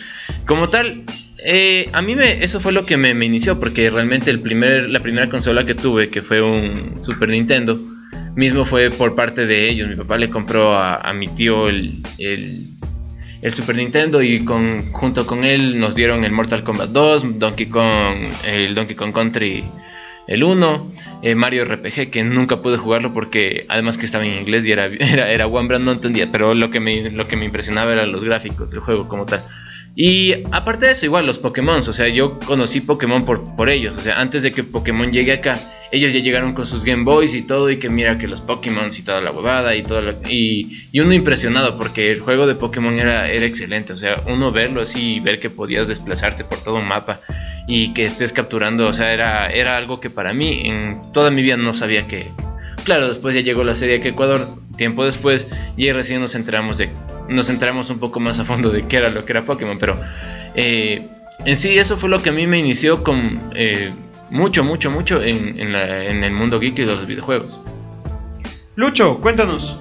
como 0.47 0.69
tal, 0.69 1.05
eh, 1.45 1.89
a 1.93 2.03
mí 2.03 2.15
me, 2.15 2.45
eso 2.45 2.61
fue 2.61 2.73
lo 2.73 2.87
que 2.87 2.97
me, 2.97 3.11
inició, 3.25 3.59
porque 3.59 3.91
realmente 3.91 4.31
el 4.31 4.41
primer, 4.41 4.89
la 4.91 5.01
primera 5.01 5.29
consola 5.29 5.65
que 5.65 5.75
tuve, 5.75 6.11
que 6.11 6.23
fue 6.23 6.41
un 6.41 7.05
Super 7.05 7.29
Nintendo, 7.31 7.79
mismo 8.37 8.65
fue 8.65 8.91
por 8.91 9.15
parte 9.15 9.47
de 9.47 9.69
ellos. 9.69 9.89
Mi 9.89 9.97
papá 9.97 10.19
le 10.19 10.31
compró 10.31 10.77
a, 10.77 11.13
mi 11.13 11.29
tío 11.29 11.69
el, 11.69 12.03
el, 12.19 13.53
Super 13.53 13.77
Nintendo 13.77 14.23
y 14.23 14.45
con, 14.45 14.93
junto 14.93 15.27
con 15.27 15.45
él 15.45 15.81
nos 15.81 15.95
dieron 15.95 16.25
el 16.25 16.33
Mortal 16.33 16.63
Kombat 16.63 16.91
2, 16.91 17.39
Donkey 17.39 17.67
Kong, 17.67 18.27
el 18.47 18.75
Donkey 18.75 18.95
Kong 18.95 19.13
Country 19.13 19.65
el 20.31 20.45
1, 20.45 20.93
eh, 21.23 21.35
Mario 21.35 21.65
RPG, 21.65 22.09
que 22.11 22.23
nunca 22.23 22.63
pude 22.63 22.79
jugarlo 22.79 23.13
porque 23.13 23.67
además 23.69 23.99
que 23.99 24.07
estaba 24.07 24.25
en 24.25 24.39
inglés 24.39 24.65
y 24.65 24.71
era, 24.71 24.87
era, 25.01 25.31
era 25.31 25.47
One 25.49 25.81
no 25.81 25.91
entendía, 25.91 26.29
pero 26.31 26.55
lo 26.55 26.71
que, 26.71 26.79
me, 26.79 27.11
lo 27.11 27.27
que 27.27 27.37
me 27.37 27.45
impresionaba 27.45 27.93
eran 27.93 28.13
los 28.13 28.23
gráficos 28.23 28.71
del 28.71 28.79
juego 28.79 29.09
como 29.09 29.27
tal. 29.27 29.43
Y 29.97 30.45
aparte 30.53 30.87
de 30.87 30.93
eso, 30.93 31.05
igual 31.05 31.27
los 31.27 31.41
Pokémon, 31.41 31.79
o 31.79 31.83
sea, 31.93 32.07
yo 32.07 32.39
conocí 32.39 32.81
Pokémon 32.81 33.25
por, 33.25 33.57
por 33.57 33.69
ellos, 33.69 33.99
o 33.99 34.01
sea, 34.01 34.21
antes 34.21 34.45
de 34.45 34.53
que 34.53 34.63
Pokémon 34.63 35.11
llegue 35.11 35.33
acá, 35.33 35.61
ellos 35.91 36.13
ya 36.13 36.21
llegaron 36.21 36.55
con 36.55 36.65
sus 36.65 36.85
Game 36.85 37.03
Boys 37.03 37.35
y 37.35 37.43
todo, 37.43 37.69
y 37.69 37.81
que 37.81 37.91
mira 37.91 38.17
que 38.17 38.29
los 38.29 38.41
Pokémon 38.41 38.89
y 38.97 39.03
toda 39.03 39.21
la 39.21 39.33
huevada 39.33 39.75
y 39.75 39.83
todo, 39.83 40.13
y, 40.29 40.87
y, 40.93 41.01
uno 41.01 41.13
impresionado 41.13 41.77
porque 41.77 42.13
el 42.13 42.21
juego 42.21 42.47
de 42.47 42.55
Pokémon 42.55 42.97
era, 43.01 43.29
era 43.29 43.45
excelente, 43.45 43.93
o 43.93 43.97
sea, 43.97 44.23
uno 44.29 44.53
verlo 44.53 44.81
así 44.81 45.17
y 45.17 45.21
ver 45.21 45.41
que 45.41 45.51
podías 45.51 45.89
desplazarte 45.89 46.45
por 46.45 46.63
todo 46.63 46.77
un 46.77 46.87
mapa 46.87 47.21
y 47.71 47.93
que 47.93 48.05
estés 48.05 48.33
capturando, 48.33 48.89
o 48.89 48.93
sea, 48.93 49.13
era, 49.13 49.47
era 49.47 49.77
algo 49.77 50.01
que 50.01 50.11
para 50.11 50.35
mí 50.35 50.63
en 50.65 51.01
toda 51.13 51.31
mi 51.31 51.41
vida 51.41 51.57
no 51.57 51.73
sabía 51.73 52.09
que... 52.09 52.33
Claro, 52.83 53.07
después 53.07 53.33
ya 53.33 53.43
llegó 53.43 53.63
la 53.63 53.77
serie 53.77 54.01
que 54.01 54.09
Ecuador, 54.09 54.49
tiempo 54.77 55.05
después, 55.05 55.47
y 55.77 55.93
recién 55.93 56.21
nos 56.21 56.35
enteramos 56.35 56.79
de 56.79 56.91
nos 57.29 57.49
enteramos 57.49 57.89
un 57.91 58.01
poco 58.01 58.19
más 58.19 58.41
a 58.41 58.45
fondo 58.45 58.71
de 58.71 58.89
qué 58.89 58.97
era 58.97 59.09
lo 59.09 59.25
que 59.25 59.33
era 59.33 59.45
Pokémon, 59.45 59.79
pero 59.79 60.01
eh, 60.57 61.07
en 61.45 61.57
sí 61.57 61.79
eso 61.79 61.97
fue 61.97 62.09
lo 62.09 62.21
que 62.23 62.31
a 62.31 62.33
mí 62.33 62.49
me 62.49 62.59
inició 62.59 63.05
con 63.05 63.53
eh, 63.55 63.93
mucho, 64.31 64.65
mucho, 64.65 64.91
mucho 64.91 65.23
en, 65.23 65.57
en, 65.57 66.25
el 66.25 66.33
mundo 66.33 66.59
geek 66.59 66.81
y 66.81 66.85
los 66.87 67.07
videojuegos. 67.07 67.57
Lucho, 68.75 69.21
cuéntanos. 69.21 69.79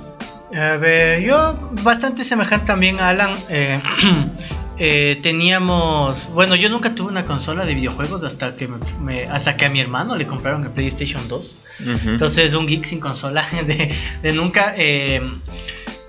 A 0.55 0.77
ver, 0.77 1.21
yo 1.23 1.57
bastante 1.83 2.23
semejante 2.23 2.67
también 2.67 2.99
a 2.99 3.09
Alan. 3.09 3.35
Eh, 3.49 3.81
eh, 4.79 5.19
teníamos, 5.21 6.29
bueno, 6.33 6.55
yo 6.55 6.69
nunca 6.69 6.95
tuve 6.95 7.09
una 7.09 7.25
consola 7.25 7.65
de 7.65 7.75
videojuegos 7.75 8.23
hasta 8.23 8.55
que 8.55 8.69
me, 9.01 9.25
hasta 9.25 9.57
que 9.57 9.65
a 9.65 9.69
mi 9.69 9.81
hermano 9.81 10.15
le 10.15 10.25
compraron 10.25 10.63
el 10.63 10.71
PlayStation 10.71 11.27
2. 11.27 11.55
Entonces 12.05 12.53
un 12.53 12.65
geek 12.65 12.85
sin 12.85 13.01
consola 13.01 13.45
de, 14.23 14.33
nunca. 14.33 14.73
Eh, 14.77 15.21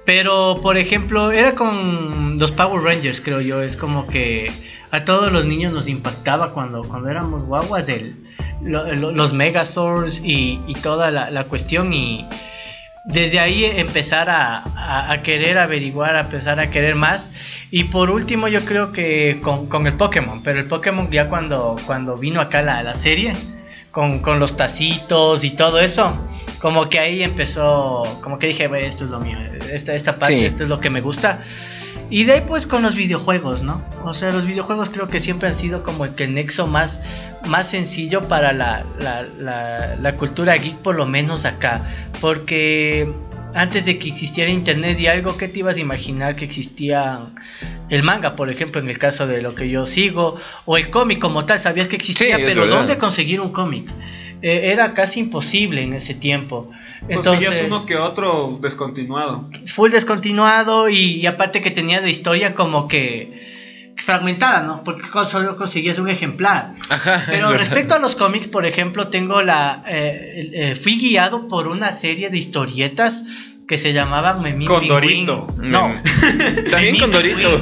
pero 0.05 0.61
por 0.63 0.77
ejemplo, 0.77 1.33
era 1.33 1.57
con 1.57 2.39
los 2.39 2.53
Power 2.53 2.83
Rangers, 2.83 3.21
creo 3.21 3.41
yo. 3.41 3.61
Es 3.61 3.77
como 3.77 4.07
que 4.07 4.53
a 4.93 5.05
todos 5.05 5.33
los 5.33 5.47
niños 5.47 5.73
nos 5.73 5.89
impactaba 5.89 6.53
cuando, 6.53 6.83
cuando 6.83 7.09
éramos 7.09 7.45
guaguas 7.45 7.89
del, 7.89 8.15
los 8.63 9.33
Megazords 9.33 10.21
y, 10.25 10.61
y 10.69 10.75
toda 10.75 11.11
la, 11.11 11.31
la 11.31 11.45
cuestión 11.45 11.93
y 11.93 12.25
desde 13.13 13.41
ahí 13.41 13.65
empezar 13.65 14.29
a, 14.31 15.21
querer 15.23 15.59
averiguar, 15.59 16.17
a 16.17 16.21
empezar 16.21 16.61
a 16.61 16.71
querer 16.71 16.95
más. 16.95 17.31
Y 17.71 17.85
por 17.85 18.11
último 18.11 18.49
yo 18.49 18.65
creo 18.65 18.93
que 18.93 19.41
con, 19.43 19.87
el 19.87 19.95
Pokémon, 19.95 20.43
pero 20.43 20.61
el 20.61 20.67
Pokémon 20.67 21.11
ya 21.11 21.29
cuando, 21.29 21.77
cuando 21.87 22.17
vino 22.17 22.41
acá 22.41 22.63
la, 22.63 22.83
la 22.83 22.95
serie, 22.95 23.37
con, 23.91 24.39
los 24.39 24.57
tacitos 24.57 25.45
y 25.45 25.51
todo 25.51 25.81
eso, 25.81 26.17
como 26.61 26.89
que 26.89 26.99
ahí 26.99 27.23
empezó, 27.23 28.19
como 28.23 28.39
que 28.39 28.49
dije, 28.49 28.69
esto 28.87 29.05
es 29.05 29.11
lo 29.11 29.21
mío, 29.21 29.39
esta, 29.71 29.95
esta 29.95 30.19
parte, 30.19 30.47
esto 30.47 30.63
es 30.63 30.69
lo 30.69 30.81
que 30.81 30.91
me 30.91 31.01
gusta. 31.01 31.41
Y 32.11 32.25
de 32.25 32.33
ahí 32.33 32.43
pues 32.47 32.67
con 32.67 32.83
los 32.83 32.97
videojuegos, 32.97 33.63
¿no? 33.63 33.81
O 34.05 34.13
sea, 34.15 34.33
los 34.33 34.45
videojuegos 34.45 34.91
creo 34.91 35.09
que 35.09 35.21
siempre 35.21 35.49
han 35.49 35.55
sido 35.55 35.85
como 35.85 36.05
el 36.05 36.15
que 36.17 36.25
el 36.25 36.35
nexo 36.35 36.67
más, 36.67 37.01
más 37.47 37.69
sencillo 37.69 38.27
para 38.29 38.53
la, 38.53 38.85
la, 38.99 40.17
cultura 40.17 40.57
geek, 40.57 40.77
por 40.79 40.97
lo 40.97 41.07
menos 41.07 41.45
acá. 41.45 41.87
Porque 42.21 43.09
antes 43.55 43.85
de 43.85 43.99
que 43.99 44.09
existiera 44.09 44.51
internet 44.51 44.99
y 44.99 45.07
algo, 45.07 45.37
¿qué 45.37 45.47
te 45.47 45.61
ibas 45.61 45.77
a 45.77 45.81
imaginar 45.81 46.35
que 46.35 46.45
existía 46.45 47.27
el 47.89 48.03
manga, 48.03 48.35
por 48.35 48.51
ejemplo, 48.51 48.81
en 48.81 48.91
el 48.91 48.99
caso 48.99 49.29
de 49.29 49.41
lo 49.41 49.55
que 49.55 49.69
yo 49.69 49.87
sigo? 49.87 50.37
O 50.65 50.77
el 50.77 50.91
cómic 50.91 51.21
como 51.21 51.45
tal, 51.45 51.61
sabías 51.61 51.87
que 51.87 51.97
existía, 51.97 52.39
pero 52.39 52.67
¿dónde 52.67 52.99
conseguir 52.99 53.41
un 53.41 53.53
cómic? 53.53 53.89
Eh, 54.43 54.71
era 54.73 54.95
casi 54.95 55.21
imposible 55.21 55.83
en 55.83 55.95
ese 55.95 56.15
tiempo. 56.15 56.71
Entonces, 57.09 57.63
uno 57.67 57.87
que 57.87 57.97
otro 57.97 58.59
descontinuado. 58.61 59.49
Full 59.67 59.91
descontinuado 59.91 60.89
y, 60.89 61.27
aparte 61.27 61.61
que 61.61 61.71
tenía 61.71 62.01
de 62.01 62.11
historia 62.11 62.55
como 62.55 62.89
que 62.89 63.41
fragmentada, 63.97 64.63
¿no? 64.63 64.83
Porque 64.83 65.03
solo 65.27 65.57
conseguías 65.57 65.99
un 65.99 66.09
ejemplar. 66.09 66.75
Ajá, 66.89 67.23
Pero 67.27 67.53
respecto 67.53 67.95
a 67.95 67.99
los 67.99 68.17
cómics, 68.17 68.49
por 68.49 68.65
ejemplo, 68.65 69.09
tengo 69.09 69.43
la... 69.43 69.85
Eh, 69.87 70.51
eh, 70.53 70.75
fui 70.75 70.97
guiado 70.99 71.49
por 71.49 71.69
una 71.69 71.93
serie 71.93 72.31
de 72.31 72.39
historietas 72.39 73.25
que 73.69 73.79
se 73.79 73.93
llamaban 73.93 74.43
Memín 74.43 74.67
Condorito. 74.67 75.47
No. 75.59 75.95
También 76.71 76.99
Condorito. 76.99 77.61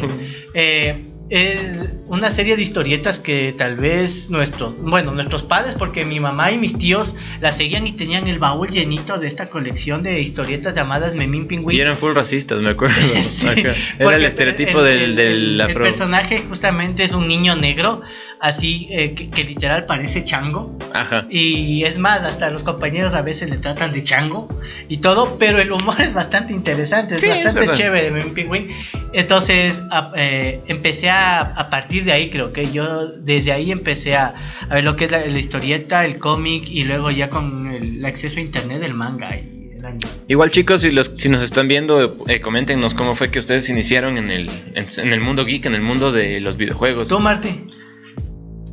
Eh, 0.54 1.04
es 1.28 1.86
una 2.08 2.30
serie 2.30 2.56
de 2.56 2.62
historietas 2.62 3.18
que 3.18 3.54
tal 3.56 3.76
vez 3.76 4.30
nuestros, 4.30 4.74
bueno, 4.78 5.12
nuestros 5.12 5.42
padres, 5.42 5.74
porque 5.74 6.04
mi 6.04 6.20
mamá 6.20 6.50
y 6.52 6.58
mis 6.58 6.76
tíos 6.76 7.14
la 7.40 7.52
seguían 7.52 7.86
y 7.86 7.92
tenían 7.92 8.26
el 8.28 8.38
baúl 8.38 8.68
llenito 8.68 9.18
de 9.18 9.28
esta 9.28 9.46
colección 9.46 10.02
de 10.02 10.20
historietas 10.20 10.74
llamadas 10.74 11.14
Memín 11.14 11.46
Pingüín. 11.46 11.76
Y 11.76 11.80
eran 11.80 11.96
full 11.96 12.14
racistas, 12.14 12.60
me 12.60 12.70
acuerdo. 12.70 12.96
Sí. 13.28 13.62
Era 13.98 14.16
el 14.16 14.24
estereotipo 14.24 14.80
el- 14.80 15.14
del, 15.16 15.18
el- 15.18 15.58
del 15.58 15.60
el- 15.60 15.74
personaje 15.76 16.42
justamente 16.48 17.04
es 17.04 17.12
un 17.12 17.28
niño 17.28 17.54
negro, 17.56 18.00
así 18.40 18.88
eh, 18.90 19.14
que, 19.14 19.28
que 19.30 19.44
literal 19.44 19.86
parece 19.86 20.24
chango. 20.24 20.76
Ajá. 20.94 21.26
Y 21.30 21.84
es 21.84 21.98
más, 21.98 22.24
hasta 22.24 22.50
los 22.50 22.62
compañeros 22.62 23.14
a 23.14 23.22
veces 23.22 23.50
le 23.50 23.58
tratan 23.58 23.92
de 23.92 24.02
chango 24.02 24.48
y 24.88 24.98
todo, 24.98 25.36
pero 25.38 25.60
el 25.60 25.70
humor 25.72 25.96
es 26.00 26.14
bastante 26.14 26.52
interesante, 26.52 27.16
es 27.16 27.20
Sí, 27.20 27.28
bastante 27.28 27.68
chévere 27.70 28.10
Memín 28.10 28.34
Pingüín. 28.34 28.68
Entonces 29.12 29.80
a- 29.90 30.12
eh, 30.16 30.60
empecé 30.66 31.10
a, 31.10 31.40
a 31.40 31.70
partir 31.70 31.97
de 32.04 32.12
ahí, 32.12 32.30
creo 32.30 32.52
que 32.52 32.70
yo 32.70 33.08
desde 33.08 33.52
ahí 33.52 33.72
empecé 33.72 34.16
a, 34.16 34.34
a 34.68 34.74
ver 34.74 34.84
lo 34.84 34.96
que 34.96 35.06
es 35.06 35.10
la, 35.10 35.24
la 35.24 35.38
historieta, 35.38 36.04
el 36.04 36.18
cómic 36.18 36.68
y 36.68 36.84
luego 36.84 37.10
ya 37.10 37.30
con 37.30 37.68
el 37.68 38.04
acceso 38.04 38.38
a 38.38 38.42
internet 38.42 38.80
del 38.80 38.94
manga 38.94 39.36
y 39.36 39.76
el 39.78 39.84
anime. 39.84 40.10
Igual 40.28 40.50
chicos, 40.50 40.80
si, 40.80 40.90
los, 40.90 41.12
si 41.14 41.28
nos 41.28 41.42
están 41.42 41.68
viendo, 41.68 42.24
eh, 42.28 42.40
coméntenos 42.40 42.94
cómo 42.94 43.14
fue 43.14 43.30
que 43.30 43.38
ustedes 43.38 43.68
iniciaron 43.68 44.18
en 44.18 44.30
el, 44.30 44.50
en, 44.74 44.86
en 44.96 45.12
el 45.12 45.20
mundo 45.20 45.44
geek, 45.44 45.66
en 45.66 45.74
el 45.74 45.82
mundo 45.82 46.12
de 46.12 46.40
los 46.40 46.56
videojuegos. 46.56 47.08
¿Tú, 47.08 47.20
Martín? 47.20 47.70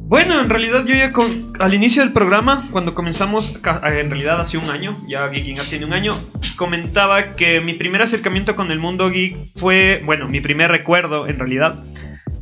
Bueno, 0.07 0.39
en 0.39 0.51
realidad 0.51 0.85
yo 0.85 0.93
ya 0.93 1.11
con, 1.11 1.53
al 1.59 1.73
inicio 1.73 2.03
del 2.03 2.13
programa, 2.13 2.67
cuando 2.71 2.93
comenzamos, 2.93 3.55
en 3.55 4.09
realidad 4.11 4.39
hace 4.39 4.59
un 4.59 4.69
año, 4.69 5.03
ya 5.07 5.27
Geeking 5.29 5.59
Up 5.59 5.65
tiene 5.67 5.85
un 5.85 5.93
año, 5.93 6.15
comentaba 6.57 7.35
que 7.35 7.59
mi 7.59 7.73
primer 7.73 8.03
acercamiento 8.03 8.55
con 8.55 8.69
el 8.69 8.77
mundo 8.77 9.09
geek 9.09 9.35
fue, 9.55 10.03
bueno, 10.05 10.27
mi 10.27 10.41
primer 10.41 10.69
recuerdo 10.69 11.27
en 11.27 11.39
realidad, 11.39 11.83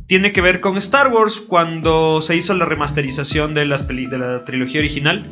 tiene 0.06 0.32
que 0.32 0.40
ver 0.40 0.60
con 0.60 0.76
Star 0.78 1.08
Wars 1.12 1.40
cuando 1.46 2.20
se 2.20 2.36
hizo 2.36 2.54
la 2.54 2.64
remasterización 2.66 3.54
de, 3.54 3.64
las 3.64 3.82
peli- 3.82 4.06
de 4.06 4.18
la 4.18 4.44
trilogía 4.44 4.80
original 4.80 5.24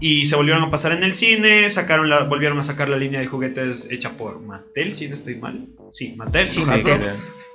y 0.00 0.24
se 0.26 0.36
volvieron 0.36 0.62
a 0.64 0.70
pasar 0.70 0.92
en 0.92 1.02
el 1.02 1.12
cine, 1.12 1.68
sacaron 1.70 2.10
la, 2.10 2.24
volvieron 2.24 2.58
a 2.58 2.62
sacar 2.62 2.88
la 2.88 2.96
línea 2.96 3.20
de 3.20 3.26
juguetes 3.26 3.88
hecha 3.90 4.10
por 4.10 4.40
Mattel, 4.40 4.94
si 4.94 5.08
no 5.08 5.14
estoy 5.14 5.36
mal. 5.36 5.66
Sí, 5.92 6.14
Mattel. 6.16 6.48
Sí. 6.48 6.62
Mattel. 6.64 6.98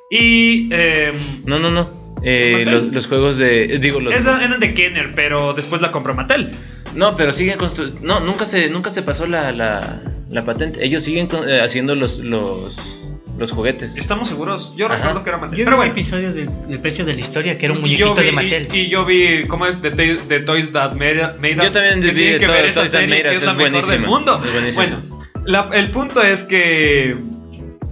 Y... 0.09 0.69
em, 0.73 1.15
No, 1.45 1.57
no, 1.57 1.69
no. 1.71 2.07
Eh, 2.23 2.63
los, 2.65 2.91
los 2.93 3.05
juegos 3.07 3.37
de. 3.37 3.77
Digo, 3.79 3.99
los. 3.99 4.15
esa- 4.15 4.43
eran 4.43 4.59
de 4.59 4.73
Kenner, 4.73 5.13
pero 5.13 5.53
después 5.53 5.81
la 5.83 5.91
compró 5.91 6.15
Mattel. 6.15 6.49
No, 6.95 7.15
pero 7.15 7.31
siguen 7.31 7.59
construyendo. 7.59 7.99
No, 8.01 8.19
nunca 8.21 8.45
se, 8.47 8.69
nunca 8.69 8.89
se 8.89 9.03
pasó 9.03 9.27
la, 9.27 9.51
la, 9.51 10.01
la 10.29 10.43
patente. 10.43 10.83
Ellos 10.83 11.03
siguen 11.03 11.27
con- 11.27 11.47
eh, 11.47 11.61
haciendo 11.61 11.93
los, 11.93 12.17
los, 12.19 12.96
los 13.37 13.51
juguetes. 13.51 13.95
Estamos 13.97 14.29
seguros. 14.29 14.73
Yo 14.75 14.87
Ajá. 14.87 14.95
recuerdo 14.97 15.23
que 15.23 15.29
era 15.29 15.37
Mattel. 15.37 15.57
Yo 15.57 15.57
vi 15.59 15.63
Pero 15.65 15.75
un 15.75 15.79
bueno. 15.81 15.91
episodio 15.93 16.33
del, 16.33 16.49
del 16.67 16.79
precio 16.79 17.05
de 17.05 17.13
la 17.13 17.19
historia 17.19 17.57
que 17.57 17.65
era 17.65 17.73
un 17.73 17.79
y 17.79 17.81
muñequito 17.81 18.15
yo 18.15 18.15
vi- 18.21 18.25
de 18.25 18.31
Mattel. 18.31 18.67
Y, 18.73 18.77
y 18.79 18.87
yo 18.89 19.05
vi, 19.05 19.45
¿cómo 19.47 19.65
es? 19.67 19.79
The 19.81 20.39
Toys 20.41 20.71
That 20.71 20.93
Made, 20.95 21.15
Made 21.39 21.57
Us. 21.57 21.63
Yo 21.65 21.71
también 21.71 22.01
que 22.01 22.11
vi 22.11 22.23
ver 22.23 22.65
esa 22.65 22.79
Toys 22.81 22.91
That 22.91 22.99
serie, 23.01 23.15
Made 23.23 23.29
Us, 23.29 23.35
es 23.37 23.43
la 23.43 23.51
es 23.51 23.57
mejor 23.71 23.85
del 23.87 24.01
mundo. 24.01 24.41
Bueno, 24.75 25.01
la- 25.45 25.69
el 25.73 25.91
punto 25.91 26.21
es 26.21 26.43
que. 26.43 27.15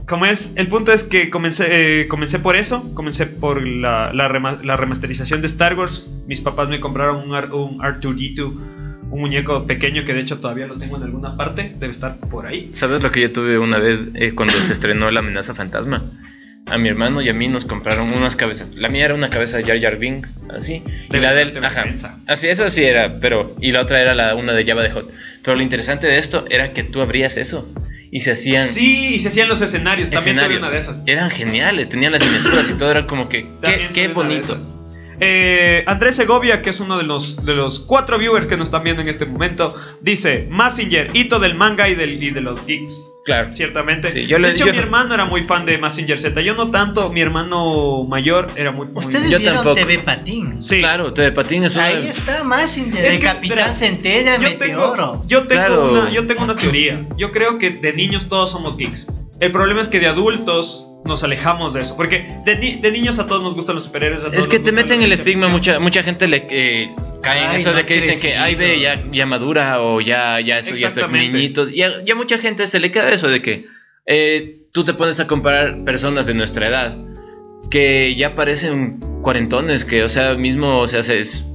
¿Cómo 0.07 0.27
es? 0.27 0.51
El 0.55 0.67
punto 0.67 0.91
es 0.93 1.01
que 1.03 1.31
comencé, 1.31 1.65
eh, 2.01 2.07
comencé 2.07 2.37
por 2.37 2.55
eso. 2.55 2.83
Comencé 2.93 3.25
por 3.25 3.65
la, 3.65 4.13
la, 4.13 4.27
rema- 4.29 4.59
la 4.63 4.77
remasterización 4.77 5.41
de 5.41 5.47
Star 5.47 5.73
Wars. 5.75 6.07
Mis 6.27 6.41
papás 6.41 6.69
me 6.69 6.79
compraron 6.79 7.27
un, 7.27 7.35
un 7.35 7.79
R2D2, 7.79 8.53
un 9.09 9.21
muñeco 9.21 9.65
pequeño 9.65 10.03
que 10.05 10.13
de 10.13 10.21
hecho 10.21 10.39
todavía 10.39 10.67
lo 10.67 10.77
tengo 10.77 10.97
en 10.97 11.03
alguna 11.03 11.37
parte. 11.37 11.73
Debe 11.79 11.91
estar 11.91 12.17
por 12.17 12.45
ahí. 12.45 12.69
¿Sabes 12.73 13.03
lo 13.03 13.11
que 13.11 13.21
yo 13.21 13.31
tuve 13.31 13.57
una 13.57 13.77
vez 13.77 14.09
eh, 14.15 14.33
cuando 14.35 14.53
se 14.53 14.73
estrenó 14.73 15.11
La 15.11 15.19
amenaza 15.19 15.53
fantasma? 15.53 16.03
A 16.71 16.79
mi 16.79 16.89
hermano 16.89 17.21
y 17.21 17.29
a 17.29 17.33
mí 17.33 17.47
nos 17.47 17.63
compraron 17.63 18.11
unas 18.11 18.35
cabezas. 18.35 18.73
La 18.75 18.89
mía 18.89 19.05
era 19.05 19.13
una 19.13 19.29
cabeza 19.29 19.57
de 19.57 19.65
Jar 19.65 19.79
Jar 19.79 19.97
Binks, 19.97 20.33
así. 20.49 20.81
De 21.09 21.19
y 21.19 21.21
la 21.21 21.33
de 21.33 21.43
él, 21.43 21.51
verdad, 21.51 21.65
ajá. 21.65 22.15
Así, 22.25 22.47
eso 22.47 22.67
sí 22.71 22.83
era, 22.83 23.19
pero. 23.19 23.55
Y 23.61 23.71
la 23.71 23.81
otra 23.81 24.01
era 24.01 24.15
la 24.15 24.33
una 24.33 24.53
de 24.53 24.65
Java 24.65 24.81
de 24.81 24.89
Hot. 24.89 25.11
Pero 25.43 25.55
lo 25.57 25.61
interesante 25.61 26.07
de 26.07 26.17
esto 26.17 26.45
era 26.49 26.73
que 26.73 26.83
tú 26.83 27.01
abrías 27.01 27.37
eso 27.37 27.71
y 28.09 28.21
se 28.21 28.31
hacían. 28.31 28.67
Sí, 28.67 29.15
y 29.15 29.19
se 29.19 29.27
hacían 29.27 29.47
los 29.47 29.61
escenarios. 29.61 30.09
También 30.09 30.39
tuve 30.39 30.57
una 30.57 30.71
de 30.71 30.77
esas. 30.79 31.01
Eran 31.05 31.29
geniales, 31.29 31.89
tenían 31.89 32.13
las 32.13 32.25
miniaturas 32.25 32.69
y 32.69 32.73
todo, 32.73 32.89
era 32.89 33.05
como 33.05 33.29
que. 33.29 33.43
Qué, 33.43 33.49
También 33.61 33.93
qué 33.93 34.07
bonito. 34.07 34.57
Eh, 35.19 35.83
Andrés 35.87 36.15
Segovia, 36.15 36.61
que 36.61 36.69
es 36.69 36.79
uno 36.79 36.97
de 36.97 37.03
los, 37.03 37.45
de 37.45 37.53
los 37.55 37.79
cuatro 37.79 38.17
viewers 38.17 38.47
que 38.47 38.57
nos 38.57 38.67
están 38.67 38.83
viendo 38.83 39.01
en 39.01 39.07
este 39.09 39.25
momento, 39.25 39.75
dice: 40.01 40.47
Massinger, 40.49 41.07
hito 41.13 41.39
del 41.39 41.55
manga 41.55 41.87
y, 41.89 41.95
del, 41.95 42.21
y 42.23 42.31
de 42.31 42.41
los 42.41 42.65
geeks. 42.65 43.03
Claro. 43.25 43.51
Ciertamente. 43.55 44.11
Sí, 44.11 44.27
yo 44.27 44.35
de 44.35 44.41
le- 44.43 44.51
hecho, 44.51 44.67
yo- 44.67 44.71
mi 44.73 44.77
hermano 44.77 45.15
era 45.15 45.25
muy 45.25 45.45
fan 45.45 45.65
de 45.65 45.79
Massinger 45.79 46.19
Z. 46.19 46.41
Yo 46.41 46.53
no 46.53 46.69
tanto, 46.69 47.09
mi 47.09 47.21
hermano 47.21 48.03
mayor 48.03 48.45
era 48.55 48.71
muy. 48.71 48.85
muy- 48.87 48.97
Ustedes 49.03 49.31
Yo 49.31 49.39
vieron 49.39 49.57
tampoco. 49.63 49.75
TV 49.77 49.97
Patín. 49.97 50.61
Sí. 50.61 50.77
Claro, 50.79 51.11
TV 51.11 51.31
Patín 51.31 51.63
es 51.63 51.73
una. 51.73 51.85
Ahí 51.85 52.07
está 52.07 52.43
Massinger, 52.43 53.03
Es 53.03 53.13
el 53.15 53.19
que, 53.19 53.25
Capitán 53.25 53.57
verás, 53.57 53.79
Centella, 53.79 54.37
Yo 54.37 54.49
Meteoro. 54.49 54.91
tengo, 55.11 55.23
yo, 55.27 55.47
tengo 55.47 55.65
Claro. 55.65 55.91
una, 55.91 56.11
yo 56.11 56.27
tengo 56.27 56.43
una 56.43 56.55
teoría. 56.55 57.03
Yo 57.17 57.31
creo 57.31 57.57
que 57.57 57.71
de 57.71 57.93
niños 57.93 58.27
todos 58.29 58.51
somos 58.51 58.77
geeks. 58.77 59.07
El 59.39 59.51
problema 59.51 59.81
es 59.81 59.87
que 59.87 59.99
de 59.99 60.05
adultos 60.07 60.85
nos 61.05 61.23
alejamos 61.23 61.73
de 61.73 61.81
eso. 61.81 61.95
Porque 61.95 62.25
de, 62.43 62.57
ni- 62.57 62.75
de 62.75 62.91
niños 62.91 63.19
a 63.19 63.27
todos 63.27 63.41
nos 63.43 63.55
gustan 63.55 63.75
los 63.75 63.85
superhéroes. 63.85 64.23
a 64.23 64.27
todos 64.27 64.39
Es 64.39 64.47
que 64.47 64.59
te 64.59 64.71
meten 64.71 65.01
el 65.01 65.11
estigma, 65.11 65.47
mucha, 65.47 65.79
mucha 65.79 66.03
gente 66.03 66.27
le 66.27 66.45
eh, 66.49 66.91
cae 67.21 67.45
en 67.45 67.51
eso 67.55 67.69
no 67.71 67.77
de 67.77 67.83
que 67.85 67.95
dicen 67.95 68.19
que, 68.19 68.35
ay, 68.35 68.55
ve, 68.55 68.79
ya, 68.79 69.03
ya 69.11 69.25
madura 69.25 69.81
o 69.81 70.01
ya, 70.01 70.39
ya 70.41 70.59
eso, 70.59 70.69
ya 70.75 70.87
está 70.87 71.01
Exactamente. 71.01 71.37
niñitos. 71.37 71.71
Y 71.71 71.83
a, 71.83 72.01
y 72.05 72.11
a 72.11 72.15
mucha 72.15 72.37
gente 72.37 72.67
se 72.67 72.79
le 72.79 72.91
queda 72.91 73.11
eso 73.11 73.27
de 73.27 73.41
que 73.41 73.65
eh, 74.07 74.61
tú 74.71 74.83
te 74.83 74.93
pones 74.93 75.19
a 75.19 75.27
comparar 75.27 75.83
personas 75.83 76.25
de 76.27 76.33
nuestra 76.33 76.67
edad 76.67 76.97
que 77.69 78.15
ya 78.15 78.35
parecen 78.35 78.99
cuarentones, 79.21 79.85
que, 79.85 80.03
o 80.03 80.09
sea, 80.09 80.35
mismo, 80.35 80.79
o 80.79 80.87
sea, 80.87 81.01
se, 81.03 81.19
es- 81.19 81.45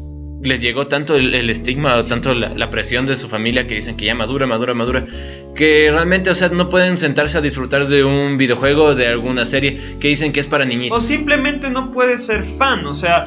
les 0.42 0.60
llegó 0.60 0.86
tanto 0.86 1.16
el, 1.16 1.50
estigma 1.50 1.96
o 1.96 2.04
tanto 2.04 2.34
la, 2.34 2.54
la 2.54 2.70
presión 2.70 3.06
de 3.06 3.16
su 3.16 3.28
familia 3.28 3.66
que 3.66 3.74
dicen 3.74 3.96
que 3.96 4.06
ya 4.06 4.14
madura, 4.14 4.46
madura, 4.46 4.74
madura, 4.74 5.06
que 5.54 5.90
realmente, 5.90 6.30
o 6.30 6.34
sea, 6.34 6.48
no 6.48 6.68
pueden 6.68 6.96
sentarse 6.96 7.38
a 7.38 7.40
disfrutar 7.40 7.86
de 7.88 8.04
un 8.04 8.38
videojuego, 8.38 8.94
de 8.94 9.06
alguna 9.06 9.44
serie, 9.44 9.78
que 10.00 10.08
dicen 10.08 10.32
que 10.32 10.40
es 10.40 10.46
para 10.46 10.64
O 10.64 10.66
niñitos. 10.66 11.04
simplemente 11.04 11.70
no 11.70 11.92
puedes 11.92 12.24
ser 12.24 12.44
fan. 12.44 12.86
O 12.86 12.94
sea, 12.94 13.26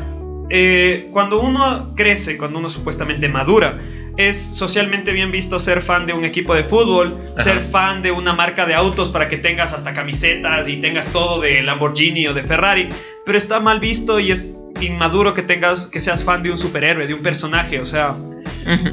eh, 0.49 1.09
cuando 1.11 1.41
uno 1.41 1.93
crece, 1.95 2.37
cuando 2.37 2.59
uno 2.59 2.69
supuestamente 2.69 3.29
madura, 3.29 3.79
es 4.17 4.37
socialmente 4.55 5.11
bien 5.11 5.31
visto 5.31 5.59
ser 5.59 5.81
fan 5.81 6.05
de 6.05 6.13
un 6.13 6.23
equipo 6.23 6.53
de 6.53 6.63
fútbol, 6.63 7.17
Ajá. 7.33 7.43
ser 7.43 7.59
fan 7.61 8.01
de 8.03 8.11
una 8.11 8.33
marca 8.33 8.65
de 8.65 8.75
autos 8.75 9.09
para 9.09 9.27
que 9.27 9.37
tengas 9.37 9.73
hasta 9.73 9.93
camisetas 9.93 10.67
y 10.67 10.77
tengas 10.77 11.07
todo 11.07 11.41
de 11.41 11.63
Lamborghini 11.63 12.27
o 12.27 12.33
de 12.33 12.43
Ferrari. 12.43 12.89
Pero 13.25 13.37
está 13.37 13.59
mal 13.59 13.79
visto 13.79 14.19
y 14.19 14.31
es 14.31 14.47
inmaduro 14.81 15.33
que 15.33 15.41
tengas 15.41 15.87
que 15.87 15.99
seas 15.99 16.23
fan 16.23 16.43
de 16.43 16.51
un 16.51 16.57
superhéroe, 16.57 17.07
de 17.07 17.13
un 17.13 17.21
personaje. 17.21 17.79
O 17.79 17.85
sea. 17.85 18.15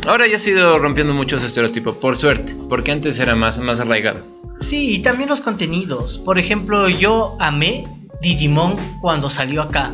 Ahora 0.06 0.26
ya 0.26 0.36
ha 0.36 0.48
ido 0.48 0.78
rompiendo 0.78 1.14
muchos 1.14 1.42
estereotipos, 1.42 1.96
por 1.96 2.16
suerte, 2.16 2.54
porque 2.68 2.90
antes 2.90 3.18
era 3.18 3.36
más, 3.36 3.58
más 3.60 3.78
arraigado. 3.80 4.24
Sí, 4.60 4.94
y 4.94 5.02
también 5.02 5.28
los 5.28 5.40
contenidos. 5.40 6.18
Por 6.18 6.38
ejemplo, 6.38 6.88
yo 6.88 7.36
amé 7.40 7.84
Digimon 8.20 8.76
cuando 9.00 9.30
salió 9.30 9.62
acá. 9.62 9.92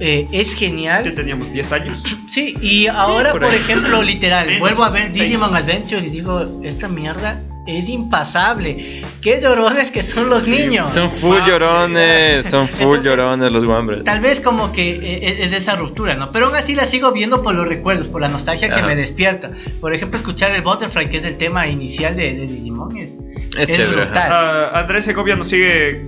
Eh, 0.00 0.26
es 0.32 0.54
genial. 0.54 1.12
teníamos 1.14 1.52
10 1.52 1.72
años. 1.72 2.02
Sí, 2.28 2.54
y 2.60 2.86
ahora, 2.86 3.32
por 3.32 3.44
ejemplo, 3.54 4.02
literal, 4.02 4.46
Menos, 4.46 4.60
vuelvo 4.60 4.84
a 4.84 4.90
ver. 4.90 5.10
Digimon 5.12 5.54
Adventure 5.56 6.06
y 6.06 6.10
digo, 6.10 6.60
esta 6.62 6.88
mierda 6.88 7.42
es 7.66 7.88
impasable. 7.88 9.02
Qué 9.20 9.40
llorones 9.42 9.90
que 9.90 10.02
son 10.02 10.28
los 10.28 10.42
Sí, 10.44 10.52
niños. 10.52 10.92
Son 10.92 11.10
full 11.10 11.38
Wow. 11.38 11.46
llorones, 11.48 12.46
son 12.46 12.68
full 12.68 12.82
Entonces- 12.82 13.04
llorones 13.04 13.50
los 13.50 13.64
Wambres. 13.64 14.04
Tal 14.04 14.20
vez 14.20 14.40
como 14.40 14.72
que 14.72 14.90
eh, 14.92 15.20
es, 15.22 15.40
es 15.46 15.50
de 15.50 15.56
esa 15.56 15.74
ruptura, 15.76 16.14
¿no? 16.14 16.30
Pero 16.30 16.46
aún 16.46 16.54
así 16.56 16.74
la 16.76 16.84
sigo 16.84 17.10
viendo 17.12 17.42
por 17.42 17.54
los 17.54 17.66
recuerdos, 17.66 18.06
por 18.08 18.20
la 18.20 18.28
nostalgia 18.28 18.68
que 18.68 18.74
Ajá. 18.74 18.86
me 18.86 18.94
despierta. 18.94 19.50
Por 19.80 19.92
ejemplo, 19.94 20.16
escuchar 20.16 20.52
el 20.52 20.62
Butterfly, 20.62 21.08
que 21.10 21.16
es 21.18 21.24
el 21.24 21.36
tema 21.38 21.66
inicial 21.66 22.14
de, 22.16 22.34
de 22.34 22.46
Digimon, 22.46 22.96
es, 22.98 23.16
Es 23.58 23.68
es 23.68 23.76
chévere. 23.76 24.04
brutal. 24.04 24.30
Ah, 24.30 24.70
Andrés 24.74 25.04
Segovia 25.06 25.34
nos 25.34 25.48
sigue 25.48 26.02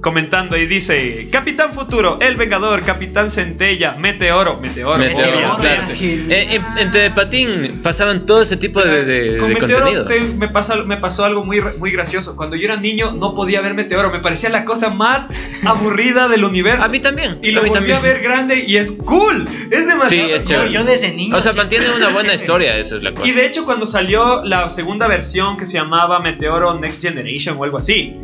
comentando 0.00 0.56
y 0.56 0.66
dice: 0.66 1.28
Capitán 1.30 1.72
Futuro, 1.72 2.18
El 2.20 2.36
Vengador, 2.36 2.82
Capitán 2.84 3.30
Centella, 3.30 3.92
Meteoro, 3.98 4.56
Meteoro, 4.58 4.98
Meteoro, 4.98 5.56
claro. 5.58 5.82
Ángel. 5.82 6.30
Eh, 6.32 6.60
en, 6.78 7.82
pasaban 7.82 8.26
todo 8.26 8.42
ese 8.42 8.56
tipo 8.56 8.82
de, 8.82 9.04
de- 9.04 9.38
Con 9.38 9.48
de 9.48 9.60
Meteoro 9.60 9.84
contenido. 9.86 10.06
te- 10.06 10.20
me, 10.20 10.48
pasa, 10.48 10.76
me 10.76 10.96
pasó 10.96 11.24
algo 11.24 11.44
muy, 11.44 11.60
muy 11.78 11.90
gracioso. 11.92 12.36
Cuando 12.36 12.56
yo 12.56 12.64
era 12.64 12.76
niño 12.76 13.12
no 13.12 13.34
podía 13.34 13.60
ver 13.60 13.74
Meteoro. 13.74 14.10
Me 14.10 14.20
parecía 14.20 14.48
la 14.50 14.64
cosa 14.64 14.90
más 14.90 15.28
aburrida 15.64 16.28
del 16.28 16.44
universo. 16.44 16.84
A 16.84 16.88
mí 16.88 17.00
también. 17.00 17.38
y 17.42 17.50
lo 17.52 17.60
a 17.60 17.62
mí 17.64 17.68
volví 17.68 17.78
también. 17.90 17.98
a 17.98 18.00
ver 18.00 18.20
grande 18.22 18.64
y 18.66 18.76
es 18.76 18.92
cool. 18.92 19.46
Es 19.70 19.86
demasiado 19.86 20.08
Sí, 20.08 20.32
es 20.32 20.42
cool. 20.42 20.48
yo, 20.52 20.56
chévere. 20.56 20.72
yo 20.72 20.84
desde 20.84 21.12
niño. 21.12 21.36
O 21.36 21.40
sea, 21.40 21.52
siempre- 21.52 21.78
mantiene 21.78 21.96
una 21.96 22.08
buena 22.14 22.34
historia, 22.34 22.76
eso 22.76 22.96
es 22.96 23.02
la 23.02 23.12
cosa. 23.12 23.28
Y 23.28 23.32
de 23.32 23.46
hecho, 23.46 23.64
cuando 23.64 23.86
salió 23.86 24.44
la 24.44 24.70
segunda 24.70 25.06
versión 25.08 25.56
que 25.56 25.66
se 25.66 25.74
llamaba 25.74 26.20
Meteoro 26.20 26.78
Next 26.78 27.02
Generation 27.02 27.56
o 27.58 27.64
algo 27.64 27.78
así, 27.78 28.16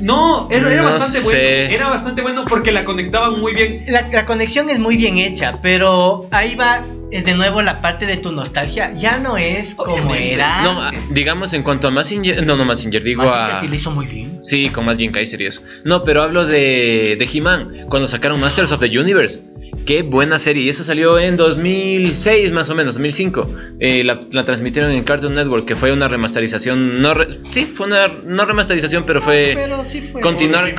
no, 0.00 0.48
era, 0.50 0.72
era 0.72 0.82
No 0.82 0.84
bastante 0.84 1.03
sé. 1.04 1.22
bueno. 1.22 1.74
Era 1.74 1.88
bastante 1.88 2.22
bueno 2.22 2.44
porque 2.48 2.72
la 2.72 2.84
conectaban 2.84 3.40
muy 3.40 3.54
bien. 3.54 3.84
La, 3.88 4.08
la 4.08 4.26
conexión 4.26 4.70
es 4.70 4.78
muy 4.78 4.96
bien 4.96 5.18
hecha, 5.18 5.58
pero 5.62 6.26
ahí 6.30 6.54
va 6.54 6.84
eh, 7.10 7.22
de 7.22 7.34
nuevo 7.34 7.62
la 7.62 7.80
parte 7.80 8.06
de 8.06 8.16
tu 8.16 8.32
nostalgia 8.32 8.92
ya 8.94 9.18
no 9.18 9.36
es 9.36 9.74
como 9.74 9.92
Obviamente. 9.94 10.34
era. 10.34 10.62
No, 10.62 10.90
digamos 11.10 11.52
en 11.52 11.62
cuanto 11.62 11.88
a 11.88 11.90
Massinger, 11.90 12.44
no, 12.44 12.56
no 12.56 12.64
Massinger, 12.64 13.02
digo 13.02 13.22
a... 13.22 13.60
sí 13.60 13.68
lo 13.68 13.74
hizo 13.74 13.90
muy 13.90 14.06
bien. 14.06 14.38
Sí, 14.42 14.68
con 14.70 14.84
más 14.84 14.96
Jim 14.96 15.12
Kaiser 15.12 15.40
y 15.40 15.46
eso. 15.46 15.62
No, 15.84 16.02
pero 16.04 16.22
hablo 16.22 16.44
de, 16.46 17.16
de 17.18 17.28
He-Man, 17.32 17.86
cuando 17.88 18.08
sacaron 18.08 18.40
Masters 18.40 18.72
of 18.72 18.80
the 18.80 18.98
Universe. 18.98 19.42
Qué 19.86 20.02
buena 20.02 20.38
serie. 20.38 20.62
Y 20.62 20.68
eso 20.68 20.82
salió 20.84 21.18
en 21.18 21.36
2006, 21.36 22.52
más 22.52 22.70
o 22.70 22.74
menos, 22.74 22.94
2005. 22.94 23.50
Eh, 23.80 24.02
la, 24.04 24.20
la 24.32 24.44
transmitieron 24.44 24.90
en 24.92 25.04
Cartoon 25.04 25.34
Network, 25.34 25.66
que 25.66 25.76
fue 25.76 25.92
una 25.92 26.08
remasterización. 26.08 27.00
No 27.02 27.14
re- 27.14 27.28
sí, 27.50 27.66
fue 27.66 27.86
una 27.86 28.08
no 28.24 28.44
remasterización, 28.46 29.04
pero 29.06 29.20
fue. 29.20 29.52
Pero 29.54 29.84
sí 29.84 30.00
fue. 30.00 30.20
continuar, 30.22 30.74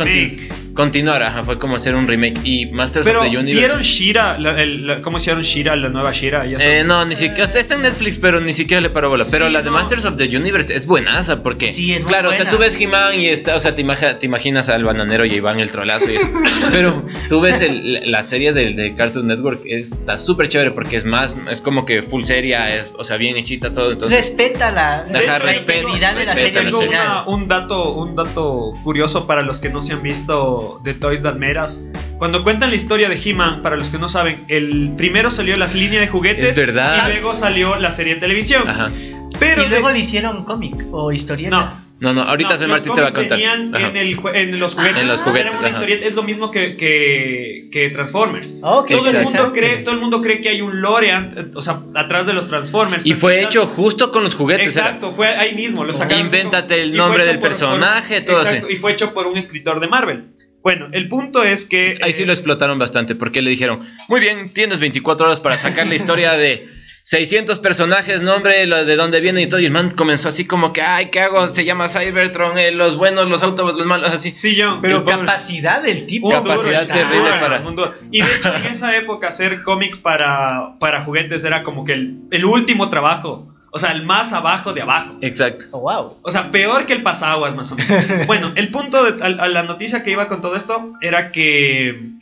continuar, 0.74 1.24
ajá, 1.24 1.44
fue 1.44 1.58
como 1.60 1.76
hacer 1.76 1.96
un 1.96 2.08
remake. 2.08 2.40
Y 2.44 2.66
Masters 2.68 3.06
Pero 3.06 3.22
of 3.22 3.30
the 3.30 3.38
Universe. 3.38 3.60
¿vieron 3.60 3.82
Shira? 3.82 4.38
La- 4.40 4.62
el- 4.62 4.86
la- 4.88 5.02
¿Cómo 5.02 5.18
hicieron 5.18 5.42
Shira, 5.44 5.76
la 5.76 5.90
nueva 5.90 6.12
Shira? 6.12 6.46
Ya 6.46 6.58
Eh, 6.60 6.84
no, 6.84 7.06
ni 7.06 7.16
siquiera. 7.16 7.44
Está, 7.46 7.60
está 7.60 7.76
en 7.76 7.82
Netflix, 7.84 8.18
pero 8.18 8.42
ni 8.42 8.54
siquiera 8.54 8.82
le 8.82 8.90
paró 8.90 9.10
bola. 9.10 9.26
Pero 9.32 9.50
la 9.50 9.60
de 9.62 9.66
no. 9.70 9.72
Masters 9.78 10.06
of 10.06 10.16
the 10.18 10.26
Universe 10.36 10.74
es 10.76 10.86
buenaza, 10.86 11.44
porque. 11.44 11.72
Sí, 11.72 11.94
es 11.94 12.04
Claro, 12.06 12.30
o 12.30 12.34
sea, 12.34 12.50
tú 12.50 12.58
ves 12.58 12.80
He-Man 12.80 13.20
y 13.20 13.28
está, 13.28 13.56
o 13.56 13.60
sea, 13.60 13.74
te, 13.76 13.84
imagi- 13.86 14.18
te 14.18 14.26
imaginas 14.26 14.70
al 14.70 14.84
bananero 14.84 15.26
y 15.26 15.32
a 15.32 15.36
Iván 15.36 15.60
el 15.60 15.70
trolazo 15.72 16.12
y 16.12 16.16
eso. 16.16 16.28
pero 16.72 17.06
tú 17.30 17.40
ves 17.40 17.62
el- 17.62 18.12
la 18.12 18.24
serie 18.24 18.52
del 18.52 18.76
de 18.76 18.95
Cartoon 18.96 19.28
Network, 19.28 19.62
está 19.66 20.18
súper 20.20 20.48
chévere 20.50 20.72
porque 20.72 20.98
es 20.98 21.06
más. 21.06 21.34
Es 21.50 21.62
como 21.62 21.86
que 21.86 22.02
full 22.02 22.24
seria, 22.24 22.76
es, 22.76 22.92
o 22.98 23.04
sea, 23.04 23.18
bien 23.18 23.38
hechita 23.38 23.72
todo. 23.74 23.92
Entonces. 23.92 24.18
Respeta 24.18 24.72
la, 24.72 25.02
Ajá, 25.02 25.10
la 25.12 25.40
respeta- 25.40 25.76
integridad 25.76 26.16
de 26.16 26.26
la 26.26 26.32
serie 26.34 26.52
la 26.64 26.78
original. 26.78 26.88
una- 26.88 27.28
un, 27.28 27.48
dato, 27.48 27.94
un 27.94 28.16
dato 28.16 28.74
curioso 28.84 29.28
para 29.28 29.42
los 29.42 29.60
que 29.60 29.70
no 29.70 29.82
se 29.82 29.94
han 29.94 30.02
visto 30.04 30.80
de 30.84 30.94
Toys 30.94 31.22
That 31.22 31.36
Us. 31.64 31.80
Cuando 32.18 32.44
cuentan 32.44 32.70
la 32.70 32.76
historia 32.78 33.10
de 33.10 33.20
He-Man, 33.24 33.62
para 33.62 33.76
los 33.76 33.90
que 33.90 33.98
no 33.98 34.08
saben, 34.08 34.46
el 34.48 34.94
primero 34.96 35.30
salió 35.30 35.58
las 35.58 35.76
líneas 35.76 36.02
de 36.02 36.08
juguetes 36.08 36.46
Es 36.52 36.58
verdad. 36.58 37.08
y 37.08 37.12
luego 37.12 37.34
salió 37.34 37.76
la 37.76 37.92
serie 37.92 38.16
de 38.16 38.20
televisión. 38.22 38.68
Ajá. 38.70 38.90
Pero 39.38 39.64
y 39.64 39.68
luego 39.68 39.90
de- 39.90 39.96
le 39.96 40.00
hicieron 40.00 40.46
cómic 40.46 40.76
o 40.92 41.12
historieta. 41.12 41.50
no, 41.50 41.85
No, 42.06 42.14
no, 42.14 42.22
ahorita 42.22 42.56
no, 42.58 42.68
Martin 42.68 42.94
te 42.94 43.02
va 43.02 43.08
a 43.08 43.12
contar. 43.12 43.38
venían. 43.38 43.74
En, 43.76 43.98
el 43.98 44.16
jue- 44.18 44.36
en 44.36 44.60
los 44.60 44.76
juguetes. 44.76 45.02
En 45.02 45.08
los 45.08 45.22
juguetes, 45.22 45.48
era 45.52 45.60
una 45.60 45.70
historieta, 45.70 46.06
es 46.06 46.14
lo 46.14 46.22
mismo 46.22 46.52
que, 46.52 46.78
que, 46.78 47.68
que 47.72 47.90
Transformers. 47.90 48.56
Ok, 48.62 48.90
Todo 48.92 49.10
el, 49.10 49.24
mundo 49.24 49.52
cree, 49.54 49.78
todo 49.78 49.96
el 49.96 50.02
mundo 50.02 50.22
cree 50.22 50.40
que 50.42 50.50
hay 50.50 50.62
un 50.62 50.82
lore 50.82 51.12
o 51.56 51.62
sea, 51.64 51.80
atrás 51.96 52.28
de 52.28 52.34
los 52.34 52.46
Transformers. 52.46 53.06
Y 53.06 53.16
fue 53.16 53.42
hecho 53.42 53.66
justo 53.66 54.12
con 54.12 54.24
los 54.24 54.36
juguetes. 54.36 54.78
era. 54.78 54.86
Exacto, 54.86 55.12
fue 55.12 55.28
ahí 55.30 55.56
mismo. 55.56 55.84
Lo 55.84 55.94
sacaron 55.94 56.14
así 56.14 56.26
Invéntate 56.26 56.82
el 56.82 56.96
nombre 56.96 57.26
del 57.26 57.40
personaje, 57.40 58.22
todo 58.22 58.38
así. 58.38 58.48
exacto, 58.56 58.70
Y 58.72 58.76
fue 58.76 58.92
hecho 58.92 59.14
por 59.14 59.26
un 59.26 59.38
escritor 59.38 59.80
de 59.80 59.88
Marvel. 59.88 60.26
Bueno, 60.62 60.88
el 60.92 61.08
punto 61.08 61.44
es 61.44 61.66
que. 61.66 61.96
Ahí 62.02 62.14
sí 62.14 62.24
eh, 62.24 62.26
lo 62.26 62.34
explotaron 62.34 62.80
bastante 62.80 63.16
porque 63.16 63.42
le 63.42 63.50
dijeron, 63.52 63.82
muy 64.08 64.20
bien, 64.20 64.48
tienes 64.52 64.80
24 64.80 65.26
horas 65.28 65.40
para 65.40 65.58
sacar 65.58 65.88
la 65.88 65.96
historia 65.96 66.34
de 66.34 66.68
600 67.08 67.60
personajes, 67.60 68.24
nombre, 68.24 68.66
lo 68.66 68.84
de 68.84 68.96
dónde 68.96 69.20
viene 69.20 69.44
y 69.44 69.48
todo. 69.48 69.60
Y 69.60 69.66
el 69.68 69.72
man 69.72 69.92
comenzó 69.92 70.30
así 70.30 70.46
como 70.46 70.74
que, 70.74 70.82
ay, 70.82 71.12
¿qué 71.12 71.20
hago? 71.20 71.48
Se 71.48 71.64
llama 71.64 71.88
Cybertron, 71.88 72.58
eh, 72.58 72.72
los 72.72 72.98
buenos, 72.98 73.30
los 73.30 73.44
autobuses, 73.44 73.78
los 73.78 73.86
malos, 73.86 74.12
así. 74.12 74.32
Sí, 74.34 74.56
yo. 74.56 74.80
Pero 74.82 75.06
capacidad 75.06 75.84
del 75.84 76.08
tipo. 76.08 76.32
capacidad 76.32 76.82
duro, 76.88 76.96
terrible 76.96 77.30
para-. 77.40 77.62
Y 78.10 78.22
de 78.24 78.36
hecho, 78.36 78.56
en 78.56 78.66
esa 78.66 78.98
época, 78.98 79.28
hacer 79.28 79.62
cómics 79.62 79.98
para, 79.98 80.80
para 80.80 81.02
juguetes 81.02 81.44
era 81.44 81.62
como 81.62 81.86
que 81.86 81.94
el, 81.94 82.18
el 82.32 82.44
último 82.44 82.90
trabajo. 82.90 83.52
O 83.70 83.78
sea, 83.78 83.92
el 83.92 84.04
más 84.04 84.34
abajo 84.34 84.74
de 84.74 84.82
abajo. 84.82 85.18
Exacto. 85.22 85.66
Oh, 85.72 85.82
wow. 85.82 86.18
O 86.24 86.32
sea, 86.32 86.50
peor 86.50 86.88
que 86.88 86.94
el 86.94 87.04
pasaguas, 87.04 87.56
más 87.56 87.72
o 87.72 87.76
menos. 87.76 88.04
Bueno, 88.26 88.52
el 88.56 88.70
punto 88.70 89.04
de 89.04 89.24
a, 89.24 89.28
a 89.28 89.48
la 89.48 89.62
noticia 89.62 90.02
que 90.02 90.10
iba 90.10 90.28
con 90.28 90.42
todo 90.42 90.56
esto 90.56 90.94
era 91.02 91.32
que 91.32 92.14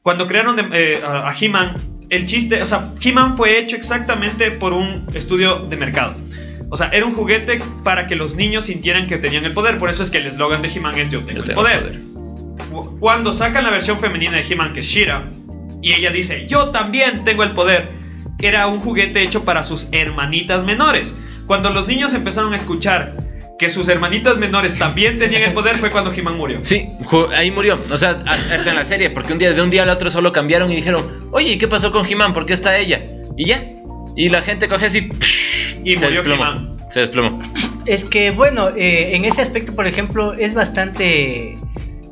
cuando 0.00 0.26
crearon 0.26 0.56
de- 0.56 0.68
eh, 0.72 1.02
a, 1.04 1.28
a 1.28 1.34
He-Man, 1.38 1.76
el 2.08 2.24
chiste, 2.26 2.62
o 2.62 2.66
sea, 2.66 2.92
He-Man 3.02 3.36
fue 3.36 3.58
hecho 3.58 3.76
exactamente 3.76 4.50
por 4.50 4.72
un 4.72 5.06
estudio 5.14 5.60
de 5.60 5.76
mercado. 5.76 6.14
O 6.68 6.76
sea, 6.76 6.88
era 6.88 7.06
un 7.06 7.12
juguete 7.12 7.60
para 7.84 8.06
que 8.06 8.16
los 8.16 8.34
niños 8.34 8.64
sintieran 8.66 9.06
que 9.06 9.18
tenían 9.18 9.44
el 9.44 9.54
poder. 9.54 9.78
Por 9.78 9.88
eso 9.90 10.02
es 10.02 10.10
que 10.10 10.18
el 10.18 10.26
eslogan 10.26 10.62
de 10.62 10.68
He-Man 10.68 10.98
es 10.98 11.10
Yo 11.10 11.20
tengo 11.20 11.44
Yo 11.44 11.50
el 11.50 11.54
poder. 11.54 11.78
poder. 11.80 12.00
Cu- 12.70 12.98
Cuando 12.98 13.32
sacan 13.32 13.64
la 13.64 13.70
versión 13.70 13.98
femenina 14.00 14.32
de 14.36 14.42
He-Man, 14.42 14.72
que 14.72 14.80
es 14.80 14.86
Shira, 14.86 15.24
y 15.82 15.92
ella 15.92 16.10
dice, 16.10 16.46
yo 16.48 16.70
también 16.70 17.24
tengo 17.24 17.44
el 17.44 17.52
poder, 17.52 17.88
era 18.38 18.66
un 18.66 18.80
juguete 18.80 19.22
hecho 19.22 19.44
para 19.44 19.62
sus 19.62 19.86
hermanitas 19.92 20.64
menores. 20.64 21.14
Cuando 21.46 21.70
los 21.70 21.86
niños 21.86 22.12
empezaron 22.12 22.52
a 22.52 22.56
escuchar 22.56 23.14
que 23.58 23.70
sus 23.70 23.88
hermanitas 23.88 24.36
menores 24.38 24.78
también 24.78 25.18
tenían 25.18 25.42
el 25.42 25.52
poder, 25.52 25.78
fue 25.78 25.90
cuando 25.90 26.12
He-Man 26.12 26.36
murió. 26.36 26.60
Sí, 26.64 26.88
ahí 27.34 27.50
murió. 27.50 27.78
O 27.90 27.96
sea, 27.96 28.10
hasta 28.26 28.70
en 28.70 28.76
la 28.76 28.84
serie, 28.84 29.10
porque 29.10 29.32
un 29.32 29.38
día 29.38 29.52
de 29.52 29.62
un 29.62 29.70
día 29.70 29.82
al 29.82 29.88
otro 29.88 30.10
solo 30.10 30.32
cambiaron 30.32 30.70
y 30.70 30.76
dijeron, 30.76 31.28
oye, 31.32 31.52
¿y 31.52 31.58
qué 31.58 31.68
pasó 31.68 31.90
con 31.90 32.06
He-Man? 32.06 32.32
¿Por 32.32 32.44
qué 32.46 32.52
está 32.52 32.76
ella? 32.76 33.02
Y 33.36 33.46
ya. 33.46 33.64
Y 34.14 34.28
la 34.28 34.42
gente 34.42 34.68
coge 34.68 34.86
así 34.86 35.10
Y 35.84 35.96
se 35.96 36.06
murió 36.06 36.22
desplomó. 36.22 36.42
He-Man. 36.42 36.76
Se 36.90 37.00
desplomó. 37.00 37.52
Es 37.86 38.04
que, 38.04 38.30
bueno, 38.30 38.70
eh, 38.76 39.16
en 39.16 39.24
ese 39.24 39.42
aspecto, 39.42 39.74
por 39.74 39.86
ejemplo, 39.86 40.34
es 40.34 40.54
bastante 40.54 41.56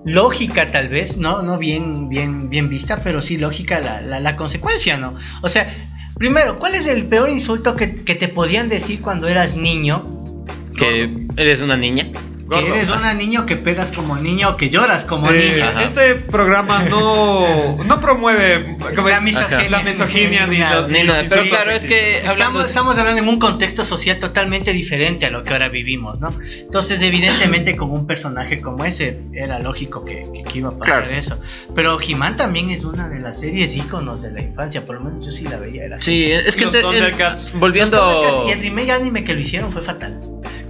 lógica, 0.04 0.70
tal 0.70 0.88
vez, 0.88 1.16
no, 1.16 1.42
no 1.42 1.58
bien, 1.58 2.08
bien, 2.08 2.50
bien 2.50 2.68
vista, 2.68 3.00
pero 3.02 3.20
sí 3.20 3.38
lógica 3.38 3.80
la, 3.80 4.00
la, 4.00 4.20
la 4.20 4.36
consecuencia, 4.36 4.96
¿no? 4.96 5.14
O 5.42 5.48
sea, 5.48 5.72
primero, 6.16 6.58
¿cuál 6.58 6.74
es 6.74 6.86
el 6.86 7.06
peor 7.06 7.30
insulto 7.30 7.74
que, 7.76 7.94
que 8.04 8.14
te 8.14 8.28
podían 8.28 8.68
decir 8.68 9.00
cuando 9.00 9.28
eras 9.28 9.56
niño? 9.56 10.23
Que 10.76 11.10
eres 11.36 11.60
una 11.60 11.76
niña. 11.76 12.08
Que 12.44 12.60
Gordo. 12.60 12.74
eres 12.74 12.90
un 12.90 13.18
niño 13.18 13.46
que 13.46 13.56
pegas 13.56 13.88
como 13.88 14.18
niño 14.18 14.50
o 14.50 14.56
que 14.58 14.68
lloras 14.68 15.06
como 15.06 15.30
Eh, 15.30 15.52
niño. 15.54 15.64
Ajá. 15.66 15.82
este 15.82 16.14
programa 16.14 16.82
no, 16.82 17.82
no 17.84 18.00
promueve 18.02 18.76
¿cómo 18.94 19.08
La 19.08 19.22
misoginia. 19.22 19.70
la 19.70 19.82
misoginia 19.82 20.46
ni, 20.46 20.58
nada. 20.58 20.82
los- 20.82 20.90
Ni 20.90 21.04
nada, 21.04 21.22
los 21.22 21.32
pero 21.32 21.44
claro, 21.48 21.70
es 21.70 21.86
que 21.86 22.18
hablando... 22.18 22.60
Estamos, 22.60 22.68
estamos 22.68 22.98
hablando 22.98 23.22
en 23.22 23.28
un 23.28 23.38
contexto 23.38 23.82
social 23.86 24.18
totalmente 24.18 24.74
diferente 24.74 25.24
a 25.24 25.30
lo 25.30 25.42
que 25.42 25.54
ahora 25.54 25.70
vivimos, 25.70 26.20
¿no? 26.20 26.28
Entonces, 26.58 27.00
evidentemente, 27.02 27.76
con 27.76 27.90
un 27.90 28.06
personaje 28.06 28.60
como 28.60 28.84
ese, 28.84 29.20
era 29.32 29.58
lógico 29.58 30.04
que, 30.04 30.26
que- 30.34 30.42
que 30.44 30.58
iba 30.58 30.68
a 30.68 30.78
pasar 30.78 31.04
Claro. 31.04 31.16
eso. 31.16 31.40
Pero 31.74 31.98
He-Man 31.98 32.36
también 32.36 32.68
es 32.70 32.84
una 32.84 33.08
de 33.08 33.20
las 33.20 33.40
series 33.40 33.74
íconos 33.74 34.20
de 34.20 34.32
la 34.32 34.42
infancia, 34.42 34.84
por 34.84 34.96
lo 34.96 35.00
menos 35.00 35.24
yo 35.24 35.32
sí 35.32 35.44
la 35.44 35.56
veía. 35.56 35.84
Era 35.86 36.02
Sí, 36.02 36.24
es 36.30 36.56
que 36.56 36.64
Los 36.66 36.74
te- 36.74 36.82
Thundercats. 36.82 37.52
volviendo... 37.54 38.44
Y 38.48 38.52
el 38.52 38.60
remake 38.60 38.90
anime 38.90 39.24
que 39.24 39.32
lo 39.32 39.40
hicieron 39.40 39.72
fue 39.72 39.80
fatal. 39.80 40.20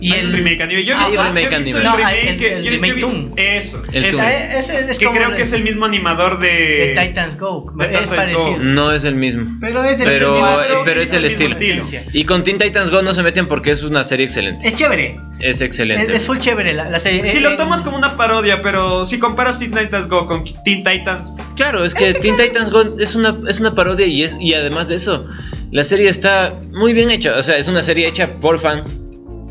Y 0.01 0.13
el 0.13 0.33
remake 0.33 0.61
anime. 0.61 0.85
Yo, 0.85 0.95
Ah, 0.97 1.05
yo 1.05 1.11
visto 1.33 1.55
anime. 1.55 1.79
el 1.79 1.85
No, 1.85 1.97
remake 1.97 2.29
el- 2.31 2.37
que- 2.39 2.57
el 2.59 2.67
remake 2.69 3.01
Toon. 3.01 3.33
Eso. 3.37 3.83
El 3.93 4.05
ese. 4.05 4.91
Es 4.91 4.99
que 4.99 5.07
como 5.07 5.17
creo 5.17 5.31
de- 5.31 5.37
que 5.37 5.43
es 5.43 5.53
el 5.53 5.63
mismo 5.63 5.87
animador 5.87 6.39
de, 6.41 6.95
de 6.95 6.95
Titans 7.07 7.39
Go. 7.39 7.73
de 7.77 7.87
es 7.87 8.09
parecido. 8.09 8.45
Go. 8.45 8.59
No 8.59 8.93
es 8.93 9.05
el 9.05 9.15
mismo. 9.15 9.57
Pero 9.61 9.83
es 9.85 9.97
del 9.99 10.07
Pero, 10.09 10.35
mismo- 10.35 10.61
eh, 10.61 10.67
pero 10.85 11.01
es 11.01 11.13
el 11.15 11.25
estilo. 11.25 11.53
estilo. 11.57 11.85
Y 12.13 12.25
con 12.25 12.45
Teen 12.45 12.59
Titans 12.59 12.91
Go 12.91 13.01
no 13.03 13.15
se 13.15 13.23
meten 13.23 13.47
porque 13.47 13.71
es 13.71 13.83
una 13.83 14.05
serie 14.05 14.27
excelente. 14.27 14.67
Es 14.69 14.75
chévere. 14.75 15.17
Es 15.41 15.57
Es, 15.57 15.61
excelente. 15.63 16.15
es 16.15 16.27
full 16.27 16.39
chévere 16.39 16.75
la, 16.75 16.91
la 16.91 16.99
serie. 16.99 17.25
Si 17.25 17.39
Eh, 17.39 17.41
lo 17.41 17.51
eh, 17.51 17.57
tomas 17.57 17.81
como 17.83 17.97
una 17.97 18.17
parodia, 18.17 18.61
pero 18.63 19.05
si 19.07 19.19
comparas 19.19 19.59
Teen 19.59 19.73
Titans 19.73 20.09
Go 20.09 20.27
con 20.27 20.45
Teen 20.65 20.85
Titans, 20.85 21.29
Claro, 21.57 21.85
es 21.85 21.95
que 21.95 22.13
Teen 22.15 22.37
Titans 22.37 22.71
Go 22.71 22.97
es 22.99 23.15
una, 23.15 23.37
es 23.49 23.59
una 23.61 23.75
parodia 23.75 24.07
y, 24.07 24.23
es, 24.25 24.37
y 24.41 24.55
además 24.55 24.89
de 24.89 24.97
eso, 24.97 25.27
la 25.71 25.83
serie 25.85 26.09
está 26.11 26.55
muy 26.73 26.93
bien 26.93 27.11
hecha. 27.11 27.37
O 27.39 27.43
sea, 27.43 27.57
es 27.57 27.69
una 27.69 27.81
serie 27.83 28.07
hecha 28.09 28.29
por 28.41 28.59
fans. 28.61 28.95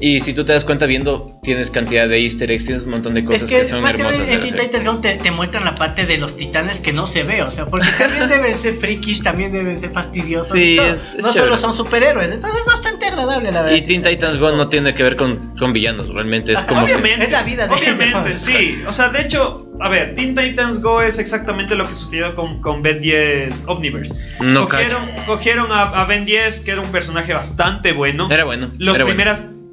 Y 0.05 0.19
si 0.19 0.33
tú 0.33 0.43
te 0.43 0.51
das 0.51 0.65
cuenta 0.65 0.85
viendo, 0.85 1.39
tienes 1.43 1.69
cantidad 1.69 2.09
de 2.09 2.19
easter 2.21 2.51
eggs, 2.51 2.65
tienes 2.65 2.83
un 2.83 2.91
montón 2.91 3.13
de 3.13 3.23
cosas 3.23 3.43
Es 3.43 3.49
que, 3.49 3.59
que, 3.59 3.65
son 3.65 3.81
más 3.81 3.95
que 3.95 4.01
hermosas. 4.01 4.27
de 4.27 4.33
en 4.33 4.41
Teen. 4.41 4.55
Titans 4.55 4.83
Go 4.83 4.97
te, 4.97 5.15
te 5.15 5.31
muestran 5.31 5.63
la 5.63 5.75
parte 5.75 6.05
de 6.05 6.17
los 6.17 6.35
titanes 6.35 6.81
que 6.81 6.91
no 6.91 7.07
se 7.07 7.23
ve, 7.23 7.41
o 7.41 7.51
sea, 7.51 7.67
porque 7.67 7.87
también 7.97 8.27
deben 8.27 8.57
ser 8.57 8.75
frikis, 8.75 9.23
también 9.23 9.53
deben 9.53 9.79
ser 9.79 9.91
fastidiosos. 9.91 10.51
Sí, 10.51 10.73
y 10.73 10.75
todo. 10.75 10.91
es- 10.93 11.13
es 11.17 11.23
no 11.23 11.31
chévere. 11.31 11.51
solo 11.51 11.57
son 11.57 11.73
superhéroes, 11.73 12.31
entonces 12.33 12.59
es 12.59 12.65
bastante 12.65 13.05
agradable 13.05 13.51
la 13.51 13.61
verdad. 13.61 13.77
Y 13.77 13.81
Teen 13.83 14.01
Titans 14.03 14.37
Go 14.39 14.51
no 14.51 14.67
tiene 14.67 14.93
que 14.93 15.03
ver 15.03 15.15
con, 15.15 15.53
con 15.57 15.71
villanos, 15.71 16.09
realmente 16.09 16.51
es 16.51 16.59
Ajá, 16.59 16.67
como 16.67 16.85
que... 16.85 16.95
obviamente, 16.95 17.25
Es 17.25 17.31
la 17.31 17.43
vida 17.43 17.67
de 17.67 17.73
obviamente, 17.73 18.27
ellos. 18.29 18.33
sí. 18.39 18.81
O 18.85 18.91
sea, 18.91 19.07
de 19.07 19.21
hecho, 19.21 19.67
a 19.79 19.87
ver, 19.87 20.15
Teen 20.15 20.35
Titans 20.35 20.81
Go 20.81 21.01
es 21.01 21.17
exactamente 21.17 21.75
lo 21.75 21.87
que 21.87 21.95
sucedió 21.95 22.35
con, 22.35 22.61
con 22.61 22.81
Ben 22.81 22.99
10 22.99 23.63
Omniverse. 23.67 24.13
No 24.41 24.67
cogieron 24.67 25.01
cogieron 25.25 25.71
a, 25.71 25.83
a 25.83 26.05
Ben 26.05 26.25
10, 26.25 26.59
que 26.59 26.71
era 26.71 26.81
un 26.81 26.91
personaje 26.91 27.33
bastante 27.33 27.93
bueno. 27.93 28.27
Era 28.29 28.43
bueno. 28.43 28.69
Las 28.79 28.95
era 28.97 29.05
bueno. 29.05 29.23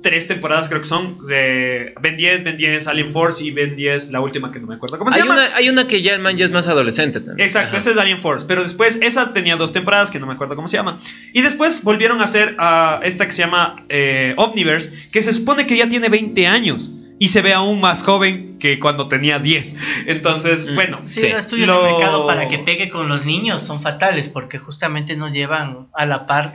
Tres 0.03 0.27
temporadas 0.27 0.69
creo 0.69 0.81
que 0.81 0.87
son 0.87 1.27
de 1.27 1.95
Ben 2.01 2.17
10, 2.17 2.45
Ben 2.45 2.57
10 2.57 2.87
Alien 2.87 3.13
Force 3.13 3.45
y 3.45 3.51
Ben 3.51 3.77
10, 3.77 4.11
la 4.11 4.21
última 4.21 4.51
que 4.53 4.59
no 4.59 4.67
me 4.67 4.75
acuerdo. 4.75 4.99
¿Cómo 4.99 5.11
se 5.11 5.17
Hay 5.17 5.23
llama? 5.23 5.35
una, 5.35 5.57
hay 5.57 5.69
una 5.69 5.87
que 5.87 6.01
ya 6.03 6.15
el 6.15 6.21
man 6.21 6.37
ya 6.37 6.45
es 6.47 6.51
más 6.51 6.69
adolescente 6.69 7.21
también. 7.21 7.47
Exacto, 7.47 7.69
Ajá. 7.71 7.77
esa 7.79 7.91
es 7.91 7.97
Alien 7.99 8.19
Force. 8.19 8.47
Pero 8.47 8.63
después, 8.63 8.99
esa 9.03 9.33
tenía 9.33 9.57
dos 9.57 9.73
temporadas 9.73 10.11
que 10.11 10.19
no 10.19 10.27
me 10.27 10.33
acuerdo 10.33 10.57
cómo 10.57 10.69
se 10.69 10.77
llama. 10.77 10.99
Y 11.33 11.43
después 11.43 11.83
volvieron 11.85 12.21
a 12.21 12.25
hacer 12.25 12.55
a 12.59 13.01
esta 13.05 13.27
que 13.27 13.33
se 13.33 13.43
llama 13.43 13.85
eh, 13.89 14.35
Omniverse, 14.37 14.91
que 15.13 15.23
se 15.23 15.33
supone 15.33 15.67
que 15.67 15.77
ya 15.77 15.89
tiene 15.89 16.09
20 16.09 16.47
años. 16.47 16.91
Y 17.23 17.29
se 17.29 17.43
ve 17.43 17.53
aún 17.53 17.83
más 17.83 18.03
joven 18.03 18.59
que 18.59 18.79
cuando 18.79 19.07
tenía 19.09 19.39
10. 19.39 19.77
Entonces, 20.07 20.67
Mm. 20.71 20.75
bueno. 20.75 21.03
Sí, 21.05 21.21
Sí. 21.21 21.29
los 21.29 21.41
estudios 21.41 21.67
Lo- 21.69 21.85
de 21.85 21.93
mercado 21.93 22.27
para 22.27 22.49
que 22.49 22.59
pegue 22.59 22.89
con 22.89 23.09
los 23.09 23.27
niños 23.27 23.61
son 23.61 23.83
fatales 23.83 24.31
porque 24.31 24.57
justamente 24.59 25.17
no 25.17 25.29
llevan 25.29 25.89
a 25.95 26.07
la 26.07 26.27
par 26.27 26.55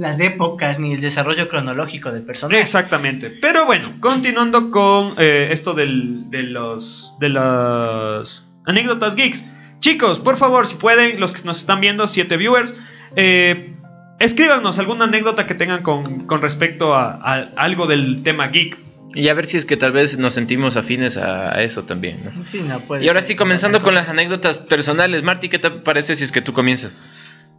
las 0.00 0.18
épocas 0.18 0.78
ni 0.78 0.94
el 0.94 1.00
desarrollo 1.02 1.46
cronológico 1.48 2.10
del 2.10 2.22
personaje. 2.22 2.62
Exactamente. 2.62 3.28
Pero 3.28 3.66
bueno, 3.66 3.92
continuando 4.00 4.70
con 4.70 5.14
eh, 5.18 5.48
esto 5.52 5.74
del- 5.74 6.30
de 6.30 6.42
los 6.42 7.14
de 7.20 7.28
las 7.28 8.46
anécdotas 8.64 9.14
geeks. 9.14 9.44
Chicos, 9.80 10.18
por 10.18 10.36
favor, 10.38 10.66
si 10.66 10.76
pueden, 10.76 11.20
los 11.20 11.32
que 11.32 11.42
nos 11.44 11.58
están 11.58 11.80
viendo, 11.80 12.06
siete 12.06 12.36
viewers, 12.38 12.74
eh, 13.16 13.74
escríbanos 14.18 14.78
alguna 14.78 15.04
anécdota 15.04 15.46
que 15.46 15.54
tengan 15.54 15.82
con, 15.82 16.26
con 16.26 16.40
respecto 16.40 16.94
a, 16.94 17.14
a 17.22 17.34
algo 17.56 17.86
del 17.86 18.22
tema 18.22 18.48
geek. 18.48 18.78
Y 19.14 19.28
a 19.28 19.34
ver 19.34 19.46
si 19.46 19.56
es 19.58 19.66
que 19.66 19.76
tal 19.76 19.92
vez 19.92 20.16
nos 20.18 20.34
sentimos 20.34 20.76
afines 20.76 21.16
a, 21.16 21.54
a 21.56 21.62
eso 21.62 21.82
también. 21.82 22.30
¿no? 22.36 22.44
Sí, 22.44 22.62
no, 22.66 22.78
puede 22.80 23.04
Y 23.04 23.08
ahora 23.08 23.20
ser 23.20 23.28
sí, 23.28 23.36
comenzando 23.36 23.78
no 23.80 23.84
con 23.84 23.94
las 23.94 24.08
anécdotas 24.08 24.60
personales. 24.60 25.22
Marty, 25.24 25.48
¿qué 25.48 25.58
te 25.58 25.70
parece 25.70 26.14
si 26.14 26.24
es 26.24 26.30
que 26.32 26.40
tú 26.40 26.52
comienzas? 26.52 26.96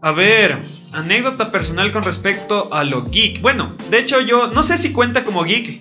A 0.04 0.12
ver, 0.12 0.58
anécdota 0.93 1.52
personal 1.52 1.91
con 1.91 2.04
respecto 2.04 2.74
a 2.74 2.84
lo 2.84 3.06
geek. 3.06 3.39
Bueno, 3.41 3.76
de 3.91 3.99
hecho 3.99 4.20
yo 4.20 4.47
no 4.47 4.64
sé 4.64 4.76
si 4.78 4.91
cuenta 4.91 5.24
como 5.24 5.43
geek, 5.43 5.80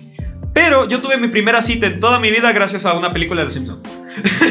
pero 0.53 0.87
yo 0.87 0.99
tuve 0.99 1.17
mi 1.17 1.27
primera 1.27 1.61
cita 1.63 1.87
en 1.87 1.99
toda 1.99 2.19
mi 2.19 2.29
vida 2.29 2.51
gracias 2.51 2.85
a 2.85 2.93
una 2.93 3.11
película 3.11 3.41
de 3.41 3.45
Los 3.45 3.53
Simpsons. 3.53 3.79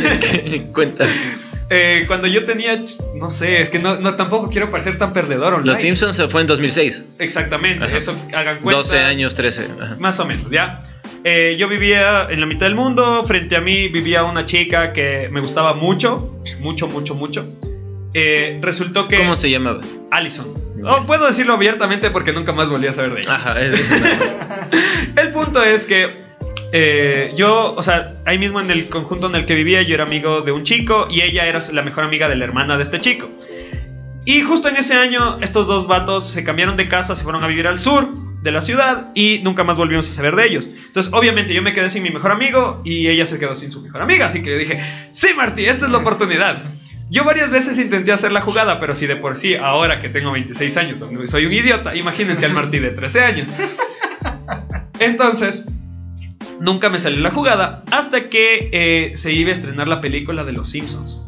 Cuenta. 0.72 1.06
Eh, 1.72 2.02
cuando 2.08 2.26
yo 2.26 2.44
tenía, 2.44 2.82
no 3.14 3.30
sé, 3.30 3.62
es 3.62 3.70
que 3.70 3.78
no, 3.78 3.94
no, 4.00 4.16
tampoco 4.16 4.50
quiero 4.50 4.72
parecer 4.72 4.98
tan 4.98 5.12
perdedor 5.12 5.54
online. 5.54 5.70
Los 5.70 5.80
Simpsons 5.80 6.16
se 6.16 6.26
fue 6.26 6.40
en 6.40 6.48
2006. 6.48 7.04
Exactamente, 7.20 7.84
Ajá. 7.84 7.96
eso 7.96 8.12
hagan 8.34 8.58
cuenta. 8.58 8.78
12 8.78 8.98
años, 8.98 9.36
13. 9.36 9.68
ajá. 9.80 9.96
Más 10.00 10.18
o 10.18 10.24
menos, 10.24 10.50
¿ya? 10.50 10.80
Eh, 11.22 11.54
yo 11.56 11.68
vivía 11.68 12.26
en 12.28 12.40
la 12.40 12.46
mitad 12.46 12.66
del 12.66 12.74
mundo, 12.74 13.22
frente 13.24 13.54
a 13.54 13.60
mí 13.60 13.86
vivía 13.86 14.24
una 14.24 14.46
chica 14.46 14.92
que 14.92 15.28
me 15.30 15.40
gustaba 15.40 15.74
mucho, 15.74 16.42
mucho, 16.58 16.88
mucho, 16.88 17.14
mucho. 17.14 17.46
Eh, 18.14 18.58
resultó 18.62 19.06
que... 19.08 19.16
¿Cómo 19.18 19.36
se 19.36 19.50
llamaba? 19.50 19.80
Allison. 20.11 20.52
Oh, 20.84 21.04
puedo 21.06 21.26
decirlo 21.26 21.54
abiertamente 21.54 22.11
porque 22.11 22.32
nunca 22.32 22.52
más 22.52 22.68
volví 22.68 22.86
a 22.86 22.92
saber 22.92 23.14
de 23.14 23.20
ella. 23.20 23.34
Ajá, 23.34 23.61
es- 23.61 23.80
El 25.16 25.30
punto 25.30 25.62
es 25.62 25.84
que 25.84 26.14
eh, 26.72 27.32
yo, 27.36 27.74
o 27.76 27.82
sea, 27.82 28.14
ahí 28.24 28.38
mismo 28.38 28.61
en 28.61 28.70
el 28.70 28.88
conjunto 28.88 29.26
en 29.28 29.34
el 29.34 29.46
que 29.46 29.54
vivía, 29.54 29.82
yo 29.82 29.94
era 29.94 30.04
amigo 30.04 30.40
de 30.42 30.52
un 30.52 30.62
chico 30.64 31.06
y 31.11 31.20
ella 31.20 31.46
era 31.46 31.61
la 31.72 31.82
mejor 31.82 32.04
amiga 32.04 32.28
de 32.28 32.36
la 32.36 32.44
hermana 32.44 32.76
de 32.76 32.82
este 32.82 33.00
chico. 33.00 33.28
Y 34.24 34.42
justo 34.42 34.68
en 34.68 34.76
ese 34.76 34.94
año, 34.94 35.38
estos 35.40 35.66
dos 35.66 35.86
vatos 35.86 36.28
se 36.28 36.44
cambiaron 36.44 36.76
de 36.76 36.88
casa, 36.88 37.14
se 37.14 37.24
fueron 37.24 37.42
a 37.42 37.46
vivir 37.46 37.66
al 37.66 37.78
sur 37.78 38.06
de 38.42 38.52
la 38.52 38.62
ciudad 38.62 39.08
y 39.14 39.40
nunca 39.42 39.64
más 39.64 39.76
volvimos 39.76 40.08
a 40.08 40.12
saber 40.12 40.36
de 40.36 40.46
ellos. 40.46 40.68
Entonces, 40.86 41.12
obviamente, 41.12 41.52
yo 41.54 41.62
me 41.62 41.74
quedé 41.74 41.90
sin 41.90 42.02
mi 42.02 42.11
mejor 42.11 42.30
amigo 42.30 42.80
y 42.84 43.08
ella 43.08 43.26
se 43.26 43.38
quedó 43.38 43.54
sin 43.54 43.70
su 43.72 43.80
mejor 43.82 44.02
amiga. 44.02 44.26
Así 44.26 44.42
que 44.42 44.56
dije, 44.56 44.80
sí, 45.11 45.28
Marty, 45.36 45.66
esta 45.66 45.86
es 45.86 45.92
la 45.92 45.98
oportunidad. 45.98 46.62
Yo 47.11 47.24
varias 47.24 47.50
veces 47.50 47.76
intenté 47.78 48.12
hacer 48.12 48.30
la 48.30 48.40
jugada, 48.40 48.78
pero 48.78 48.94
si 48.94 49.08
de 49.08 49.16
por 49.16 49.36
sí, 49.36 49.56
ahora 49.56 50.00
que 50.00 50.08
tengo 50.08 50.30
26 50.30 50.76
años, 50.76 51.04
soy 51.26 51.44
un 51.46 51.52
idiota, 51.52 51.96
imagínense 51.96 52.46
al 52.46 52.52
Marty 52.52 52.78
de 52.78 52.90
13 52.90 53.20
años. 53.24 53.50
Entonces, 55.00 55.66
nunca 56.61 56.88
me 56.88 57.00
salió 57.00 57.18
la 57.20 57.30
jugada 57.32 57.82
hasta 57.90 58.28
que 58.28 58.68
eh, 58.72 59.16
se 59.16 59.32
iba 59.32 59.50
a 59.50 59.54
estrenar 59.54 59.88
la 59.88 60.00
película 60.00 60.44
de 60.44 60.52
Los 60.52 60.70
Simpsons. 60.70 61.18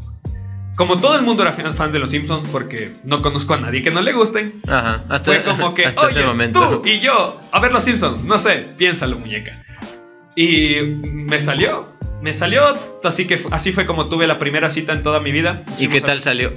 Como 0.76 0.98
todo 1.00 1.16
el 1.16 1.22
mundo 1.22 1.42
era 1.42 1.52
fan 1.52 1.92
de 1.92 1.98
Los 1.98 2.10
Simpsons, 2.10 2.48
porque 2.50 2.92
no 3.04 3.20
conozco 3.20 3.54
a 3.54 3.58
nadie 3.58 3.82
que 3.82 3.90
no 3.90 4.00
le 4.00 4.12
gusten, 4.12 4.62
Ajá, 4.68 5.04
hasta, 5.08 5.32
fue 5.32 5.42
como 5.42 5.74
que, 5.74 5.84
hasta 5.86 6.08
ese 6.10 6.20
oye, 6.20 6.26
momento. 6.26 6.80
tú 6.80 6.88
y 6.88 7.00
yo, 7.00 7.40
a 7.50 7.60
ver 7.60 7.72
Los 7.72 7.84
Simpsons, 7.84 8.24
no 8.24 8.38
sé, 8.38 8.68
piénsalo, 8.78 9.18
muñeca. 9.18 9.64
Y 10.34 10.76
me 11.02 11.40
salió, 11.40 11.88
me 12.22 12.32
salió, 12.32 12.62
así 13.04 13.26
que 13.26 13.38
así 13.50 13.72
fue 13.72 13.84
como 13.84 14.08
tuve 14.08 14.26
la 14.26 14.38
primera 14.38 14.70
cita 14.70 14.92
en 14.92 15.02
toda 15.02 15.20
mi 15.20 15.32
vida. 15.32 15.62
¿Y 15.78 15.88
qué 15.88 15.98
a- 15.98 16.02
tal 16.02 16.20
salió? 16.20 16.52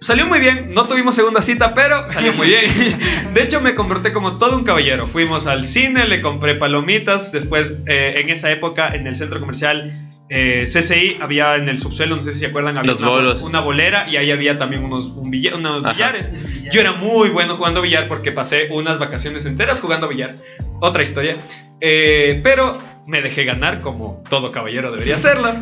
Salió 0.00 0.26
muy 0.26 0.40
bien, 0.40 0.72
no 0.74 0.84
tuvimos 0.86 1.14
segunda 1.14 1.40
cita, 1.42 1.74
pero 1.74 2.06
salió 2.06 2.32
muy 2.34 2.48
bien. 2.48 2.70
De 3.34 3.42
hecho, 3.42 3.60
me 3.60 3.74
comporté 3.74 4.12
como 4.12 4.38
todo 4.38 4.56
un 4.56 4.62
caballero. 4.62 5.06
Fuimos 5.06 5.46
al 5.46 5.64
cine, 5.64 6.06
le 6.06 6.20
compré 6.20 6.54
palomitas. 6.54 7.32
Después, 7.32 7.72
eh, 7.86 8.14
en 8.18 8.28
esa 8.30 8.50
época, 8.52 8.94
en 8.94 9.06
el 9.06 9.16
centro 9.16 9.40
comercial 9.40 10.08
eh, 10.28 10.64
CCI, 10.66 11.16
había 11.20 11.56
en 11.56 11.68
el 11.68 11.78
subsuelo, 11.78 12.14
no 12.14 12.22
sé 12.22 12.34
si 12.34 12.40
se 12.40 12.46
acuerdan, 12.46 12.76
había 12.76 12.92
Los 12.92 13.00
una, 13.00 13.08
bolos. 13.08 13.42
una 13.42 13.60
bolera 13.60 14.06
y 14.08 14.16
ahí 14.16 14.30
había 14.30 14.58
también 14.58 14.84
unos, 14.84 15.06
un 15.06 15.30
billa- 15.30 15.54
unos 15.56 15.82
billares. 15.82 16.30
Yo 16.70 16.80
era 16.80 16.92
muy 16.92 17.30
bueno 17.30 17.56
jugando 17.56 17.80
billar 17.80 18.06
porque 18.06 18.32
pasé 18.32 18.68
unas 18.70 18.98
vacaciones 18.98 19.46
enteras 19.46 19.80
jugando 19.80 20.08
billar. 20.08 20.34
Otra 20.80 21.02
historia. 21.02 21.36
Eh, 21.80 22.40
pero 22.42 22.78
me 23.06 23.22
dejé 23.22 23.44
ganar 23.44 23.80
como 23.82 24.22
todo 24.28 24.50
caballero 24.52 24.90
debería 24.92 25.14
hacerlo. 25.16 25.54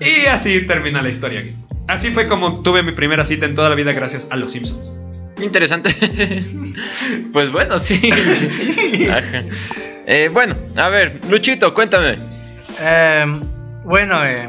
Y 0.00 0.26
así 0.26 0.66
termina 0.66 1.02
la 1.02 1.08
historia 1.08 1.40
aquí. 1.40 1.54
Así 1.88 2.10
fue 2.10 2.28
como 2.28 2.62
tuve 2.62 2.82
mi 2.82 2.92
primera 2.92 3.24
cita 3.24 3.46
en 3.46 3.54
toda 3.54 3.68
la 3.68 3.74
vida 3.74 3.92
gracias 3.92 4.28
a 4.30 4.36
los 4.36 4.52
Simpsons. 4.52 4.90
Interesante. 5.40 5.94
pues 7.32 7.50
bueno, 7.52 7.78
sí. 7.78 8.10
Ajá. 9.10 9.42
Eh, 10.06 10.30
bueno, 10.32 10.54
a 10.76 10.88
ver, 10.88 11.20
Luchito, 11.28 11.72
cuéntame. 11.74 12.18
Eh, 12.80 13.24
bueno, 13.84 14.24
eh, 14.24 14.48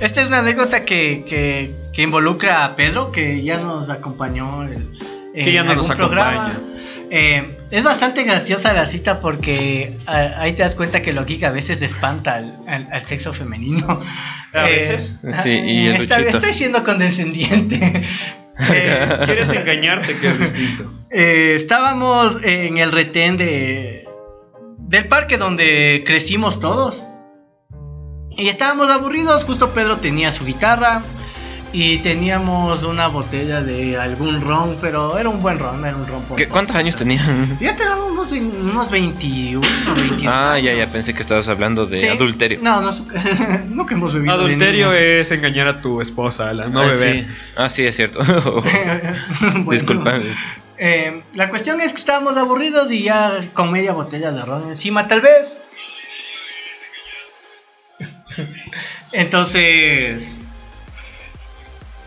esta 0.00 0.20
es 0.22 0.26
una 0.26 0.38
anécdota 0.38 0.84
que, 0.84 1.24
que, 1.28 1.74
que 1.92 2.02
involucra 2.02 2.64
a 2.64 2.76
Pedro, 2.76 3.10
que 3.12 3.42
ya 3.42 3.58
nos 3.58 3.88
acompañó 3.90 4.64
el- 4.64 4.88
en 5.34 5.44
Que 5.44 5.52
ya 5.52 5.62
no 5.64 5.74
nos 5.74 5.90
algún 5.90 6.06
programa. 6.06 6.46
acompaña. 6.48 6.76
Eh, 7.10 7.55
es 7.70 7.82
bastante 7.82 8.22
graciosa 8.24 8.72
la 8.72 8.86
cita 8.86 9.20
porque 9.20 9.96
ah, 10.06 10.30
ahí 10.38 10.52
te 10.52 10.62
das 10.62 10.74
cuenta 10.74 11.02
que 11.02 11.12
lo 11.12 11.24
geek 11.24 11.44
a 11.44 11.50
veces 11.50 11.82
espanta 11.82 12.34
al, 12.36 12.60
al- 12.68 12.88
al 12.92 13.06
sexo 13.06 13.32
femenino. 13.32 14.00
A 14.52 14.70
Eh, 14.70 14.76
veces. 14.76 15.16
Sí, 15.42 15.50
y 15.50 15.86
el 15.88 15.96
está- 15.96 16.20
estoy 16.20 16.52
siendo 16.52 16.82
condescendiente. 16.84 18.02
Eh, 18.58 19.18
Quieres 19.26 19.50
engañarte, 19.50 20.16
que 20.18 20.28
es 20.30 20.40
distinto. 20.40 20.90
eh, 21.10 21.52
estábamos 21.56 22.38
en 22.42 22.78
el 22.78 22.90
retén 22.90 23.36
de 23.36 24.06
del 24.78 25.08
parque 25.08 25.36
donde 25.36 26.02
crecimos 26.06 26.58
todos. 26.58 27.04
Y 28.30 28.48
estábamos 28.48 28.88
aburridos, 28.88 29.44
justo 29.44 29.72
Pedro 29.74 29.98
tenía 29.98 30.32
su 30.32 30.46
guitarra 30.46 31.02
y 31.72 31.98
teníamos 31.98 32.84
una 32.84 33.08
botella 33.08 33.60
de 33.60 33.96
algún 33.98 34.40
ron, 34.40 34.78
pero 34.80 35.18
era 35.18 35.28
un 35.28 35.42
buen 35.42 35.58
ron, 35.58 35.84
era 35.84 35.96
un 35.96 36.06
ron 36.06 36.22
por 36.24 36.36
¿Qué- 36.38 36.48
¿Cuántos 36.48 36.74
años 36.76 36.96
tenían? 36.96 37.58
Ya 37.60 37.74
teníamos 37.76 38.32
en 38.32 38.46
unos 38.70 38.90
21, 38.90 39.60
22. 39.94 40.32
Ah, 40.32 40.58
ya, 40.58 40.72
ya 40.74 40.86
pensé 40.86 41.12
que 41.12 41.22
estabas 41.22 41.48
hablando 41.48 41.84
de 41.86 41.96
Sí. 41.96 42.06
adulterio. 42.08 42.60
No, 42.62 42.80
no, 42.80 42.90
nunca 43.68 43.94
hemos 43.94 44.14
bebido. 44.14 44.32
Adulterio 44.34 44.92
es 44.92 45.30
engañar 45.32 45.68
a 45.68 45.80
tu 45.80 46.00
esposa, 46.00 46.52
la 46.54 46.66
no 46.68 46.80
ah, 46.80 46.86
beber. 46.86 47.24
Sí. 47.26 47.34
Ah, 47.56 47.68
sí, 47.68 47.84
es 47.84 47.96
cierto. 47.96 48.20
Bueno, 49.40 49.70
Disculpa. 49.70 50.18
Eh, 50.78 51.22
la 51.34 51.48
cuestión 51.48 51.80
es 51.80 51.92
que 51.92 51.98
estábamos 52.00 52.36
aburridos 52.36 52.90
y 52.92 53.02
ya 53.02 53.32
con 53.54 53.72
media 53.72 53.92
botella 53.92 54.30
de 54.32 54.42
ron 54.44 54.68
encima, 54.68 55.08
tal 55.08 55.20
vez. 55.22 55.58
Entonces, 59.12 60.36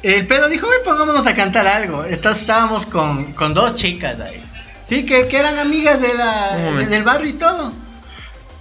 el 0.04 0.26
pedo 0.28 0.48
dijo: 0.50 0.68
"Ven, 0.70 0.80
pongámonos 0.86 1.26
a 1.28 1.34
cantar 1.36 1.68
algo. 1.68 2.06
Entonces 2.06 2.42
estábamos 2.42 2.86
con, 2.86 3.34
con 3.34 3.54
dos 3.54 3.76
chicas 3.76 4.20
ahí. 4.20 4.42
Sí, 4.84 5.06
que, 5.06 5.28
que 5.28 5.38
eran 5.38 5.58
amigas 5.60 6.00
de 6.02 6.14
la, 6.14 6.56
de- 6.78 6.86
del 6.88 7.04
barrio 7.04 7.30
y 7.30 7.34
todo. 7.34 7.74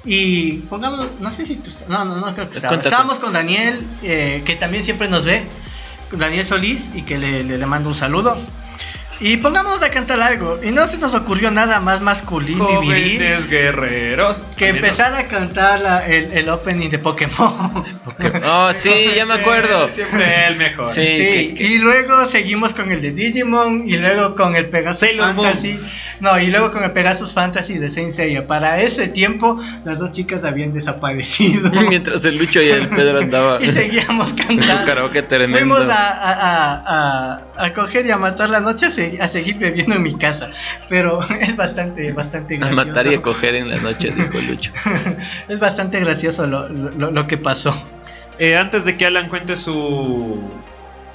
Y 0.05 0.53
pongamos, 0.71 1.07
no 1.21 1.31
sé 1.31 1.45
si 1.45 1.57
tú 1.57 1.71
no, 1.89 2.05
no, 2.05 2.17
no 2.17 2.35
creo 2.35 2.49
que 2.49 2.57
estaba. 2.57 2.69
Cuenta, 2.75 2.89
Estábamos 2.89 3.19
con 3.19 3.33
Daniel, 3.33 3.81
eh, 4.03 4.43
que 4.45 4.57
también 4.57 4.85
siempre 4.85 5.09
nos 5.09 5.25
ve, 5.25 5.43
Daniel 6.13 6.47
Solís, 6.47 6.91
y 6.95 7.03
que 7.03 7.19
le, 7.19 7.45
le, 7.45 7.59
le 7.59 7.67
mando 7.67 7.89
un 7.91 7.95
saludo. 7.95 8.39
Y 9.21 9.37
pongámonos 9.39 9.83
a 9.83 9.91
cantar 9.91 10.21
algo. 10.21 10.61
Y 10.63 10.71
no 10.71 10.87
se 10.87 10.97
nos 10.97 11.13
ocurrió 11.13 11.51
nada 11.51 11.81
más 11.81 12.01
masculino 12.01 12.83
y 12.83 12.87
viril 12.89 13.49
guerreros. 13.49 14.43
que 14.57 14.69
empezar 14.69 15.13
a 15.15 15.25
cantar 15.27 15.81
la- 15.81 16.07
el, 16.07 16.33
el 16.33 16.49
opening 16.49 16.89
de 16.89 16.99
Pokémon. 17.01 17.85
Oh, 18.47 18.71
sí, 18.75 18.91
ya 19.17 19.27
me 19.27 19.35
acuerdo. 19.35 19.89
Siempre 19.89 20.47
el 20.47 20.57
mejor. 20.57 20.87
Sí. 20.93 21.03
Sí, 21.03 21.55
que- 21.57 21.65
y 21.65 21.79
luego 21.79 22.29
seguimos 22.29 22.75
con 22.75 22.93
el 22.93 23.03
de 23.03 23.11
Digimon 23.11 23.89
y 23.89 23.97
luego 23.97 24.37
con 24.37 24.55
el 24.55 24.67
Pegasus 24.69 25.01
Sailor 25.01 25.35
Moon. 25.35 25.47
Fantasy. 25.49 25.81
No, 26.21 26.39
y 26.41 26.47
luego 26.49 26.71
con 26.73 26.83
el 26.83 26.91
Pegasus 26.93 27.33
Fantasy 27.33 27.79
de 27.79 27.89
Saint 27.89 28.11
Seiya. 28.11 28.47
Para 28.47 28.81
ese 28.83 29.07
tiempo, 29.09 29.61
las 29.85 29.99
dos 30.01 30.11
chicas 30.13 30.43
habían 30.45 30.73
desaparecido. 30.73 31.71
Mientras 31.89 32.25
el 32.25 32.37
Lucho 32.39 32.61
y 32.61 32.69
el 32.71 32.89
Pedro 32.89 33.19
andaban 33.23 33.63
y 33.63 33.67
seguíamos 33.67 34.31
un 34.33 34.37
cantando. 34.39 34.85
karaoke 34.87 35.23
tremendo. 35.23 35.59
Fuimos 35.77 35.81
a, 35.93 36.09
a, 36.09 36.33
a, 36.33 37.35
a- 37.35 37.65
a 37.65 37.73
coger 37.73 38.07
y 38.07 38.11
a 38.13 38.17
matar 38.19 38.51
la 38.51 38.61
noche 38.61 38.87
a, 38.87 38.91
se- 39.11 39.23
a 39.23 39.29
seguir 39.29 39.59
bebiendo 39.59 39.95
en 39.97 40.03
mi 40.03 40.15
casa. 40.15 40.51
Pero 40.89 41.21
es 41.41 41.57
bastante, 41.57 42.13
bastante 42.13 42.55
A 42.57 42.59
gracioso. 42.59 42.87
matar 42.87 43.07
y 43.07 43.15
a 43.15 43.23
coger 43.23 43.55
en 43.55 43.69
la 43.71 43.77
noche, 43.79 44.11
dijo 44.11 44.39
Lucho. 44.47 44.73
es 45.49 45.59
bastante 45.59 46.01
gracioso 46.01 46.47
lo, 46.47 46.69
lo, 46.69 47.11
lo 47.11 47.27
que 47.27 47.37
pasó. 47.39 47.75
Eh, 48.39 48.57
antes 48.57 48.85
de 48.85 48.97
que 48.97 49.07
Alan 49.07 49.29
cuente 49.29 49.57
su. 49.57 50.41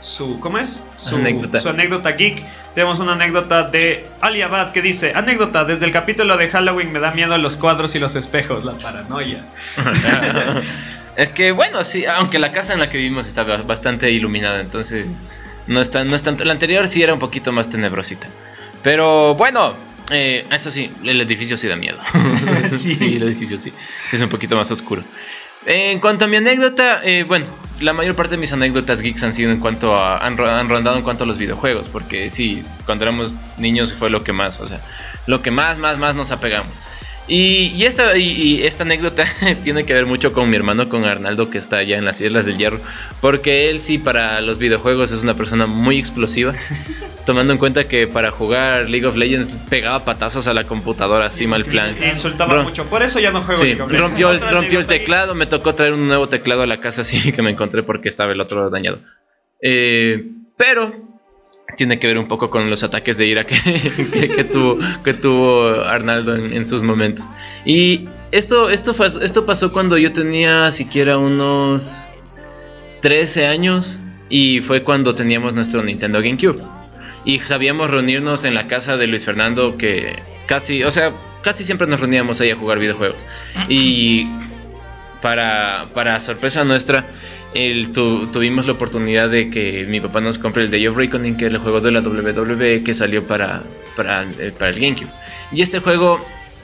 su 0.02 0.40
¿Cómo 0.42 0.58
es? 0.60 0.84
Su 0.98 1.16
Anécdota. 1.16 1.60
su 1.60 1.70
anécdota 1.70 2.12
geek. 2.12 2.44
Tenemos 2.76 3.00
una 3.00 3.14
anécdota 3.14 3.64
de 3.70 4.06
Ali 4.20 4.42
Abad 4.42 4.72
que 4.72 4.82
dice: 4.82 5.14
Anécdota, 5.16 5.64
desde 5.64 5.86
el 5.86 5.92
capítulo 5.92 6.36
de 6.38 6.50
Halloween 6.50 6.92
me 6.92 7.00
da 7.00 7.12
miedo 7.12 7.38
los 7.38 7.56
cuadros 7.56 7.94
y 7.96 8.00
los 8.00 8.16
espejos, 8.16 8.66
la 8.66 8.74
paranoia. 8.74 9.46
es 11.16 11.32
que 11.32 11.52
bueno, 11.52 11.84
sí, 11.84 12.06
aunque 12.06 12.40
la 12.40 12.52
casa 12.52 12.74
en 12.74 12.80
la 12.80 12.90
que 12.90 12.98
vivimos 12.98 13.28
está 13.28 13.44
ba- 13.44 13.62
bastante 13.66 14.10
iluminada, 14.12 14.60
entonces 14.60 15.06
no 15.68 15.82
es 15.82 15.92
tan, 15.92 16.08
no 16.08 16.16
es 16.16 16.24
tanto. 16.24 16.44
La 16.44 16.54
anterior 16.54 16.88
sí 16.88 17.02
era 17.02 17.14
un 17.14 17.20
poquito 17.20 17.52
más 17.52 17.70
tenebrosita. 17.70 18.28
Pero 18.82 19.36
bueno, 19.36 19.74
eh, 20.12 20.46
eso 20.52 20.72
sí, 20.72 20.92
el 21.04 21.22
edificio 21.22 21.58
sí 21.58 21.68
da 21.68 21.76
miedo. 21.76 22.00
sí. 22.78 22.96
Sí. 22.96 23.16
el 23.16 23.24
edificio 23.24 23.58
sí, 23.58 23.74
es 24.12 24.22
un 24.22 24.30
poquito 24.30 24.56
más 24.56 24.70
oscuro. 24.72 25.04
En 25.66 26.00
cuanto 26.00 26.26
a 26.26 26.28
mi 26.28 26.38
anécdota, 26.38 27.02
eh, 27.04 27.24
bueno, 27.24 27.46
la 27.80 27.94
mayor 27.94 28.16
parte 28.16 28.32
de 28.32 28.38
mis 28.38 28.52
anécdotas 28.52 29.02
geeks 29.02 29.24
han 29.24 29.34
sido 29.34 29.52
en 29.52 29.60
cuanto 29.60 29.96
a. 29.96 30.18
han, 30.18 30.40
han 30.40 30.70
rondado 30.70 30.98
en 30.98 31.04
cuanto 31.04 31.24
a 31.24 31.28
los 31.28 31.38
videojuegos. 31.38 31.88
Porque 31.90 32.30
sí, 32.30 32.64
cuando 32.86 33.06
éramos 33.06 33.34
niños 33.58 33.94
fue 33.94 34.10
lo 34.10 34.24
que 34.24 34.34
más, 34.34 34.60
o 34.60 34.68
sea, 34.68 34.82
lo 35.28 35.42
que 35.42 35.52
más, 35.52 35.78
más, 35.78 35.98
más 35.98 36.16
nos 36.16 36.32
apegamos. 36.32 36.74
Y, 37.28 37.68
y 37.76 37.86
esta, 37.86 38.18
y, 38.18 38.24
y 38.32 38.64
esta 38.64 38.84
anécdota 38.84 39.26
tiene 39.64 39.86
que 39.86 39.94
ver 39.94 40.06
mucho 40.06 40.34
con 40.34 40.50
mi 40.50 40.56
hermano, 40.58 40.90
con 40.90 41.06
Arnaldo, 41.06 41.50
que 41.50 41.58
está 41.58 41.78
allá 41.78 41.98
en 41.98 42.04
las 42.06 42.20
Islas 42.20 42.46
del 42.46 42.58
Hierro. 42.58 42.80
Porque 43.22 43.70
él 43.70 43.80
sí, 43.80 43.98
para 43.98 44.42
los 44.42 44.58
videojuegos, 44.58 45.12
es 45.12 45.24
una 45.24 45.34
persona 45.34 45.66
muy 45.66 45.98
explosiva. 45.98 46.54
tomando 47.26 47.54
en 47.54 47.60
cuenta 47.60 47.88
que 47.88 48.06
para 48.06 48.32
jugar 48.32 48.90
League 48.90 49.06
of 49.06 49.16
Legends 49.16 49.48
pegaba 49.70 50.04
patazos 50.04 50.48
a 50.48 50.54
la 50.54 50.66
computadora, 50.66 51.28
así 51.28 51.48
mal 51.48 51.64
plan. 51.64 51.96
Le 51.98 52.10
insultaba 52.10 52.56
Rom- 52.56 52.64
mucho, 52.66 52.84
por 52.86 53.02
eso 53.02 53.20
ya 53.22 53.32
no 53.32 53.40
juego 53.42 53.62
Sí, 53.62 53.68
League 53.68 53.82
of 53.82 53.90
Legends. 53.92 54.10
rompió, 54.10 54.32
el, 54.32 54.42
rompió 54.42 54.80
el 54.80 54.86
teclado, 54.86 55.34
me 55.34 55.46
tocó 55.46 55.74
traer 55.74 55.94
un 55.94 56.06
nuevo 56.08 56.28
teclado 56.28 56.64
a 56.64 56.68
la 56.68 56.78
casa 56.82 57.00
así 57.02 57.32
que 57.32 57.42
me 57.42 57.52
encontré 57.52 57.82
porque 57.84 58.10
estaba 58.10 58.34
el 58.34 58.42
otro 58.42 58.70
dañado. 58.70 59.00
Eh, 59.62 60.22
pero 60.58 60.92
tiene 61.76 62.00
que 62.00 62.08
ver 62.08 62.18
un 62.18 62.28
poco 62.28 62.50
con 62.50 62.70
los 62.70 62.84
ataques 62.84 63.18
de 63.18 63.28
ira 63.28 63.46
que, 63.46 63.56
que- 64.36 64.44
tuvo, 64.44 64.80
que 65.04 65.14
tuvo 65.14 65.82
Arnaldo 65.82 66.36
en, 66.36 66.66
sus 66.66 66.84
momentos. 66.84 67.26
Y 67.66 68.08
esto, 68.32 68.70
esto, 68.70 68.94
esto 69.22 69.46
pasó 69.46 69.72
cuando 69.72 69.98
yo 69.98 70.12
tenía 70.12 70.72
siquiera 70.72 71.18
unos 71.18 72.08
13 73.02 73.48
años 73.48 74.00
y 74.30 74.62
fue 74.62 74.84
cuando 74.84 75.14
teníamos 75.14 75.54
nuestro 75.54 75.84
Nintendo 75.84 76.20
GameCube. 76.20 76.62
Y 77.26 77.40
sabíamos 77.40 77.90
reunirnos 77.90 78.44
en 78.44 78.54
la 78.54 78.68
casa 78.68 78.98
de 78.98 79.08
Luis 79.08 79.26
Fernando 79.26 79.78
que 79.78 80.16
casi, 80.46 80.84
o 80.84 80.92
sea, 80.92 81.14
casi 81.42 81.64
siempre 81.64 81.88
nos 81.88 82.00
reuníamos 82.00 82.42
ahí 82.42 82.50
a 82.50 82.56
jugar 82.56 82.80
videojuegos. 82.80 83.26
Y 83.70 84.28
para, 85.24 85.88
para 85.96 86.20
sorpresa 86.20 86.64
nuestra, 86.64 87.06
el, 87.56 87.92
tu- 87.92 88.28
tuvimos 88.28 88.68
la 88.68 88.74
oportunidad 88.74 89.30
de 89.30 89.50
que 89.50 89.86
mi 89.88 90.00
papá 90.00 90.22
nos 90.22 90.38
compre 90.38 90.64
el 90.64 90.70
Day 90.70 90.86
of 90.86 90.96
Reckoning, 90.98 91.36
que 91.38 91.46
es 91.48 91.52
el 91.52 91.58
juego 91.58 91.82
de 91.82 91.92
la 91.92 92.02
WWE 92.02 92.84
que 92.84 92.94
salió 92.94 93.26
para, 93.26 93.64
para, 93.96 94.24
eh, 94.38 94.52
para 94.58 94.70
el 94.72 94.80
GameCube. 94.80 95.10
Y 95.52 95.62
este 95.62 95.80
juego 95.80 96.20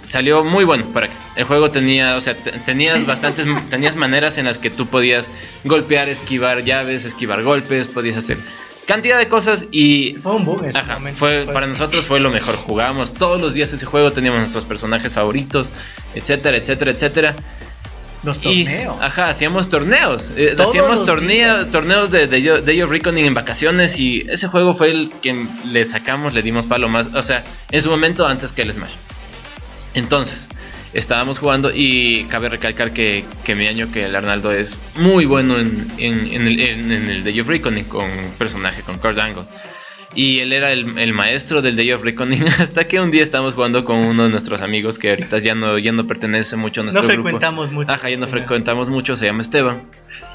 salió 0.05 0.43
muy 0.43 0.65
bueno 0.65 0.85
para 0.93 1.07
que 1.07 1.13
el 1.37 1.43
juego 1.45 1.71
tenía, 1.71 2.15
o 2.17 2.21
sea, 2.21 2.35
te- 2.35 2.51
tenías 2.51 3.05
bastantes, 3.05 3.45
tenías 3.69 3.95
maneras 3.95 4.37
en 4.37 4.45
las 4.45 4.57
que 4.57 4.69
tú 4.69 4.87
podías 4.87 5.29
golpear, 5.63 6.09
esquivar 6.09 6.63
llaves, 6.63 7.05
esquivar 7.05 7.41
golpes, 7.43 7.87
podías 7.87 8.17
hacer 8.17 8.37
cantidad 8.87 9.19
de 9.19 9.27
cosas 9.29 9.67
y 9.71 10.15
Fue 10.23 10.33
un 10.35 10.45
boom 10.45 10.65
ese 10.65 10.79
Ajá, 10.79 10.95
momento. 10.95 11.19
fue, 11.19 11.45
para 11.53 11.67
nosotros 11.67 12.07
fue 12.07 12.19
lo 12.19 12.31
mejor. 12.31 12.55
Jugábamos 12.55 13.13
todos 13.13 13.39
los 13.39 13.53
días 13.53 13.71
ese 13.71 13.85
juego, 13.85 14.11
teníamos 14.11 14.39
nuestros 14.39 14.65
personajes 14.65 15.13
favoritos, 15.13 15.67
etcétera, 16.15 16.57
etcétera, 16.57 16.89
etcétera. 16.91 17.35
Los 18.23 18.39
Y, 18.45 18.65
torneos. 18.65 18.97
ajá, 19.01 19.29
hacíamos 19.29 19.69
torneos. 19.69 20.31
eh, 20.35 20.55
hacíamos 20.59 21.05
torneos 21.05 22.11
de, 22.11 22.27
de, 22.27 22.61
Day 22.61 22.81
of 22.81 22.89
Reckoning 22.89 23.25
en 23.25 23.33
vacaciones 23.33 23.97
y 23.99 24.25
ese 24.29 24.47
juego 24.47 24.73
fue 24.73 24.89
el 24.91 25.11
que 25.21 25.45
le 25.65 25.85
sacamos, 25.85 26.33
le 26.33 26.41
dimos 26.41 26.65
palo 26.67 26.89
más. 26.89 27.07
O 27.15 27.23
sea, 27.23 27.43
en 27.71 27.81
su 27.81 27.89
momento 27.89 28.27
antes 28.27 28.51
que 28.51 28.63
el 28.63 28.73
Smash. 28.73 28.93
Entonces, 29.93 30.47
estábamos 30.93 31.39
jugando 31.39 31.71
y 31.73 32.25
cabe 32.25 32.49
recalcar 32.49 32.91
que, 32.91 33.23
que 33.43 33.55
mi 33.55 33.67
año, 33.67 33.91
que 33.91 34.05
el 34.05 34.15
Arnaldo 34.15 34.51
es 34.51 34.75
muy 34.95 35.25
bueno 35.25 35.57
en, 35.57 35.87
en, 35.97 36.25
en 36.27 36.47
el, 36.47 36.59
en, 36.59 36.91
en 36.91 37.09
el 37.09 37.23
Day 37.23 37.39
of 37.39 37.47
Reckoning 37.47 37.85
con 37.85 38.09
personaje, 38.37 38.81
con 38.83 38.97
Kurt 38.97 39.17
Angle. 39.17 39.45
Y 40.15 40.39
él 40.39 40.53
era 40.53 40.71
el, 40.71 40.97
el 40.97 41.13
maestro 41.13 41.61
del 41.61 41.75
Day 41.75 41.91
of 41.91 42.03
Reckoning 42.03 42.43
hasta 42.59 42.87
que 42.87 42.99
un 42.99 43.11
día 43.11 43.21
estábamos 43.23 43.53
jugando 43.53 43.85
con 43.85 43.97
uno 43.97 44.23
de 44.23 44.29
nuestros 44.29 44.59
amigos 44.61 44.97
que 44.97 45.11
ahorita 45.11 45.37
ya 45.37 45.53
no, 45.55 45.77
ya 45.77 45.91
no 45.91 46.07
pertenece 46.07 46.55
mucho 46.55 46.81
a 46.81 46.83
no 46.85 46.91
nuestro 46.91 47.07
grupo. 47.13 47.23
frecuentamos 47.23 47.71
mucho. 47.71 47.91
Ajá, 47.91 48.09
ya 48.09 48.17
no 48.17 48.25
Sí, 48.25 48.31
frecuentamos 48.31 48.89
mucho, 48.89 49.15
se 49.15 49.27
llama 49.27 49.41
Esteban. 49.41 49.83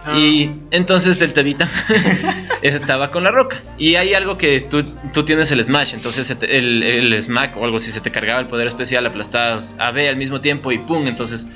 Ah. 0.05 0.17
Y 0.17 0.53
entonces 0.71 1.21
el 1.23 1.33
Tevita 1.33 1.69
estaba 2.63 3.11
con 3.11 3.25
la 3.25 3.31
roca. 3.31 3.57
Y 3.79 3.97
hay 3.97 4.15
algo 4.15 4.39
que 4.39 4.61
tú, 4.61 4.85
tú 5.13 5.25
tienes 5.25 5.51
el 5.51 5.65
Smash, 5.65 5.95
entonces 5.95 6.33
te- 6.39 6.57
el, 6.59 6.83
el 6.83 7.23
Smack 7.23 7.57
o 7.57 7.65
algo 7.65 7.79
así 7.79 7.91
se 7.91 8.01
te 8.01 8.11
cargaba 8.11 8.41
el 8.41 8.47
poder 8.47 8.69
especial, 8.69 9.05
aplastabas 9.07 9.75
a 9.79 9.91
B 9.91 10.09
al 10.09 10.17
mismo 10.17 10.41
tiempo 10.41 10.71
y 10.73 10.79
pum. 10.79 11.07
Entonces 11.09 11.47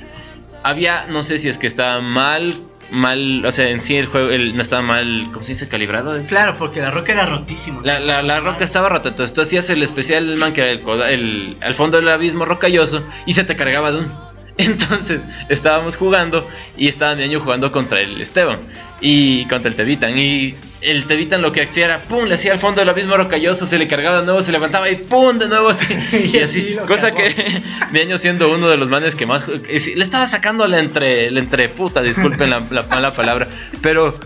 había, 0.63 1.07
no 1.07 1.23
sé 1.23 1.39
si 1.39 1.49
es 1.49 1.57
que 1.59 1.67
estaba 1.67 2.01
mal, 2.01 2.55
mal, 2.91 3.45
o 3.45 3.53
sea, 3.53 3.69
en 3.69 3.81
sí 3.83 3.97
el 3.97 4.07
juego 4.07 4.31
el- 4.31 4.57
no 4.57 4.63
estaba 4.63 4.83
mal, 4.83 5.27
¿cómo 5.33 5.43
se 5.43 5.53
dice? 5.53 5.69
Calibrado. 5.69 6.17
¿Es? 6.17 6.29
Claro, 6.29 6.57
porque 6.59 6.81
la 6.81 6.91
roca 6.91 7.13
era 7.13 7.27
rotísima. 7.27 7.81
La, 7.85 8.01
la, 8.01 8.23
la 8.23 8.41
roca 8.41 8.65
estaba 8.65 8.89
rota, 8.89 9.11
entonces 9.11 9.35
tú 9.35 9.43
hacías 9.43 9.69
el 9.71 9.83
especial 9.83 10.37
man 10.37 10.53
que 10.53 10.61
era 10.63 10.71
el 11.11 11.57
al 11.61 11.75
fondo 11.75 11.99
del 11.99 12.09
abismo 12.09 12.45
rocalloso 12.45 13.03
y 13.27 13.35
se 13.35 13.45
te 13.45 13.57
cargaba 13.57 13.93
de 13.93 13.99
un. 13.99 14.29
Entonces 14.59 15.29
estábamos 15.49 15.97
jugando 15.97 16.45
y 16.77 16.89
estaba 16.89 17.15
mi 17.15 17.23
año 17.23 17.39
jugando 17.39 17.71
contra 17.71 18.01
el 18.01 18.21
Esteban 18.21 18.59
y 19.01 19.45
contra 19.47 19.71
el 19.71 19.77
Tevitan. 19.77 20.19
Y 20.19 20.55
el 20.81 21.05
Tevitan 21.07 21.43
lo 21.43 21.53
que 21.53 21.63
hacía 21.63 21.85
era 21.87 22.01
pum, 22.03 22.25
le 22.27 22.35
hacía 22.35 22.53
al 22.53 22.59
fondo 22.59 22.81
del 22.81 22.89
abismo 22.89 23.17
rocalloso, 23.17 23.67
se 23.67 23.79
le 23.79 23.87
cargaba 23.89 24.21
de 24.21 24.25
nuevo, 24.25 24.43
se 24.43 24.53
levantaba 24.53 24.89
y 24.91 24.97
pum, 24.97 25.39
de 25.39 25.49
nuevo 25.49 25.69
así. 25.69 25.87
Y 26.33 26.39
así, 26.39 26.77
cosa 26.87 27.13
que 27.13 27.63
mi 27.93 28.01
año 28.01 28.19
siendo 28.19 28.53
uno 28.53 28.69
de 28.69 28.77
los 28.77 28.89
manes 28.89 29.15
que 29.15 29.27
más. 29.27 29.47
Le 29.49 30.03
estaba 30.05 30.27
sacando 30.27 30.67
la 30.67 30.79
entre, 30.79 31.31
la 31.31 31.41
entreputa, 31.41 32.03
disculpen 32.03 32.51
la, 32.51 32.63
la 32.71 32.83
mala 32.83 33.13
palabra, 33.15 33.49
pero. 33.83 34.19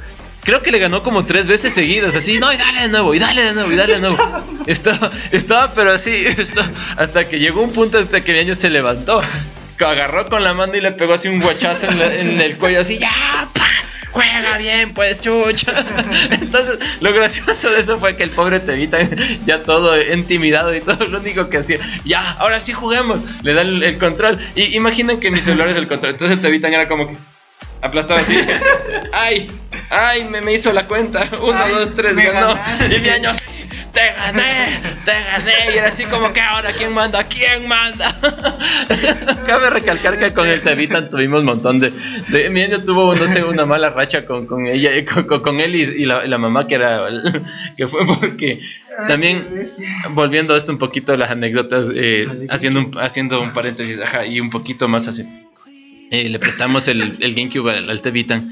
Creo 0.45 0.61
que 0.61 0.73
le 0.73 0.81
ganó 0.81 1.05
como 1.05 1.25
tres 1.25 1.47
veces 1.47 1.73
seguidas, 1.73 2.17
así, 2.17 2.41
no, 2.41 2.53
y 2.53 2.57
dale 2.57 2.81
de 2.83 2.89
nuevo, 2.89 3.15
y 3.15 3.21
dale 3.21 3.45
de 3.45 3.53
nuevo, 3.53 3.71
y 3.71 3.77
dale 3.77 3.93
de 3.95 4.01
nuevo. 4.01 4.17
Estaba, 4.67 5.09
estaba, 5.31 5.73
pero 5.73 5.93
así, 5.93 6.11
estaba- 6.27 6.69
hasta 6.97 7.29
que 7.29 7.39
llegó 7.39 7.63
un 7.63 7.73
punto 7.73 7.97
hasta 8.01 8.23
que 8.25 8.33
mi 8.33 8.41
año 8.41 8.57
se 8.57 8.69
levantó, 8.69 9.21
agarró 9.79 10.27
con 10.27 10.43
la 10.43 10.53
mano 10.53 10.75
y 10.77 10.81
le 10.81 10.91
pegó 10.91 11.13
así 11.15 11.29
un 11.29 11.41
guachazo 11.41 11.87
en, 11.91 11.99
la- 12.01 12.13
en 12.17 12.41
el 12.41 12.59
cuello, 12.59 12.81
así, 12.81 12.99
ya, 12.99 13.49
pa, 13.55 13.65
juega 14.13 14.59
bien, 14.59 14.95
pues, 14.95 15.21
chucha. 15.21 15.73
Entonces, 16.31 16.79
lo 17.01 17.13
gracioso 17.13 17.71
de 17.71 17.81
eso 17.81 17.99
fue 17.99 18.17
que 18.17 18.23
el 18.23 18.31
pobre 18.31 18.61
Tevita, 18.61 18.99
ya 19.47 19.63
todo 19.63 20.01
intimidado 20.01 20.75
y 20.75 20.81
todo, 20.81 21.07
lo 21.07 21.19
único 21.19 21.49
que 21.49 21.59
hacía, 21.59 21.79
ya, 22.05 22.31
ahora 22.33 22.61
sí 22.61 22.73
juguemos, 22.73 23.21
le 23.43 23.55
da 23.55 23.63
el, 23.63 23.83
el 23.83 23.99
control. 23.99 24.39
Y 24.55 24.77
imaginen 24.77 25.19
que 25.19 25.31
mi 25.31 25.39
celular 25.41 25.69
es 25.69 25.77
el 25.77 25.89
control, 25.89 26.13
entonces 26.13 26.37
el 26.37 26.43
Tevita 26.43 26.69
era 26.69 26.89
como 26.89 27.09
que 27.09 27.17
aplastaba 27.81 28.21
así, 28.21 28.39
ay, 29.13 29.51
ay, 29.91 30.25
me, 30.25 30.41
me 30.41 30.53
hizo 30.53 30.73
la 30.73 30.87
cuenta, 30.87 31.29
uno, 31.41 31.59
Ay, 31.59 31.73
dos, 31.73 31.95
tres, 31.95 32.15
ganó. 32.15 32.55
ganaste. 32.55 32.97
Y 32.97 33.01
mi 33.01 33.09
año 33.09 33.31
así, 33.31 33.43
te 33.93 34.01
gané, 34.17 34.81
te 35.05 35.13
gané. 35.13 35.75
Y 35.75 35.79
era 35.79 35.89
así 35.89 36.05
como 36.05 36.33
que 36.33 36.41
ahora, 36.41 36.73
¿quién 36.73 36.93
manda? 36.93 37.25
¿Quién 37.25 37.67
manda? 37.69 38.15
Cabe 39.47 39.71
recalcar 39.71 40.19
que 40.19 40.33
con 40.33 40.49
el 40.49 40.61
Tevitan 40.63 41.09
tuvimos 41.09 41.41
un 41.41 41.47
montón 41.47 41.79
de, 41.81 41.93
de- 42.29 42.51
Mi 42.51 42.63
año 42.63 42.83
tuvo, 42.83 43.15
no 43.15 43.27
sé, 43.29 43.45
una 43.45 43.67
mala 43.67 43.91
racha 43.91 44.25
con, 44.27 44.47
con 44.47 44.67
ella, 44.67 44.95
eh, 44.95 45.05
con, 45.05 45.25
con- 45.25 45.41
con 45.43 45.61
él 45.61 45.75
y, 45.77 45.83
y 45.83 46.05
la, 46.05 46.27
la 46.27 46.39
mamá 46.39 46.67
que 46.67 46.75
era. 46.77 47.07
Que 47.77 47.89
fue 47.89 48.05
porque 48.07 48.61
también. 49.09 49.47
Volviendo 50.11 50.55
a 50.55 50.59
esto 50.59 50.73
un 50.73 50.79
poquito 50.79 51.17
las 51.17 51.31
anécdotas, 51.31 51.89
eh, 51.95 52.27
haciendo, 52.51 52.81
un, 52.81 52.99
haciendo 52.99 53.41
un 53.41 53.53
paréntesis, 53.53 53.99
ajá, 54.01 54.27
y 54.27 54.41
un 54.41 54.51
poquito 54.51 54.89
más 54.89 55.09
así. 55.09 55.25
Eh, 56.11 56.29
le 56.29 56.39
prestamos 56.39 56.89
el, 56.89 57.17
el 57.21 57.35
GameCube 57.35 57.71
al, 57.71 57.89
al 57.89 58.01
Tevitan. 58.03 58.51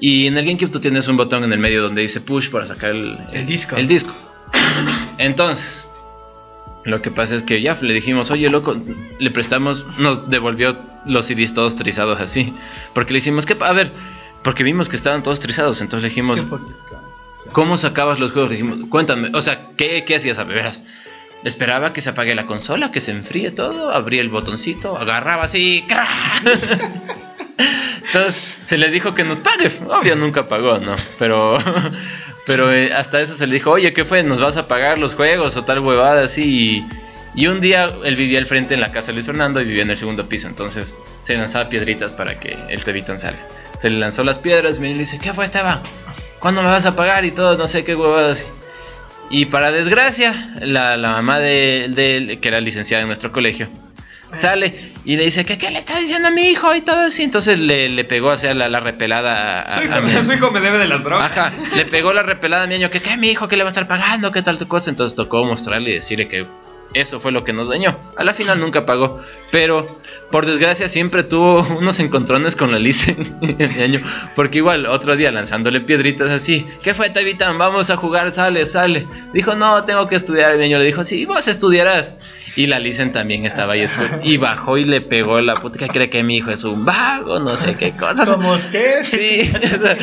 Y 0.00 0.26
en 0.26 0.36
el 0.38 0.44
GameCube 0.46 0.70
tú 0.70 0.80
tienes 0.80 1.06
un 1.08 1.16
botón 1.16 1.44
en 1.44 1.52
el 1.52 1.58
medio 1.58 1.82
donde 1.82 2.00
dice 2.02 2.20
push 2.20 2.48
para 2.50 2.66
sacar 2.66 2.90
el, 2.90 3.18
El 3.32 3.46
disco. 3.46 3.76
El 3.76 3.86
disco. 3.86 4.12
Entonces, 5.18 5.86
lo 6.84 7.00
que 7.02 7.10
pasa 7.10 7.36
es 7.36 7.42
que 7.42 7.60
ya 7.62 7.76
le 7.80 7.94
dijimos, 7.94 8.30
oye, 8.30 8.48
loco, 8.48 8.74
le 9.18 9.30
prestamos, 9.30 9.84
nos 9.98 10.28
devolvió 10.30 10.76
los 11.06 11.26
CDs 11.26 11.54
todos 11.54 11.76
trizados 11.76 12.20
así. 12.20 12.52
Porque 12.94 13.12
le 13.12 13.18
dijimos, 13.18 13.46
que 13.46 13.56
A 13.60 13.72
ver, 13.72 13.92
porque 14.42 14.64
vimos 14.64 14.88
que 14.88 14.96
estaban 14.96 15.22
todos 15.22 15.40
trizados. 15.40 15.80
Entonces 15.80 16.02
le 16.02 16.08
dijimos, 16.08 16.40
Sí, 16.40 16.46
porque- 16.48 16.72
¿Cómo 17.52 17.76
sacabas 17.76 18.18
los 18.18 18.32
juegos? 18.32 18.50
Dijimos, 18.50 18.78
cuéntame, 18.88 19.30
o 19.34 19.42
sea, 19.42 19.68
¿qué, 19.76 20.04
qué 20.06 20.16
hacías? 20.16 20.38
A 20.38 20.44
ver, 20.44 20.56
verás. 20.56 20.82
Esperaba 21.44 21.92
que 21.92 22.00
se 22.00 22.08
apague 22.10 22.34
la 22.36 22.46
consola, 22.46 22.92
que 22.92 23.00
se 23.00 23.10
enfríe 23.10 23.50
todo, 23.50 23.90
abría 23.92 24.20
el 24.22 24.28
botoncito, 24.28 24.96
agarraba 24.96 25.44
así, 25.44 25.84
¡cra! 25.88 26.06
Entonces 28.06 28.58
se 28.64 28.78
le 28.78 28.90
dijo 28.90 29.14
que 29.14 29.24
nos 29.24 29.40
pague. 29.40 29.70
Obvio, 29.88 30.16
nunca 30.16 30.46
pagó, 30.46 30.78
¿no? 30.78 30.94
Pero, 31.18 31.58
pero 32.46 32.72
eh, 32.72 32.92
hasta 32.92 33.20
eso 33.20 33.34
se 33.34 33.46
le 33.46 33.54
dijo, 33.54 33.70
oye, 33.70 33.92
¿qué 33.92 34.04
fue? 34.04 34.22
¿Nos 34.22 34.40
vas 34.40 34.56
a 34.56 34.68
pagar 34.68 34.98
los 34.98 35.14
juegos 35.14 35.56
o 35.56 35.64
tal 35.64 35.80
huevada 35.80 36.24
así? 36.24 36.42
Y, 37.34 37.40
y 37.40 37.46
un 37.46 37.60
día 37.60 37.90
él 38.04 38.16
vivía 38.16 38.38
al 38.38 38.46
frente 38.46 38.74
en 38.74 38.80
la 38.80 38.92
casa 38.92 39.08
de 39.08 39.14
Luis 39.14 39.26
Fernando 39.26 39.60
y 39.60 39.64
vivía 39.64 39.82
en 39.82 39.90
el 39.90 39.96
segundo 39.96 40.28
piso, 40.28 40.48
entonces 40.48 40.94
se 41.20 41.36
lanzaba 41.36 41.68
piedritas 41.68 42.12
para 42.12 42.38
que 42.38 42.56
el 42.68 42.82
Tevitan 42.84 43.18
salga. 43.18 43.40
Se 43.78 43.90
le 43.90 43.98
lanzó 43.98 44.22
las 44.22 44.38
piedras 44.38 44.78
y 44.78 44.80
me 44.80 44.94
dice, 44.94 45.18
¿qué 45.18 45.32
fue 45.32 45.44
Esteban? 45.44 45.80
¿Cuándo 46.38 46.62
me 46.62 46.68
vas 46.68 46.86
a 46.86 46.94
pagar? 46.96 47.24
Y 47.24 47.30
todo, 47.30 47.56
no 47.56 47.66
sé 47.66 47.84
qué 47.84 47.94
huevadas. 47.94 48.40
así. 48.40 48.46
Y 49.30 49.46
para 49.46 49.72
desgracia, 49.72 50.54
la, 50.60 50.96
la 50.96 51.10
mamá 51.10 51.38
de, 51.38 51.88
de 51.88 52.16
él, 52.16 52.40
que 52.40 52.48
era 52.48 52.60
licenciada 52.60 53.00
en 53.00 53.06
nuestro 53.08 53.32
colegio, 53.32 53.68
sale 54.34 54.74
y 55.04 55.16
le 55.16 55.24
dice 55.24 55.44
que 55.44 55.58
qué 55.58 55.70
le 55.70 55.78
está 55.78 55.98
diciendo 55.98 56.28
a 56.28 56.30
mi 56.30 56.42
hijo 56.48 56.74
y 56.74 56.80
todo 56.82 57.00
así. 57.02 57.22
Entonces 57.22 57.58
le, 57.58 57.88
le 57.88 58.04
pegó 58.04 58.30
hacia 58.30 58.54
la, 58.54 58.68
la 58.68 58.80
repelada 58.80 59.60
a, 59.62 59.74
Su 59.82 59.92
a 59.92 60.00
mi- 60.00 60.10
hijo, 60.10 60.22
su 60.22 60.32
hijo 60.32 60.50
me 60.50 60.60
debe 60.60 60.78
de 60.78 60.88
las 60.88 61.02
drogas. 61.04 61.30
Ajá, 61.32 61.52
le 61.76 61.84
pegó 61.86 62.12
la 62.12 62.22
repelada 62.22 62.64
a 62.64 62.66
mi 62.66 62.74
año 62.74 62.90
que 62.90 63.00
qué 63.00 63.16
mi 63.16 63.28
hijo 63.30 63.48
que 63.48 63.56
le 63.56 63.64
va 63.64 63.68
a 63.68 63.72
estar 63.72 63.86
pagando, 63.88 64.32
qué 64.32 64.42
tal 64.42 64.58
tu 64.58 64.68
cosa. 64.68 64.90
Entonces 64.90 65.14
tocó 65.16 65.44
mostrarle 65.44 65.90
y 65.90 65.94
decirle 65.94 66.28
que 66.28 66.46
eso 66.94 67.20
fue 67.20 67.32
lo 67.32 67.42
que 67.42 67.54
nos 67.54 67.68
dañó. 67.70 67.96
A 68.18 68.22
la 68.24 68.34
final 68.34 68.60
nunca 68.60 68.84
pagó, 68.84 69.18
pero 69.50 69.98
por 70.30 70.44
desgracia 70.44 70.88
siempre 70.88 71.22
tuvo 71.22 71.62
unos 71.78 71.98
encontrones 72.00 72.54
con 72.54 72.70
la 72.70 72.78
Lice 72.78 73.16
año, 73.82 73.98
porque 74.36 74.58
igual 74.58 74.84
otro 74.86 75.16
día 75.16 75.32
lanzándole 75.32 75.80
piedritas 75.80 76.28
así, 76.30 76.66
¿qué 76.82 76.92
fue 76.92 77.08
Tevitán? 77.08 77.56
Vamos 77.56 77.88
a 77.88 77.96
jugar, 77.96 78.30
sale, 78.30 78.66
sale. 78.66 79.06
Dijo, 79.32 79.54
no, 79.54 79.84
tengo 79.84 80.06
que 80.06 80.16
estudiar. 80.16 80.60
Y 80.62 80.68
yo 80.68 80.78
le 80.78 80.84
dijo, 80.84 81.02
sí, 81.02 81.24
vos 81.24 81.48
estudiarás. 81.48 82.14
Y 82.54 82.66
la 82.66 82.78
Licen 82.78 83.12
también 83.12 83.46
estaba 83.46 83.72
ahí 83.72 83.86
y 84.22 84.36
bajó 84.36 84.76
y 84.76 84.84
le 84.84 85.00
pegó 85.00 85.40
la 85.40 85.60
puta 85.60 85.78
que 85.78 85.88
cree 85.88 86.10
que 86.10 86.22
mi 86.22 86.36
hijo 86.36 86.50
es 86.50 86.64
un 86.64 86.84
vago, 86.84 87.38
no 87.38 87.56
sé 87.56 87.76
qué 87.76 87.92
cosas. 87.92 88.30
Como 88.30 88.52
usted. 88.52 89.02
Sí, 89.04 89.50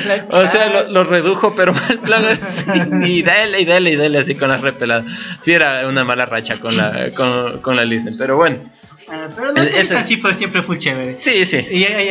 o 0.30 0.48
sea, 0.48 0.88
lo, 0.90 1.04
redujo, 1.04 1.54
pero 1.56 1.74
mal 1.74 2.00
plan. 2.00 2.24
y 3.06 3.22
dale, 3.22 3.62
y 3.62 3.66
dale, 3.66 3.92
y 3.92 3.96
dale, 3.96 4.18
así 4.20 4.36
con 4.36 4.50
las 4.50 4.62
repeladas. 4.62 5.06
Sí, 5.40 5.54
era 5.54 5.88
una 5.88 6.04
mala 6.04 6.26
racha 6.26 6.58
con 6.58 6.76
la, 6.76 7.10
con, 7.16 7.60
con 7.60 7.76
la 7.76 7.86
Licen, 7.86 8.18
pero 8.18 8.38
bueno. 8.38 8.58
Ah, 9.12 9.28
pero 9.36 9.52
no, 9.52 9.64
ese, 9.64 9.96
tipo 10.04 10.32
siempre 10.34 10.62
fue 10.62 10.78
chévere. 10.78 11.18
Sí, 11.18 11.46
sí. 11.46 11.66
Y 11.72 11.84
hay, 11.86 12.10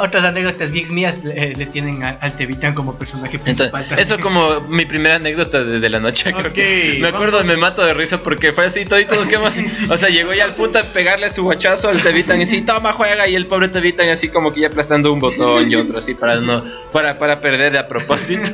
otras 0.00 0.24
anécdotas 0.24 0.72
geeks 0.72 0.90
mías 0.90 1.22
le, 1.24 1.54
tienen 1.66 2.02
al 2.02 2.36
Tevitan 2.36 2.74
como 2.74 2.98
personaje 2.98 3.38
principal. 3.38 3.82
Entonces, 3.82 4.10
eso 4.10 4.20
como 4.20 4.60
mi 4.62 4.84
primera 4.84 5.16
anécdota 5.16 5.64
de, 5.64 5.88
la 5.88 6.00
noche. 6.00 6.32
Creo 6.32 6.52
que 6.52 6.98
me 7.00 7.08
acuerdo, 7.08 7.42
me 7.44 7.56
mato 7.56 7.84
de 7.84 7.94
risa 7.94 8.18
porque 8.18 8.52
fue 8.52 8.66
así, 8.66 8.84
todo 8.84 9.00
y 9.00 9.06
todos 9.06 9.26
quedamos 9.26 9.48
así. 9.48 9.66
O 9.88 9.96
sea, 9.96 10.08
llegó 10.08 10.34
ya 10.34 10.44
al 10.44 10.54
punto 10.54 10.78
de 10.78 10.84
pegarle 10.84 11.30
su 11.30 11.42
guachazo 11.42 11.88
al 11.88 12.02
Tevitan 12.02 12.40
y 12.40 12.46
sí, 12.46 12.62
toma, 12.62 12.92
juega. 12.92 13.28
Y 13.28 13.34
el 13.34 13.46
pobre 13.46 13.68
Tevitan 13.68 14.08
así 14.08 14.28
como 14.28 14.52
que 14.52 14.60
ya 14.60 14.68
aplastando 14.68 15.12
un 15.12 15.20
botón 15.20 15.70
y 15.70 15.76
otro 15.76 15.98
así 15.98 16.14
para 16.14 16.36
no 16.36 16.64
para, 16.92 17.18
para 17.18 17.40
perder 17.40 17.76
a 17.76 17.88
propósito. 17.88 18.52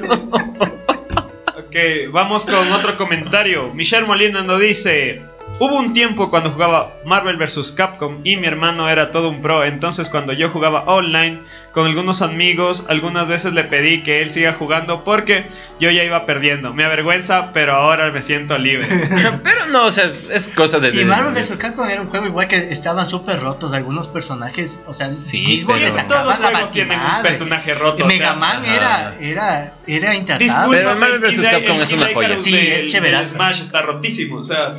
ok, 1.57 1.77
vamos 2.13 2.45
con 2.45 2.73
otro 2.73 2.97
comentario. 2.97 3.73
Michelle 3.75 4.07
Molina 4.07 4.43
nos 4.43 4.61
dice. 4.61 5.23
Hubo 5.61 5.77
un 5.77 5.93
tiempo 5.93 6.31
cuando 6.31 6.51
jugaba 6.51 6.95
Marvel 7.05 7.37
vs. 7.37 7.73
Capcom 7.73 8.23
y 8.25 8.37
mi 8.39 8.47
hermano 8.47 8.89
era 8.89 9.11
todo 9.11 9.29
un 9.29 9.43
pro, 9.43 9.63
entonces 9.63 10.09
cuando 10.09 10.33
yo 10.33 10.49
jugaba 10.49 10.85
online 10.85 11.43
con 11.73 11.85
algunos 11.85 12.23
amigos, 12.23 12.87
algunas 12.89 13.29
veces 13.29 13.53
le 13.53 13.65
pedí 13.65 14.03
que 14.03 14.23
él 14.23 14.31
siga 14.31 14.55
jugando 14.55 15.05
porque 15.05 15.45
yo 15.79 15.91
ya 15.91 16.03
iba 16.03 16.25
perdiendo. 16.25 16.73
Me 16.73 16.85
avergüenza, 16.85 17.53
pero 17.53 17.77
ahora 17.77 18.11
me 18.11 18.23
siento 18.23 18.57
libre. 18.57 18.89
pero 19.45 19.67
no, 19.67 19.85
o 19.85 19.91
sea, 19.91 20.07
es 20.31 20.49
cosa 20.49 20.79
de... 20.79 20.99
Y 20.99 21.05
Marvel 21.05 21.35
vs. 21.35 21.59
Capcom 21.59 21.87
era 21.87 22.01
un 22.01 22.09
juego 22.09 22.25
igual 22.25 22.49
que 22.49 22.57
estaban 22.57 23.05
súper 23.05 23.41
rotos 23.41 23.75
algunos 23.75 24.09
personajes, 24.09 24.81
o 24.87 24.95
sea, 24.95 25.09
sí, 25.09 25.63
todos 25.67 25.79
los 26.25 26.37
juegos 26.39 26.71
tienen 26.71 26.99
un 26.99 27.23
personaje 27.23 27.75
roto. 27.75 28.07
Mega 28.07 28.35
Man 28.35 28.65
era, 28.65 29.15
era, 29.21 29.75
era 29.87 30.15
intratable. 30.15 30.79
Pero 30.79 30.97
Marvel 30.97 31.21
vs. 31.21 31.41
Capcom 31.43 31.83
es 31.83 31.93
una 31.93 32.09
joya. 32.15 32.39
Sí, 32.39 32.57
es 32.57 32.91
chévere. 32.91 33.23
Smash 33.27 33.61
está 33.61 33.83
rotísimo, 33.83 34.39
o 34.39 34.45
sea 34.45 34.75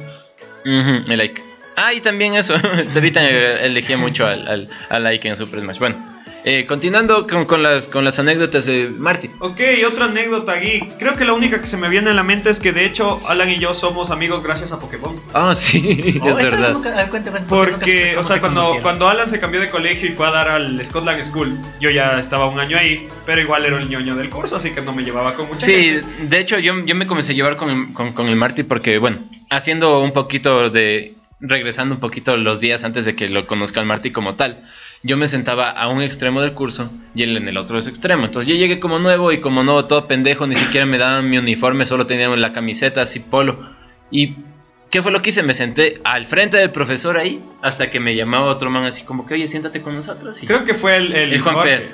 el 0.65 1.17
like. 1.17 1.41
Ah, 1.75 1.93
y 1.93 2.01
también 2.01 2.35
eso. 2.35 2.55
Tevita 2.93 3.27
elegía 3.27 3.97
mucho 3.97 4.25
al, 4.25 4.69
al, 4.89 5.03
like 5.03 5.27
en 5.27 5.38
Super 5.38 5.61
Smash. 5.61 5.79
Bueno, 5.79 6.10
eh, 6.43 6.65
continuando 6.65 7.27
con, 7.27 7.63
las, 7.63 7.88
con 7.88 8.03
las 8.03 8.18
anécdotas 8.19 8.65
de 8.65 8.89
Marty. 8.89 9.30
Ok, 9.39 9.59
otra 9.88 10.05
anécdota 10.05 10.53
aquí. 10.53 10.81
Creo 10.97 11.15
que 11.15 11.26
la 11.26 11.34
única 11.34 11.59
que 11.59 11.68
se 11.68 11.77
me 11.77 11.88
viene 11.89 12.09
a 12.09 12.13
la 12.13 12.23
mente 12.23 12.49
es 12.49 12.59
que 12.59 12.72
de 12.72 12.85
hecho 12.85 13.22
Alan 13.27 13.49
y 13.49 13.59
yo 13.59 13.73
somos 13.73 14.11
amigos 14.11 14.43
gracias 14.43 14.72
a 14.72 14.80
Pokémon. 14.80 15.15
Ah, 15.34 15.53
sí, 15.55 16.19
es 16.26 16.35
verdad. 16.35 16.77
Porque, 17.47 18.18
o 18.18 18.23
sea, 18.23 18.39
cuando, 18.39 18.77
cuando 18.81 19.07
Alan 19.07 19.27
se 19.27 19.39
cambió 19.39 19.59
de 19.59 19.69
colegio 19.69 20.09
y 20.09 20.13
fue 20.13 20.27
a 20.27 20.31
dar 20.31 20.49
al 20.49 20.84
Scotland 20.85 21.23
School, 21.23 21.57
yo 21.80 21.89
ya 21.89 22.18
estaba 22.18 22.47
un 22.47 22.59
año 22.59 22.77
ahí, 22.77 23.07
pero 23.26 23.41
igual 23.41 23.65
era 23.65 23.77
el 23.77 23.89
ñoño 23.89 24.15
del 24.15 24.30
curso, 24.30 24.55
así 24.55 24.72
que 24.72 24.81
no 24.81 24.93
me 24.93 25.03
llevaba 25.03 25.34
con 25.35 25.47
mucha 25.47 25.65
Sí, 25.65 25.99
de 26.22 26.39
hecho 26.39 26.57
yo, 26.57 26.85
yo 26.85 26.95
me 26.95 27.07
comencé 27.07 27.34
a 27.34 27.35
llevar 27.35 27.57
con, 27.57 27.93
con, 27.93 28.13
con 28.13 28.27
el 28.27 28.35
Marty 28.35 28.63
porque, 28.63 28.97
bueno, 28.97 29.18
haciendo 29.49 29.99
un 29.99 30.13
poquito 30.13 30.69
de. 30.69 31.13
regresando 31.39 31.95
un 31.95 32.01
poquito 32.01 32.35
los 32.38 32.59
días 32.59 32.84
antes 32.84 33.05
de 33.05 33.15
que 33.15 33.30
lo 33.30 33.45
conozca 33.45 33.80
el 33.80 33.85
Marty 33.85 34.11
como 34.11 34.35
tal. 34.35 34.63
Yo 35.03 35.18
me 35.18 35.28
sentaba 35.28 35.72
a 35.72 35.88
un 35.88 36.02
extremo 36.02 36.41
del 36.41 36.53
curso 36.53 36.91
y 37.15 37.23
él 37.23 37.36
en 37.36 37.48
el 37.48 37.57
otro 37.57 37.80
extremo. 37.80 38.26
Entonces 38.26 38.52
yo 38.52 38.57
llegué 38.57 38.80
como 38.80 38.99
nuevo 38.99 39.32
y 39.32 39.41
como 39.41 39.64
nuevo 39.64 39.86
todo 39.86 40.07
pendejo, 40.07 40.45
ni 40.45 40.56
siquiera 40.56 40.86
me 40.86 40.99
daban 40.99 41.30
mi 41.30 41.38
uniforme, 41.38 41.86
solo 41.86 42.06
teníamos 42.06 42.38
la 42.38 42.53
camiseta 42.53 43.02
así 43.02 43.19
polo. 43.19 43.73
Y 44.11 44.36
¿qué 44.91 45.02
fue 45.02 45.11
lo 45.11 45.23
que 45.23 45.32
hice? 45.32 45.41
Me 45.41 45.56
senté 45.56 45.99
al 46.03 46.28
frente 46.28 46.57
del 46.57 46.69
profesor 46.69 47.18
ahí 47.18 47.41
hasta 47.64 47.90
que 47.90 47.99
me 47.99 48.15
llamaba 48.15 48.45
otro 48.45 48.69
man 48.69 48.84
así 48.84 49.03
como 49.03 49.26
que, 49.26 49.34
oye, 49.34 49.48
siéntate 49.48 49.82
con 49.82 49.95
nosotros. 49.95 50.44
Y 50.44 50.45
Creo 50.45 50.65
que 50.65 50.76
fue 50.76 50.98
el, 50.98 51.14
el, 51.14 51.41
Juan, 51.41 51.64
Pedro, 51.64 51.86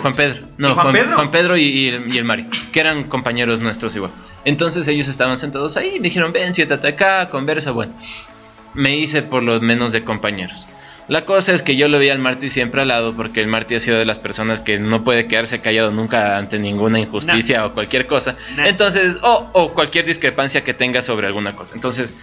Juan, 0.00 0.14
Pedro. 0.14 0.46
No, 0.56 0.74
Juan, 0.74 0.92
Pedro? 0.92 1.16
Juan 1.16 1.30
Pedro 1.32 1.56
y, 1.56 1.88
el, 1.88 2.14
y, 2.14 2.22
Mari, 2.22 2.46
que 2.72 2.78
eran 2.78 3.04
compañeros 3.04 3.58
nuestros 3.60 3.96
igual. 3.96 4.12
Entonces 4.44 4.86
ellos 4.86 5.08
estaban 5.08 5.38
sentados 5.38 5.76
ahí, 5.76 5.94
me 5.96 6.08
dijeron, 6.08 6.32
ven, 6.32 6.54
siéntate 6.54 6.86
acá, 6.86 7.28
conversa, 7.30 7.72
bueno. 7.72 7.94
Me 8.74 8.96
hice 8.96 9.22
por 9.22 9.42
lo 9.42 9.60
menos 9.60 9.92
de 9.92 10.04
compañeros. 10.04 10.66
La 11.08 11.24
cosa 11.24 11.52
es 11.52 11.62
que 11.62 11.76
yo 11.76 11.88
lo 11.88 11.98
vi 11.98 12.08
al 12.08 12.18
Marty 12.18 12.48
siempre 12.48 12.82
al 12.82 12.88
lado 12.88 13.14
porque 13.14 13.40
el 13.40 13.46
Marty 13.46 13.74
ha 13.74 13.80
sido 13.80 13.98
de 13.98 14.04
las 14.04 14.18
personas 14.18 14.60
que 14.60 14.78
no 14.78 15.04
puede 15.04 15.26
quedarse 15.26 15.60
callado 15.60 15.90
nunca 15.90 16.38
ante 16.38 16.58
ninguna 16.58 16.98
injusticia 16.98 17.66
o 17.66 17.74
cualquier 17.74 18.06
cosa. 18.06 18.36
Entonces, 18.64 19.18
o, 19.22 19.50
o, 19.52 19.74
cualquier 19.74 20.06
discrepancia 20.06 20.64
que 20.64 20.72
tenga 20.72 21.02
sobre 21.02 21.26
alguna 21.26 21.54
cosa. 21.54 21.74
Entonces, 21.74 22.14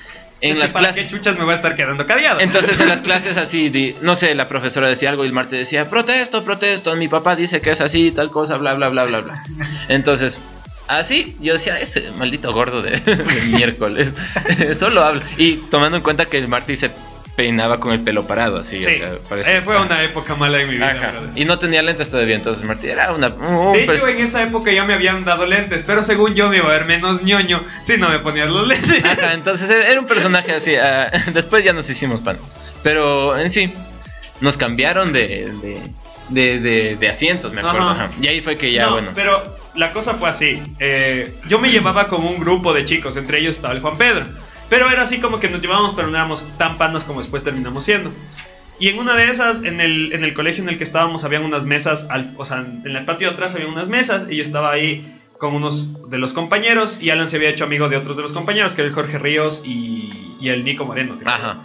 en 0.41 0.58
las 0.58 0.74
clases. 0.74 1.03
¿Qué 1.03 1.10
chuchas 1.10 1.38
me 1.38 1.44
voy 1.44 1.53
a 1.53 1.56
estar 1.58 1.76
quedando 1.76 2.06
callado? 2.08 2.40
Entonces, 2.40 2.80
en 2.80 2.90
las 2.90 3.02
clases 3.02 3.38
así, 3.38 3.95
no 4.02 4.16
sé, 4.16 4.34
la 4.34 4.48
profesora 4.48 4.88
decía 4.88 5.10
algo 5.10 5.24
y 5.24 5.28
el 5.28 5.34
Marty 5.34 5.58
decía, 5.58 5.86
protesto, 5.86 6.44
protesto, 6.44 6.95
mi 6.95 7.08
papá 7.08 7.36
dice 7.36 7.62
que 7.62 7.72
es 7.72 7.82
así, 7.82 8.12
tal 8.12 8.32
cosa, 8.32 8.58
bla, 8.58 8.74
bla, 8.74 8.90
bla, 8.90 9.06
bla, 9.06 9.20
bla. 9.22 9.44
Entonces, 9.88 10.41
Así, 10.88 11.38
yo 11.40 11.53
decía, 11.53 11.80
ese 11.80 12.12
maldito 12.18 12.52
gordo 12.52 12.82
de, 12.82 12.99
miércoles, 13.48 14.14
solo 14.78 15.02
habla. 15.02 15.24
Y 15.38 15.56
tomando 15.70 15.95
en 15.95 16.03
cuenta 16.03 16.26
que 16.26 16.38
el 16.38 16.49
Marty 16.49 16.76
se 16.76 16.91
peinaba 17.41 17.80
con 17.80 17.91
el 17.91 18.01
pelo 18.01 18.27
parado, 18.27 18.59
así, 18.59 18.85
o 18.85 18.93
sea, 18.93 19.18
parece, 19.27 19.57
eh, 19.57 19.61
fue 19.63 19.76
una 19.81 20.03
época 20.03 20.35
mala 20.35 20.61
en 20.61 20.69
mi 20.69 20.76
vida. 20.76 21.11
Y 21.35 21.43
no 21.43 21.57
tenía 21.57 21.81
lentes 21.81 22.11
todavía, 22.11 22.35
entonces 22.35 22.63
Marty 22.63 22.88
era 22.88 23.11
una... 23.13 23.30
de 23.30 23.84
hecho, 23.84 24.07
en 24.07 24.19
esa 24.19 24.43
época 24.43 24.72
ya 24.72 24.84
me 24.84 24.93
habían 24.93 25.26
dado 25.26 25.47
lentes, 25.47 25.81
pero 25.84 26.03
según 26.03 26.35
yo 26.35 26.49
me 26.49 26.57
iba 26.57 26.68
a 26.68 26.73
ver 26.73 26.85
menos 26.85 27.23
ñoño 27.23 27.63
si 27.81 27.97
no 27.97 28.09
me 28.09 28.19
ponía 28.19 28.45
los 28.45 28.68
lentes. 28.68 29.03
Ajá, 29.03 29.34
entonces 29.34 29.72
era 29.72 29.99
un 29.99 30.05
personaje 30.05 30.53
así. 30.53 30.76
Ah, 30.76 31.09
después 31.34 31.63
ya 31.63 31.73
nos 31.73 31.89
hicimos 31.89 32.22
panos. 32.22 32.55
Pero 32.84 33.35
en 33.35 33.49
sí, 33.49 33.73
nos 34.39 34.55
cambiaron 34.55 35.11
de, 35.11 35.51
de, 36.30 36.59
de, 36.59 36.95
de 36.95 37.09
asientos, 37.09 37.51
me 37.53 37.61
acuerdo. 37.61 38.07
Y 38.22 38.27
ahí 38.27 38.41
fue 38.41 38.55
que 38.55 38.72
ya, 38.72 38.89
bueno. 38.89 39.13
Pero 39.15 39.41
la 39.73 39.91
cosa 39.93 40.13
fue 40.13 40.30
así. 40.30 40.61
Eh, 40.77 41.34
yo 41.47 41.57
me 41.57 41.72
llevaba 41.72 42.07
como 42.07 42.30
un 42.30 42.39
grupo 42.39 42.72
de 42.72 42.85
chicos, 42.85 43.18
entre 43.18 43.39
ellos 43.39 43.55
estaba 43.55 43.73
el 43.73 43.81
Juan 43.81 43.97
Pedro. 43.97 44.27
Pero 44.72 44.89
era 44.89 45.02
así 45.02 45.19
como 45.19 45.41
que 45.41 45.49
nos 45.49 45.60
llevábamos, 45.60 45.91
pero 45.98 46.07
no 46.07 46.15
éramos 46.15 46.45
tan 46.57 46.77
panos 46.77 47.03
como 47.03 47.19
después 47.19 47.43
terminamos 47.43 47.84
siendo. 47.84 48.10
Y 48.80 48.88
en 48.88 48.99
una 48.99 49.18
de 49.18 49.26
esas, 49.26 49.65
en 49.65 49.81
el, 49.81 50.14
en 50.14 50.23
el 50.23 50.34
colegio 50.34 50.64
en 50.64 50.69
el 50.69 50.77
que 50.77 50.85
estábamos, 50.85 51.26
habían 51.26 51.43
unas 51.43 51.65
mesas, 51.65 52.07
al, 52.10 52.34
o 52.38 52.45
sea, 52.45 52.60
en 52.60 52.95
el 52.95 53.03
patio 53.03 53.27
de 53.27 53.34
atrás 53.34 53.53
había 53.53 53.68
unas 53.68 53.89
mesas 53.89 54.27
y 54.30 54.38
yo 54.38 54.41
estaba 54.41 54.72
ahí 54.72 55.19
con 55.38 55.53
unos 55.53 56.10
de 56.10 56.18
los 56.18 56.31
compañeros 56.31 56.98
y 57.02 57.10
Alan 57.10 57.27
se 57.27 57.35
había 57.35 57.49
hecho 57.49 57.65
amigo 57.65 57.89
de 57.89 57.98
otros 57.98 58.15
de 58.15 58.23
los 58.23 58.31
compañeros, 58.31 58.73
que 58.73 58.84
era 58.84 58.88
el 58.88 58.95
Jorge 58.95 59.19
Ríos 59.19 59.61
y, 59.65 60.38
y 60.39 60.48
el 60.48 60.64
Nico 60.64 60.85
Moreno. 60.85 61.18
Ajá. 61.26 61.57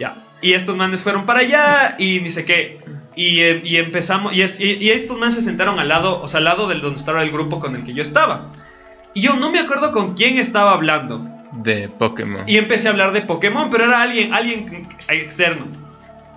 Ya. 0.00 0.16
Y 0.42 0.54
estos 0.54 0.76
manes 0.76 1.00
fueron 1.00 1.26
para 1.26 1.40
allá 1.40 1.94
y 1.96 2.18
ni 2.18 2.32
sé 2.32 2.44
qué. 2.44 2.80
Y, 3.14 3.38
eh, 3.38 3.60
y 3.62 3.76
empezamos, 3.76 4.34
y, 4.34 4.40
y, 4.40 4.90
estos 4.90 5.16
manes 5.16 5.36
se 5.36 5.42
sentaron 5.42 5.78
al 5.78 5.86
lado, 5.86 6.20
o 6.20 6.26
sea, 6.26 6.38
al 6.38 6.44
lado 6.44 6.66
del 6.66 6.80
donde 6.80 6.98
estaba 6.98 7.22
el 7.22 7.30
grupo 7.30 7.60
con 7.60 7.76
el 7.76 7.84
que 7.84 7.94
yo 7.94 8.02
estaba. 8.02 8.52
Y 9.14 9.20
yo 9.20 9.36
no 9.36 9.52
me 9.52 9.60
acuerdo 9.60 9.92
con 9.92 10.16
quién 10.16 10.38
estaba 10.38 10.72
hablando. 10.72 11.37
De 11.62 11.88
Pokémon. 11.88 12.48
Y 12.48 12.56
empecé 12.56 12.88
a 12.88 12.92
hablar 12.92 13.12
de 13.12 13.22
Pokémon, 13.22 13.68
pero 13.70 13.84
era 13.84 14.02
alguien, 14.02 14.32
alguien 14.32 14.88
externo. 15.08 15.66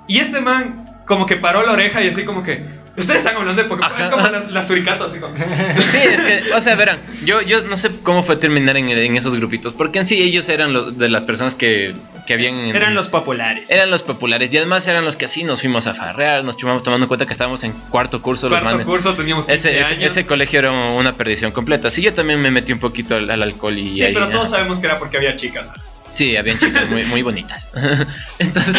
Y 0.08 0.20
este 0.20 0.42
man 0.42 1.04
como 1.06 1.26
que 1.26 1.36
paró 1.36 1.66
la 1.66 1.74
oreja 1.74 2.04
y 2.04 2.08
así 2.08 2.24
como 2.24 2.44
que, 2.44 2.64
Ustedes 3.02 3.20
están 3.20 3.36
hablando 3.36 3.62
de 3.62 3.68
Pokémon, 3.68 4.02
es 4.02 4.08
como 4.08 4.28
las, 4.28 4.50
las 4.52 4.68
suricatos. 4.68 5.12
Así 5.12 5.20
como... 5.20 5.36
Sí, 5.80 5.98
es 5.98 6.24
que, 6.24 6.54
o 6.54 6.62
sea, 6.62 6.76
verán, 6.76 7.02
yo, 7.26 7.42
yo 7.42 7.62
no 7.64 7.76
sé 7.76 7.92
cómo 8.04 8.24
fue 8.24 8.38
terminar 8.38 8.78
en, 8.78 8.90
en 8.90 9.16
esos 9.16 9.36
grupitos, 9.36 9.74
porque 9.74 10.00
en 10.00 10.06
sí 10.06 10.22
ellos 10.22 10.48
eran 10.50 10.74
los, 10.74 10.98
de 10.98 11.10
las 11.10 11.24
personas 11.24 11.56
que, 11.56 11.94
que 12.26 12.34
habían... 12.34 12.56
Eran 12.56 12.96
los 12.96 13.08
populares. 13.08 13.70
Eran 13.70 13.90
los 13.90 14.04
populares, 14.04 14.54
y 14.54 14.58
además 14.58 14.88
eran 14.88 15.04
los 15.04 15.16
que 15.16 15.26
así 15.26 15.44
nos 15.44 15.62
fuimos 15.62 15.88
a 15.88 15.94
farrear, 15.94 16.44
nos 16.44 16.58
chumamos 16.58 16.84
tomando 16.84 17.06
en 17.06 17.08
cuenta 17.08 17.26
que 17.26 17.34
estábamos 17.34 17.64
en 17.64 17.74
cuarto 17.90 18.22
curso. 18.22 18.50
Cuarto 18.50 18.78
los 18.78 18.86
curso, 18.86 19.14
teníamos 19.16 19.50
ese, 19.50 19.80
ese, 19.80 20.26
colegio 20.26 20.60
era 20.60 20.72
una 20.72 21.14
perdición 21.14 21.52
completa, 21.52 21.90
sí, 21.90 22.02
yo 22.02 22.14
también 22.14 22.42
me 22.42 22.52
metí 22.52 22.72
un 22.72 22.80
poquito 22.80 23.16
al, 23.16 23.30
alcohol 23.42 23.78
y... 23.78 23.96
Sí, 23.96 24.06
pero 24.14 24.30
todos 24.30 24.50
sabemos 24.50 24.80
que 24.80 24.88
era 24.88 25.00
porque 25.00 25.18
había 25.18 25.36
chicas. 25.36 25.72
Sí, 26.14 26.36
habían 26.36 26.60
chicas 26.60 26.90
muy, 26.90 27.06
muy 27.06 27.22
bonitas. 27.22 27.68
entonces, 28.40 28.78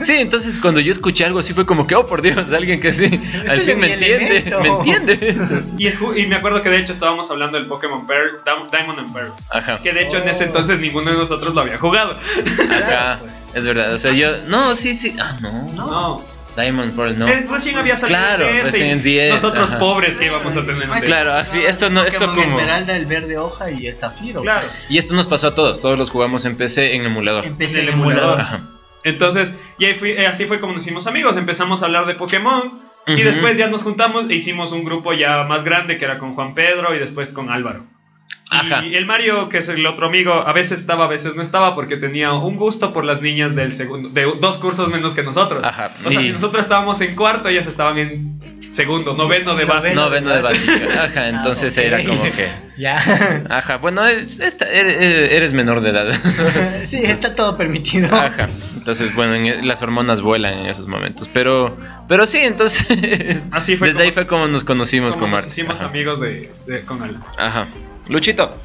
sí, 0.00 0.14
entonces 0.14 0.58
cuando 0.58 0.80
yo 0.80 0.92
escuché 0.92 1.24
algo 1.24 1.40
así 1.40 1.52
fue 1.52 1.66
como 1.66 1.86
que, 1.86 1.94
oh 1.94 2.06
por 2.06 2.22
Dios, 2.22 2.52
alguien 2.52 2.80
que 2.80 2.92
sí, 2.92 3.20
al 3.48 3.60
fin 3.60 3.78
me 3.78 3.92
entiende, 3.92 4.56
me 4.62 4.68
entiende. 4.68 5.62
y, 6.16 6.26
me 6.26 6.36
acuerdo 6.36 6.62
que 6.62 6.68
de 6.68 6.78
hecho 6.78 6.92
estábamos 6.92 7.30
hablando 7.30 7.58
del 7.58 7.66
Pokémon 7.66 8.06
Pearl, 8.06 8.40
Diamond 8.44 8.98
and 8.98 9.12
Pearl. 9.12 9.32
Ajá. 9.50 9.78
Que 9.82 9.92
de 9.92 10.04
hecho 10.04 10.18
en 10.18 10.28
ese 10.28 10.44
entonces 10.44 10.78
ninguno 10.78 11.10
de 11.10 11.16
nosotros 11.16 11.54
lo 11.54 11.60
había 11.62 11.78
jugado. 11.78 12.16
Ajá, 12.70 13.18
es 13.52 13.64
verdad. 13.64 13.92
O 13.92 13.98
sea, 13.98 14.12
yo, 14.12 14.38
no, 14.46 14.76
sí, 14.76 14.94
sí, 14.94 15.16
ah, 15.18 15.36
no. 15.40 15.72
No. 15.74 16.33
Diamond 16.56 16.94
Pearl, 16.94 17.18
no. 17.18 17.28
Eh, 17.28 17.46
recién 17.50 17.76
había 17.76 17.96
salido 17.96 18.18
Claro, 18.18 18.48
ese 18.48 18.62
recién 18.62 18.90
en 18.90 19.02
10, 19.02 19.34
Nosotros 19.34 19.68
ajá. 19.70 19.78
pobres 19.78 20.16
que 20.16 20.26
íbamos 20.26 20.56
a 20.56 20.64
tener. 20.64 20.88
Claro, 21.04 21.32
así, 21.32 21.58
esto 21.58 21.90
no, 21.90 22.04
esto 22.04 22.26
Pokémon 22.26 22.44
como. 22.44 22.58
Esmeralda, 22.58 22.96
el 22.96 23.06
verde 23.06 23.38
hoja 23.38 23.70
y 23.70 23.86
el 23.88 23.94
zafiro. 23.94 24.42
Claro. 24.42 24.66
Y 24.88 24.98
esto 24.98 25.14
nos 25.14 25.26
pasó 25.26 25.48
a 25.48 25.54
todos, 25.54 25.80
todos 25.80 25.98
los 25.98 26.10
jugamos 26.10 26.44
en 26.44 26.56
PC 26.56 26.94
en 26.94 27.04
emulador. 27.04 27.44
Empecé 27.46 27.78
En 27.80 27.82
el 27.82 27.88
el 27.88 27.94
emulador. 27.94 28.38
emulador. 28.38 28.40
Ajá. 28.40 28.70
Entonces, 29.04 29.52
y 29.78 29.84
ahí 29.86 29.94
fui- 29.94 30.12
eh, 30.12 30.26
así 30.26 30.46
fue 30.46 30.60
como 30.60 30.72
nos 30.74 30.84
hicimos 30.84 31.06
amigos. 31.06 31.36
Empezamos 31.36 31.82
a 31.82 31.86
hablar 31.86 32.06
de 32.06 32.14
Pokémon. 32.14 32.82
Y 33.06 33.22
después 33.22 33.58
ya 33.58 33.66
nos 33.68 33.82
juntamos 33.82 34.30
e 34.30 34.34
hicimos 34.34 34.72
un 34.72 34.82
grupo 34.82 35.12
ya 35.12 35.42
más 35.42 35.62
grande 35.62 35.98
que 35.98 36.06
era 36.06 36.18
con 36.18 36.34
Juan 36.34 36.54
Pedro 36.54 36.94
y 36.94 36.98
después 36.98 37.28
con 37.28 37.50
Álvaro. 37.50 37.84
Ajá. 38.50 38.84
Y 38.84 38.94
el 38.94 39.06
Mario, 39.06 39.48
que 39.48 39.58
es 39.58 39.68
el 39.68 39.84
otro 39.86 40.06
amigo, 40.06 40.32
a 40.32 40.52
veces 40.52 40.80
estaba, 40.80 41.04
a 41.06 41.08
veces 41.08 41.34
no 41.34 41.42
estaba 41.42 41.74
porque 41.74 41.96
tenía 41.96 42.32
un 42.34 42.56
gusto 42.56 42.92
por 42.92 43.04
las 43.04 43.22
niñas 43.22 43.54
del 43.54 43.72
segundo, 43.72 44.10
de 44.10 44.24
dos 44.40 44.58
cursos 44.58 44.90
menos 44.90 45.14
que 45.14 45.22
nosotros. 45.22 45.64
Ajá. 45.64 45.90
O 46.04 46.10
sea, 46.10 46.20
Y- 46.20 46.24
si 46.24 46.32
nosotros 46.32 46.62
estábamos 46.64 47.00
en 47.00 47.16
cuarto, 47.16 47.48
ellas 47.48 47.66
estaban 47.66 47.98
en 47.98 48.53
segundo, 48.70 49.14
noveno 49.14 49.54
de 49.54 49.64
base. 49.64 49.94
No, 49.94 50.10
ven 50.10 50.24
de 50.24 50.40
básica. 50.40 51.04
Ajá, 51.04 51.28
entonces 51.28 51.76
Ah, 51.78 51.82
era 51.82 52.04
como 52.04 52.22
que. 52.36 52.48
Ya. 52.76 52.96
Ajá, 53.50 53.76
bueno, 53.76 54.06
es- 54.06 54.40
esta- 54.40 54.66
eres, 54.70 55.30
eres 55.32 55.52
menor 55.52 55.80
de 55.80 55.90
edad. 55.90 56.12
sí, 56.86 56.96
está 57.04 57.34
todo 57.34 57.56
permitido. 57.56 58.14
Ajá. 58.14 58.48
Entonces, 58.76 59.14
bueno, 59.14 59.34
en- 59.34 59.66
las 59.66 59.80
hormonas 59.82 60.20
vuelan 60.20 60.54
en 60.60 60.66
esos 60.66 60.88
momentos. 60.88 61.28
Pero, 61.32 61.76
pero 62.08 62.26
sí, 62.26 62.38
entonces. 62.38 63.48
Así 63.52 63.76
fue 63.76 63.88
Desde 63.88 63.98
como- 63.98 64.04
ahí 64.04 64.10
fue 64.12 64.26
como 64.26 64.48
nos 64.48 64.64
conocimos 64.64 65.14
Como 65.14 65.26
con 65.26 65.30
nos 65.32 65.42
Mark. 65.42 65.48
hicimos 65.52 65.80
Ajá. 65.80 65.88
amigos 65.90 66.20
de, 66.20 66.52
de- 66.66 66.80
con 66.82 67.02
él. 67.04 67.16
Ajá. 67.38 67.66
Luchito. 68.08 68.56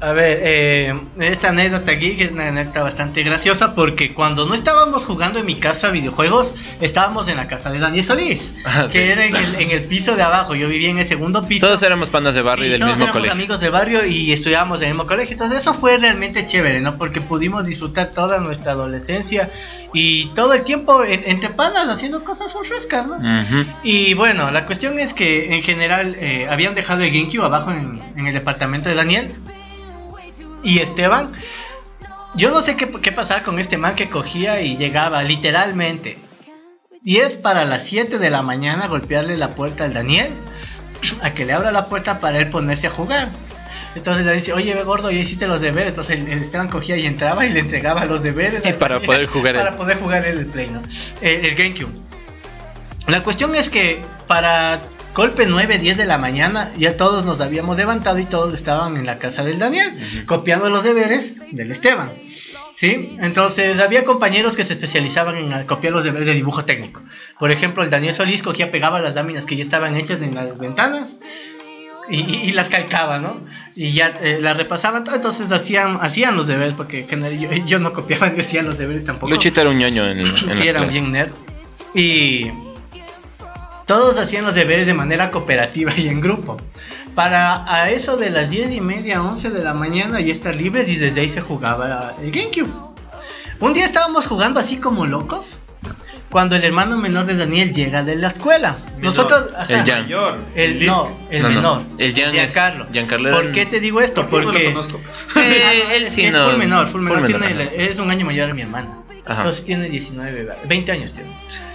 A 0.00 0.12
ver, 0.12 0.38
eh, 0.42 1.00
esta 1.18 1.48
anécdota 1.48 1.90
aquí 1.90 2.16
que 2.16 2.24
es 2.24 2.30
una 2.32 2.46
anécdota 2.48 2.82
bastante 2.84 3.24
graciosa 3.24 3.74
porque 3.74 4.14
cuando 4.14 4.46
no 4.46 4.54
estábamos 4.54 5.04
jugando 5.04 5.40
en 5.40 5.46
mi 5.46 5.56
casa 5.58 5.90
videojuegos, 5.90 6.54
estábamos 6.80 7.26
en 7.26 7.36
la 7.36 7.48
casa 7.48 7.70
de 7.70 7.80
Daniel 7.80 8.04
Solís, 8.04 8.52
Ah, 8.64 8.86
que 8.90 8.98
sí. 9.04 9.10
era 9.10 9.24
en 9.26 9.34
el, 9.34 9.54
en 9.56 9.70
el 9.72 9.82
piso 9.82 10.14
de 10.14 10.22
abajo. 10.22 10.54
Yo 10.54 10.68
vivía 10.68 10.90
en 10.90 10.98
el 10.98 11.04
segundo 11.04 11.48
piso. 11.48 11.66
Todos 11.66 11.82
éramos 11.82 12.10
panas 12.10 12.36
de 12.36 12.42
barrio 12.42 12.66
y 12.66 12.68
del 12.70 12.78
todos 12.78 12.92
mismo 12.92 13.04
éramos 13.06 13.20
colegio. 13.22 13.32
amigos 13.32 13.60
del 13.60 13.70
barrio 13.72 14.06
y 14.06 14.32
estudiábamos 14.32 14.80
en 14.82 14.88
el 14.88 14.94
mismo 14.94 15.06
colegio. 15.08 15.32
Entonces 15.32 15.58
eso 15.62 15.74
fue 15.74 15.98
realmente 15.98 16.46
chévere, 16.46 16.80
¿no? 16.80 16.96
Porque 16.96 17.20
pudimos 17.20 17.66
disfrutar 17.66 18.06
toda 18.08 18.38
nuestra 18.38 18.72
adolescencia 18.72 19.50
y 19.92 20.26
todo 20.34 20.52
el 20.54 20.62
tiempo 20.62 21.02
en- 21.02 21.22
entre 21.26 21.48
panas 21.50 21.88
haciendo 21.88 22.22
cosas 22.22 22.52
frescas, 22.62 23.04
¿no? 23.06 23.18
Y 23.82 24.14
bueno, 24.14 24.50
la 24.52 24.64
cuestión 24.64 24.98
es 25.00 25.12
que 25.12 25.54
en 25.56 25.62
general 25.64 26.14
eh, 26.20 26.46
habían 26.48 26.74
dejado 26.76 27.02
el 27.02 27.10
GameCube 27.10 27.44
abajo 27.44 27.72
en, 27.72 28.00
en 28.16 28.26
el 28.28 28.32
departamento 28.34 28.88
de 28.88 28.94
Daniel 28.94 29.28
y 30.62 30.80
Esteban. 30.80 31.30
Yo 32.34 32.50
no 32.50 32.62
sé 32.62 32.76
qué, 32.76 32.90
qué 32.90 33.12
pasaba 33.12 33.42
con 33.42 33.58
este 33.58 33.78
man 33.78 33.94
que 33.94 34.08
cogía 34.08 34.60
y 34.60 34.76
llegaba 34.76 35.22
literalmente 35.22 36.18
10 37.02 37.36
para 37.36 37.64
las 37.64 37.82
7 37.82 38.18
de 38.18 38.30
la 38.30 38.42
mañana 38.42 38.84
a 38.84 38.88
golpearle 38.88 39.36
la 39.36 39.54
puerta 39.54 39.84
al 39.84 39.94
Daniel 39.94 40.30
a 41.22 41.32
que 41.32 41.44
le 41.44 41.52
abra 41.52 41.72
la 41.72 41.88
puerta 41.88 42.20
para 42.20 42.38
él 42.38 42.50
ponerse 42.50 42.86
a 42.86 42.90
jugar. 42.90 43.30
Entonces 43.94 44.24
le 44.24 44.34
dice, 44.34 44.52
oye, 44.52 44.74
ve 44.74 44.82
gordo, 44.82 45.10
ya 45.10 45.18
hiciste 45.18 45.46
los 45.46 45.60
deberes. 45.60 45.90
Entonces 45.90 46.16
el, 46.16 46.28
el 46.28 46.38
Esteban 46.42 46.68
cogía 46.68 46.96
y 46.96 47.06
entraba 47.06 47.46
y 47.46 47.52
le 47.52 47.60
entregaba 47.60 48.04
los 48.04 48.22
deberes. 48.22 48.62
Y 48.64 48.72
para 48.78 49.00
poder 49.00 49.26
jugar 49.34 49.56
él. 49.56 49.62
Para 49.62 49.76
poder 49.76 49.98
jugar 49.98 50.26
él 50.26 50.38
el 50.38 50.46
Play, 50.46 50.68
¿no? 50.70 50.82
Eh, 51.20 51.40
el 51.44 51.54
GameCube. 51.54 51.92
La 53.06 53.22
cuestión 53.22 53.54
es 53.54 53.70
que 53.70 54.02
para 54.26 54.80
golpe 55.18 55.46
9, 55.46 55.78
10 55.78 55.96
de 55.96 56.06
la 56.06 56.16
mañana 56.16 56.70
ya 56.78 56.96
todos 56.96 57.24
nos 57.24 57.40
habíamos 57.40 57.76
levantado 57.76 58.18
y 58.20 58.24
todos 58.24 58.54
estaban 58.54 58.96
en 58.96 59.04
la 59.04 59.18
casa 59.18 59.42
del 59.42 59.58
Daniel, 59.58 59.92
copiando 60.26 60.70
los 60.70 60.84
deberes 60.84 61.34
del 61.52 61.70
Esteban. 61.72 62.12
¿Sí? 62.76 63.16
Entonces 63.20 63.80
había 63.80 64.04
compañeros 64.04 64.54
que 64.56 64.62
se 64.62 64.74
especializaban 64.74 65.36
en 65.36 65.66
copiar 65.66 65.92
los 65.92 66.04
deberes 66.04 66.26
de 66.28 66.34
dibujo 66.34 66.64
técnico. 66.64 67.02
Por 67.40 67.50
ejemplo, 67.50 67.82
el 67.82 67.90
Daniel 67.90 68.14
Solís 68.14 68.42
cogía, 68.44 68.70
pegaba 68.70 69.00
las 69.00 69.16
láminas 69.16 69.44
que 69.46 69.56
ya 69.56 69.64
estaban 69.64 69.96
hechas 69.96 70.22
en 70.22 70.36
las 70.36 70.56
ventanas 70.56 71.16
y, 72.08 72.20
y- 72.20 72.40
y 72.44 72.52
las 72.52 72.68
calcaba, 72.68 73.18
¿no? 73.18 73.40
Y 73.74 73.90
ya 73.94 74.16
eh, 74.22 74.38
las 74.40 74.56
repasaban, 74.56 75.02
entonces 75.12 75.50
hacían, 75.50 75.98
hacían 76.00 76.36
los 76.36 76.46
deberes, 76.46 76.74
porque 76.74 77.04
yo, 77.40 77.50
yo 77.66 77.78
no 77.80 77.92
copiaba 77.92 78.30
ni 78.30 78.38
hacía 78.40 78.62
los 78.62 78.78
deberes 78.78 79.02
tampoco. 79.04 79.30
Luchito 79.32 79.60
era 79.60 79.70
un 79.70 79.78
ñoño 79.78 80.04
en, 80.08 80.18
en 80.20 80.36
Sí, 80.54 80.62
clases. 80.68 80.88
bien 80.92 81.10
nerd. 81.10 81.32
Y 81.94 82.50
todos 83.88 84.16
hacían 84.18 84.44
los 84.44 84.54
deberes 84.54 84.86
de 84.86 84.94
manera 84.94 85.32
cooperativa 85.32 85.92
y 85.96 86.06
en 86.06 86.20
grupo. 86.20 86.56
Para 87.16 87.64
a 87.72 87.90
eso 87.90 88.16
de 88.16 88.30
las 88.30 88.48
10 88.48 88.70
y 88.70 88.80
media, 88.80 89.22
11 89.22 89.50
de 89.50 89.64
la 89.64 89.74
mañana 89.74 90.20
ya 90.20 90.32
estar 90.32 90.54
libres 90.54 90.88
y 90.88 90.94
desde 90.96 91.22
ahí 91.22 91.28
se 91.28 91.40
jugaba 91.40 92.14
el 92.22 92.30
GameCube. 92.30 92.70
Un 93.58 93.74
día 93.74 93.86
estábamos 93.86 94.26
jugando 94.28 94.60
así 94.60 94.76
como 94.76 95.04
locos. 95.06 95.58
Cuando 96.30 96.56
el 96.56 96.62
hermano 96.64 96.98
menor 96.98 97.24
de 97.24 97.36
Daniel 97.36 97.72
llega 97.72 98.02
de 98.04 98.14
la 98.16 98.28
escuela. 98.28 98.76
Menor. 98.88 99.02
Nosotros. 99.04 99.44
ajá, 99.56 99.72
El 99.80 99.84
Jan. 99.86 100.02
Mayor, 100.02 100.38
el, 100.54 100.86
no, 100.86 101.08
el 101.30 101.42
No, 101.42 101.48
no, 101.48 101.54
menor. 101.54 101.82
el 101.96 102.14
Jan 102.14 102.24
es- 102.26 102.32
Giancarlo. 102.34 102.86
Giancarlo 102.92 103.28
era 103.30 103.38
¿Por 103.38 103.52
qué 103.52 103.64
te 103.66 103.80
digo 103.80 104.00
esto? 104.02 104.28
¿Por 104.28 104.40
qué 104.40 104.46
no 104.46 104.52
Porque. 104.52 104.64
lo 104.64 104.70
conozco? 104.72 105.00
Eh, 105.40 105.82
él 105.96 106.10
sí 106.10 106.24
es 106.26 106.34
no. 106.34 106.50
full 106.50 106.58
menor, 106.58 106.86
full 106.88 107.00
menor, 107.00 107.20
full 107.26 107.40
menor, 107.40 107.48
tiene- 107.68 107.84
es 107.90 107.98
un 107.98 108.10
año 108.10 108.26
mayor 108.26 108.50
a 108.50 108.54
mi 108.54 108.60
hermana. 108.60 108.90
Ajá. 109.28 109.42
Entonces 109.42 109.64
tiene 109.64 109.90
19, 109.90 110.48
20 110.66 110.92
años 110.92 111.12
tiene. 111.12 111.30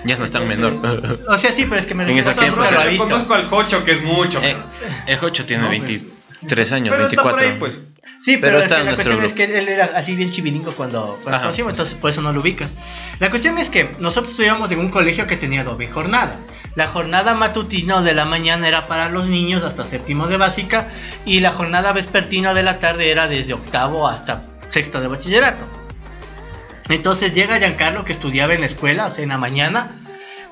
Ya 0.06 0.18
no 0.18 0.26
es 0.26 0.32
tan 0.32 0.48
menor. 0.48 0.80
O 1.28 1.38
sea, 1.38 1.52
sí, 1.52 1.66
pero 1.66 1.78
es 1.78 1.86
que 1.86 1.94
me 1.94 2.04
En 2.04 2.10
refiero 2.10 2.34
tiempo 2.34 2.62
visto. 2.90 3.04
conozco 3.04 3.34
al 3.36 3.48
Jocho, 3.48 3.86
que 3.86 3.92
es 3.92 4.02
mucho. 4.02 4.42
Eh, 4.42 4.58
el 5.06 5.18
Jocho 5.18 5.46
tiene 5.46 5.64
No, 5.64 5.70
23 5.70 6.72
años, 6.72 6.96
pero 6.96 7.06
está 7.06 7.24
24. 7.24 7.32
por 7.32 7.40
ahí, 7.40 7.56
pues. 7.60 7.80
Sí, 8.20 8.38
pero 8.38 8.54
pero, 8.54 8.60
es 8.60 8.66
está 8.66 8.76
que 8.76 8.82
en 8.82 8.88
la 8.88 8.96
cuestión 8.96 9.24
es 9.24 9.34
que 9.34 9.44
él 9.44 9.68
era 9.68 9.92
así 9.96 10.16
bien 10.16 10.32
chivilingo 10.32 10.72
cuando, 10.72 11.20
conocimos, 11.24 11.72
entonces 11.72 11.96
por 11.96 12.10
eso 12.10 12.22
no 12.22 12.32
lo 12.32 12.40
ubicas. 12.40 12.72
La 13.20 13.30
cuestión 13.30 13.58
es 13.58 13.70
que 13.70 13.90
nosotros 14.00 14.32
estudiamos 14.32 14.72
en 14.72 14.80
un 14.80 14.90
colegio 14.90 15.28
que 15.28 15.36
tenía 15.36 15.64
doble 15.64 15.90
jornada. 15.90 16.38
La 16.76 16.88
jornada 16.88 17.36
matutina 17.36 18.02
de 18.02 18.14
la 18.14 18.24
mañana 18.26 18.68
era 18.68 18.88
para 18.88 19.10
los 19.10 19.28
niños 19.28 19.62
hasta 19.64 19.84
séptimo 19.84 20.28
de 20.28 20.38
básica 20.38 20.88
y 21.26 21.42
la 21.42 21.52
jornada 21.52 21.92
vespertina 21.92 22.54
de 22.54 22.64
la 22.64 22.80
tarde 22.80 23.12
era 23.12 23.28
desde 23.28 23.54
octavo 23.54 24.08
hasta 24.08 24.46
sexto 24.70 25.02
de 25.02 25.08
bachillerato. 25.08 25.83
Entonces 26.90 27.34
llega 27.34 27.60
Giancarlo 27.60 28.06
que 28.06 28.12
estudiaba 28.12 28.54
en 28.54 28.62
la 28.62 28.68
escuela, 28.68 29.08
o 29.08 29.10
sea, 29.10 29.24
en 29.24 29.30
la 29.30 29.38
mañana, 29.38 29.92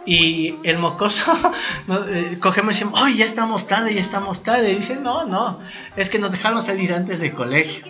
y 0.05 0.55
el 0.63 0.77
mocoso 0.77 1.31
eh, 2.09 2.37
cogemos 2.39 2.75
y 2.75 2.79
decimos, 2.79 3.01
¡ay, 3.03 3.17
ya 3.17 3.25
estamos 3.25 3.67
tarde, 3.67 3.93
ya 3.93 4.01
estamos 4.01 4.43
tarde! 4.43 4.71
Y 4.71 4.75
dice, 4.75 4.95
no, 4.95 5.25
no, 5.25 5.59
es 5.95 6.09
que 6.09 6.19
nos 6.19 6.31
dejaron 6.31 6.63
salir 6.63 6.93
antes 6.93 7.19
del 7.19 7.33
colegio. 7.33 7.85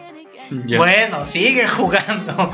Bueno, 0.77 1.25
sigue 1.25 1.67
jugando. 1.67 2.53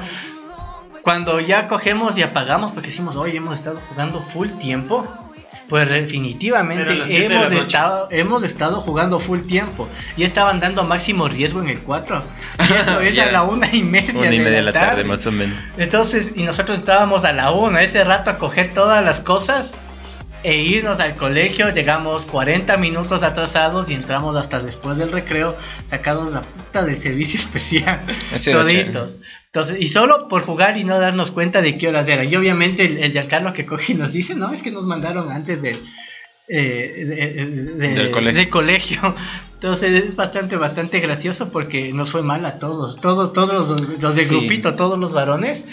Cuando 1.01 1.39
ya 1.39 1.67
cogemos 1.67 2.17
y 2.17 2.21
apagamos, 2.21 2.73
porque 2.73 2.89
decimos, 2.89 3.15
hoy 3.15 3.35
hemos 3.35 3.57
estado 3.57 3.79
jugando 3.89 4.21
full 4.21 4.49
tiempo, 4.59 5.07
pues 5.69 5.89
definitivamente 5.89 6.93
de 6.93 7.25
hemos 7.25 7.51
estado, 7.51 8.07
hemos 8.11 8.43
estado 8.43 8.81
jugando 8.81 9.19
full 9.19 9.41
tiempo. 9.41 9.87
Y 10.15 10.23
estaban 10.23 10.59
dando 10.59 10.83
máximo 10.83 11.27
riesgo 11.27 11.61
en 11.61 11.69
el 11.69 11.79
4. 11.81 12.23
Y 12.69 12.73
eso 12.73 12.99
era 13.01 13.11
Ya. 13.25 13.31
la 13.31 13.43
una 13.43 13.67
y 13.73 13.83
media, 13.83 14.13
Una 14.15 14.33
y 14.33 14.39
media 14.39 14.51
de 14.57 14.61
la 14.63 14.71
tarde, 14.71 14.87
tarde. 14.87 15.03
más 15.03 15.25
o 15.25 15.31
menos. 15.31 15.57
Entonces, 15.77 16.31
y 16.35 16.43
nosotros 16.43 16.79
entrábamos 16.79 17.25
a 17.25 17.33
la 17.33 17.51
una, 17.51 17.81
ese 17.81 18.03
rato 18.03 18.29
a 18.31 18.37
coger 18.37 18.73
todas 18.73 19.03
las 19.03 19.19
cosas 19.19 19.75
e 20.43 20.55
irnos 20.55 20.99
al 20.99 21.15
colegio. 21.15 21.73
Llegamos 21.73 22.25
40 22.25 22.77
minutos 22.77 23.21
atrasados 23.23 23.89
y 23.89 23.93
entramos 23.93 24.35
hasta 24.35 24.59
después 24.59 24.97
del 24.97 25.11
recreo, 25.11 25.55
sacados 25.87 26.33
la 26.33 26.41
puta 26.41 26.83
del 26.83 26.97
servicio 26.99 27.39
especial. 27.39 27.99
Toditos. 28.43 29.19
Entonces, 29.47 29.79
y 29.81 29.87
solo 29.87 30.27
por 30.27 30.41
jugar 30.41 30.77
y 30.77 30.83
no 30.83 30.99
darnos 30.99 31.31
cuenta 31.31 31.61
de 31.61 31.77
qué 31.77 31.87
horas 31.87 32.07
eran. 32.07 32.29
Y 32.29 32.35
obviamente 32.35 32.85
el, 32.85 32.97
el 32.97 33.11
Giancarlo 33.11 33.53
que 33.53 33.65
coge 33.65 33.93
y 33.93 33.95
nos 33.95 34.11
dice, 34.11 34.35
no, 34.35 34.51
es 34.53 34.61
que 34.61 34.71
nos 34.71 34.83
mandaron 34.85 35.31
antes 35.31 35.61
del, 35.61 35.79
eh, 36.47 37.05
de- 37.07 37.45
de- 37.45 37.89
Del 37.95 38.11
colegio. 38.11 38.49
colegio. 38.49 39.15
Entonces 39.53 40.03
es 40.03 40.15
bastante, 40.15 40.55
bastante 40.57 40.99
gracioso 40.99 41.49
porque 41.49 41.91
nos 41.93 42.11
fue 42.11 42.21
mal 42.21 42.45
a 42.45 42.59
todos. 42.59 43.01
Todos, 43.01 43.33
todos 43.33 43.69
los, 43.69 43.99
los 43.99 44.15
del 44.15 44.25
Sí. 44.27 44.35
grupito, 44.35 44.75
todos 44.75 44.99
los 44.99 45.13
varones, 45.13 45.65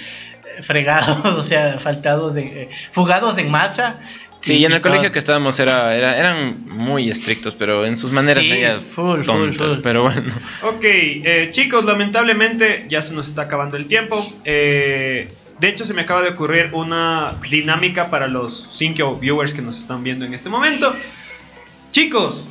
eh, 0.57 0.63
fregados, 0.63 1.19
o 1.39 1.43
sea, 1.43 1.79
faltados 1.79 2.35
de, 2.35 2.43
eh, 2.63 2.71
fugados 2.93 3.37
en 3.39 3.51
masa. 3.51 4.01
Sí, 4.45 4.55
y 4.59 4.65
en 4.67 4.73
el 4.73 4.81
colegio 4.83 5.11
que 5.11 5.19
estábamos 5.19 5.59
era, 5.59 5.95
era- 5.97 6.19
eran 6.19 6.69
muy 6.69 7.11
estrictos, 7.11 7.55
pero 7.59 7.87
en 7.87 7.97
sus 7.97 8.13
maneras 8.13 8.43
Sí, 8.45 8.51
medias 8.51 8.81
full, 8.95 9.21
full, 9.23 9.27
tontas. 9.27 9.69
full. 9.75 9.79
Pero 9.83 10.03
bueno, 10.03 10.23
Ok, 10.63 10.81
eh, 10.85 11.49
chicos, 11.51 11.85
lamentablemente 11.85 12.85
ya 12.89 13.01
se 13.01 13.15
nos 13.15 13.29
está 13.29 13.43
acabando 13.43 13.77
el 13.77 13.87
tiempo. 13.87 14.23
Eh, 14.45 15.29
de 15.61 15.69
hecho, 15.69 15.85
se 15.87 15.95
me 15.95 16.03
acaba 16.03 16.23
de 16.23 16.31
ocurrir 16.31 16.71
una 16.75 17.39
dinámica 17.51 18.11
para 18.11 18.27
los 18.29 18.69
5 18.77 19.19
viewers 19.19 19.55
que 19.55 19.63
nos 19.63 19.79
están 19.79 20.03
viendo 20.05 20.25
en 20.27 20.35
este 20.35 20.49
momento. 20.51 20.95
Chicos, 21.91 22.45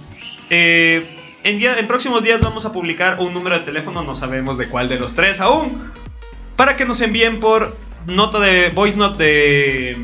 eh, 0.50 1.06
en, 1.44 1.60
día- 1.60 1.78
en 1.78 1.86
próximos 1.88 2.24
días 2.24 2.40
vamos 2.42 2.66
a 2.66 2.72
publicar 2.72 3.20
un 3.20 3.34
número 3.34 3.60
de 3.60 3.66
teléfono, 3.66 4.02
no 4.04 4.16
sabemos 4.16 4.58
de 4.58 4.68
cuál 4.68 4.88
de 4.88 4.98
los 4.98 5.14
tres 5.14 5.42
aún, 5.42 5.92
para 6.56 6.76
que 6.78 6.86
nos 6.86 7.02
envíen 7.02 7.40
por 7.40 7.76
nota 8.08 8.40
de 8.40 8.70
voice 8.70 8.96
note 8.98 9.24
de, 9.24 9.98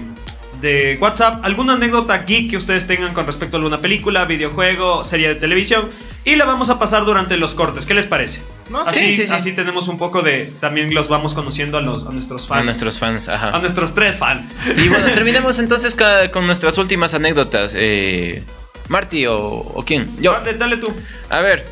de 0.62 0.98
WhatsApp 1.00 1.44
alguna 1.46 1.74
anécdota 1.74 2.20
geek 2.26 2.52
que 2.52 2.58
ustedes 2.58 2.86
tengan 2.88 3.14
con 3.14 3.26
respecto 3.26 3.56
a 3.56 3.60
alguna 3.60 3.80
película, 3.82 4.26
videojuego, 4.26 5.04
serie 5.04 5.28
de 5.30 5.36
televisión. 5.36 5.90
y 6.26 6.36
la 6.36 6.46
vamos 6.46 6.70
a 6.70 6.78
pasar 6.78 7.06
durante 7.06 7.38
los 7.38 7.56
cortes. 7.56 7.86
¿Qué 7.86 7.94
les 7.94 8.06
parece? 8.06 8.42
No, 8.70 8.82
así, 8.82 9.00
sí, 9.00 9.12
sí, 9.14 9.28
sí. 9.28 9.34
así 9.34 9.52
tenemos 9.54 9.88
un 9.88 9.98
poco 9.98 10.22
de. 10.22 10.52
También 10.60 10.94
los 10.94 11.08
vamos 11.08 11.34
conociendo 11.34 11.78
a, 11.78 11.82
los, 11.82 12.06
a 12.06 12.12
nuestros 12.12 12.48
fans. 12.48 12.62
A 12.62 12.64
nuestros 12.66 13.00
fans, 13.00 13.30
ajá. 13.30 13.50
A 13.56 13.60
nuestros 13.60 13.96
tres 13.96 14.18
fans. 14.20 14.54
Y 14.78 14.90
bueno, 14.90 15.08
terminemos 15.14 15.58
entonces 15.60 15.96
con 16.32 16.46
nuestras 16.46 16.78
últimas 16.78 17.14
anécdotas. 17.14 17.74
Eh, 17.76 18.44
Marty 18.90 19.26
o, 19.28 19.38
o 19.38 19.84
quién? 19.86 20.10
Yo. 20.22 20.34
Dale, 20.34 20.54
dale 20.56 20.78
tú. 20.78 20.94
A 21.30 21.40
ver. 21.40 21.66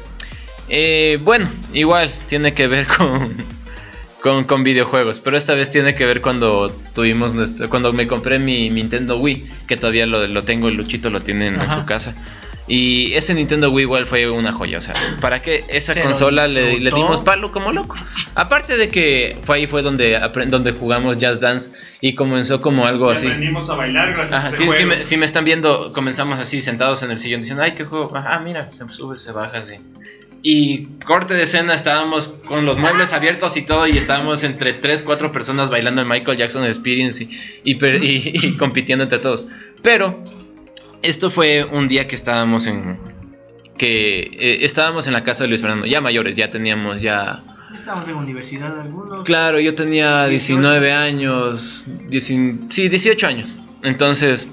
eh, 0.69 1.19
bueno, 1.22 1.49
igual 1.73 2.11
tiene 2.27 2.53
que 2.53 2.68
ver 2.68 2.88
con, 2.97 3.35
con, 4.28 4.44
con 4.44 4.64
videojuegos. 4.64 5.20
Pero 5.20 5.38
esta 5.38 5.56
vez 5.56 5.70
tiene 5.70 5.95
que 5.95 6.06
ver 6.06 6.22
cuando 6.22 6.70
tuvimos 6.94 7.34
nuestro. 7.34 7.70
Cuando 7.70 7.94
me 7.94 8.08
compré 8.08 8.40
mi 8.40 8.70
Nintendo 8.70 9.18
Wii. 9.18 9.48
Que 9.68 9.78
todavía 9.78 10.06
lo, 10.06 10.26
lo 10.28 10.44
tengo, 10.44 10.70
Luchito 10.70 11.10
lo 11.10 11.22
tiene 11.22 11.48
en, 11.48 11.56
en 11.56 11.62
Ajá. 11.62 11.80
su 11.80 11.86
casa. 11.86 12.14
Y 12.70 13.14
ese 13.14 13.34
Nintendo 13.34 13.72
Wii 13.72 13.84
igual 13.84 14.06
fue 14.06 14.30
una 14.30 14.52
joya. 14.52 14.80
O 14.80 14.82
sea, 14.82 14.94
¿para 15.22 15.41
qué 15.41 15.64
esa 15.70 15.94
Se 15.94 16.04
consola 16.04 16.49
le, 16.49 16.80
le 16.82 16.91
dimos 16.91 17.22
palo 17.22 17.52
como 17.54 17.72
loco? 17.72 17.95
Aparte 18.36 18.76
de 18.76 18.90
que 18.90 19.38
fue 19.44 19.58
ahí 19.58 19.68
fue 19.68 19.82
donde, 19.82 20.20
donde 20.48 20.74
jugamos 20.74 21.18
Jazz 21.18 21.40
Dance. 21.40 21.70
Y 22.02 22.14
comenzó 22.14 22.62
como 22.62 22.86
algo 22.86 23.10
así. 23.10 23.26
Aprendimos 23.28 23.70
a 23.70 23.76
bailar 23.76 24.14
gracias 24.14 24.34
Ajá, 24.34 24.48
a 24.48 24.52
este 24.52 24.58
sí, 24.58 24.64
sí, 24.64 24.84
juego. 24.84 24.90
me, 24.90 25.04
sí 25.04 25.18
me 25.18 25.26
están 25.26 25.45
viendo, 25.45 25.91
comenzamos 25.94 26.40
así 26.40 26.62
sentados 26.62 27.02
en 27.04 27.10
el 27.12 27.20
sillón 27.20 27.41
diciendo, 27.41 27.64
ay, 27.64 27.72
qué 27.72 27.86
juego, 27.86 28.12
ah, 28.16 28.40
mira, 28.44 28.70
se 28.72 28.88
sube, 28.90 29.18
se 29.18 29.32
baja 29.32 29.60
así. 29.60 29.76
Y 30.43 30.85
corte 31.05 31.34
de 31.34 31.43
escena, 31.43 31.73
estábamos 31.73 32.27
con 32.47 32.65
los 32.65 32.77
muebles 32.77 33.11
abiertos 33.14 33.57
y 33.57 33.64
todo, 33.64 33.88
y 33.88 33.97
estábamos 33.97 34.43
entre 34.43 34.73
3, 34.73 35.01
4 35.01 35.31
personas 35.31 35.69
bailando 35.69 36.01
el 36.01 36.07
Michael 36.07 36.38
Jackson 36.38 36.64
Experience 36.65 37.23
y, 37.23 37.30
y, 37.64 37.76
per- 37.76 38.03
y- 38.03 38.31
y 38.34 38.53
compitiendo 38.57 39.03
entre 39.03 39.19
todos. 39.19 39.45
Pero 39.81 40.23
esto 41.01 41.30
fue 41.31 41.65
un 41.65 41.88
día 41.88 42.07
que 42.07 42.15
estábamos 42.15 42.68
en... 42.68 42.97
que 43.77 44.22
eh, 44.34 44.57
estábamos 44.65 45.07
en 45.07 45.14
la 45.14 45.23
casa 45.23 45.43
de 45.43 45.49
Luis 45.49 45.61
Fernando, 45.61 45.85
ya 45.85 46.01
mayores, 46.01 46.35
ya 46.35 46.49
teníamos 46.49 47.01
ya... 47.01 47.43
Estamos 47.76 48.07
en 48.07 48.15
universidad 48.15 48.80
algunos. 48.80 49.23
Claro, 49.23 49.59
yo 49.59 49.76
tenía 49.76 50.26
18. 50.27 50.61
19 50.61 50.91
años, 50.93 51.84
19 52.09 52.68
sí, 52.69 52.88
18 52.89 53.27
años. 53.27 53.55
Entonces, 53.84 54.47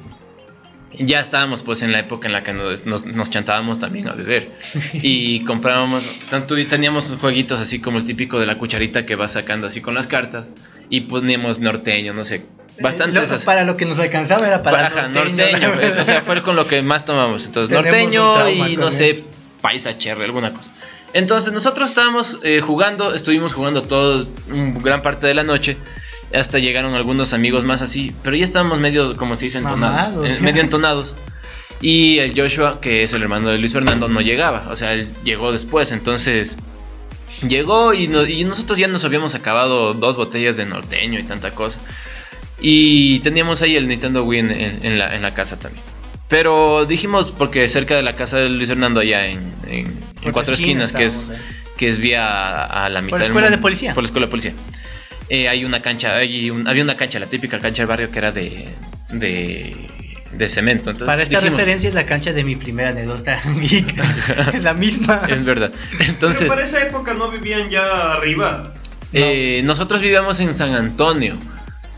ya 0.98 1.20
estábamos 1.20 1.62
pues 1.62 1.82
en 1.82 1.92
la 1.92 2.00
época 2.00 2.26
en 2.26 2.32
la 2.32 2.42
que 2.42 2.52
nos, 2.52 2.86
nos, 2.86 3.04
nos 3.04 3.30
chantábamos 3.30 3.78
también 3.78 4.08
a 4.08 4.12
beber. 4.12 4.50
Y 4.94 5.44
comprábamos, 5.44 6.18
tanto 6.30 6.56
y 6.58 6.64
teníamos 6.64 7.14
jueguitos 7.20 7.60
así 7.60 7.80
como 7.80 7.98
el 7.98 8.04
típico 8.04 8.38
de 8.38 8.46
la 8.46 8.56
cucharita 8.56 9.04
que 9.06 9.16
vas 9.16 9.32
sacando 9.32 9.66
así 9.66 9.80
con 9.80 9.94
las 9.94 10.06
cartas. 10.06 10.48
Y 10.90 11.02
poníamos 11.02 11.58
norteño, 11.60 12.12
no 12.12 12.24
sé, 12.24 12.44
así. 12.82 13.44
para 13.44 13.64
lo 13.64 13.76
que 13.76 13.86
nos 13.86 13.98
alcanzaba 13.98 14.46
era 14.46 14.62
para 14.62 14.86
Ajá, 14.86 15.08
norteño, 15.08 15.72
o 15.98 16.04
sea, 16.04 16.22
fue 16.22 16.42
con 16.42 16.56
lo 16.56 16.66
que 16.66 16.82
más 16.82 17.04
tomamos. 17.04 17.46
Entonces, 17.46 17.68
Tenemos 17.70 18.12
norteño 18.14 18.50
y 18.50 18.76
no 18.76 18.90
sé, 18.90 19.10
eso. 19.10 19.24
paisa 19.60 19.96
cherry, 19.96 20.24
alguna 20.24 20.52
cosa. 20.52 20.72
Entonces, 21.12 21.52
nosotros 21.52 21.90
estábamos 21.90 22.38
eh, 22.42 22.60
jugando, 22.60 23.14
estuvimos 23.14 23.52
jugando 23.52 23.82
todo, 23.82 24.26
un 24.50 24.82
gran 24.82 25.00
parte 25.00 25.26
de 25.26 25.34
la 25.34 25.44
noche. 25.44 25.76
Hasta 26.34 26.58
llegaron 26.58 26.94
algunos 26.94 27.32
amigos 27.32 27.64
más 27.64 27.80
así, 27.82 28.12
pero 28.22 28.34
ya 28.36 28.44
estábamos 28.44 28.80
medio, 28.80 29.16
como 29.16 29.36
se 29.36 29.44
dice, 29.46 29.58
entonados. 29.58 30.28
Eh, 30.28 30.38
medio 30.40 30.60
entonados. 30.62 31.14
Y 31.80 32.18
el 32.18 32.38
Joshua, 32.38 32.80
que 32.80 33.02
es 33.02 33.12
el 33.12 33.22
hermano 33.22 33.50
de 33.50 33.58
Luis 33.58 33.72
Fernando, 33.72 34.08
no 34.08 34.20
llegaba. 34.20 34.66
O 34.70 34.76
sea, 34.76 34.94
él 34.94 35.08
llegó 35.22 35.52
después. 35.52 35.92
Entonces, 35.92 36.56
llegó 37.46 37.92
y, 37.94 38.08
no- 38.08 38.26
y 38.26 38.44
nosotros 38.44 38.78
ya 38.78 38.88
nos 38.88 39.04
habíamos 39.04 39.34
acabado 39.34 39.92
dos 39.94 40.16
botellas 40.16 40.56
de 40.56 40.66
norteño 40.66 41.18
y 41.18 41.24
tanta 41.24 41.50
cosa. 41.52 41.78
Y 42.60 43.18
teníamos 43.20 43.60
ahí 43.62 43.76
el 43.76 43.88
Nintendo 43.88 44.24
Wii 44.24 44.38
en, 44.40 44.50
en- 44.50 44.78
en 44.84 44.98
la, 44.98 45.14
en 45.14 45.22
la 45.22 45.34
casa 45.34 45.58
también. 45.58 45.82
Pero 46.28 46.86
dijimos, 46.86 47.32
porque 47.36 47.68
cerca 47.68 47.94
de 47.96 48.02
la 48.02 48.14
casa 48.14 48.38
de 48.38 48.48
Luis 48.48 48.68
Fernando, 48.68 49.00
allá 49.00 49.26
en, 49.26 49.40
en- 49.68 49.98
en 50.22 50.32
Cuatro 50.32 50.54
Esquinas, 50.54 50.92
que 50.92 51.04
es, 51.04 51.28
eh. 51.30 51.36
que 51.76 51.88
es 51.88 51.98
vía 51.98 52.64
a 52.64 52.88
la 52.88 53.02
mitad 53.02 53.18
la 53.18 53.24
del 53.24 53.30
escuela 53.32 53.46
mundo. 53.48 53.56
de 53.58 53.62
policía. 53.62 53.94
Por 53.94 54.02
la 54.04 54.06
escuela 54.06 54.26
de 54.26 54.30
policía. 54.30 54.54
Eh, 55.28 55.48
hay 55.48 55.64
una 55.64 55.80
cancha, 55.80 56.16
hay 56.16 56.50
un- 56.50 56.68
había 56.68 56.82
una 56.84 56.96
cancha, 56.96 57.18
la 57.18 57.26
típica 57.26 57.58
cancha 57.60 57.82
del 57.82 57.88
barrio 57.88 58.10
que 58.10 58.18
era 58.18 58.30
de, 58.32 58.68
de, 59.10 59.74
de 60.32 60.48
cemento. 60.48 60.90
Entonces, 60.90 61.06
Para 61.06 61.22
esta 61.22 61.38
dijimos, 61.38 61.58
referencia 61.58 61.88
es 61.88 61.94
la 61.94 62.04
cancha 62.06 62.32
de 62.32 62.44
mi 62.44 62.56
primera 62.56 62.90
anécdota 62.90 63.40
geek. 63.60 63.94
es 64.54 64.62
la 64.62 64.74
misma. 64.74 65.22
Es 65.28 65.44
verdad. 65.44 65.72
Entonces, 66.00 66.40
Pero 66.42 66.50
para 66.50 66.64
esa 66.64 66.82
época 66.82 67.14
no 67.14 67.30
vivían 67.30 67.70
ya 67.70 68.12
arriba. 68.12 68.72
eh, 69.12 69.62
nosotros 69.64 70.00
vivíamos 70.02 70.38
en 70.40 70.54
San 70.54 70.74
Antonio. 70.74 71.36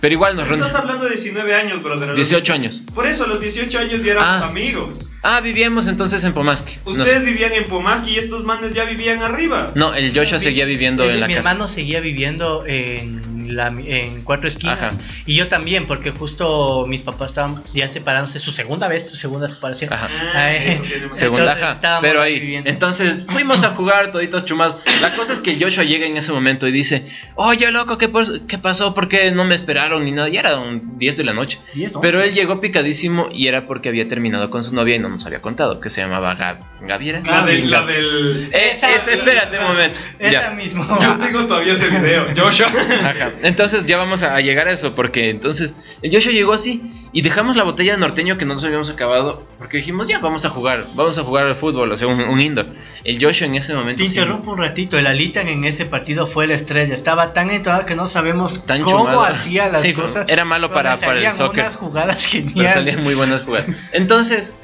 Pero 0.00 0.12
igual 0.14 0.36
nos 0.36 0.48
Estás 0.50 0.74
hablando 0.74 1.04
de 1.04 1.10
19 1.10 1.54
años, 1.54 1.82
brother. 1.82 2.04
a 2.04 2.06
los 2.08 2.16
18 2.16 2.52
años. 2.52 2.82
Por 2.94 3.06
eso, 3.06 3.24
a 3.24 3.26
los 3.26 3.40
18 3.40 3.78
años 3.78 4.04
ya 4.04 4.12
éramos 4.12 4.42
Ah. 4.42 4.46
amigos. 4.48 4.98
Ah, 5.22 5.40
vivíamos 5.40 5.88
entonces 5.88 6.22
en 6.24 6.32
Pomasque. 6.34 6.78
Nos- 6.86 6.98
Ustedes 6.98 7.24
vivían 7.24 7.52
en 7.52 7.64
Pomaski 7.64 8.10
y 8.10 8.18
estos 8.18 8.44
manes 8.44 8.74
ya 8.74 8.84
vivían 8.84 9.22
arriba. 9.22 9.72
No, 9.74 9.92
el 9.94 10.16
Joshua 10.16 10.38
seguía 10.38 10.64
viviendo 10.66 11.04
Mi- 11.04 11.10
en 11.10 11.20
la 11.20 11.26
mi 11.26 11.34
casa. 11.34 11.50
hermano 11.50 11.66
seguía 11.66 12.00
viviendo 12.00 12.64
en, 12.66 13.20
la, 13.54 13.68
en 13.68 14.22
cuatro 14.22 14.48
esquinas 14.48 14.94
Ajá. 14.94 14.96
y 15.26 15.34
yo 15.36 15.48
también 15.48 15.86
porque 15.86 16.10
justo 16.10 16.86
mis 16.88 17.02
papás 17.02 17.30
estaban 17.30 17.62
ya 17.72 17.86
separándose 17.88 18.38
su 18.38 18.52
segunda 18.52 18.88
vez 18.88 19.08
su 19.08 19.16
segunda 19.16 19.48
separación 19.48 19.92
Ajá. 19.92 20.08
Ah, 20.34 20.46
Ay, 20.46 20.80
tiene 20.88 21.06
más- 21.06 21.18
Segunda, 21.18 21.52
Entonces, 21.52 21.84
ajá, 21.84 21.98
pero 22.00 22.22
ahí 22.22 22.40
viviendo. 22.40 22.68
Entonces 22.70 23.16
fuimos 23.28 23.62
a 23.64 23.70
jugar 23.70 24.10
toditos 24.10 24.44
chumados. 24.44 24.82
La 25.00 25.12
cosa 25.14 25.32
es 25.32 25.40
que 25.40 25.56
Joshua 25.60 25.84
llega 25.84 26.06
en 26.06 26.16
ese 26.16 26.32
momento 26.32 26.66
y 26.68 26.72
dice: 26.72 27.06
Oye, 27.34 27.70
loco, 27.70 27.98
¿qué, 27.98 28.08
pos- 28.08 28.40
qué 28.48 28.58
pasó? 28.58 28.94
¿Por 28.94 29.08
qué 29.08 29.30
no 29.30 29.44
me 29.44 29.54
esperaron 29.54 30.04
ni 30.04 30.12
nada? 30.12 30.28
Ya 30.28 30.40
era 30.40 30.56
un 30.58 30.98
10 30.98 31.16
de 31.18 31.24
la 31.24 31.32
noche. 31.32 31.58
10, 31.74 31.96
11. 31.96 32.06
Pero 32.06 32.22
él 32.22 32.32
llegó 32.34 32.60
picadísimo 32.60 33.28
y 33.32 33.46
era 33.48 33.66
porque 33.66 33.88
había 33.88 34.08
terminado 34.08 34.50
con 34.50 34.62
su 34.64 34.74
novia 34.74 34.96
y 34.96 34.98
no 34.98 35.08
nos 35.08 35.24
había 35.26 35.40
contado, 35.40 35.80
que 35.80 35.88
se 35.88 36.00
llamaba 36.00 36.34
Gab 36.34 36.58
Gaviera. 36.82 37.20
La 37.24 37.44
del... 37.46 38.48
Eh, 38.52 38.72
Esa- 38.72 38.94
es- 38.94 39.08
espérate 39.08 39.58
un 39.58 39.64
momento. 39.64 39.98
esa 40.18 40.30
Ya. 40.32 40.50
mismo 40.50 40.84
Yo 41.00 41.16
tengo 41.16 41.46
todavía 41.46 41.72
ese 41.74 41.88
video. 41.88 42.26
Joshua. 42.36 42.66
Ajá. 43.04 43.32
Entonces 43.42 43.84
ya 43.86 43.96
vamos 43.98 44.22
a, 44.22 44.40
llegar 44.40 44.68
a 44.68 44.72
eso, 44.72 44.94
porque 44.94 45.30
entonces 45.30 45.74
el 46.02 46.12
Joshua 46.12 46.32
llegó 46.32 46.52
así 46.52 46.82
y 47.12 47.22
dejamos 47.22 47.56
la 47.56 47.64
botella 47.64 47.92
de 47.92 47.98
norteño 47.98 48.36
que 48.38 48.44
no 48.44 48.54
nos 48.54 48.64
habíamos 48.64 48.90
acabado, 48.90 49.46
porque 49.58 49.78
dijimos, 49.78 50.06
ya 50.08 50.18
vamos 50.18 50.44
a 50.44 50.50
jugar, 50.50 50.86
vamos 50.94 51.18
a 51.18 51.22
jugar 51.24 51.46
al 51.46 51.56
fútbol, 51.56 51.92
o 51.92 51.96
sea, 51.96 52.08
un, 52.08 52.20
un 52.20 52.40
indoor. 52.40 52.66
El 53.04 53.22
Joshua 53.22 53.46
en 53.46 53.54
ese 53.56 53.74
momento... 53.74 54.02
te 54.02 54.08
sí, 54.08 54.18
interrumpo 54.18 54.52
un 54.52 54.58
ratito 54.58 54.98
el 54.98 55.06
Alitan 55.06 55.48
en 55.48 55.64
ese 55.64 55.86
partido 55.86 56.26
fue 56.26 56.46
la 56.46 56.54
estrella 56.54 56.94
estaba 56.94 57.32
tan 57.32 57.50
entonado 57.50 57.86
que 57.86 57.94
no 57.94 58.06
sabemos 58.06 58.64
Tan 58.66 58.82
cómo 58.82 58.98
chumado. 59.00 59.22
hacía 59.24 59.68
las 59.68 59.82
Sí, 59.82 59.92
cosas 59.92 60.26
era 60.28 60.44
malo 60.44 60.70
para- 60.72 60.96
para 60.96 61.12
el 61.12 61.18
salían 61.18 61.36
soccer. 61.36 61.60
unas 61.60 61.76
jugadas 61.76 62.24
geniales 62.26 62.72
salían 62.72 63.02
muy 63.04 63.14
buenas 63.14 63.42
jugadas. 63.42 63.68
Entonces, 63.92 64.54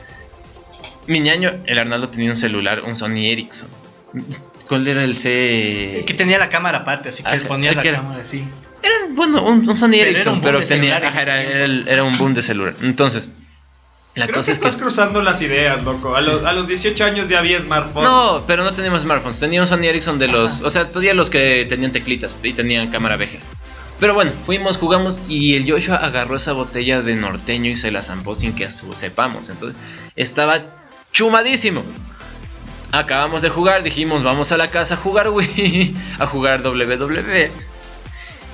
mi 1.07 1.21
ñaño, 1.21 1.53
el 1.67 1.79
Arnaldo 1.79 2.09
tenía 2.09 2.31
un 2.31 2.37
celular, 2.37 2.83
un 2.87 2.97
Sony 2.97 3.27
Ericsson. 3.31 3.69
¿Cuál 4.69 4.87
era 4.89 5.05
el 5.05 5.17
C? 5.17 6.05
que 6.07 6.15
tenía 6.15 6.39
la 6.39 6.49
cámara 6.49 6.79
aparte 6.79 7.09
así 7.11 7.23
que 7.23 7.39
ponía 7.41 7.73
la 7.73 7.83
que 7.83 7.93
cámara 7.93 8.21
así 8.23 8.45
Era, 8.83 8.95
bueno, 9.11 9.43
un, 9.45 9.69
un 9.69 9.77
Sony 9.77 9.91
Pero 9.91 10.03
era 10.03 10.11
Ericsson, 10.11 10.41
pero 10.41 10.61
de 10.61 10.67
tenía, 10.67 10.97
ajá, 10.97 11.23
era, 11.23 11.43
era 11.43 12.05
un 12.05 12.19
boom 12.19 12.35
de 12.35 12.43
celular. 12.43 12.75
Entonces, 12.83 13.29
la 14.15 14.27
Creo 14.27 14.37
cosa 14.37 14.47
que 14.49 14.53
es 14.53 14.59
que... 14.59 14.69
estás 14.69 14.81
cruzando 14.83 15.23
las 15.23 15.41
ideas, 15.41 15.83
loco. 15.85 16.15
A, 16.15 16.21
los, 16.21 16.45
a 16.45 16.53
los 16.53 16.67
18 16.69 17.05
años 17.05 17.29
ya 17.29 17.39
había 17.39 17.59
smartphone. 17.61 18.05
No, 18.05 18.45
pero 18.47 18.63
no 18.63 18.73
teníamos 18.73 19.03
smartphones. 19.03 19.41
Teníamos 19.41 19.71
Sony 19.71 19.85
Ericsson 19.85 20.19
de 20.19 20.29
los. 20.29 20.61
O 20.61 20.69
sea, 20.69 20.89
todavía 20.89 21.15
los 21.15 21.31
que 21.31 21.65
tenían 21.69 21.93
teclitas 21.93 22.37
y 22.43 22.53
tenían 22.53 22.91
cámara 22.91 23.17
VG. 23.17 23.39
Pero 23.99 24.15
bueno, 24.15 24.33
fuimos, 24.45 24.77
jugamos 24.77 25.17
y 25.29 25.55
el 25.55 25.71
Joshua 25.71 25.97
agarró 25.97 26.37
esa 26.37 26.53
botella 26.53 27.01
de 27.03 27.15
norteño 27.15 27.71
y 27.71 27.77
se 27.77 27.91
la 27.91 28.03
zampó 28.03 28.35
sin 28.35 28.53
que 28.53 28.69
sepamos. 28.69 29.49
Entonces, 29.49 29.81
estaba 30.17 30.61
chumadísimo. 31.13 31.83
Acabamos 32.91 33.41
de 33.41 33.49
jugar, 33.49 33.83
dijimos, 33.83 34.23
vamos 34.25 34.53
a 34.53 34.59
la 34.59 34.69
casa 34.69 34.95
a 34.95 34.97
jugar 34.99 35.31
Wii, 35.31 35.95
a 36.19 36.27
jugar 36.27 36.67
WWE. 36.67 37.51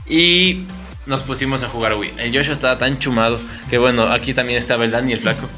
Y 0.09 0.65
nos 1.07 1.23
pusimos 1.23 1.63
a 1.63 1.69
jugar 1.69 1.95
Wii. 1.95 2.13
El 2.19 2.37
Joshua 2.37 2.53
estaba 2.53 2.79
tan 2.79 2.99
chumado 2.99 3.41
que 3.71 3.79
bueno, 3.79 4.05
aquí 4.05 4.35
también 4.35 4.59
estaba 4.59 4.85
el 4.85 4.91
Dani, 4.91 5.13
el 5.13 5.21
flaco. 5.21 5.49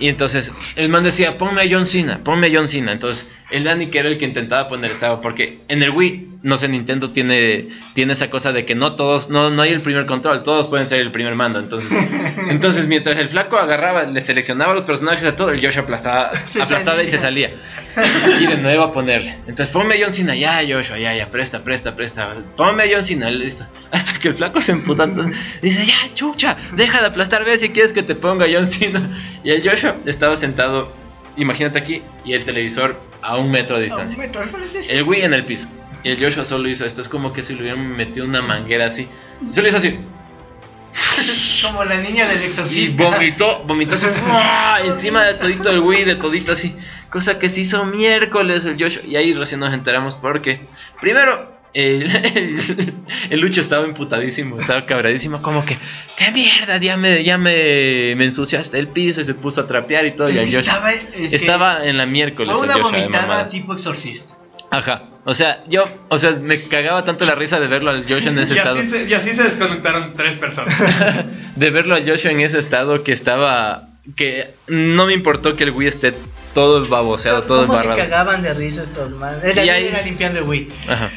Y 0.00 0.08
entonces 0.08 0.52
el 0.74 0.88
man 0.88 1.04
decía, 1.04 1.38
ponme 1.38 1.62
a 1.62 1.68
John 1.70 1.86
Cena, 1.86 2.20
ponme 2.24 2.48
a 2.48 2.50
John 2.52 2.68
Cena. 2.68 2.92
Entonces 2.92 3.28
el 3.50 3.64
Dani, 3.64 3.86
que 3.86 4.00
era 4.00 4.08
el 4.08 4.18
que 4.18 4.24
intentaba 4.24 4.68
poner 4.68 4.90
estaba, 4.90 5.20
porque 5.20 5.60
en 5.68 5.82
el 5.82 5.90
Wii, 5.90 6.30
no 6.42 6.58
sé, 6.58 6.68
Nintendo 6.68 7.10
tiene, 7.10 7.68
tiene 7.94 8.12
esa 8.12 8.28
cosa 8.28 8.52
de 8.52 8.64
que 8.64 8.74
no 8.74 8.96
todos, 8.96 9.30
no, 9.30 9.50
no 9.50 9.62
hay 9.62 9.70
el 9.70 9.80
primer 9.80 10.06
control, 10.06 10.42
todos 10.42 10.66
pueden 10.66 10.88
ser 10.88 11.00
el 11.00 11.12
primer 11.12 11.36
mando. 11.36 11.60
Entonces, 11.60 11.92
entonces 12.50 12.88
mientras 12.88 13.16
el 13.18 13.28
flaco 13.28 13.56
agarraba, 13.56 14.02
le 14.02 14.20
seleccionaba 14.20 14.74
los 14.74 14.82
personajes 14.82 15.24
a 15.24 15.36
todo, 15.36 15.50
el 15.50 15.64
Josh 15.64 15.78
aplastaba, 15.78 16.32
aplastaba 16.60 17.02
y 17.02 17.08
se 17.08 17.18
salía. 17.18 17.50
Y 18.40 18.46
de 18.46 18.56
nuevo 18.58 18.84
a 18.84 18.92
ponerle. 18.92 19.32
Entonces 19.46 19.68
ponme 19.68 19.96
John 20.00 20.12
Cena, 20.12 20.34
ya 20.34 20.60
Joshua, 20.68 20.98
ya, 20.98 21.14
ya, 21.14 21.30
presta, 21.30 21.62
presta, 21.62 21.94
presta. 21.94 22.34
Ponme 22.56 22.84
John 22.92 23.04
Cena, 23.04 23.30
listo. 23.30 23.64
Hasta 23.90 24.18
que 24.18 24.28
el 24.28 24.34
flaco 24.34 24.60
se 24.60 24.72
emputa. 24.72 25.06
Dice, 25.62 25.86
ya, 25.86 26.14
chucha, 26.14 26.56
deja 26.72 27.00
de 27.00 27.06
aplastar, 27.06 27.44
ve 27.44 27.58
si 27.58 27.70
quieres 27.70 27.92
que 27.92 28.02
te 28.02 28.14
ponga 28.14 28.46
John 28.52 28.66
Cena. 28.66 29.00
Y 29.42 29.50
el 29.50 29.68
Joshua 29.68 29.96
estaba 30.06 30.36
sentado, 30.36 30.92
imagínate 31.36 31.78
aquí, 31.78 32.02
y 32.24 32.32
el 32.32 32.44
televisor 32.44 33.00
a 33.22 33.36
un 33.36 33.50
metro 33.50 33.76
de 33.78 33.84
distancia. 33.84 34.18
Metro. 34.18 34.42
El 34.88 35.02
Wii 35.04 35.22
en 35.22 35.34
el 35.34 35.44
piso. 35.44 35.68
Y 36.02 36.10
el 36.10 36.22
Joshua 36.22 36.44
solo 36.44 36.68
hizo 36.68 36.84
esto. 36.84 37.00
Es 37.00 37.08
como 37.08 37.32
que 37.32 37.42
si 37.42 37.54
le 37.54 37.60
hubieran 37.62 37.96
metido 37.96 38.26
una 38.26 38.42
manguera 38.42 38.86
así. 38.86 39.08
Solo 39.50 39.68
hizo 39.68 39.78
así. 39.78 39.98
Como 41.62 41.82
la 41.84 41.96
niña 41.96 42.28
del 42.28 42.42
Y 42.42 42.44
exorcista. 42.44 43.02
vomitó, 43.02 43.64
vomitó 43.66 43.94
así, 43.94 44.06
encima 44.84 45.24
de 45.24 45.34
todito 45.34 45.70
el 45.70 45.80
Wii, 45.80 46.04
de 46.04 46.14
todito 46.16 46.52
así. 46.52 46.76
Cosa 47.10 47.38
que 47.38 47.48
se 47.48 47.60
hizo 47.62 47.84
miércoles 47.84 48.64
el 48.64 48.76
Joshua. 48.82 49.02
Y 49.06 49.16
ahí 49.16 49.32
recién 49.34 49.60
nos 49.60 49.72
enteramos 49.72 50.14
porque, 50.16 50.60
primero, 51.00 51.52
el, 51.72 52.04
el- 52.14 52.94
el 53.30 53.40
Lucho 53.40 53.60
estaba 53.60 53.86
imputadísimo, 53.86 54.58
estaba 54.58 54.84
cabradísimo, 54.86 55.40
como 55.42 55.64
que, 55.64 55.76
¿qué 56.16 56.30
mierdas? 56.32 56.80
Ya 56.80 56.96
me, 56.96 57.22
ya 57.24 57.38
me, 57.38 58.14
me 58.16 58.24
ensuciaste 58.24 58.78
el 58.78 58.88
piso 58.88 59.20
y 59.20 59.24
se 59.24 59.34
puso 59.34 59.60
a 59.60 59.66
trapear 59.66 60.04
y 60.06 60.10
todo. 60.12 60.28
Y 60.30 60.38
el 60.38 60.46
Joshua 60.46 60.60
Estaba, 60.60 60.92
es 60.92 61.32
estaba 61.32 61.84
en 61.84 61.96
la 61.96 62.06
miércoles. 62.06 62.52
Fue 62.52 62.62
una 62.64 62.74
Joshua 62.74 62.90
vomitada 62.90 63.48
tipo 63.48 63.72
exorcista. 63.74 64.34
Ajá. 64.70 65.02
O 65.26 65.32
sea, 65.34 65.62
yo, 65.68 65.84
o 66.10 66.18
sea, 66.18 66.32
me 66.32 66.60
cagaba 66.62 67.02
tanto 67.04 67.24
la 67.24 67.34
risa 67.34 67.58
de 67.60 67.66
verlo 67.68 67.90
al 67.90 68.02
Joshua 68.08 68.30
en 68.30 68.38
ese 68.40 68.54
Y 68.54 68.58
estado. 68.58 68.78
así, 68.80 68.90
se, 68.90 69.04
y 69.04 69.14
así 69.14 69.32
se 69.34 69.44
desconectaron 69.44 70.12
tres 70.16 70.36
personas. 70.36 70.76
de 71.56 71.70
verlo 71.70 71.94
a 71.94 72.00
Joshua 72.04 72.30
en 72.32 72.40
ese 72.40 72.58
estado 72.58 73.02
que 73.04 73.12
estaba. 73.12 73.88
Que 74.16 74.50
no 74.68 75.06
me 75.06 75.14
importó 75.14 75.54
que 75.56 75.64
el 75.64 75.70
Wii 75.70 75.88
esté 75.88 76.14
todo 76.52 76.86
baboseado, 76.86 77.42
todo 77.42 77.66
¿Cómo 77.66 77.72
se 77.78 77.80
embarrado. 77.84 78.10
cagaban 78.10 78.42
de 78.42 78.54
risa 78.54 78.82
estos 78.82 79.10
manes? 79.12 79.42
Él 79.44 79.64
Y 79.64 79.68
ahí- 79.68 79.88
iba 79.88 80.00
limpiando 80.02 80.38
el 80.40 80.44
Wii. 80.44 80.68
Ajá. 80.88 81.10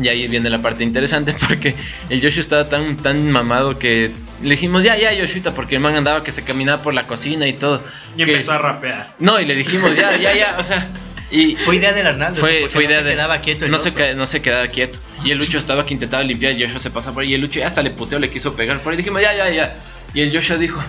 Y 0.00 0.08
ahí 0.08 0.28
viene 0.28 0.48
la 0.50 0.58
parte 0.60 0.82
interesante 0.84 1.34
porque 1.48 1.74
el 2.08 2.22
Joshua 2.22 2.40
estaba 2.40 2.68
tan, 2.68 2.96
tan 2.96 3.30
mamado 3.30 3.78
que 3.78 4.10
le 4.42 4.50
dijimos, 4.50 4.82
ya, 4.82 4.96
ya, 4.96 5.10
Joshua, 5.18 5.52
porque 5.54 5.76
el 5.76 5.80
man 5.82 5.94
andaba 5.96 6.24
que 6.24 6.30
se 6.30 6.42
caminaba 6.42 6.82
por 6.82 6.94
la 6.94 7.06
cocina 7.06 7.46
y 7.46 7.52
todo. 7.54 7.82
Y 8.16 8.24
Que- 8.24 8.32
empezó 8.32 8.52
a 8.52 8.58
rapear. 8.58 9.14
No, 9.18 9.38
y 9.40 9.44
le 9.44 9.54
dijimos, 9.54 9.94
ya, 9.96 10.16
ya, 10.16 10.34
ya, 10.34 10.56
o 10.58 10.64
sea. 10.64 10.88
Y 11.30 11.54
Fue 11.64 11.76
idea 11.76 11.92
del 11.92 12.06
Hernández. 12.06 12.40
fue, 12.40 12.68
fue 12.68 12.82
no 12.84 12.88
idea 12.90 12.98
se 13.00 13.04
de. 13.04 13.10
quedaba 13.12 13.38
quieto 13.40 13.64
el 13.66 13.70
no, 13.70 13.78
se, 13.78 13.90
oso. 13.90 13.98
ca- 13.98 14.14
no 14.14 14.26
se 14.26 14.42
quedaba 14.42 14.66
quieto. 14.68 14.98
Y 15.24 15.30
el 15.30 15.38
Lucho 15.38 15.58
estaba 15.58 15.84
que 15.86 15.94
intentaba 15.94 16.22
limpiar. 16.24 16.52
Y 16.54 16.62
Joshua 16.64 16.80
se 16.80 16.90
pasa 16.90 17.12
por 17.12 17.22
ahí. 17.22 17.30
Y 17.30 17.34
el 17.34 17.40
Lucho 17.42 17.60
ya 17.60 17.66
hasta 17.68 17.82
le 17.82 17.90
puteó, 17.90 18.18
le 18.18 18.30
quiso 18.30 18.54
pegar. 18.56 18.80
Por 18.80 18.92
ahí 18.92 18.96
dijimos, 18.96 19.20
ya, 19.22 19.32
ya, 19.36 19.48
ya. 19.50 19.76
Y 20.14 20.22
el 20.22 20.34
Joshua 20.34 20.56
dijo, 20.56 20.82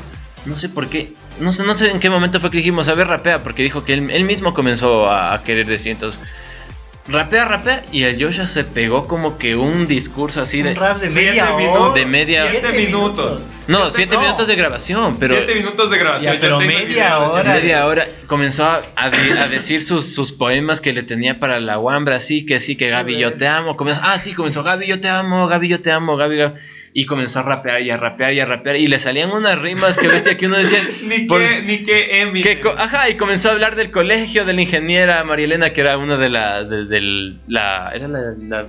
no 0.45 0.55
sé 0.55 0.69
por 0.69 0.89
qué. 0.89 1.13
No 1.39 1.51
sé, 1.51 1.63
no 1.63 1.76
sé 1.77 1.89
en 1.91 1.99
qué 1.99 2.09
momento 2.09 2.39
fue 2.39 2.51
que 2.51 2.57
dijimos, 2.57 2.88
a 2.88 2.93
ver, 2.93 3.07
rapea. 3.07 3.41
Porque 3.43 3.63
dijo 3.63 3.84
que 3.85 3.93
él, 3.93 4.09
él 4.11 4.23
mismo 4.26 4.53
comenzó 4.53 5.09
a, 5.09 5.34
a 5.34 5.43
querer 5.43 5.65
decir. 5.68 5.91
Entonces, 5.93 6.19
rapea, 7.07 7.45
rapea. 7.45 7.84
Y 7.91 8.03
el 8.03 8.22
Joshua 8.23 8.47
se 8.47 8.63
pegó 8.63 9.07
como 9.07 9.38
que 9.38 9.55
un 9.55 9.88
discurso 9.88 10.41
así 10.41 10.61
de. 10.61 10.72
Un 10.72 10.76
rap 10.76 10.99
de 10.99 11.07
Siete 11.09 11.26
media 11.27 11.55
minutos. 11.55 11.81
hora. 11.81 11.93
De 11.93 12.05
media- 12.05 12.51
Siete 12.51 12.69
minutos. 12.73 13.43
No, 13.68 13.77
Siete- 13.85 13.95
siete 13.95 14.15
no. 14.15 14.22
minutos 14.22 14.47
de 14.47 14.55
grabación. 14.55 15.18
Pero. 15.19 15.35
Siete 15.35 15.55
minutos 15.55 15.89
de 15.89 15.97
grabación. 15.97 16.34
Ya, 16.34 16.39
pero 16.39 16.59
media 16.59 17.09
de 17.09 17.15
hora. 17.26 17.53
media 17.53 17.85
hora 17.85 18.07
comenzó 18.27 18.65
a, 18.65 18.81
a 18.95 19.09
de- 19.09 19.39
a 19.39 19.47
decir 19.47 19.81
sus, 19.81 20.13
sus 20.13 20.31
poemas 20.31 20.81
que 20.81 20.91
le 20.93 21.03
tenía 21.03 21.39
para 21.39 21.59
la 21.59 21.80
Wambra, 21.80 22.18
así 22.18 22.45
que 22.45 22.59
sí, 22.59 22.76
que 22.76 22.89
Gaby 22.89 23.18
yo 23.18 23.34
te 23.34 23.47
amo. 23.47 23.77
Comenzó, 23.77 24.01
ah, 24.03 24.18
sí, 24.18 24.34
comenzó 24.34 24.63
Gaby 24.63 24.88
yo 24.88 24.99
te 24.99 25.07
amo, 25.09 25.47
Gaby 25.47 25.68
yo 25.69 25.81
te 25.81 25.91
amo, 25.91 26.18
Gaby, 26.18 26.38
Gaby. 26.38 26.59
Y 26.93 27.05
comenzó 27.05 27.39
a 27.39 27.43
rapear 27.43 27.81
y 27.81 27.89
a 27.89 27.95
rapear 27.97 28.34
y 28.34 28.39
a 28.41 28.45
rapear. 28.45 28.76
Y 28.76 28.88
le 28.88 28.99
salían 28.99 29.31
unas 29.31 29.57
rimas 29.59 29.97
que 29.97 30.07
bestia 30.09 30.35
que 30.38 30.47
uno 30.47 30.57
decía. 30.57 30.80
Ni 31.03 31.19
por- 31.26 31.41
que, 31.41 31.61
ni 31.61 31.84
que 31.84 32.22
Eminem. 32.22 32.43
que 32.43 32.69
ajá, 32.77 33.09
y 33.09 33.15
comenzó 33.15 33.49
a 33.49 33.53
hablar 33.53 33.76
del 33.76 33.91
colegio 33.91 34.43
de 34.45 34.53
la 34.53 34.61
ingeniera 34.61 35.23
Marielena, 35.23 35.69
que 35.72 35.81
era 35.81 35.97
una 35.97 36.18
de 36.18 36.30
la. 36.30 36.63
de- 36.65 36.85
del- 36.85 37.39
la 37.47 37.91
era 37.93 38.07
la, 38.07 38.34
la 38.39 38.61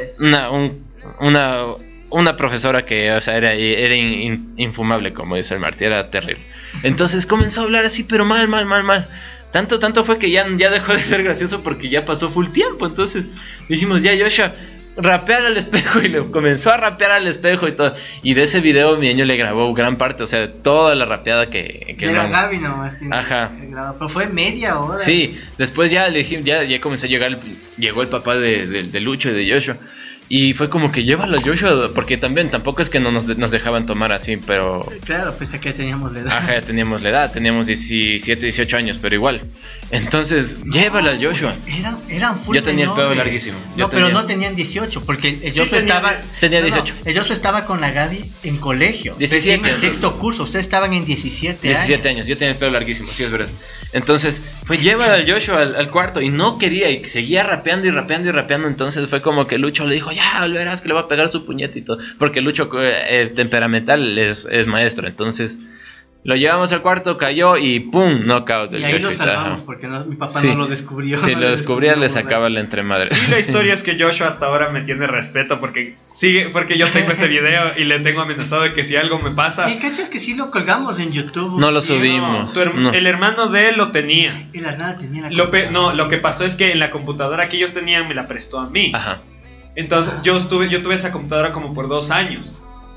es. 0.00 0.20
Una, 0.20 0.50
un- 0.50 0.84
una, 1.20 1.62
una 2.10 2.36
profesora 2.36 2.84
que, 2.84 3.10
o 3.12 3.20
sea, 3.20 3.36
era, 3.38 3.52
era 3.54 3.94
in- 3.94 4.12
in- 4.22 4.54
infumable, 4.58 5.12
como 5.14 5.36
dice 5.36 5.54
el 5.54 5.60
Martí, 5.60 5.84
era 5.86 6.10
terrible. 6.10 6.42
Entonces 6.82 7.24
comenzó 7.24 7.62
a 7.62 7.64
hablar 7.64 7.84
así, 7.86 8.04
pero 8.04 8.24
mal, 8.26 8.48
mal, 8.48 8.66
mal, 8.66 8.82
mal. 8.84 9.08
Tanto, 9.50 9.78
tanto 9.78 10.04
fue 10.04 10.18
que 10.18 10.30
ya, 10.30 10.46
ya 10.58 10.68
dejó 10.68 10.92
de 10.92 11.00
ser 11.00 11.22
gracioso 11.22 11.62
porque 11.62 11.88
ya 11.88 12.04
pasó 12.04 12.28
full 12.28 12.48
tiempo. 12.48 12.86
Entonces 12.86 13.24
dijimos, 13.68 14.02
ya, 14.02 14.12
Joshua, 14.18 14.52
rapear 14.98 15.46
al 15.46 15.56
espejo. 15.56 16.00
Y 16.02 16.08
le 16.08 16.26
comenzó 16.30 16.70
a 16.72 16.76
rapear 16.76 17.12
al 17.12 17.26
espejo 17.26 17.66
y 17.68 17.72
todo. 17.72 17.94
Y 18.22 18.34
de 18.34 18.42
ese 18.42 18.60
video 18.60 18.96
mi 18.96 19.06
niño 19.08 19.24
le 19.24 19.36
grabó 19.36 19.72
gran 19.72 19.96
parte, 19.96 20.22
o 20.22 20.26
sea, 20.26 20.52
toda 20.52 20.94
la 20.94 21.04
rapeada 21.06 21.48
que, 21.48 21.96
que 21.98 22.06
Era 22.06 22.24
man- 22.24 22.32
Gaby 22.32 22.58
nomás. 22.58 22.98
Ajá. 23.10 23.50
Pero 23.98 24.08
fue 24.08 24.26
media 24.26 24.78
hora. 24.78 24.98
Sí, 24.98 25.38
después 25.56 25.90
ya 25.90 26.08
le 26.08 26.22
ya, 26.42 26.62
ya 26.64 26.80
comenzó 26.80 27.06
a 27.06 27.08
llegar, 27.08 27.30
el- 27.32 27.38
llegó 27.78 28.02
el 28.02 28.08
papá 28.08 28.36
de, 28.36 28.66
de- 28.66 28.82
de 28.82 29.00
Lucho 29.00 29.30
y 29.30 29.32
de 29.32 29.52
Joshua. 29.52 29.76
Y 30.30 30.52
fue 30.52 30.68
como 30.68 30.92
que 30.92 31.04
llévalo 31.04 31.38
a 31.38 31.40
Joshua, 31.42 31.90
porque 31.94 32.18
también 32.18 32.50
tampoco 32.50 32.82
es 32.82 32.90
que 32.90 33.00
no 33.00 33.10
nos, 33.10 33.26
nos 33.38 33.50
dejaban 33.50 33.86
tomar 33.86 34.12
así, 34.12 34.36
pero 34.36 34.86
Claro, 35.06 35.34
pensé 35.38 35.58
que 35.58 35.72
teníamos 35.72 36.12
de 36.12 36.20
edad. 36.20 36.36
ajá, 36.36 36.54
ya 36.56 36.60
teníamos 36.60 37.00
la 37.02 37.08
edad, 37.08 37.32
teníamos 37.32 37.64
17, 37.66 38.42
18 38.44 38.76
años, 38.76 38.98
pero 39.00 39.14
igual. 39.14 39.40
Entonces, 39.90 40.58
llévalo 40.70 41.10
a 41.10 41.16
Joshua. 41.16 41.54
Eran, 41.66 41.96
eran 42.10 42.38
full 42.40 42.54
Yo 42.56 42.62
tenía 42.62 42.84
el 42.84 42.90
pelo 42.90 43.08
menores. 43.08 43.18
larguísimo. 43.24 43.58
Yo 43.74 43.84
No, 43.84 43.88
pero 43.90 44.06
tenía- 44.08 44.20
no 44.20 44.26
tenían 44.26 44.54
18, 44.54 45.02
porque 45.06 45.30
el 45.30 45.50
Joshua 45.50 45.64
tenía- 45.64 45.78
estaba. 45.78 46.12
tenía 46.40 46.60
no, 46.60 46.68
no, 46.68 46.74
18. 46.74 46.94
el 47.06 47.18
Joshua 47.18 47.34
estaba 47.34 47.64
con 47.64 47.80
la 47.80 47.90
Gaby 47.90 48.24
en 48.44 48.56
colegio. 48.58 49.14
17, 49.18 49.36
Recién 49.36 49.60
en 49.60 49.64
entonces. 49.66 49.88
sexto 49.88 50.18
curso. 50.18 50.42
Ustedes 50.42 50.66
estaban 50.66 50.92
en 50.92 51.06
17, 51.06 51.68
17 51.68 52.08
años. 52.08 52.18
años, 52.18 52.28
yo 52.28 52.36
tenía 52.36 52.52
el 52.52 52.58
pelo 52.58 52.72
larguísimo, 52.72 53.08
sí 53.10 53.24
es 53.24 53.30
verdad. 53.30 53.48
Entonces, 53.94 54.42
fue 54.66 54.76
llévalo 54.76 55.14
a 55.14 55.26
Joshua 55.26 55.62
al, 55.62 55.74
al 55.74 55.90
cuarto 55.90 56.20
y 56.20 56.28
no 56.28 56.58
quería 56.58 56.90
y 56.90 57.04
seguía 57.06 57.42
rapeando 57.42 57.86
y 57.86 57.90
rapeando 57.90 58.28
y 58.28 58.32
rapeando. 58.32 58.68
Entonces 58.68 59.08
fue 59.08 59.22
como 59.22 59.46
que 59.46 59.56
Lucho 59.56 59.86
le 59.86 59.94
dijo, 59.94 60.12
ya, 60.18 60.46
verás 60.46 60.80
que 60.80 60.88
le 60.88 60.94
va 60.94 61.00
a 61.02 61.08
pegar 61.08 61.28
su 61.28 61.44
puñetito. 61.44 61.98
Porque 62.18 62.40
Lucho 62.40 62.68
eh, 62.80 63.32
temperamental 63.34 64.18
es, 64.18 64.46
es 64.50 64.66
maestro. 64.66 65.06
Entonces, 65.08 65.58
lo 66.24 66.34
llevamos 66.34 66.72
al 66.72 66.82
cuarto, 66.82 67.16
cayó 67.16 67.56
y 67.56 67.78
¡pum! 67.78 68.24
Knockout. 68.26 68.72
del 68.72 68.80
Y 68.82 68.84
ahí 68.84 68.98
lo 68.98 69.10
salvamos 69.12 69.62
porque 69.62 69.86
no- 69.86 70.04
mi 70.04 70.16
papá 70.16 70.32
Sí. 70.40 70.48
no 70.48 70.56
lo 70.56 70.66
descubrió. 70.66 71.16
Si 71.16 71.32
no 71.34 71.40
lo 71.42 71.50
descubría, 71.50 71.94
le 71.96 72.08
sacaba 72.08 72.50
la 72.50 72.58
entremadre. 72.60 73.10
Y 73.26 73.30
la 73.30 73.38
historia 73.44 73.72
es 73.72 73.82
que 73.82 73.96
Joshua 73.98 74.26
hasta 74.26 74.46
ahora 74.46 74.68
me 74.70 74.80
tiene 74.82 75.06
respeto 75.06 75.60
porque 75.60 75.94
sigue, 76.04 76.50
porque 76.52 76.76
yo 76.76 76.90
tengo 76.90 77.12
ese 77.12 77.28
video 77.28 77.70
y 77.78 77.84
le 77.84 78.00
tengo 78.00 78.20
amenazado 78.20 78.62
de 78.62 78.74
que 78.74 78.84
si 78.84 78.96
algo 78.96 79.20
me 79.20 79.30
pasa, 79.30 79.70
Y 79.70 79.76
cachas 79.78 80.10
que 80.10 80.18
sí 80.18 80.34
lo 80.34 80.50
colgamos 80.50 80.98
en 80.98 81.12
YouTube. 81.12 81.58
No 81.58 81.70
lo 81.70 81.80
subimos. 81.80 82.54
no. 82.74 82.92
el 82.92 83.06
hermano 83.06 83.46
de 83.46 83.68
él 83.70 83.76
lo 83.76 83.90
tenía. 83.92 84.32
El 84.52 84.66
Arnaldo 84.66 85.00
tenía 85.00 85.22
la 85.22 85.30
Lo 85.30 85.50
pe- 85.50 85.70
no, 85.70 85.94
lo 85.94 86.08
que 86.08 86.18
pasó 86.18 86.44
es 86.44 86.56
que 86.56 86.72
en 86.72 86.80
la 86.80 86.90
computadora 86.90 87.48
que 87.48 87.56
ellos 87.56 87.72
tenían 87.72 88.06
me 88.08 88.14
la 88.14 88.26
prestó 88.26 88.58
a 88.58 88.68
mí. 88.68 88.90
Ajá. 88.92 89.20
Entonces 89.78 90.12
yo 90.24 90.36
estuve, 90.36 90.68
yo 90.68 90.82
tuve 90.82 90.96
esa 90.96 91.12
computadora 91.12 91.52
como 91.52 91.72
por 91.72 91.88
dos 91.88 92.10
años. 92.10 92.52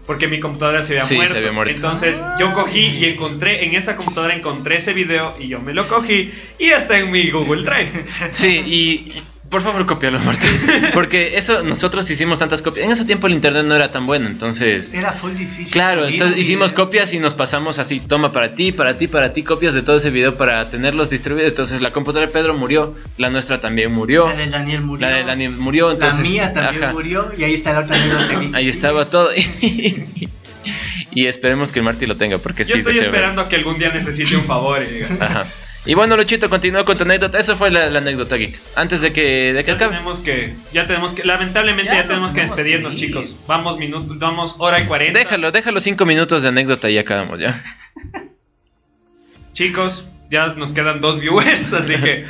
Porque 0.07 0.27
mi 0.27 0.39
computadora 0.39 0.81
se 0.81 0.93
había, 0.93 1.03
Sí, 1.03 1.09
se 1.09 1.15
muerto. 1.17 1.37
había 1.37 1.51
muerto. 1.51 1.73
Entonces 1.75 2.25
yo 2.39 2.51
cogí 2.53 2.87
y 2.87 3.05
encontré, 3.05 3.63
en 3.65 3.75
esa 3.75 3.95
computadora 3.95 4.33
encontré 4.35 4.77
ese 4.77 4.93
video 4.93 5.35
y 5.39 5.47
yo 5.47 5.59
me 5.59 5.73
lo 5.75 5.87
cogí 5.87 6.31
y 6.57 6.65
está 6.71 6.97
en 6.97 7.11
mi 7.11 7.29
Google 7.29 7.63
Drive. 7.63 8.05
Sí, 8.31 8.47
y 8.65 9.21
por 9.51 9.61
favor 9.61 9.85
copialo, 9.85 10.17
Martín. 10.21 10.49
Porque 10.93 11.37
eso, 11.37 11.61
nosotros 11.61 12.09
hicimos 12.09 12.39
tantas 12.39 12.61
copias. 12.61 12.85
En 12.85 12.91
ese 12.91 13.03
tiempo 13.03 13.27
el 13.27 13.33
internet 13.33 13.65
no 13.65 13.75
era 13.75 13.91
tan 13.91 14.07
bueno, 14.07 14.27
entonces... 14.27 14.91
Era 14.93 15.11
full 15.11 15.33
difícil. 15.33 15.69
Claro, 15.71 16.07
entonces 16.07 16.37
hicimos 16.37 16.71
copias 16.71 17.13
y 17.13 17.19
nos 17.19 17.35
pasamos 17.35 17.77
así, 17.77 17.99
toma 17.99 18.31
para 18.31 18.55
ti, 18.55 18.71
para 18.71 18.97
ti, 18.97 19.07
para 19.07 19.33
ti, 19.33 19.43
copias 19.43 19.73
de 19.73 19.81
todo 19.81 19.97
ese 19.97 20.09
video 20.09 20.37
para 20.37 20.69
tenerlos 20.69 21.09
distribuidos. 21.09 21.51
Entonces 21.51 21.81
la 21.81 21.91
computadora 21.91 22.27
de 22.27 22.33
Pedro 22.33 22.53
murió, 22.53 22.95
la 23.17 23.29
nuestra 23.29 23.59
también 23.59 23.91
murió, 23.91 24.25
La 24.27 24.35
de 24.35 24.47
Daniel 24.49 24.81
murió. 24.81 25.07
la 25.07 25.15
de 25.17 25.23
Daniel 25.25 25.51
murió, 25.51 25.91
entonces... 25.91 26.19
la 26.19 26.29
mía 26.29 26.53
también 26.53 26.83
ajá, 26.85 26.93
murió 26.93 27.31
y 27.37 27.43
ahí 27.43 27.53
está 27.55 27.73
la 27.73 27.81
otra 27.81 27.97
anécdota. 27.97 28.57
Ahí 28.57 28.69
estaba 28.69 29.05
todo. 29.09 29.31
y 31.11 31.27
esperemos 31.27 31.73
que 31.73 31.79
el 31.79 31.85
Marty 31.85 32.05
lo 32.05 32.15
tenga, 32.15 32.37
porque 32.37 32.63
Yo 32.63 32.73
sí, 32.73 32.79
estoy 32.79 32.93
deseo 32.93 33.11
ver. 33.11 33.15
esperando 33.19 33.41
a 33.41 33.49
que 33.49 33.57
algún 33.57 33.77
día 33.77 33.91
necesite 33.93 34.33
un 34.37 34.45
favor 34.45 34.81
y 34.81 34.93
diga. 34.93 35.09
Ajá. 35.19 35.45
Y 35.83 35.95
bueno, 35.95 36.15
Luchito, 36.15 36.47
continúa 36.47 36.85
con 36.85 36.95
tu 36.95 37.03
anécdota. 37.05 37.39
Eso 37.39 37.57
fue 37.57 37.71
la, 37.71 37.89
la 37.89 37.97
anécdota 37.99 38.35
geek. 38.35 38.59
Antes 38.75 39.01
de 39.01 39.11
que, 39.11 39.51
de 39.51 39.63
que 39.63 39.71
Ya 39.71 39.75
acabe. 39.77 39.91
tenemos 39.93 40.19
que, 40.19 40.55
ya 40.71 40.85
tenemos 40.85 41.11
que, 41.13 41.23
lamentablemente 41.23 41.91
Ya 41.91 42.03
tenemos 42.07 42.29
que 42.31 42.35
tenemos 42.41 42.55
que 42.55 42.63
despedirnos, 42.63 42.93
ir. 42.93 42.99
chicos. 42.99 43.35
Vamos 43.47 43.77
minutos, 43.79 44.19
vamos 44.19 44.55
hora 44.59 44.79
y 44.79 44.85
cuarenta. 44.85 45.17
Déjalo, 45.17 45.51
déjalo 45.51 45.79
cinco 45.79 46.05
minutos 46.05 46.43
de 46.43 46.49
anécdota 46.49 46.87
y 46.89 46.99
acabamos, 46.99 47.39
¿ya? 47.39 47.63
Chicos, 49.53 50.05
ya 50.29 50.47
nos 50.53 50.71
quedan 50.71 51.01
dos 51.01 51.19
viewers, 51.19 51.73
así 51.73 51.95
que 51.95 52.25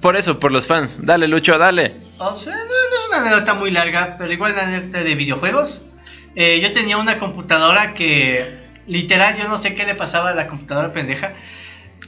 Por 0.00 0.16
eso, 0.16 0.38
por 0.38 0.52
los 0.52 0.66
fans. 0.66 1.04
Dale, 1.04 1.26
Lucho, 1.26 1.58
dale. 1.58 1.92
O 2.18 2.36
sea, 2.36 2.54
no, 2.54 2.62
no 2.64 2.66
es 2.68 3.08
una 3.08 3.16
anécdota 3.18 3.54
muy 3.54 3.70
larga, 3.70 4.16
pero 4.18 4.32
igual 4.32 4.52
una 4.52 4.62
anécdota 4.66 5.02
de 5.02 5.14
videojuegos. 5.14 5.82
Eh, 6.36 6.60
yo 6.60 6.72
tenía 6.72 6.96
una 6.98 7.18
computadora 7.18 7.94
que, 7.94 8.56
literal, 8.86 9.36
yo 9.38 9.48
no 9.48 9.56
sé 9.58 9.74
qué 9.74 9.84
le 9.84 9.94
pasaba 9.94 10.30
a 10.30 10.34
la 10.34 10.46
computadora 10.46 10.92
pendeja. 10.92 11.32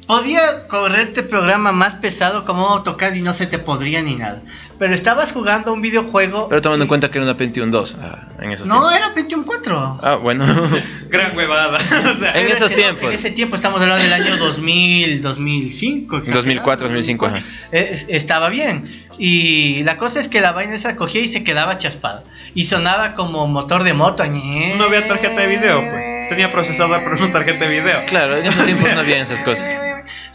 Podía 0.06 0.68
correrte 0.68 1.24
programa 1.24 1.72
más 1.72 1.96
pesado 1.96 2.44
como 2.44 2.68
AutoCAD 2.68 3.14
y 3.14 3.22
no 3.22 3.32
se 3.32 3.46
te 3.46 3.58
podría 3.58 4.02
ni 4.02 4.14
nada. 4.14 4.40
Pero 4.78 4.94
estabas 4.94 5.32
jugando 5.32 5.72
un 5.72 5.80
videojuego. 5.82 6.48
Pero 6.48 6.62
tomando 6.62 6.84
en 6.84 6.86
y- 6.86 6.88
cuenta 6.88 7.10
que 7.10 7.18
era 7.18 7.24
una 7.26 7.36
Pentium 7.36 7.70
2 7.70 7.96
ah, 8.00 8.28
en 8.40 8.52
esos 8.52 8.68
No, 8.68 8.74
tiempos. 8.74 8.96
era 8.98 9.14
Pentium 9.14 9.42
4. 9.44 9.98
Ah, 10.02 10.14
bueno. 10.16 10.44
gran 11.08 11.36
huevada. 11.36 11.78
o 12.14 12.18
sea, 12.18 12.32
En 12.34 12.46
esos 12.52 12.72
tiempos. 12.72 13.04
En 13.08 13.12
ese 13.18 13.30
tiempo 13.32 13.56
estamos 13.56 13.80
hablando 13.80 14.04
del 14.04 14.12
año 14.12 14.36
2000, 14.36 15.22
2005. 15.22 16.16
exagerado, 16.18 16.42
2004, 16.42 16.86
2005, 16.88 17.26
ajá. 17.26 17.42
Es- 17.72 18.06
estaba 18.08 18.48
bien. 18.48 19.06
Y 19.18 19.82
la 19.84 19.96
cosa 19.96 20.20
es 20.20 20.28
que 20.28 20.40
la 20.42 20.52
vaina 20.52 20.74
esa 20.74 20.94
cogía 20.94 21.22
y 21.22 21.28
se 21.28 21.42
quedaba 21.42 21.78
chaspada. 21.78 22.22
Y 22.54 22.64
sonaba 22.64 23.14
como 23.14 23.46
motor 23.48 23.82
de 23.82 23.94
moto. 23.94 24.24
no 24.26 24.84
había 24.84 25.06
tarjeta 25.06 25.40
de 25.40 25.46
video, 25.48 25.80
pues. 25.80 26.28
Tenía 26.28 26.52
procesador, 26.52 27.00
pero 27.02 27.16
no 27.16 27.28
tarjeta 27.30 27.64
de 27.66 27.80
video. 27.80 28.00
Claro, 28.06 28.36
en 28.36 28.46
esos 28.46 28.62
tiempos 28.66 28.92
no 28.94 29.00
había 29.00 29.22
esas 29.22 29.40
cosas. 29.40 29.64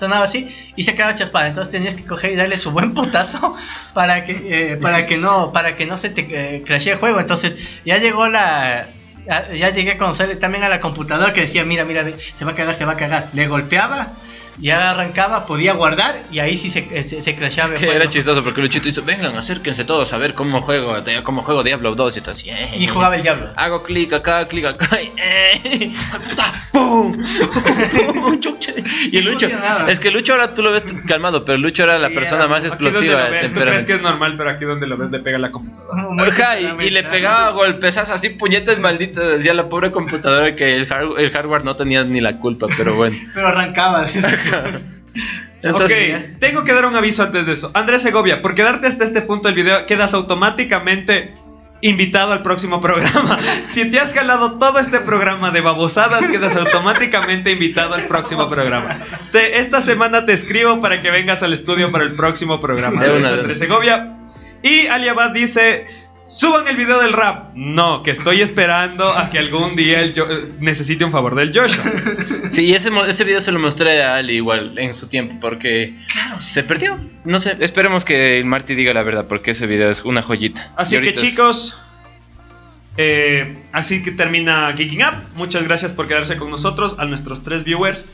Sonaba 0.01 0.23
así 0.23 0.49
y 0.75 0.81
se 0.81 0.95
quedaba 0.95 1.13
chaspada. 1.13 1.45
Entonces 1.45 1.69
tenías 1.71 1.93
que 1.93 2.03
coger 2.03 2.31
y 2.31 2.35
darle 2.35 2.57
su 2.57 2.71
buen 2.71 2.95
putazo 2.95 3.55
para 3.93 4.23
que, 4.23 4.31
eh, 4.49 4.77
para 4.77 5.05
que 5.05 5.19
no, 5.19 5.51
para 5.51 5.75
que 5.75 5.85
no 5.85 5.95
se 5.95 6.09
te 6.09 6.21
eh, 6.21 6.63
crashee 6.65 6.93
el 6.93 6.97
juego. 6.97 7.19
Entonces 7.19 7.77
ya 7.85 7.99
llegó 7.99 8.27
la, 8.27 8.87
Ya, 9.27 9.69
llegué 9.69 9.91
a 9.91 9.97
conocerle 9.99 10.37
también 10.37 10.63
a 10.63 10.69
la 10.69 10.79
computadora 10.79 11.33
que 11.33 11.41
decía, 11.41 11.63
mira, 11.65 11.85
mira, 11.85 12.03
se 12.33 12.45
va 12.45 12.53
a 12.53 12.55
cagar, 12.55 12.73
se 12.73 12.83
va 12.83 12.93
a 12.93 12.97
cagar. 12.97 13.29
Le 13.33 13.45
golpeaba, 13.45 14.13
ya 14.59 14.91
arrancaba, 14.91 15.45
podía 15.45 15.73
guardar 15.73 16.15
y 16.31 16.39
ahí 16.39 16.57
sí 16.57 16.69
se, 16.69 17.03
se, 17.03 17.21
se 17.21 17.35
crashaba. 17.35 17.73
Es 17.73 17.79
que 17.79 17.89
era 17.89 18.07
chistoso 18.07 18.43
porque 18.43 18.61
Luchito 18.61 18.89
hizo, 18.89 19.03
vengan, 19.03 19.35
acérquense 19.37 19.83
todos 19.85 20.11
a 20.13 20.17
ver 20.17 20.33
cómo 20.33 20.61
juego, 20.61 20.95
cómo 21.23 21.41
juego 21.43 21.63
Diablo 21.63 21.95
2 21.95 22.15
y 22.15 22.19
está 22.19 22.31
así. 22.31 22.49
eh, 22.49 22.69
Y 22.77 22.87
jugaba 22.87 23.15
el 23.15 23.23
diablo. 23.23 23.49
Hago 23.55 23.81
clic 23.83 24.13
acá, 24.13 24.47
clic 24.47 24.65
acá, 24.65 25.01
y, 25.01 25.11
eh, 25.17 25.93
puta, 26.29 26.53
¡pum! 26.71 27.17
Y 29.11 29.17
el 29.17 29.25
Lucho, 29.25 29.47
es 29.87 29.99
que 29.99 30.11
Lucho 30.11 30.33
ahora 30.33 30.53
tú 30.53 30.61
lo 30.61 30.71
ves 30.71 30.83
calmado, 31.07 31.43
pero 31.45 31.57
Lucho 31.57 31.83
era 31.83 31.97
la 31.97 32.09
Sí, 32.09 32.13
persona 32.15 32.43
era- 32.43 32.49
más 32.49 32.63
explosiva 32.65 33.27
ves, 33.27 33.53
tú 33.53 33.59
crees 33.59 33.85
que 33.85 33.93
es 33.95 34.01
normal, 34.01 34.35
pero 34.37 34.49
aquí 34.51 34.65
donde 34.65 34.87
lo 34.87 34.97
ves 34.97 35.11
le 35.11 35.19
pega 35.19 35.37
la 35.37 35.51
computadora. 35.51 36.59
Y, 36.59 36.87
y 36.87 36.89
le 36.89 37.03
pegaba 37.03 37.49
golpesas 37.51 38.09
así, 38.09 38.29
puñetes 38.29 38.79
malditos, 38.79 39.25
decía 39.37 39.53
la 39.53 39.67
pobre 39.69 39.91
computadora 39.91 40.55
que 40.55 40.75
el, 40.75 40.87
hard- 40.89 41.19
el 41.19 41.31
hardware 41.31 41.63
no 41.65 41.75
tenía 41.75 42.03
ni 42.03 42.21
la 42.21 42.37
culpa, 42.37 42.67
pero 42.77 42.95
bueno. 42.95 43.17
Pero 43.33 43.47
arrancaba. 43.47 44.05
Entonces, 45.63 46.15
ok, 46.15 46.39
tengo 46.39 46.63
que 46.63 46.73
dar 46.73 46.85
un 46.85 46.95
aviso 46.95 47.21
antes 47.23 47.45
de 47.45 47.53
eso. 47.53 47.69
Andrés 47.75 48.01
Segovia, 48.01 48.41
por 48.41 48.55
quedarte 48.55 48.87
hasta 48.87 49.03
este 49.03 49.21
punto 49.21 49.47
del 49.47 49.55
video, 49.55 49.85
quedas 49.85 50.13
automáticamente 50.15 51.31
invitado 51.81 52.31
al 52.31 52.41
próximo 52.41 52.81
programa. 52.81 53.37
Si 53.67 53.89
te 53.89 53.99
has 53.99 54.13
jalado 54.13 54.57
todo 54.59 54.79
este 54.79 54.99
programa 54.99 55.51
de 55.51 55.61
babosadas, 55.61 56.27
quedas 56.29 56.55
automáticamente 56.55 57.51
invitado 57.51 57.93
al 57.93 58.07
próximo 58.07 58.49
programa. 58.49 58.97
Te- 59.31 59.59
esta 59.59 59.81
semana 59.81 60.25
te 60.25 60.33
escribo 60.33 60.81
para 60.81 61.01
que 61.01 61.09
vengas 61.11 61.41
al 61.43 61.53
estudio 61.53 61.91
para 61.91 62.03
el 62.03 62.15
próximo 62.15 62.59
programa. 62.59 63.01
De 63.03 63.09
Andrés 63.41 63.59
Segovia. 63.59 64.15
Y 64.63 64.87
Aliabad 64.87 65.31
dice... 65.31 65.85
Suban 66.31 66.67
el 66.67 66.77
video 66.77 66.99
del 67.01 67.11
rap. 67.13 67.53
No, 67.55 68.03
que 68.03 68.11
estoy 68.11 68.41
esperando 68.41 69.11
a 69.11 69.29
que 69.29 69.37
algún 69.37 69.75
día 69.75 69.99
el 70.01 70.13
Jo- 70.17 70.27
eh, 70.31 70.45
necesite 70.59 71.03
un 71.03 71.11
favor 71.11 71.35
del 71.35 71.51
Joshua. 71.53 71.83
Sí, 72.49 72.73
ese, 72.73 72.89
ese 73.07 73.23
video 73.25 73.41
se 73.41 73.51
lo 73.51 73.59
mostré 73.59 74.01
a 74.03 74.15
Ali 74.15 74.35
igual 74.35 74.77
en 74.77 74.93
su 74.93 75.07
tiempo 75.07 75.35
porque 75.41 75.93
se 76.39 76.63
perdió. 76.63 76.97
No 77.25 77.39
sé, 77.39 77.57
esperemos 77.59 78.05
que 78.05 78.37
el 78.37 78.45
Marty 78.45 78.75
diga 78.75 78.93
la 78.93 79.03
verdad 79.03 79.25
porque 79.27 79.51
ese 79.51 79.67
video 79.67 79.89
es 79.91 80.05
una 80.05 80.21
joyita. 80.21 80.71
Así 80.77 80.95
que 81.01 81.13
chicos, 81.21 81.77
eh, 82.97 83.57
así 83.73 84.01
que 84.03 84.11
termina 84.11 84.73
Geeking 84.75 85.03
Up. 85.03 85.13
Muchas 85.35 85.63
gracias 85.63 85.91
por 85.93 86.07
quedarse 86.07 86.37
con 86.37 86.49
nosotros, 86.49 86.95
a 86.97 87.05
nuestros 87.05 87.43
tres 87.43 87.63
viewers. 87.63 88.05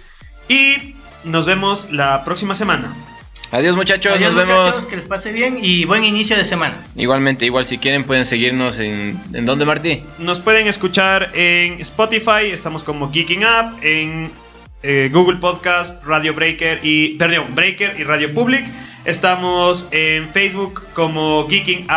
Y 0.49 0.95
nos 1.23 1.45
vemos 1.45 1.91
la 1.91 2.23
próxima 2.23 2.55
semana. 2.55 2.95
Adiós 3.51 3.75
muchachos, 3.77 4.13
Adiós, 4.13 4.33
nos 4.33 4.45
vemos. 4.45 4.65
muchachos, 4.65 4.85
que 4.85 4.97
les 4.97 5.05
pase 5.05 5.31
bien 5.31 5.57
y 5.61 5.85
buen 5.85 6.03
inicio 6.03 6.35
de 6.35 6.43
semana. 6.43 6.75
Igualmente, 6.95 7.45
igual 7.45 7.65
si 7.65 7.77
quieren 7.77 8.03
pueden 8.03 8.25
seguirnos 8.25 8.77
en... 8.79 9.19
¿En 9.33 9.45
dónde 9.45 9.65
Marty? 9.65 10.03
Nos 10.19 10.39
pueden 10.39 10.67
escuchar 10.67 11.31
en 11.33 11.79
Spotify, 11.79 12.51
estamos 12.51 12.83
como 12.83 13.09
Geeking 13.11 13.45
Up, 13.45 13.77
en 13.81 14.31
eh, 14.83 15.09
Google 15.13 15.37
Podcast, 15.37 16.03
Radio 16.03 16.33
Breaker 16.33 16.81
y 16.83 17.15
perdón, 17.15 17.55
Breaker 17.55 17.97
y 17.97 18.03
Radio 18.03 18.33
Public. 18.33 18.65
Estamos 19.05 19.87
en 19.91 20.27
Facebook 20.29 20.83
como 20.93 21.47
Geeking 21.47 21.87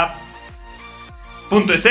Up.es, 1.50 1.88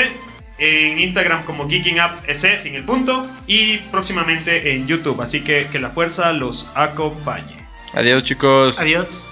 en 0.56 1.00
Instagram 1.00 1.44
como 1.44 1.68
Geeking 1.68 2.00
Up 2.00 2.12
S 2.26 2.56
sin 2.58 2.74
el 2.74 2.84
punto 2.84 3.26
y 3.46 3.76
próximamente 3.90 4.72
en 4.72 4.86
YouTube. 4.86 5.20
Así 5.20 5.40
que 5.42 5.68
que 5.70 5.78
la 5.78 5.90
fuerza 5.90 6.32
los 6.32 6.66
acompañe. 6.74 7.58
Adiós 7.92 8.24
chicos. 8.24 8.78
Adiós. 8.78 9.29